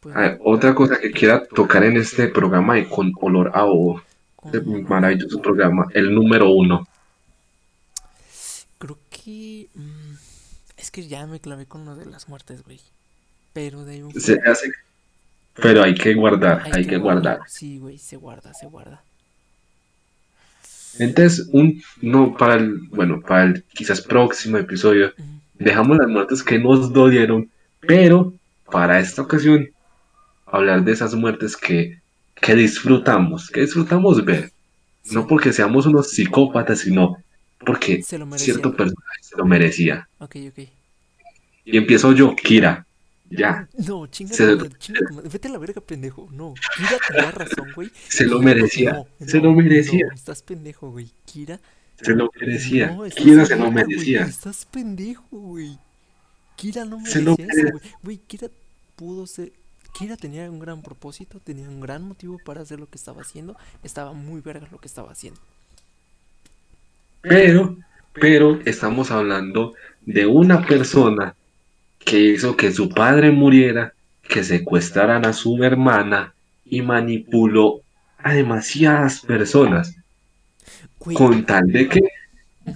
Pues, 0.00 0.16
A 0.16 0.20
ver, 0.20 0.38
otra 0.44 0.74
cosa 0.74 0.98
que 1.00 1.10
quiera 1.10 1.44
tocar 1.44 1.84
en 1.84 1.96
este 1.96 2.28
programa 2.28 2.78
y 2.78 2.86
con 2.86 3.12
olor 3.20 3.50
a 3.54 3.64
ovo, 3.64 4.02
este 4.44 4.60
maravilloso 4.60 5.40
programa, 5.42 5.86
el 5.94 6.14
número 6.14 6.50
uno. 6.50 6.86
Creo 8.78 8.98
que... 9.10 9.68
mm, 9.74 10.14
es 10.76 10.90
que 10.90 11.06
ya 11.08 11.26
me 11.26 11.40
clavé 11.40 11.66
con 11.66 11.84
lo 11.84 11.96
de 11.96 12.06
las 12.06 12.28
muertes, 12.28 12.62
güey. 12.62 12.80
Pero 13.52 13.84
de 13.84 13.94
ahí 13.94 14.02
un 14.02 14.12
Se 14.20 14.38
hace- 14.46 14.70
Pero 15.54 15.82
hay 15.82 15.94
que 15.94 16.14
guardar, 16.14 16.62
Hay 16.64 16.72
hay 16.76 16.82
que 16.84 16.90
que 16.90 16.96
guardar. 16.98 17.40
Sí, 17.48 17.78
güey, 17.78 17.98
se 17.98 18.16
guarda, 18.16 18.54
se 18.54 18.66
guarda. 18.66 19.02
Entonces, 20.98 21.48
un, 21.52 21.82
no, 22.00 22.36
para 22.36 22.54
el, 22.54 22.78
bueno, 22.90 23.20
para 23.20 23.44
el 23.44 23.64
quizás 23.64 24.00
próximo 24.00 24.56
episodio, 24.58 25.12
dejamos 25.54 25.96
las 25.98 26.08
muertes 26.08 26.42
que 26.42 26.58
nos 26.58 26.92
dolieron, 26.92 27.50
pero 27.80 28.32
para 28.70 29.00
esta 29.00 29.22
ocasión 29.22 29.68
hablar 30.46 30.84
de 30.84 30.92
esas 30.92 31.14
muertes 31.14 31.56
que, 31.56 32.00
que 32.34 32.54
disfrutamos, 32.54 33.50
que 33.50 33.60
disfrutamos 33.62 34.24
ver. 34.24 34.52
No 35.10 35.26
porque 35.26 35.52
seamos 35.52 35.86
unos 35.86 36.10
psicópatas, 36.10 36.80
sino 36.80 37.16
porque 37.58 38.02
Se 38.02 38.18
cierto 38.36 38.74
personaje 38.74 39.22
se 39.22 39.36
lo 39.36 39.44
merecía. 39.44 40.08
Ok, 40.18 40.36
ok. 40.48 40.68
Y 41.64 41.76
empiezo 41.76 42.12
yo, 42.12 42.34
Kira. 42.36 42.84
Ya, 43.30 43.68
No, 43.86 44.06
chinga 44.06 44.32
Se-. 44.32 44.56
Vete 45.30 45.48
a 45.48 45.50
la 45.50 45.58
verga, 45.58 45.82
pendejo. 45.82 46.28
No, 46.32 46.54
Kira 46.76 46.98
tenía 47.06 47.30
razón, 47.30 47.68
güey. 47.74 47.90
se 48.08 48.24
lo 48.24 48.40
merecía. 48.40 48.92
no, 48.92 49.26
se 49.26 49.36
no, 49.38 49.44
lo 49.44 49.52
merecía. 49.54 50.06
No, 50.06 50.14
estás 50.14 50.42
pendejo, 50.42 50.90
güey. 50.90 51.10
Kira. 51.26 51.60
Se 52.00 52.14
lo 52.14 52.30
merecía. 52.40 52.96
Kira 53.14 53.44
se 53.44 53.56
lo 53.56 53.70
merecía. 53.70 54.22
Estás 54.22 54.64
pendejo, 54.64 55.26
güey. 55.30 55.78
Kira 56.58 56.84
no 56.84 57.00
Se 57.06 57.22
lo 57.22 57.36
merecía 57.36 57.62
eso, 57.62 57.70
güey. 57.70 57.92
Güey, 58.02 58.20
Kira 58.26 58.48
pudo 58.96 59.28
ser. 59.28 59.52
Kira 59.96 60.16
tenía 60.16 60.50
un 60.50 60.58
gran 60.58 60.82
propósito, 60.82 61.38
tenía 61.38 61.68
un 61.68 61.80
gran 61.80 62.02
motivo 62.02 62.38
para 62.44 62.62
hacer 62.62 62.80
lo 62.80 62.86
que 62.86 62.98
estaba 62.98 63.22
haciendo. 63.22 63.56
Estaba 63.84 64.12
muy 64.12 64.40
verga 64.40 64.66
lo 64.72 64.78
que 64.78 64.88
estaba 64.88 65.12
haciendo. 65.12 65.40
Pero, 67.22 67.76
pero 68.12 68.60
estamos 68.64 69.12
hablando 69.12 69.74
de 70.04 70.26
una 70.26 70.66
persona 70.66 71.36
que 72.00 72.18
hizo 72.18 72.56
que 72.56 72.72
su 72.72 72.88
padre 72.88 73.30
muriera, 73.30 73.92
que 74.28 74.42
secuestraran 74.42 75.26
a 75.26 75.32
su 75.32 75.62
hermana 75.62 76.34
y 76.66 76.82
manipuló 76.82 77.82
a 78.18 78.32
demasiadas 78.32 79.20
personas 79.20 79.94
Güey, 80.98 81.16
con 81.16 81.46
tal 81.46 81.66
de 81.68 81.88
que, 81.88 82.00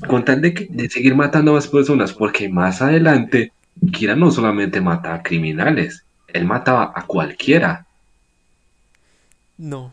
con 0.06 0.24
tal 0.24 0.40
de 0.40 0.54
que, 0.54 0.68
de 0.70 0.88
seguir 0.88 1.16
matando 1.16 1.50
a 1.50 1.54
más 1.54 1.66
personas, 1.66 2.12
porque 2.12 2.48
más 2.48 2.80
adelante 2.80 3.52
Kira 3.93 4.16
no 4.16 4.31
solamente 4.31 4.81
mataba 4.81 5.16
a 5.16 5.23
criminales, 5.23 6.05
él 6.28 6.44
mataba 6.47 6.93
a 6.94 7.07
cualquiera, 7.07 7.86
no. 9.59 9.93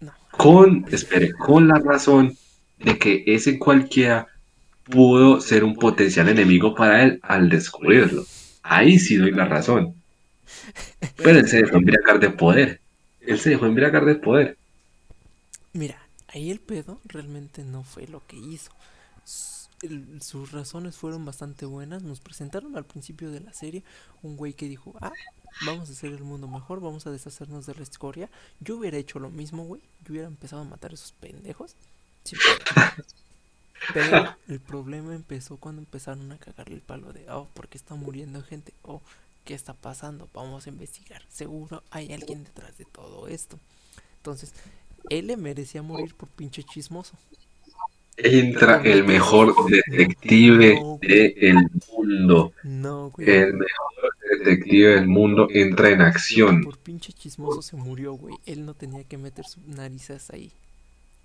No. 0.00 0.12
con, 0.30 0.86
espere, 0.90 1.32
con 1.32 1.68
la 1.68 1.78
razón 1.78 2.36
de 2.78 2.98
que 2.98 3.24
ese 3.26 3.58
cualquiera 3.58 4.28
pudo 4.84 5.40
ser 5.40 5.64
un 5.64 5.76
potencial 5.76 6.28
enemigo 6.28 6.74
para 6.74 7.02
él 7.02 7.20
al 7.22 7.48
descubrirlo. 7.48 8.24
Ahí 8.62 8.98
sí 8.98 9.16
doy 9.16 9.32
la 9.32 9.46
razón. 9.46 9.94
Pero 11.16 11.38
él 11.38 11.48
se 11.48 11.62
dejó 11.62 11.76
embriagar 11.76 12.20
de 12.20 12.30
poder. 12.30 12.80
Él 13.20 13.38
se 13.38 13.50
dejó 13.50 13.66
embriagar 13.66 14.04
de 14.04 14.16
poder. 14.16 14.58
Mira, 15.72 15.98
ahí 16.28 16.50
el 16.50 16.60
pedo 16.60 17.00
realmente 17.04 17.64
no 17.64 17.82
fue 17.84 18.06
lo 18.06 18.24
que 18.26 18.36
hizo. 18.36 18.72
Sus 20.20 20.52
razones 20.52 20.96
fueron 20.96 21.24
bastante 21.24 21.64
buenas. 21.64 22.02
Nos 22.02 22.20
presentaron 22.20 22.76
al 22.76 22.84
principio 22.84 23.30
de 23.30 23.40
la 23.40 23.52
serie 23.52 23.82
un 24.22 24.36
güey 24.36 24.52
que 24.52 24.68
dijo, 24.68 24.94
ah, 25.00 25.12
vamos 25.64 25.88
a 25.88 25.92
hacer 25.92 26.12
el 26.12 26.22
mundo 26.22 26.48
mejor, 26.48 26.80
vamos 26.80 27.06
a 27.06 27.10
deshacernos 27.10 27.66
de 27.66 27.74
la 27.74 27.82
escoria. 27.82 28.30
Yo 28.60 28.76
hubiera 28.76 28.98
hecho 28.98 29.18
lo 29.18 29.30
mismo, 29.30 29.64
güey. 29.64 29.82
Yo 30.04 30.12
hubiera 30.12 30.28
empezado 30.28 30.62
a 30.62 30.66
matar 30.66 30.90
a 30.90 30.94
esos 30.94 31.12
pendejos. 31.12 31.76
pedo. 32.24 33.04
Pero 33.94 34.36
el 34.48 34.60
problema 34.60 35.14
empezó 35.14 35.56
cuando 35.56 35.80
empezaron 35.80 36.30
a 36.32 36.38
cagarle 36.38 36.74
el 36.74 36.82
palo 36.82 37.12
de, 37.12 37.28
oh, 37.30 37.46
¿por 37.54 37.68
qué 37.68 37.78
está 37.78 37.94
muriendo 37.94 38.42
gente? 38.42 38.74
Oh, 38.82 39.00
¿qué 39.44 39.54
está 39.54 39.72
pasando? 39.72 40.28
Vamos 40.34 40.66
a 40.66 40.70
investigar. 40.70 41.22
Seguro 41.30 41.82
hay 41.90 42.12
alguien 42.12 42.44
detrás 42.44 42.76
de 42.76 42.84
todo 42.84 43.26
esto. 43.28 43.58
Entonces, 44.18 44.52
él 45.08 45.28
le 45.28 45.36
merecía 45.38 45.82
morir 45.82 46.14
por 46.14 46.28
pinche 46.28 46.62
chismoso. 46.62 47.16
Entra 48.22 48.82
el 48.82 49.04
mejor 49.04 49.54
detective 49.70 50.80
del 51.00 51.70
mundo. 51.92 52.52
No, 52.62 53.10
güey. 53.10 53.28
El 53.28 53.54
mejor 53.54 54.14
detective 54.38 54.94
del 54.96 55.06
mundo 55.06 55.48
entra 55.50 55.90
en 55.90 56.02
acción. 56.02 56.62
Por 56.62 56.78
pinche 56.78 57.12
chismoso 57.12 57.62
se 57.62 57.76
murió, 57.76 58.14
güey. 58.14 58.36
Él 58.46 58.64
no 58.64 58.74
tenía 58.74 59.04
que 59.04 59.18
meter 59.18 59.44
sus 59.46 59.66
narices 59.66 60.30
ahí. 60.30 60.52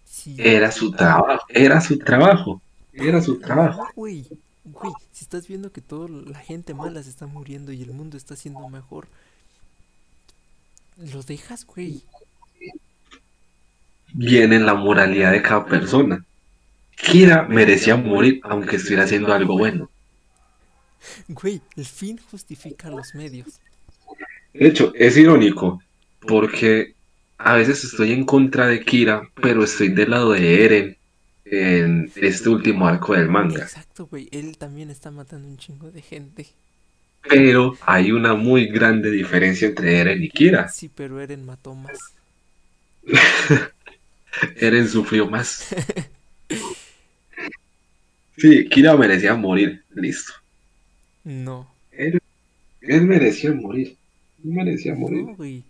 Sí. 0.06 0.36
Era 0.38 0.72
su 0.72 0.92
trabajo. 0.92 1.46
Era 1.50 1.82
su 1.82 1.98
trabajo. 2.00 2.62
Era 2.94 3.22
su 3.22 3.40
trabajo. 3.40 3.88
Güey. 3.96 4.26
Güey, 4.66 4.94
si 5.12 5.24
estás 5.24 5.48
viendo 5.48 5.72
que 5.72 5.82
toda 5.82 6.10
la 6.10 6.40
gente 6.40 6.74
mala 6.74 7.04
se 7.04 7.12
está 7.12 7.28
muriendo 7.28 7.72
y 7.72 7.84
el 7.84 7.92
mundo 7.92 8.18
está 8.18 8.36
siendo 8.36 8.68
mejor, 8.68 9.08
lo 10.98 11.22
dejas, 11.22 11.66
güey. 11.66 12.02
Viene 14.14 14.60
la 14.60 14.74
moralidad 14.74 15.34
de 15.34 15.44
cada 15.44 15.66
persona. 15.66 16.26
Kira 16.96 17.44
merecía 17.44 17.96
morir 17.96 18.40
aunque 18.44 18.78
estuviera 18.78 19.04
haciendo 19.04 19.34
algo 19.34 19.58
bueno. 19.58 19.90
Güey, 21.28 21.62
el 21.76 21.86
fin 21.86 22.20
justifica 22.32 22.90
los 22.90 23.14
medios. 23.14 23.60
De 24.54 24.68
hecho, 24.68 24.94
es 24.96 25.18
irónico 25.18 25.82
porque 26.22 26.94
a 27.38 27.56
veces 27.56 27.84
estoy 27.84 28.14
en 28.14 28.26
contra 28.26 28.68
de 28.68 28.84
Kira, 28.84 29.30
pero 29.36 29.64
estoy 29.64 29.90
del 29.90 30.12
lado 30.12 30.32
de 30.32 30.66
Eren 30.66 30.98
en 31.46 32.12
este 32.16 32.50
último 32.50 32.88
arco 32.88 33.14
del 33.14 33.30
manga. 33.30 33.64
Exacto, 33.64 34.08
güey. 34.08 34.28
Él 34.32 34.58
también 34.58 34.90
está 34.90 35.12
matando 35.12 35.48
un 35.48 35.58
chingo 35.58 35.92
de 35.92 36.02
gente. 36.02 36.48
Pero 37.28 37.78
hay 37.82 38.12
una 38.12 38.36
muy 38.36 38.68
grande 38.68 39.12
diferencia 39.12 39.68
entre 39.68 40.00
Eren 40.00 40.24
y 40.24 40.30
Kira. 40.30 40.70
Sí, 40.70 40.90
pero 40.94 41.20
Eren 41.20 41.46
mató 41.46 41.76
más. 41.76 41.98
Eren 44.56 44.88
sufrió 44.88 45.28
más. 45.28 45.68
Sí, 48.38 48.68
Kira 48.70 48.96
merecía 48.98 49.34
morir. 49.36 49.84
Listo. 49.94 50.34
No. 51.24 51.68
Él, 51.92 52.20
él 52.82 53.02
merecía 53.06 53.54
morir. 53.54 53.96
Él 54.44 54.52
merecía 54.52 54.94
morir. 54.96 55.24
No, 55.24 55.36
güey. 55.36 55.64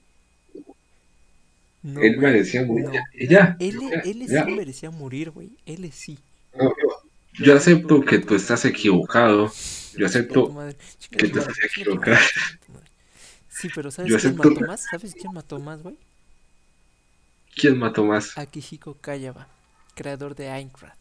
No, 1.83 2.01
Él 2.01 2.15
güey, 2.15 2.31
merecía 2.33 2.65
morir. 2.65 2.85
no. 2.85 2.93
Ya, 2.93 3.55
Él, 3.59 3.79
ya, 3.79 3.99
él 3.99 4.27
ya. 4.27 4.43
sí 4.45 4.51
merecía 4.51 4.89
morir, 4.91 5.29
güey. 5.31 5.51
Él 5.65 5.91
sí. 5.93 6.17
No, 6.57 6.73
yo- 7.33 7.55
acepto 7.55 8.01
que 8.03 8.19
tú 8.19 8.35
estás 8.35 8.65
equivocado. 8.65 9.51
Yo 9.97 10.05
acepto 10.07 10.53
que 11.11 11.27
tú 11.29 11.39
estás 11.39 11.57
equivocado. 11.63 12.17
Sí, 13.49 13.69
pero 13.73 13.91
¿sabes 13.91 14.11
Yo 14.11 14.17
quién 14.17 14.31
acepto 14.33 14.49
mató 14.49 14.65
más? 14.67 14.83
¿Sabes 14.89 15.13
quién 15.13 15.33
mató 15.33 15.59
más, 15.59 15.81
güey? 15.83 15.95
¿Quién 17.55 17.77
mató 17.77 18.03
más? 18.03 18.37
Akihiko 18.37 18.95
Kayaba, 18.95 19.47
creador 19.93 20.35
de 20.35 20.49
Aincrad. 20.49 20.93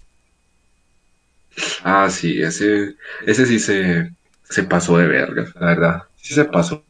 Ah, 1.83 2.09
sí, 2.11 2.41
ese, 2.43 2.97
ese 3.27 3.47
sí 3.47 3.59
se, 3.59 4.11
se 4.45 4.63
pasó 4.65 4.97
de 4.99 5.07
verga, 5.07 5.47
la 5.61 5.67
verdad. 5.67 6.03
Sí 6.17 6.35
se 6.35 6.45
pasó. 6.47 6.85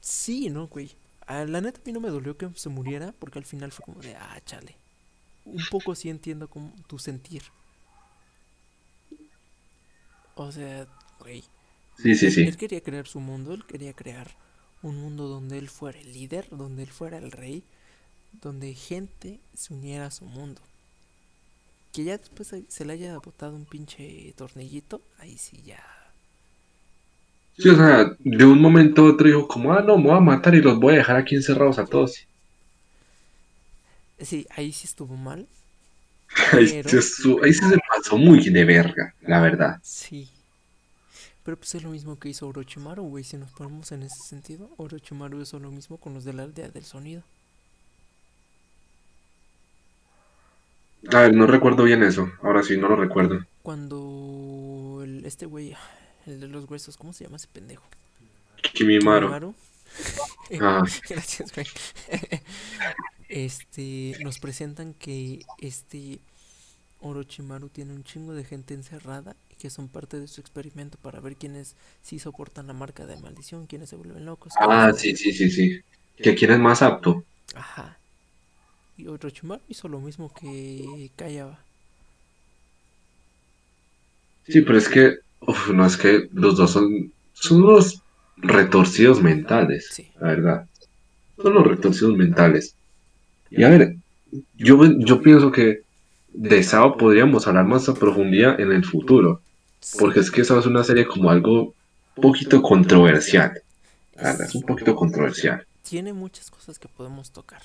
Sí, 0.00 0.50
no, 0.50 0.68
güey. 0.68 0.96
Ah, 1.26 1.44
la 1.46 1.60
neta 1.60 1.80
a 1.80 1.82
mí 1.86 1.92
no 1.92 2.00
me 2.00 2.10
dolió 2.10 2.36
que 2.36 2.48
se 2.54 2.68
muriera 2.68 3.12
porque 3.18 3.38
al 3.38 3.44
final 3.46 3.72
fue 3.72 3.84
como 3.84 4.00
de, 4.02 4.14
ah, 4.16 4.40
chale. 4.44 4.76
Un 5.44 5.66
poco 5.66 5.94
sí 5.94 6.10
entiendo 6.10 6.48
como 6.50 6.74
tu 6.88 6.98
sentir. 6.98 7.42
O 10.34 10.52
sea, 10.52 10.86
güey. 11.18 11.44
Sí, 11.96 12.14
sí, 12.14 12.30
sí. 12.30 12.44
él 12.44 12.56
quería 12.56 12.82
crear 12.82 13.06
su 13.08 13.20
mundo, 13.20 13.54
él 13.54 13.66
quería 13.66 13.94
crear 13.94 14.36
un 14.82 14.96
mundo 14.98 15.28
donde 15.28 15.58
él 15.58 15.68
fuera 15.70 15.98
el 16.00 16.12
líder, 16.12 16.48
donde 16.50 16.82
él 16.84 16.90
fuera 16.92 17.18
el 17.18 17.32
rey, 17.32 17.64
donde 18.32 18.74
gente 18.74 19.40
se 19.54 19.74
uniera 19.74 20.06
a 20.06 20.10
su 20.12 20.26
mundo. 20.26 20.62
Que 21.94 22.04
ya 22.04 22.18
después 22.18 22.48
se- 22.68 22.84
le 22.84 22.92
haya 22.92 23.16
botado 23.18 23.56
un 23.56 23.64
pinche 23.64 24.34
tornillito, 24.36 25.00
ahí 25.18 25.38
sí 25.38 25.62
ya. 25.62 25.82
Sí, 27.56 27.68
o 27.68 27.74
sea, 27.76 28.16
de 28.18 28.44
un 28.44 28.60
momento 28.60 29.02
a 29.02 29.10
otro 29.10 29.26
dijo 29.26 29.48
como, 29.48 29.72
ah, 29.72 29.82
no, 29.82 29.96
me 29.96 30.04
voy 30.04 30.16
a 30.16 30.20
matar 30.20 30.54
y 30.54 30.62
los 30.62 30.78
voy 30.78 30.94
a 30.94 30.98
dejar 30.98 31.16
aquí 31.16 31.34
encerrados 31.36 31.78
a 31.78 31.86
todos. 31.86 32.26
Sí, 34.18 34.46
ahí 34.50 34.72
sí 34.72 34.86
estuvo 34.86 35.16
mal, 35.16 35.48
Ahí, 36.52 36.68
Pero- 36.68 36.88
se 36.88 37.02
su- 37.02 37.40
ahí 37.42 37.52
sí 37.52 37.64
se 37.68 37.78
pasó 37.88 38.16
muy 38.18 38.40
de 38.50 38.64
verga, 38.64 39.14
la 39.22 39.40
verdad. 39.40 39.80
sí. 39.82 40.28
Pero 41.44 41.56
pues 41.58 41.74
es 41.74 41.82
lo 41.82 41.90
mismo 41.90 42.18
que 42.18 42.28
hizo 42.30 42.48
Orochimaru, 42.48 43.02
güey, 43.04 43.22
si 43.24 43.36
nos 43.36 43.52
ponemos 43.52 43.92
en 43.92 44.02
ese 44.02 44.16
sentido. 44.28 44.70
Orochimaru 44.78 45.40
hizo 45.42 45.58
lo 45.60 45.70
mismo 45.70 45.98
con 45.98 46.14
los 46.14 46.24
de 46.24 46.32
la 46.32 46.42
aldea 46.44 46.70
del 46.70 46.84
sonido. 46.84 47.22
A 51.12 51.20
ver, 51.20 51.34
no 51.34 51.46
recuerdo 51.46 51.84
bien 51.84 52.02
eso. 52.02 52.30
Ahora 52.42 52.62
sí, 52.62 52.76
no 52.76 52.88
lo 52.88 52.96
recuerdo. 52.96 53.44
Cuando 53.62 55.00
el, 55.02 55.24
este 55.24 55.46
güey, 55.46 55.74
el 56.26 56.40
de 56.40 56.48
los 56.48 56.68
huesos, 56.70 56.96
¿cómo 56.96 57.12
se 57.12 57.24
llama 57.24 57.36
ese 57.36 57.48
pendejo? 57.48 57.84
Kimimaro. 58.72 59.28
Kimimaro. 59.28 59.54
Ah, 60.60 60.82
Gracias, 61.08 61.52
güey. 61.54 61.66
Este, 63.28 64.16
nos 64.20 64.38
presentan 64.38 64.94
que 64.94 65.46
este 65.58 66.20
Orochimaru 67.00 67.70
tiene 67.70 67.94
un 67.94 68.04
chingo 68.04 68.34
de 68.34 68.44
gente 68.44 68.74
encerrada 68.74 69.36
y 69.50 69.56
que 69.56 69.70
son 69.70 69.88
parte 69.88 70.20
de 70.20 70.28
su 70.28 70.40
experimento 70.40 70.98
para 70.98 71.20
ver 71.20 71.36
quiénes 71.36 71.76
sí 72.02 72.18
soportan 72.18 72.66
la 72.66 72.74
marca 72.74 73.06
de 73.06 73.16
maldición, 73.16 73.66
quiénes 73.66 73.88
se 73.90 73.96
vuelven 73.96 74.26
locos. 74.26 74.52
ah, 74.60 74.92
sí, 74.96 75.16
sí, 75.16 75.32
sí, 75.32 75.50
sí. 75.50 75.80
¿Que 76.16 76.34
quién 76.34 76.52
es 76.52 76.58
más 76.60 76.82
apto? 76.82 77.24
Ajá. 77.54 77.98
Y 78.96 79.06
Orochimaru 79.08 79.60
hizo 79.68 79.88
lo 79.88 80.00
mismo 80.00 80.32
que 80.32 81.10
Kayaba. 81.16 81.58
Sí, 84.46 84.60
pero 84.60 84.78
es 84.78 84.88
que 84.88 85.16
Uf, 85.46 85.70
no 85.70 85.84
es 85.84 85.96
que 85.98 86.28
los 86.32 86.56
dos 86.56 86.70
son, 86.70 87.12
son 87.34 87.64
unos 87.64 88.00
retorcidos 88.38 89.20
mentales, 89.22 89.88
Sí. 89.92 90.08
la 90.18 90.28
verdad. 90.28 90.66
Son 91.36 91.52
los 91.52 91.66
retorcidos 91.66 92.16
mentales. 92.16 92.74
Y 93.50 93.62
a 93.62 93.68
ver, 93.68 93.96
yo, 94.56 94.80
yo 95.00 95.20
pienso 95.20 95.52
que 95.52 95.82
de 96.32 96.62
Sao 96.62 96.96
podríamos 96.96 97.46
hablar 97.46 97.66
más 97.66 97.88
a 97.90 97.94
profundidad 97.94 98.58
en 98.58 98.72
el 98.72 98.84
futuro, 98.86 99.42
porque 99.98 100.20
es 100.20 100.30
que 100.30 100.44
Sao 100.44 100.58
es 100.60 100.66
una 100.66 100.82
serie 100.82 101.06
como 101.06 101.30
algo 101.30 101.74
poquito 102.14 102.62
controversial. 102.62 103.60
La 104.16 104.22
verdad, 104.32 104.46
es 104.46 104.54
un 104.54 104.62
poquito 104.62 104.94
controversial. 104.94 105.66
tiene 105.86 106.14
muchas 106.14 106.50
cosas 106.50 106.78
que 106.78 106.88
podemos 106.88 107.30
tocar. 107.30 107.60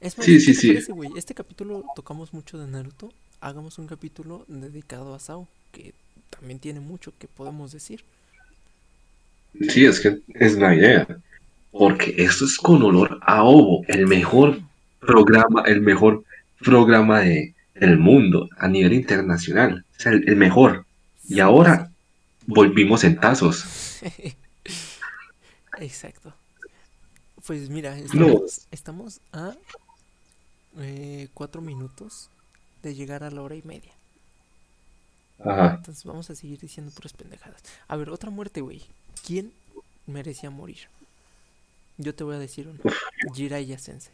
Es 0.00 0.16
más, 0.18 0.24
Sí, 0.26 0.34
¿qué 0.34 0.40
sí, 0.40 0.54
sí. 0.54 0.68
parece? 0.68 0.92
Este 1.16 1.34
capítulo 1.34 1.84
tocamos 1.94 2.32
mucho 2.32 2.58
de 2.58 2.66
Naruto. 2.66 3.12
Hagamos 3.40 3.78
un 3.78 3.86
capítulo 3.86 4.44
dedicado 4.48 5.14
a 5.14 5.18
Sao, 5.18 5.48
que 5.72 5.94
también 6.30 6.58
tiene 6.58 6.80
mucho 6.80 7.12
que 7.18 7.28
podemos 7.28 7.72
decir. 7.72 8.04
Sí, 9.68 9.84
es 9.84 10.00
que 10.00 10.20
es 10.34 10.56
la 10.56 10.74
idea. 10.74 11.06
Porque 11.70 12.14
esto 12.18 12.44
es 12.44 12.56
con 12.58 12.82
olor 12.82 13.18
a 13.22 13.44
ovo, 13.44 13.84
el 13.88 14.06
mejor 14.06 14.60
programa, 15.00 15.62
el 15.66 15.80
mejor 15.80 16.24
programa 16.60 17.20
de, 17.20 17.54
del 17.74 17.98
mundo 17.98 18.48
a 18.58 18.68
nivel 18.68 18.92
internacional. 18.94 19.84
O 19.98 20.00
sea, 20.00 20.12
el, 20.12 20.28
el 20.28 20.36
mejor. 20.36 20.86
Y 21.28 21.40
ahora 21.40 21.90
volvimos 22.46 23.04
en 23.04 23.18
tazos. 23.20 23.64
Exacto. 25.78 26.32
Pues 27.46 27.68
mira, 27.70 27.96
No. 28.12 28.42
estamos 28.70 29.20
a 29.32 29.54
eh, 30.78 31.28
cuatro 31.34 31.60
minutos 31.60 32.28
de 32.82 32.94
llegar 32.94 33.24
a 33.24 33.30
la 33.30 33.42
hora 33.42 33.54
y 33.56 33.62
media. 33.62 33.92
Ajá. 35.44 35.74
Entonces 35.76 36.04
vamos 36.04 36.28
a 36.30 36.34
seguir 36.34 36.58
diciendo 36.60 36.92
puras 36.92 37.12
pendejadas. 37.12 37.62
A 37.88 37.96
ver, 37.96 38.10
otra 38.10 38.30
muerte, 38.30 38.60
güey. 38.60 38.82
¿Quién 39.26 39.52
merecía 40.06 40.50
morir? 40.50 40.88
Yo 41.98 42.14
te 42.14 42.24
voy 42.24 42.36
a 42.36 42.38
decir 42.38 42.68
uno. 42.68 42.78
Jiraiya 43.34 43.78
Sensei. 43.78 44.12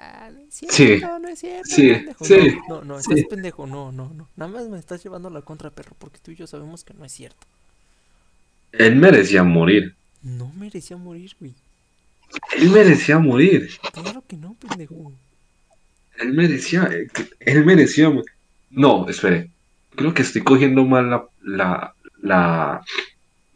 Ah, 0.00 0.30
no 0.32 0.40
es 0.40 0.54
cierto, 0.54 0.76
Sí. 0.76 1.00
no 1.20 1.28
es 1.28 1.38
cierto, 1.40 1.68
Sí, 1.74 1.88
pendejo. 1.92 2.24
sí, 2.24 2.58
No, 2.68 2.76
no, 2.76 2.84
no, 2.84 3.02
sí. 3.02 3.12
estás 3.12 3.24
pendejo, 3.28 3.66
no, 3.66 3.90
no, 3.90 4.08
no. 4.14 4.28
Nada 4.36 4.50
más 4.52 4.68
me 4.68 4.78
estás 4.78 5.02
llevando 5.02 5.28
a 5.28 5.32
la 5.32 5.42
contra, 5.42 5.70
perro, 5.70 5.96
porque 5.98 6.18
tú 6.20 6.30
y 6.30 6.36
yo 6.36 6.46
sabemos 6.46 6.84
que 6.84 6.94
no 6.94 7.04
es 7.04 7.12
cierto. 7.12 7.46
Él 8.72 8.94
merecía 8.96 9.42
morir. 9.42 9.96
No 10.22 10.52
merecía 10.52 10.96
morir, 10.96 11.34
güey. 11.40 11.54
Él 12.56 12.70
merecía 12.70 13.18
morir. 13.18 13.70
Claro 13.92 14.22
que 14.26 14.36
no, 14.36 14.54
pendejo. 14.54 15.12
Él 16.18 16.32
merecía. 16.34 16.88
Él 17.40 17.64
merecía 17.64 18.10
morir. 18.10 18.24
No, 18.70 19.08
espere. 19.08 19.50
Creo 19.96 20.14
que 20.14 20.22
estoy 20.22 20.42
cogiendo 20.42 20.84
mal 20.84 21.10
la, 21.10 21.24
la, 21.42 21.94
la, 22.22 22.82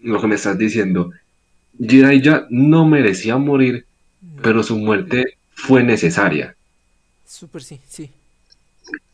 lo 0.00 0.20
que 0.20 0.26
me 0.26 0.34
estás 0.36 0.58
diciendo. 0.58 1.12
Jiraiya 1.78 2.46
no 2.50 2.86
merecía 2.86 3.38
morir, 3.38 3.86
No, 4.20 4.42
pero 4.42 4.62
su 4.62 4.78
muerte 4.78 5.38
fue 5.54 5.82
necesaria. 5.84 6.56
Súper 7.26 7.62
sí, 7.62 7.80
sí. 7.88 8.10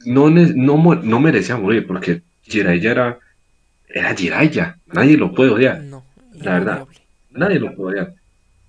No, 0.05 0.31
no, 0.31 0.95
no 0.95 1.21
merecía 1.21 1.57
morir, 1.57 1.87
porque 1.87 2.23
Jiraiya 2.43 2.91
era, 2.93 3.19
era 3.89 4.15
Jiraiya. 4.17 4.79
Nadie 4.87 5.17
lo 5.17 5.35
puede 5.35 5.51
odiar. 5.51 5.81
No, 5.81 6.05
La 6.33 6.55
verdad. 6.55 6.89
Nadie 7.31 7.59
lo 7.61 7.75
puede 7.75 8.01
odiar. 8.01 8.15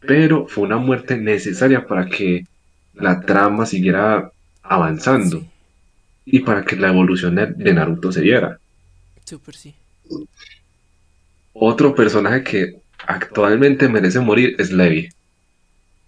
Pero 0.01 0.47
fue 0.47 0.65
una 0.65 0.77
muerte 0.77 1.17
necesaria 1.17 1.85
para 1.87 2.07
que 2.09 2.45
la 2.93 3.21
trama 3.21 3.65
siguiera 3.65 4.31
avanzando 4.61 5.45
Sí, 5.45 5.51
y 6.25 6.41
para 6.41 6.65
que 6.65 6.75
la 6.77 6.89
evolución 6.89 7.35
de, 7.35 7.47
de 7.47 7.73
Naruto 7.73 8.11
se 8.11 8.21
diera. 8.21 8.59
súper 9.25 9.55
sí. 9.55 9.75
Otro 11.53 11.93
personaje 11.93 12.43
que 12.43 12.81
actualmente 13.05 13.87
merece 13.87 14.19
morir 14.19 14.55
es 14.57 14.71
Levi. 14.71 15.09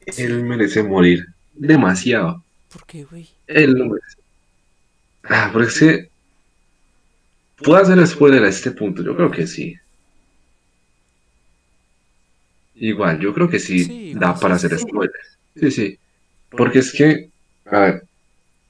Sí. 0.07 0.23
Él 0.23 0.43
merece 0.43 0.83
morir 0.83 1.25
demasiado. 1.53 2.45
¿Por 2.69 2.85
qué, 2.85 3.03
güey? 3.03 3.29
Él 3.47 3.73
lo 3.73 3.85
merece. 3.85 4.17
Ah, 5.23 5.49
porque. 5.51 6.09
¿Puedo 7.63 7.77
hacer 7.81 8.05
spoiler 8.07 8.43
a 8.43 8.49
este 8.49 8.71
punto? 8.71 9.01
Yo 9.03 9.15
creo 9.15 9.31
que 9.31 9.47
sí. 9.47 9.75
Igual, 12.81 13.19
yo 13.19 13.33
creo 13.33 13.49
que 13.49 13.59
sí, 13.59 13.85
Sí, 13.85 14.13
da 14.13 14.33
igual, 14.33 14.39
para 14.39 14.55
sí, 14.57 14.65
hacer 14.65 14.77
sí. 14.77 14.79
spoiler. 14.79 15.13
Sí, 15.55 15.71
sí. 15.71 15.99
Porque 16.49 16.79
es 16.79 16.91
que, 16.93 17.29
a 17.65 17.79
ver, 17.79 18.03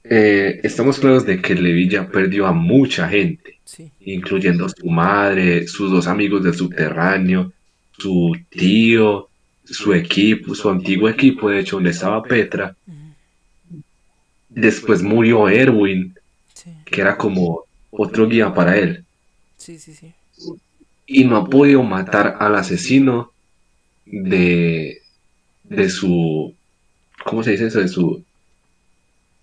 eh, 0.04 0.60
estamos 0.64 0.98
claros 1.00 1.26
de 1.26 1.40
que 1.42 1.54
Levi 1.54 1.88
ya 1.88 2.08
perdió 2.08 2.46
a 2.46 2.52
mucha 2.52 3.08
gente, 3.08 3.60
Sí, 3.64 3.92
incluyendo 4.00 4.68
su 4.68 4.86
madre, 4.88 5.66
sus 5.68 5.90
dos 5.90 6.06
amigos 6.08 6.44
del 6.44 6.54
subterráneo, 6.54 7.52
su 7.98 8.36
tío, 8.50 9.28
su 9.64 9.94
equipo, 9.94 10.54
su 10.54 10.70
antiguo 10.70 11.08
equipo, 11.08 11.50
de 11.50 11.60
hecho, 11.60 11.76
donde 11.76 11.90
estaba 11.90 12.22
Petra. 12.22 12.76
Después 14.50 15.02
murió 15.02 15.48
Erwin, 15.48 16.14
que 16.84 17.00
era 17.00 17.16
como 17.16 17.64
otro 17.90 18.28
guía 18.28 18.54
para 18.54 18.76
él. 18.78 19.04
sí, 19.56 19.78
sí, 19.78 19.94
sí. 19.94 20.12
Y 21.06 21.24
no 21.24 21.36
ha 21.36 21.44
podido 21.48 21.82
matar 21.82 22.36
al 22.40 22.56
asesino 22.56 23.32
de, 24.12 25.02
de 25.64 25.90
su, 25.90 26.54
¿cómo 27.24 27.42
se 27.42 27.52
dice 27.52 27.66
eso? 27.66 27.80
De 27.80 27.88
su, 27.88 28.22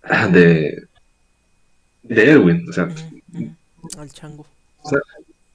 ah, 0.03 0.27
de, 0.27 0.83
de 2.03 2.31
Erwin, 2.31 2.65
o 2.69 2.71
sea. 2.73 2.87
Al 3.97 4.11
chango. 4.11 4.45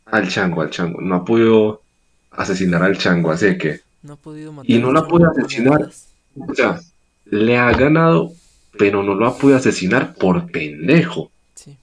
al 0.07 0.29
chango, 0.29 0.61
al 0.63 0.71
chango. 0.71 1.01
No 1.01 1.15
ha 1.17 1.25
podido 1.25 1.83
asesinar 2.33 2.83
al 2.83 2.99
chango, 2.99 3.31
así 3.31 3.57
que, 3.57 3.81
No 4.03 4.15
ha 4.15 4.17
podido 4.17 4.53
matar 4.53 4.71
Y 4.71 4.79
no 4.79 4.93
chango 4.93 5.09
puede 5.09 5.27
con 5.27 5.39
asesinar. 5.39 5.91
o 6.37 6.55
sea, 6.55 6.81
le 7.27 7.57
ha 7.57 7.71
ganado, 7.73 8.33
pero 8.79 9.03
no 9.03 9.15
lo 9.15 9.27
ha 9.29 9.39
podido 9.39 9.57
asesinar 9.59 10.15
por 10.15 10.51
pendejo. 10.51 11.31
Sí, 11.55 11.77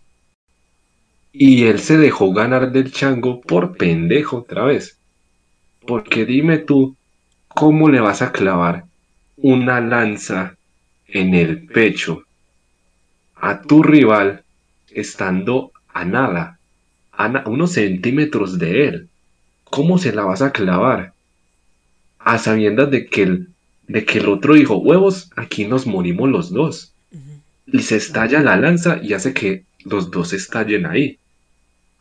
Y 1.32 1.64
él 1.64 1.80
se 1.80 1.98
dejó 1.98 2.34
ganar 2.34 2.72
del 2.74 2.92
chango 2.92 3.40
por 3.42 3.78
pendejo 3.78 4.40
otra 4.40 4.66
vez. 4.66 4.98
Porque 5.88 6.26
dime 6.26 6.58
tú, 6.60 6.96
¿cómo 7.56 7.90
le 7.90 8.00
vas 8.00 8.22
a 8.22 8.32
clavar 8.32 8.86
una 9.38 9.80
lanza 9.82 10.56
en 11.08 11.34
el 11.36 11.66
pecho 11.68 12.24
a 13.36 13.62
tu 13.62 13.84
rival 13.84 14.44
estando 14.94 15.72
a 15.94 16.06
nada, 16.06 16.60
a 17.12 17.28
na- 17.30 17.44
unos 17.48 17.74
centímetros 17.74 18.58
de 18.60 18.88
él? 18.88 19.10
¿Cómo 19.66 19.98
se 19.98 20.14
la 20.14 20.24
vas 20.24 20.42
a 20.42 20.52
clavar? 20.52 21.14
A 22.20 22.38
sabiendas 22.38 22.92
de 22.92 23.08
que 23.08 23.24
el, 23.24 23.48
de 23.88 24.06
que 24.06 24.20
el 24.20 24.30
otro 24.30 24.54
dijo, 24.54 24.78
huevos, 24.78 25.30
aquí 25.36 25.66
nos 25.66 25.88
morimos 25.88 26.30
los 26.30 26.52
dos 26.52 26.94
y 27.66 27.80
se 27.82 27.98
estalla 27.98 28.42
la 28.42 28.58
lanza 28.58 29.00
y 29.02 29.14
hace 29.14 29.34
que 29.34 29.64
los 29.86 30.12
dos 30.12 30.34
estallen 30.34 30.86
ahí. 30.86 31.18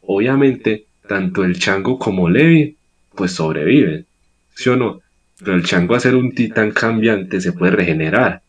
Obviamente, 0.03 0.87
tanto 1.09 1.45
el 1.45 1.59
chango 1.59 1.99
como 1.99 2.29
Levi, 2.29 2.77
pues 3.15 3.33
sobreviven, 3.33 4.07
¿sí 4.55 4.69
o 4.69 4.77
no? 4.77 5.01
Pero 5.41 5.57
el 5.57 5.65
chango, 5.65 5.95
a 5.97 6.01
ser 6.01 6.15
un 6.17 6.35
titán 6.35 6.73
cambiante, 6.73 7.41
se 7.41 7.53
puede 7.53 7.73
regenerar. 7.73 8.43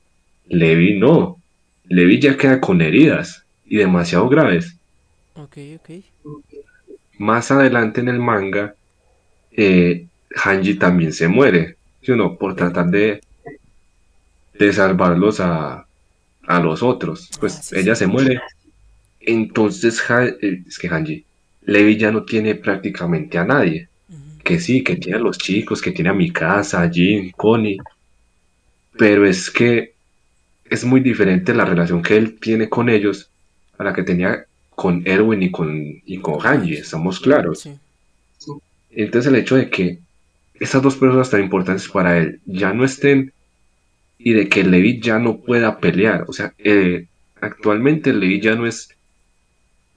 Levi 0.48 1.00
no. 1.00 1.42
Levi 1.86 2.20
ya 2.22 2.38
queda 2.38 2.62
con 2.62 2.82
heridas 2.82 3.46
y 3.66 3.78
demasiado 3.78 4.30
graves. 4.30 4.78
Ok, 5.36 5.58
ok. 5.76 5.90
Más 7.20 7.52
adelante 7.52 8.02
en 8.02 8.10
el 8.10 8.20
manga, 8.20 8.76
eh, 9.52 10.08
Hanji 10.36 10.76
también 10.80 11.14
se 11.14 11.28
muere, 11.30 11.78
¿sí 12.02 12.12
o 12.14 12.18
no? 12.18 12.38
Por 12.38 12.56
tratar 12.56 12.88
de, 12.92 13.22
de 14.54 14.74
salvarlos 14.74 15.40
a, 15.40 15.88
a 16.48 16.60
los 16.62 16.84
otros. 16.84 17.34
Pues 17.40 17.60
Ah, 17.60 17.64
sí, 17.64 17.78
ella 17.80 17.96
sí. 17.96 17.96
se 17.96 18.08
muere. 18.08 18.44
Entonces, 19.22 20.04
eh, 20.10 20.64
es 20.68 20.80
que 20.80 20.90
Hanji, 20.90 21.26
Levi 21.64 21.98
ya 21.98 22.12
no 22.12 22.26
tiene 22.26 22.56
prácticamente 22.56 23.38
a 23.40 23.46
nadie. 23.46 23.91
Que 24.44 24.60
sí, 24.60 24.84
que 24.84 24.96
tiene 24.96 25.18
a 25.18 25.22
los 25.22 25.38
chicos, 25.38 25.82
que 25.82 25.92
tiene 25.92 26.10
a 26.10 26.14
Mikasa, 26.14 26.82
a 26.82 26.90
Jin, 26.90 27.32
Connie. 27.32 27.78
Pero 28.98 29.26
es 29.26 29.50
que 29.50 29.94
es 30.70 30.86
muy 30.86 31.02
diferente 31.02 31.54
la 31.54 31.66
relación 31.66 32.02
que 32.02 32.18
él 32.18 32.40
tiene 32.40 32.70
con 32.70 32.90
ellos 32.90 33.30
a 33.78 33.84
la 33.84 33.94
que 33.94 34.04
tenía 34.04 34.46
con 34.70 35.04
Erwin 35.06 35.44
y 35.44 35.52
con, 35.52 36.02
y 36.06 36.18
con 36.20 36.40
Hanji, 36.40 36.74
estamos 36.74 37.20
claros. 37.20 37.60
Sí, 37.60 37.72
Entonces 38.90 39.32
el 39.32 39.38
hecho 39.38 39.56
de 39.56 39.70
que 39.70 40.00
esas 40.60 40.82
dos 40.82 40.96
personas 40.96 41.30
tan 41.30 41.42
importantes 41.42 41.88
para 41.90 42.18
él 42.18 42.40
ya 42.46 42.74
no 42.74 42.86
estén 42.86 43.34
y 44.18 44.34
de 44.34 44.48
que 44.48 44.64
Levi 44.64 45.02
ya 45.02 45.20
no 45.20 45.38
pueda 45.38 45.80
pelear, 45.80 46.26
o 46.28 46.34
sea, 46.34 46.54
eh, 46.58 47.06
actualmente 47.42 48.14
Levi 48.14 48.40
ya 48.40 48.56
no 48.56 48.66
es, 48.66 48.90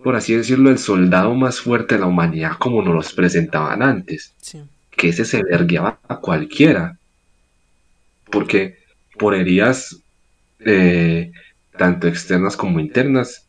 por 0.04 0.16
así 0.16 0.34
decirlo, 0.34 0.68
el 0.68 0.76
soldado 0.76 1.34
más 1.34 1.60
fuerte 1.60 1.94
de 1.94 2.02
la 2.02 2.06
humanidad 2.06 2.58
como 2.58 2.82
nos 2.82 2.94
los 2.94 3.12
presentaban 3.14 3.82
antes, 3.82 4.34
sí. 4.38 4.60
que 4.90 5.08
ese 5.08 5.24
se 5.24 5.42
vergueaba 5.42 5.98
a 6.06 6.16
cualquiera, 6.16 6.98
porque 8.30 8.76
por 9.18 9.34
heridas 9.34 9.96
eh, 10.60 11.32
tanto 11.78 12.06
externas 12.06 12.54
como 12.54 12.80
internas 12.80 13.46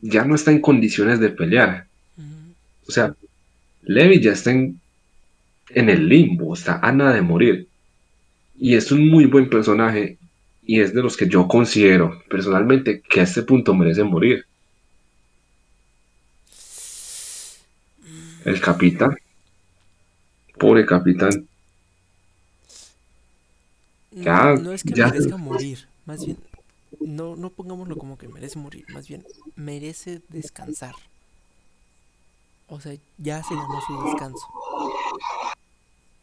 ya 0.00 0.24
no 0.24 0.36
está 0.36 0.52
en 0.52 0.60
condiciones 0.60 1.18
de 1.18 1.30
pelear. 1.30 1.86
O 2.86 2.92
sea, 2.92 3.14
Levi 3.82 4.20
ya 4.20 4.32
está 4.32 4.52
en, 4.52 4.80
en 5.70 5.90
el 5.90 6.08
limbo, 6.08 6.54
está 6.54 6.78
a 6.78 6.92
nada 6.92 7.14
de 7.14 7.22
morir. 7.22 7.66
Y 8.58 8.76
es 8.76 8.92
un 8.92 9.08
muy 9.08 9.26
buen 9.26 9.50
personaje 9.50 10.18
y 10.64 10.80
es 10.80 10.94
de 10.94 11.02
los 11.02 11.16
que 11.16 11.28
yo 11.28 11.48
considero 11.48 12.22
personalmente 12.28 13.02
que 13.08 13.20
a 13.20 13.24
este 13.24 13.42
punto 13.42 13.74
merece 13.74 14.04
morir. 14.04 14.44
El 18.44 18.60
capitán. 18.60 19.16
Pobre 20.58 20.84
capitán. 20.86 21.46
Ya, 24.12 24.54
no, 24.54 24.56
no 24.56 24.72
es 24.72 24.82
que 24.82 24.92
ya- 24.94 25.06
merezca 25.06 25.36
morir, 25.36 25.86
más 26.04 26.24
bien, 26.24 26.36
no, 27.00 27.36
no 27.36 27.50
pongámoslo 27.50 27.96
como 27.96 28.18
que 28.18 28.26
merece 28.28 28.58
morir, 28.58 28.84
más 28.92 29.06
bien 29.08 29.24
merece 29.56 30.20
descansar. 30.28 30.94
O 32.68 32.80
sea, 32.80 32.94
ya 33.18 33.42
se 33.42 33.54
ganó 33.54 33.80
su 33.86 34.02
descanso. 34.04 34.46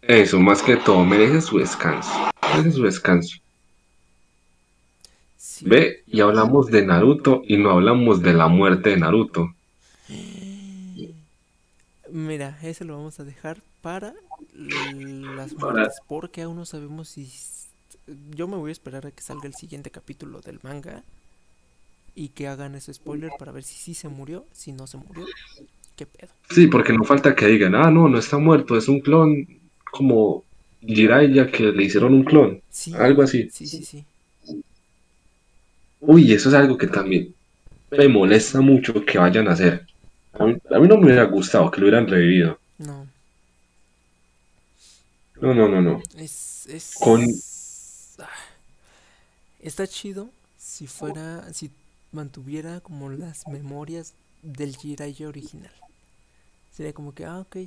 Eso, 0.01 0.39
más 0.39 0.61
que 0.61 0.77
todo, 0.77 1.03
merece 1.03 1.41
su 1.41 1.57
descanso. 1.57 2.11
Merece 2.53 2.71
su 2.71 2.83
descanso. 2.83 3.37
Sí, 5.37 5.65
Ve, 5.67 6.03
y 6.07 6.21
hablamos 6.21 6.67
de 6.67 6.85
Naruto 6.85 7.41
y 7.45 7.57
no 7.57 7.71
hablamos 7.71 8.21
de 8.21 8.33
la 8.33 8.47
muerte 8.47 8.91
de 8.91 8.97
Naruto. 8.97 9.53
Mira, 12.11 12.57
ese 12.63 12.85
lo 12.85 12.97
vamos 12.97 13.19
a 13.19 13.23
dejar 13.23 13.61
para 13.81 14.13
las 14.53 15.53
muertes, 15.57 16.01
porque 16.07 16.41
aún 16.41 16.55
no 16.57 16.65
sabemos 16.65 17.09
si... 17.09 17.29
Yo 18.35 18.47
me 18.47 18.55
voy 18.55 18.69
a 18.69 18.71
esperar 18.71 19.05
a 19.05 19.11
que 19.11 19.21
salga 19.21 19.47
el 19.47 19.53
siguiente 19.53 19.91
capítulo 19.91 20.39
del 20.41 20.59
manga 20.63 21.03
y 22.15 22.29
que 22.29 22.47
hagan 22.47 22.75
ese 22.75 22.93
spoiler 22.93 23.31
para 23.37 23.51
ver 23.51 23.63
si 23.63 23.75
sí 23.75 23.93
se 23.93 24.09
murió, 24.09 24.45
si 24.51 24.71
no 24.71 24.87
se 24.87 24.97
murió, 24.97 25.25
qué 25.95 26.05
pedo. 26.05 26.31
Sí, 26.49 26.67
porque 26.67 26.93
no 26.93 27.03
falta 27.03 27.35
que 27.35 27.47
digan, 27.47 27.75
ah, 27.75 27.91
no, 27.91 28.07
no 28.07 28.17
está 28.17 28.37
muerto, 28.37 28.77
es 28.77 28.87
un 28.87 29.01
clon 29.01 29.45
como 29.91 30.43
Jiraiya 30.81 31.51
que 31.51 31.63
le 31.71 31.83
hicieron 31.83 32.13
un 32.13 32.23
clon. 32.23 32.61
Sí, 32.71 32.93
Algo 32.95 33.23
así. 33.23 33.49
sí, 33.51 33.67
sí, 33.67 33.83
sí. 33.83 34.05
Uy, 35.99 36.33
eso 36.33 36.49
es 36.49 36.55
algo 36.55 36.77
que 36.77 36.87
también 36.87 37.35
me 37.91 38.09
molesta 38.09 38.61
mucho 38.61 39.05
que 39.05 39.17
vayan 39.19 39.47
a 39.49 39.53
hacer. 39.53 39.86
A 40.39 40.45
mí, 40.45 40.55
a 40.71 40.79
mí 40.79 40.87
no 40.87 40.97
me 40.97 41.05
hubiera 41.05 41.23
gustado 41.25 41.69
que 41.71 41.79
lo 41.81 41.87
hubieran 41.87 42.07
revivido. 42.07 42.59
No, 42.79 43.07
No, 45.41 45.53
no, 45.53 45.67
no, 45.67 45.81
no. 45.81 46.01
es... 46.17 46.65
es... 46.67 46.95
Con- 46.99 47.25
Ah, 48.19 48.29
Está 49.59 49.85
chido 49.87 50.29
si 50.57 50.87
fuera, 50.87 51.51
si 51.53 51.69
mantuviera 52.11 52.79
como 52.79 53.09
las 53.09 53.47
memorias 53.47 54.13
del 54.41 54.75
Jiraiya 54.75 55.27
original. 55.27 55.71
Sería 56.75 56.93
como 56.93 57.13
que, 57.13 57.25
ah, 57.25 57.39
ok, 57.39 57.57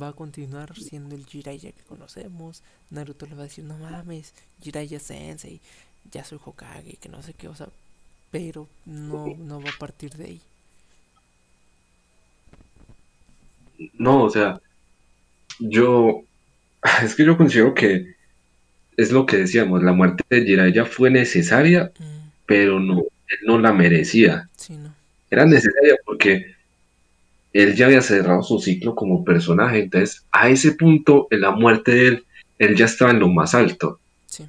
va 0.00 0.08
a 0.08 0.12
continuar 0.12 0.76
siendo 0.76 1.14
el 1.14 1.26
Jiraiya 1.26 1.72
que 1.72 1.82
conocemos. 1.84 2.62
Naruto 2.90 3.26
le 3.26 3.34
va 3.34 3.42
a 3.42 3.44
decir, 3.44 3.64
no 3.64 3.76
mames, 3.78 4.32
Jiraiya 4.62 5.00
Sensei, 5.00 5.60
ya 6.12 6.24
soy 6.24 6.38
Hokage, 6.44 6.96
que 6.96 7.08
no 7.08 7.22
sé 7.22 7.34
qué, 7.34 7.48
o 7.48 7.54
sea, 7.54 7.68
pero 8.30 8.68
no, 8.86 9.26
no 9.38 9.60
va 9.62 9.70
a 9.70 9.72
partir 9.72 10.12
de 10.14 10.24
ahí. 10.24 10.40
No, 13.94 14.24
o 14.24 14.30
sea, 14.30 14.60
yo, 15.58 16.22
es 17.02 17.14
que 17.14 17.24
yo 17.24 17.36
considero 17.36 17.74
que 17.74 18.14
es 18.96 19.12
lo 19.12 19.24
que 19.26 19.38
decíamos, 19.38 19.82
la 19.82 19.92
muerte 19.92 20.22
de 20.28 20.44
Jiraiya 20.44 20.84
fue 20.84 21.10
necesaria, 21.10 21.90
Mm, 21.98 22.28
pero 22.46 22.80
no, 22.80 22.98
él 23.28 23.38
no 23.46 23.58
la 23.58 23.72
merecía. 23.72 24.48
sí, 24.56 24.76
no. 24.76 24.94
Era 25.30 25.46
necesaria 25.46 25.94
porque 26.04 26.56
él 27.52 27.74
ya 27.76 27.86
había 27.86 28.02
cerrado 28.02 28.42
su 28.42 28.58
ciclo 28.58 28.94
como 28.96 29.24
personaje, 29.24 29.80
entonces 29.80 30.24
a 30.32 30.48
ese 30.48 30.72
punto, 30.72 31.28
en 31.30 31.40
la 31.42 31.52
muerte 31.52 31.92
de 31.92 32.08
él, 32.08 32.24
él 32.58 32.74
ya 32.76 32.86
estaba 32.86 33.12
en 33.12 33.20
lo 33.20 33.28
más 33.28 33.54
alto. 33.54 34.00
Sí, 34.26 34.44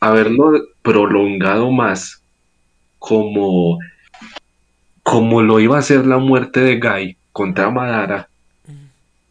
Haberlo 0.00 0.52
prolongado 0.82 1.70
más 1.72 2.22
como, 2.98 3.78
como 5.02 5.42
lo 5.42 5.60
iba 5.60 5.76
a 5.76 5.80
hacer 5.80 6.06
la 6.06 6.18
muerte 6.18 6.60
de 6.60 6.78
Guy 6.78 7.16
contra 7.32 7.70
Madara, 7.70 8.28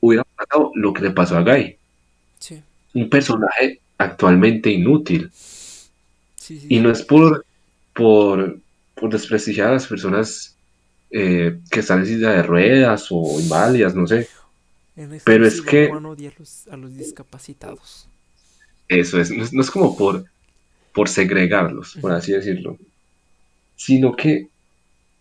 hubiera 0.08 0.24
pasado 0.24 0.72
lo 0.76 0.94
que 0.94 1.04
le 1.04 1.12
pasó 1.12 1.38
a 1.38 1.44
Guy. 1.44 1.78
sí, 2.40 2.64
un 2.94 3.10
personaje 3.10 3.80
actualmente 3.98 4.70
inútil. 4.70 5.32
sí, 6.36 6.60
sí, 6.60 6.68
Y 6.70 6.80
no 6.80 6.92
es 6.92 7.04
por, 7.04 7.46
por, 7.94 8.60
por 8.96 9.10
desprestigiar 9.12 9.70
a 9.70 9.74
las 9.74 9.88
personas 9.88 10.56
eh, 11.12 11.60
que 11.70 11.80
están 11.80 12.00
en 12.00 12.06
silla 12.06 12.32
de 12.32 12.44
ruedas 12.44 13.08
o 13.12 13.40
inválidas, 13.40 13.96
no 13.96 14.08
sé. 14.08 14.28
En 14.96 15.20
pero 15.24 15.46
es 15.46 15.62
que- 15.62 15.90
a 15.90 16.00
los, 16.40 16.68
a 16.70 16.78
los 16.78 16.96
discapacitados. 16.96 18.08
Eso 18.88 19.20
es, 19.20 19.32
no 19.32 19.44
es, 19.44 19.54
no 19.54 19.62
es 19.62 19.70
como 19.72 19.96
por, 19.98 20.26
por 20.94 21.10
segregarlos, 21.10 21.98
por 22.02 22.12
así 22.14 22.34
decirlo. 22.34 22.78
Sino 23.76 24.16
que 24.16 24.48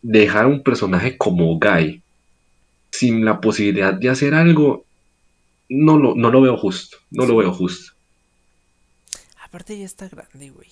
dejar 0.03 0.47
un 0.47 0.63
personaje 0.63 1.17
como 1.19 1.59
Guy 1.59 2.03
sin 2.91 3.25
la 3.25 3.41
posibilidad 3.41 3.95
de 3.95 4.09
hacer 4.11 4.35
algo, 4.35 4.85
no 5.69 5.99
lo, 5.99 6.15
no 6.17 6.31
lo 6.31 6.41
veo 6.43 6.57
justo. 6.57 6.99
No 7.11 7.27
lo 7.27 7.37
veo 7.37 7.53
justo. 7.53 7.93
Aparte 9.45 9.79
ya 9.79 9.85
está 9.87 10.09
grande, 10.09 10.51
güey. 10.51 10.69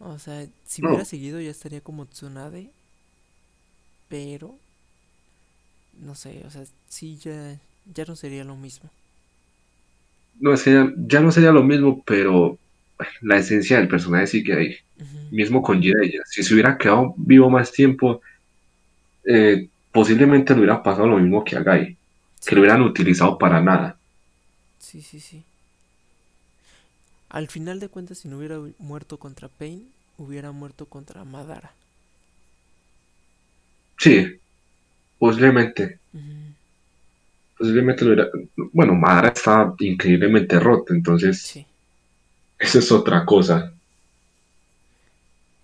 O 0.00 0.18
sea, 0.18 0.48
si 0.66 0.82
No. 0.82 0.88
hubiera 0.88 1.04
seguido 1.04 1.40
ya 1.40 1.50
estaría 1.50 1.80
como 1.80 2.06
Tsunade. 2.06 2.70
Pero... 4.08 4.58
No 6.00 6.14
sé, 6.14 6.42
o 6.46 6.50
sea, 6.50 6.64
sí 6.88 7.16
ya, 7.18 7.58
ya 7.94 8.04
no 8.04 8.16
sería 8.16 8.44
lo 8.44 8.56
mismo. 8.56 8.90
No, 10.40 10.52
es 10.54 10.62
que 10.62 10.72
ya, 10.72 10.92
ya 10.96 11.20
no 11.20 11.30
sería 11.32 11.52
lo 11.52 11.62
mismo, 11.62 12.02
pero 12.06 12.58
la 13.22 13.38
esencia 13.38 13.78
del 13.78 13.88
personaje 13.88 14.26
sigue 14.26 14.54
ahí. 14.54 14.76
Ujú. 14.98 15.18
Mismo 15.30 15.62
con 15.62 15.80
Jiraiya. 15.82 16.22
Si 16.26 16.42
se 16.42 16.54
hubiera 16.54 16.78
quedado 16.78 17.14
vivo 17.16 17.50
más 17.50 17.72
tiempo, 17.72 18.22
eh, 19.24 19.69
posiblemente 19.92 20.52
le 20.54 20.60
hubiera 20.60 20.82
pasado 20.82 21.08
lo 21.08 21.18
mismo 21.18 21.44
que 21.44 21.56
a 21.56 21.62
Guy, 21.62 21.96
que 22.44 22.54
lo 22.54 22.60
hubieran 22.62 22.82
utilizado 22.82 23.38
para 23.38 23.60
nada. 23.60 23.98
Sí, 24.78 25.02
sí, 25.02 25.20
sí. 25.20 25.44
Al 27.30 27.48
final 27.48 27.80
de 27.80 27.88
cuentas, 27.88 28.18
si 28.18 28.28
no 28.28 28.36
hubiera 28.36 28.58
hu- 28.58 28.74
muerto 28.78 29.16
contra 29.18 29.48
Pain, 29.48 29.90
hubiera 30.18 30.52
muerto 30.52 30.84
contra 30.84 31.24
Madara. 31.24 31.72
Sí, 33.98 34.40
posiblemente. 35.18 36.00
Posiblemente 37.56 38.04
lo 38.04 38.12
hubiera. 38.12 38.28
Bueno, 38.72 38.94
Madara 38.96 39.28
está 39.28 39.72
increíblemente 39.78 40.58
rota, 40.58 40.92
entonces 40.94 41.40
Sí. 41.40 41.66
eso 42.58 42.78
es 42.78 42.92
otra 42.92 43.24
cosa. 43.24 43.72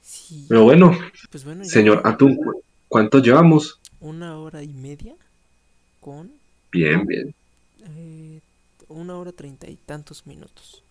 Sí. 0.02 0.46
Pero 0.48 0.64
bueno, 0.64 0.92
Pues 1.30 1.44
bueno, 1.44 1.64
ya 1.64 1.70
señor 1.70 2.02
Atún, 2.04 2.36
¿cu- 2.36 2.62
¿cuánto 2.88 3.18
llevamos? 3.20 3.80
Una 4.00 4.38
hora 4.38 4.62
y 4.62 4.72
media 4.74 5.16
con 6.00 6.40
Bien, 6.72 7.04
bien. 7.06 7.34
eh, 7.78 8.40
una 8.88 9.16
hora 9.16 9.32
treinta 9.32 9.68
y 9.68 9.76
tantos 9.76 10.26
minutos. 10.26 10.82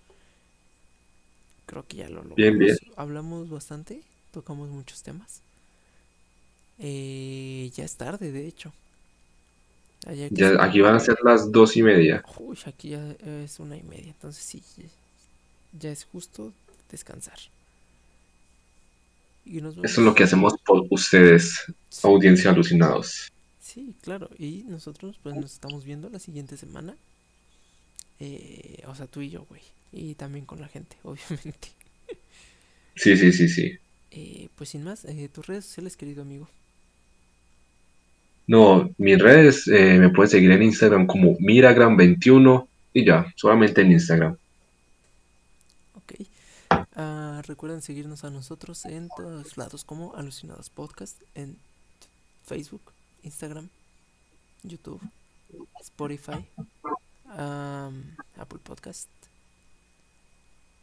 Creo 1.66 1.86
que 1.88 1.98
ya 1.98 2.10
lo 2.10 2.24
logramos. 2.24 2.38
Bien, 2.38 2.58
bien. 2.58 2.78
Hablamos 2.96 3.50
bastante, 3.50 4.04
tocamos 4.32 4.70
muchos 4.70 5.04
temas. 5.04 5.44
Eh, 6.78 7.72
ya 7.76 7.84
es 7.86 7.96
tarde, 7.98 8.32
de 8.32 8.48
hecho. 8.48 8.74
Allá 10.06 10.30
Ya, 10.30 10.64
aquí 10.64 10.82
van 10.82 10.96
a 10.96 11.00
ser 11.00 11.18
las 11.24 11.52
dos 11.52 11.76
y 11.78 11.84
media. 11.84 12.24
Uy, 12.40 12.58
aquí 12.66 12.90
ya 12.90 13.12
es 13.44 13.60
una 13.60 13.78
y 13.78 13.84
media, 13.84 14.12
entonces 14.12 14.44
sí, 14.44 14.64
ya 15.72 15.92
es 15.92 16.06
justo 16.06 16.54
descansar. 16.90 17.40
Y 19.46 19.62
nos 19.62 19.78
Eso 19.78 19.84
es 19.84 19.98
lo 20.00 20.16
que 20.16 20.24
hacemos 20.24 20.56
por 20.66 20.86
ustedes, 20.90 21.62
Sí. 21.90 22.08
audiencia 22.08 22.50
alucinados. 22.52 23.32
Sí, 23.62 23.94
claro. 24.02 24.30
Y 24.40 24.64
nosotros 24.68 25.18
pues 25.22 25.36
nos 25.36 25.54
estamos 25.54 25.86
viendo 25.86 26.10
la 26.10 26.20
siguiente 26.20 26.58
semana. 26.58 26.96
Eh, 28.20 28.82
o 28.88 28.96
sea, 28.96 29.08
tú 29.08 29.22
y 29.22 29.30
yo, 29.30 29.46
güey. 29.50 29.62
Y 29.92 30.16
también 30.16 30.46
con 30.46 30.60
la 30.62 30.68
gente, 30.68 30.96
obviamente. 31.04 31.70
Sí, 32.96 33.18
sí, 33.18 33.32
sí, 33.32 33.50
sí. 33.50 33.74
Eh, 34.12 34.48
pues 34.56 34.70
sin 34.70 34.84
más, 34.84 35.04
eh, 35.06 35.30
tus 35.34 35.46
redes 35.46 35.66
sociales, 35.66 35.98
querido 35.98 36.22
amigo. 36.22 36.50
No, 38.48 38.90
mis 38.98 39.20
redes 39.20 39.68
me 39.68 40.10
pueden 40.10 40.30
seguir 40.30 40.52
en 40.52 40.62
Instagram 40.64 41.08
como 41.08 41.36
Miragram21 41.40 42.68
y 42.94 43.04
ya, 43.04 43.26
solamente 43.36 43.82
en 43.82 43.92
Instagram. 43.92 44.38
Ah, 47.36 47.42
recuerden 47.42 47.82
seguirnos 47.82 48.24
a 48.24 48.30
nosotros 48.30 48.86
en 48.86 49.10
todos 49.10 49.58
lados 49.58 49.84
como 49.84 50.16
Alucinados 50.16 50.70
Podcast. 50.70 51.22
En 51.34 51.58
Facebook, 52.46 52.94
Instagram, 53.24 53.68
YouTube, 54.64 55.02
Spotify, 55.82 56.48
Apple 57.28 58.60
Podcast, 58.64 59.10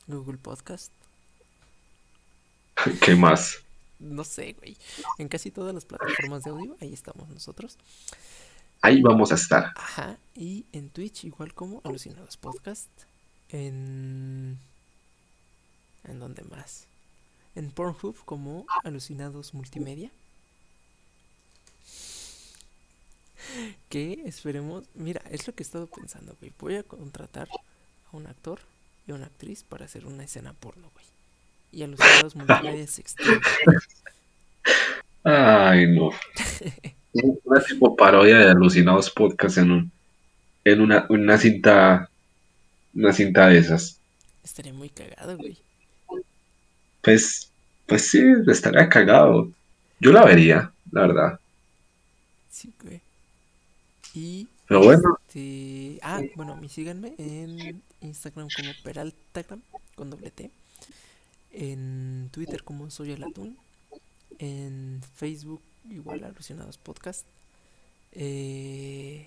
Google 0.07 0.37
Podcast. 0.37 0.93
¿Qué 3.01 3.15
más? 3.15 3.57
No 3.99 4.23
sé, 4.23 4.53
güey. 4.53 4.77
En 5.17 5.29
casi 5.29 5.51
todas 5.51 5.75
las 5.75 5.87
plataformas 5.87 6.45
de 6.45 6.51
audio, 6.51 6.77
ahí 6.83 6.93
estamos 6.93 7.31
nosotros. 7.31 7.79
ahí 8.83 9.01
vamos 9.01 9.33
a 9.33 9.37
estar. 9.37 9.73
Ajá, 9.75 10.19
y 10.35 10.67
en 10.73 10.91
Twitch 10.91 11.25
igual 11.25 11.55
como 11.55 11.81
Alucinados 11.83 12.37
Podcast. 12.37 12.91
En... 13.49 14.59
¿En 16.05 16.19
dónde 16.19 16.43
más? 16.45 16.87
En 17.55 17.71
Pornhub 17.71 18.17
como 18.25 18.67
Alucinados 18.85 19.55
Multimedia. 19.55 20.11
Que 23.89 24.23
esperemos... 24.25 24.85
Mira, 24.95 25.23
es 25.31 25.47
lo 25.47 25.55
que 25.55 25.63
he 25.63 25.67
estado 25.67 25.87
pensando, 25.87 26.37
güey. 26.41 26.53
Voy 26.59 26.77
a 26.77 26.83
contratar 26.83 27.49
a 27.51 28.17
un 28.17 28.27
actor 28.27 28.61
y 29.07 29.13
a 29.13 29.15
una 29.15 29.27
actriz 29.27 29.65
para 29.65 29.85
hacer 29.85 30.07
una 30.07 30.25
escena 30.25 30.53
porno, 30.55 30.91
güey. 30.95 31.07
Y 31.73 31.83
Alucinados 31.83 32.37
Multimedia 32.37 32.87
se 32.87 33.01
extiende. 33.01 33.41
Ay, 35.25 35.87
no. 35.87 36.11
Una 37.45 37.63
tipo 37.63 37.95
parodia 37.97 38.39
de 38.39 38.51
Alucinados 38.51 39.11
Podcast 39.11 39.59
en 39.59 39.71
un, 39.71 39.93
en 40.65 40.81
una, 40.81 41.07
una 41.09 41.39
cinta, 41.39 42.11
una 42.95 43.13
cinta 43.13 43.49
de 43.49 43.59
esas. 43.59 43.99
Estaría 44.43 44.73
muy 44.73 44.89
cagado, 44.89 45.37
güey. 45.37 45.59
Pues, 47.03 47.51
pues 47.87 48.09
sí, 48.09 48.23
estaría 48.47 48.89
cagado. 48.89 49.51
Yo 50.01 50.13
la 50.13 50.25
vería, 50.25 50.73
la 50.91 51.01
verdad. 51.03 51.41
Sí, 52.51 52.73
güey. 52.83 53.01
Y 54.15 54.49
Pero 54.67 54.85
bueno, 54.85 55.19
este, 55.27 55.99
ah, 56.03 56.21
bueno, 56.37 56.57
me 56.57 56.69
síganme 56.69 57.15
en 57.19 57.83
Instagram 58.01 58.49
como 58.55 58.71
Peraltagram 58.85 59.63
con 59.95 60.11
doble 60.11 60.31
T. 60.31 60.51
En 61.53 62.29
Twitter 62.33 62.63
como 62.63 62.91
Soy 62.91 63.13
el 63.13 63.25
Atún. 63.25 63.57
En 64.39 65.01
Facebook 65.17 65.63
igual 65.91 66.25
Alucinados 66.25 66.79
Podcast. 66.79 67.25
Eh, 68.13 69.27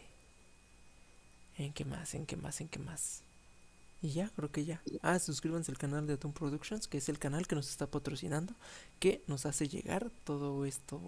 ¿En 1.57 1.73
qué 1.73 1.85
más? 1.85 2.14
¿En 2.15 2.26
qué 2.26 2.35
más? 2.35 2.61
¿En 2.61 2.68
qué 2.68 2.80
más? 2.80 3.22
Y 4.06 4.11
ya, 4.11 4.30
creo 4.36 4.52
que 4.52 4.64
ya. 4.65 4.82
Ah, 5.02 5.18
suscríbanse 5.18 5.72
al 5.72 5.80
canal 5.80 6.06
de 6.06 6.14
Atún 6.14 6.32
Productions, 6.32 6.88
que 6.88 6.99
es 6.99 7.10
el 7.10 7.18
canal 7.18 7.48
que 7.48 7.56
nos 7.56 7.72
está 7.72 7.88
patrocinando, 7.88 8.53
que 8.99 9.23
nos 9.26 9.48
hace 9.48 9.68
llegar 9.68 10.11
todo 10.23 10.64
esto. 10.65 11.02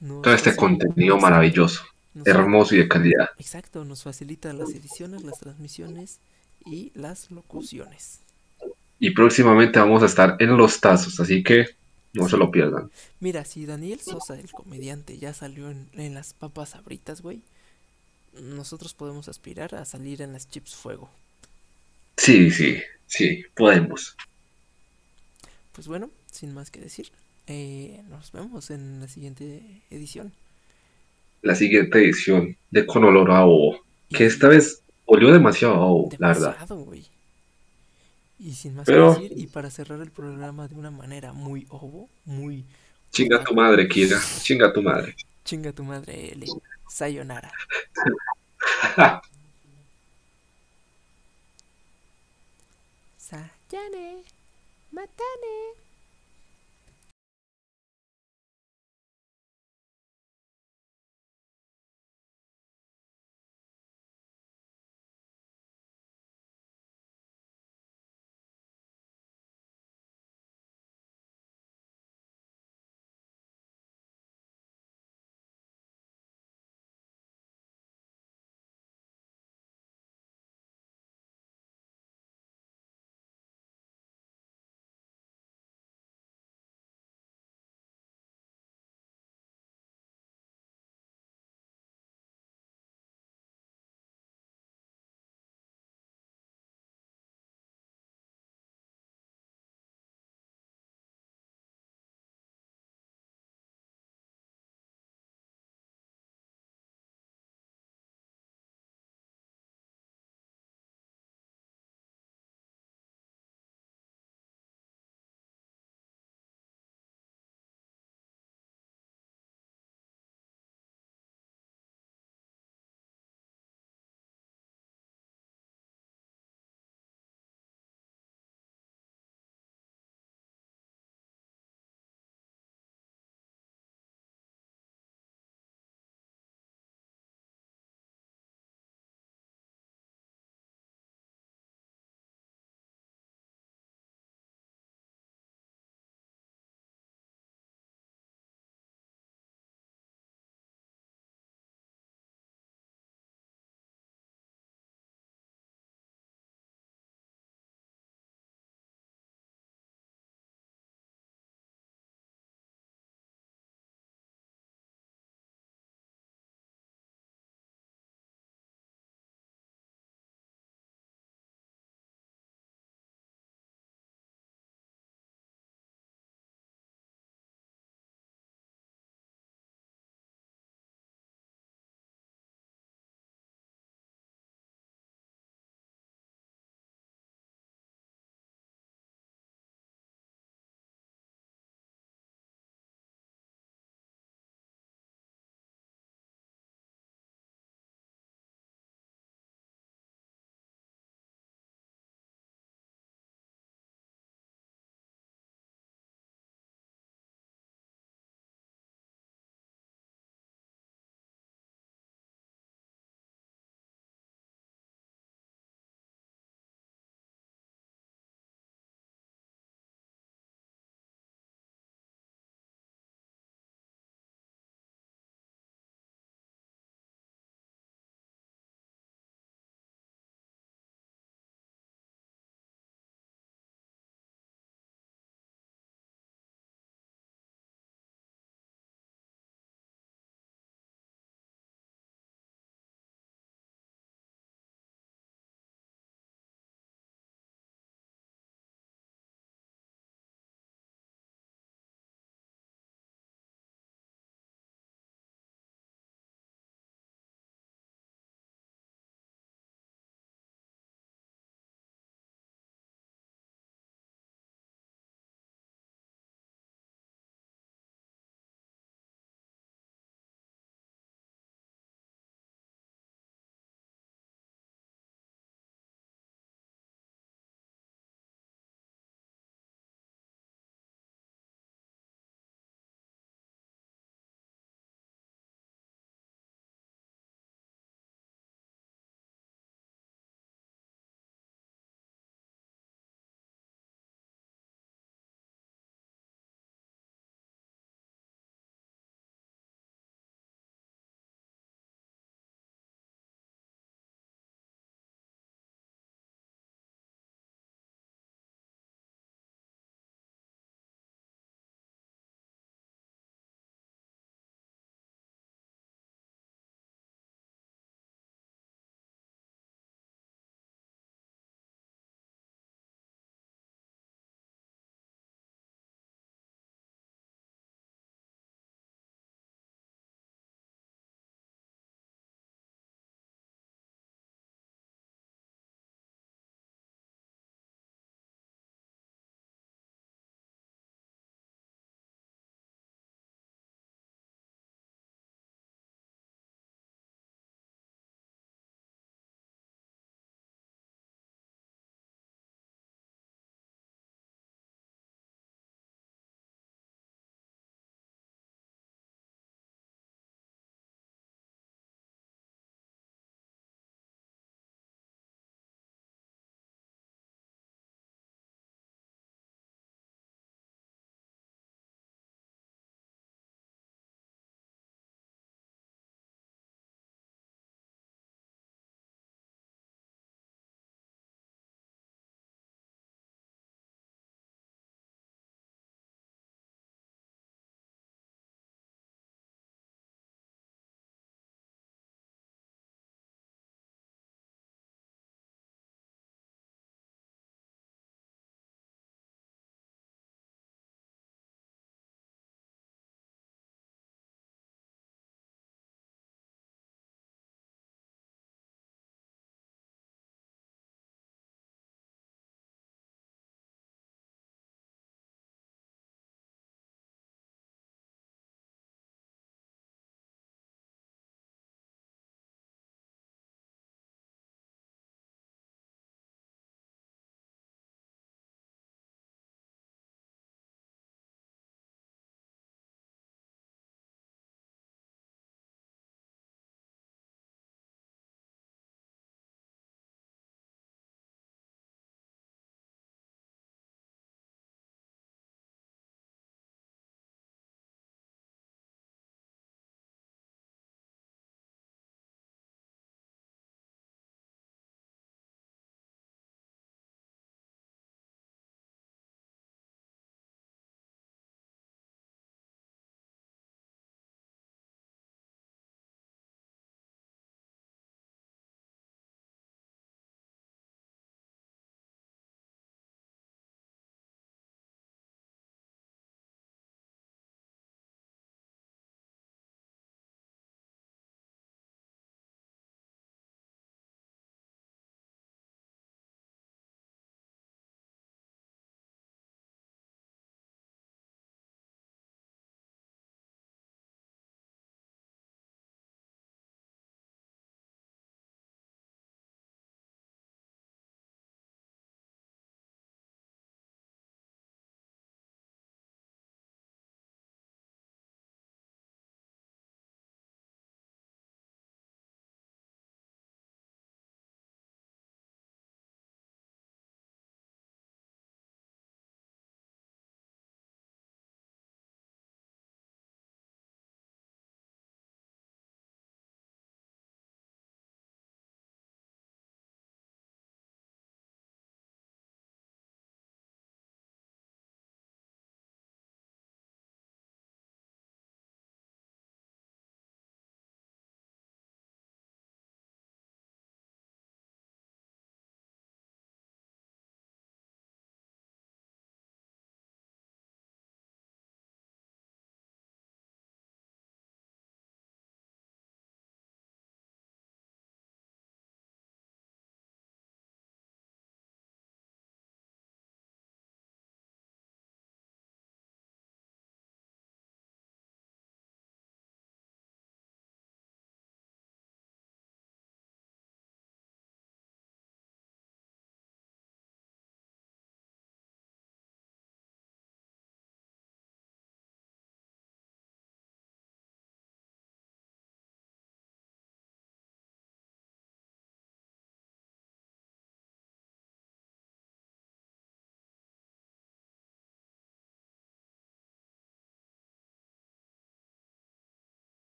nos 0.00 0.22
todo 0.22 0.32
este 0.32 0.56
contenido 0.56 1.18
maravilloso, 1.18 1.82
nos- 2.14 2.26
hermoso 2.26 2.74
y 2.74 2.78
de 2.78 2.88
calidad. 2.88 3.28
Exacto, 3.38 3.84
nos 3.84 4.04
facilita 4.04 4.54
las 4.54 4.70
ediciones, 4.70 5.22
las 5.22 5.38
transmisiones 5.38 6.18
y 6.64 6.92
las 6.94 7.30
locuciones. 7.30 8.20
Y 8.98 9.10
próximamente 9.10 9.78
vamos 9.78 10.02
a 10.02 10.06
estar 10.06 10.36
en 10.38 10.56
los 10.56 10.80
tazos, 10.80 11.20
así 11.20 11.42
que 11.42 11.66
no 12.14 12.26
se 12.26 12.38
lo 12.38 12.50
pierdan. 12.50 12.90
Mira, 13.20 13.44
si 13.44 13.66
Daniel 13.66 14.00
Sosa, 14.00 14.40
el 14.40 14.50
comediante, 14.50 15.18
ya 15.18 15.34
salió 15.34 15.70
en, 15.70 15.90
en 15.92 16.14
las 16.14 16.32
papas 16.32 16.70
sabritas, 16.70 17.20
güey, 17.20 17.42
nosotros 18.40 18.94
podemos 18.94 19.28
aspirar 19.28 19.74
a 19.74 19.84
salir 19.84 20.22
en 20.22 20.32
las 20.32 20.48
chips 20.48 20.74
fuego. 20.74 21.10
Sí, 22.16 22.50
sí, 22.50 22.80
sí, 23.06 23.44
podemos. 23.54 24.16
Pues 25.72 25.88
bueno, 25.88 26.10
sin 26.30 26.54
más 26.54 26.70
que 26.70 26.80
decir, 26.80 27.10
eh, 27.46 28.02
nos 28.08 28.30
vemos 28.32 28.70
en 28.70 29.00
la 29.00 29.08
siguiente 29.08 29.62
edición. 29.90 30.32
La 31.42 31.54
siguiente 31.54 31.98
edición 31.98 32.56
de 32.70 32.86
Con 32.86 33.04
Olor 33.04 33.30
a 33.32 33.44
Ovo, 33.44 33.80
que 34.10 34.26
esta 34.26 34.48
vez 34.48 34.80
olió 35.06 35.32
demasiado 35.32 35.74
a 35.74 35.86
ovo, 35.86 36.10
la 36.18 36.28
verdad. 36.28 36.56
Y 38.38 38.52
sin 38.54 38.74
más 38.76 38.86
Pero- 38.86 39.16
que 39.16 39.22
decir, 39.22 39.38
y 39.38 39.46
para 39.46 39.70
cerrar 39.70 40.00
el 40.00 40.10
programa 40.10 40.68
de 40.68 40.74
una 40.74 40.90
manera 40.90 41.32
muy 41.32 41.66
ovo, 41.70 42.08
muy 42.24 42.64
Chinga 43.10 43.42
tu 43.44 43.54
madre, 43.54 43.88
Kira, 43.88 44.18
chinga 44.40 44.72
tu 44.72 44.80
madre. 44.82 45.14
chinga 45.44 45.72
tu 45.72 45.84
madre, 45.84 46.32
L. 46.32 46.46
Sayonara. 46.88 47.52
Jenny. 53.72 54.22
Matane. 54.92 55.56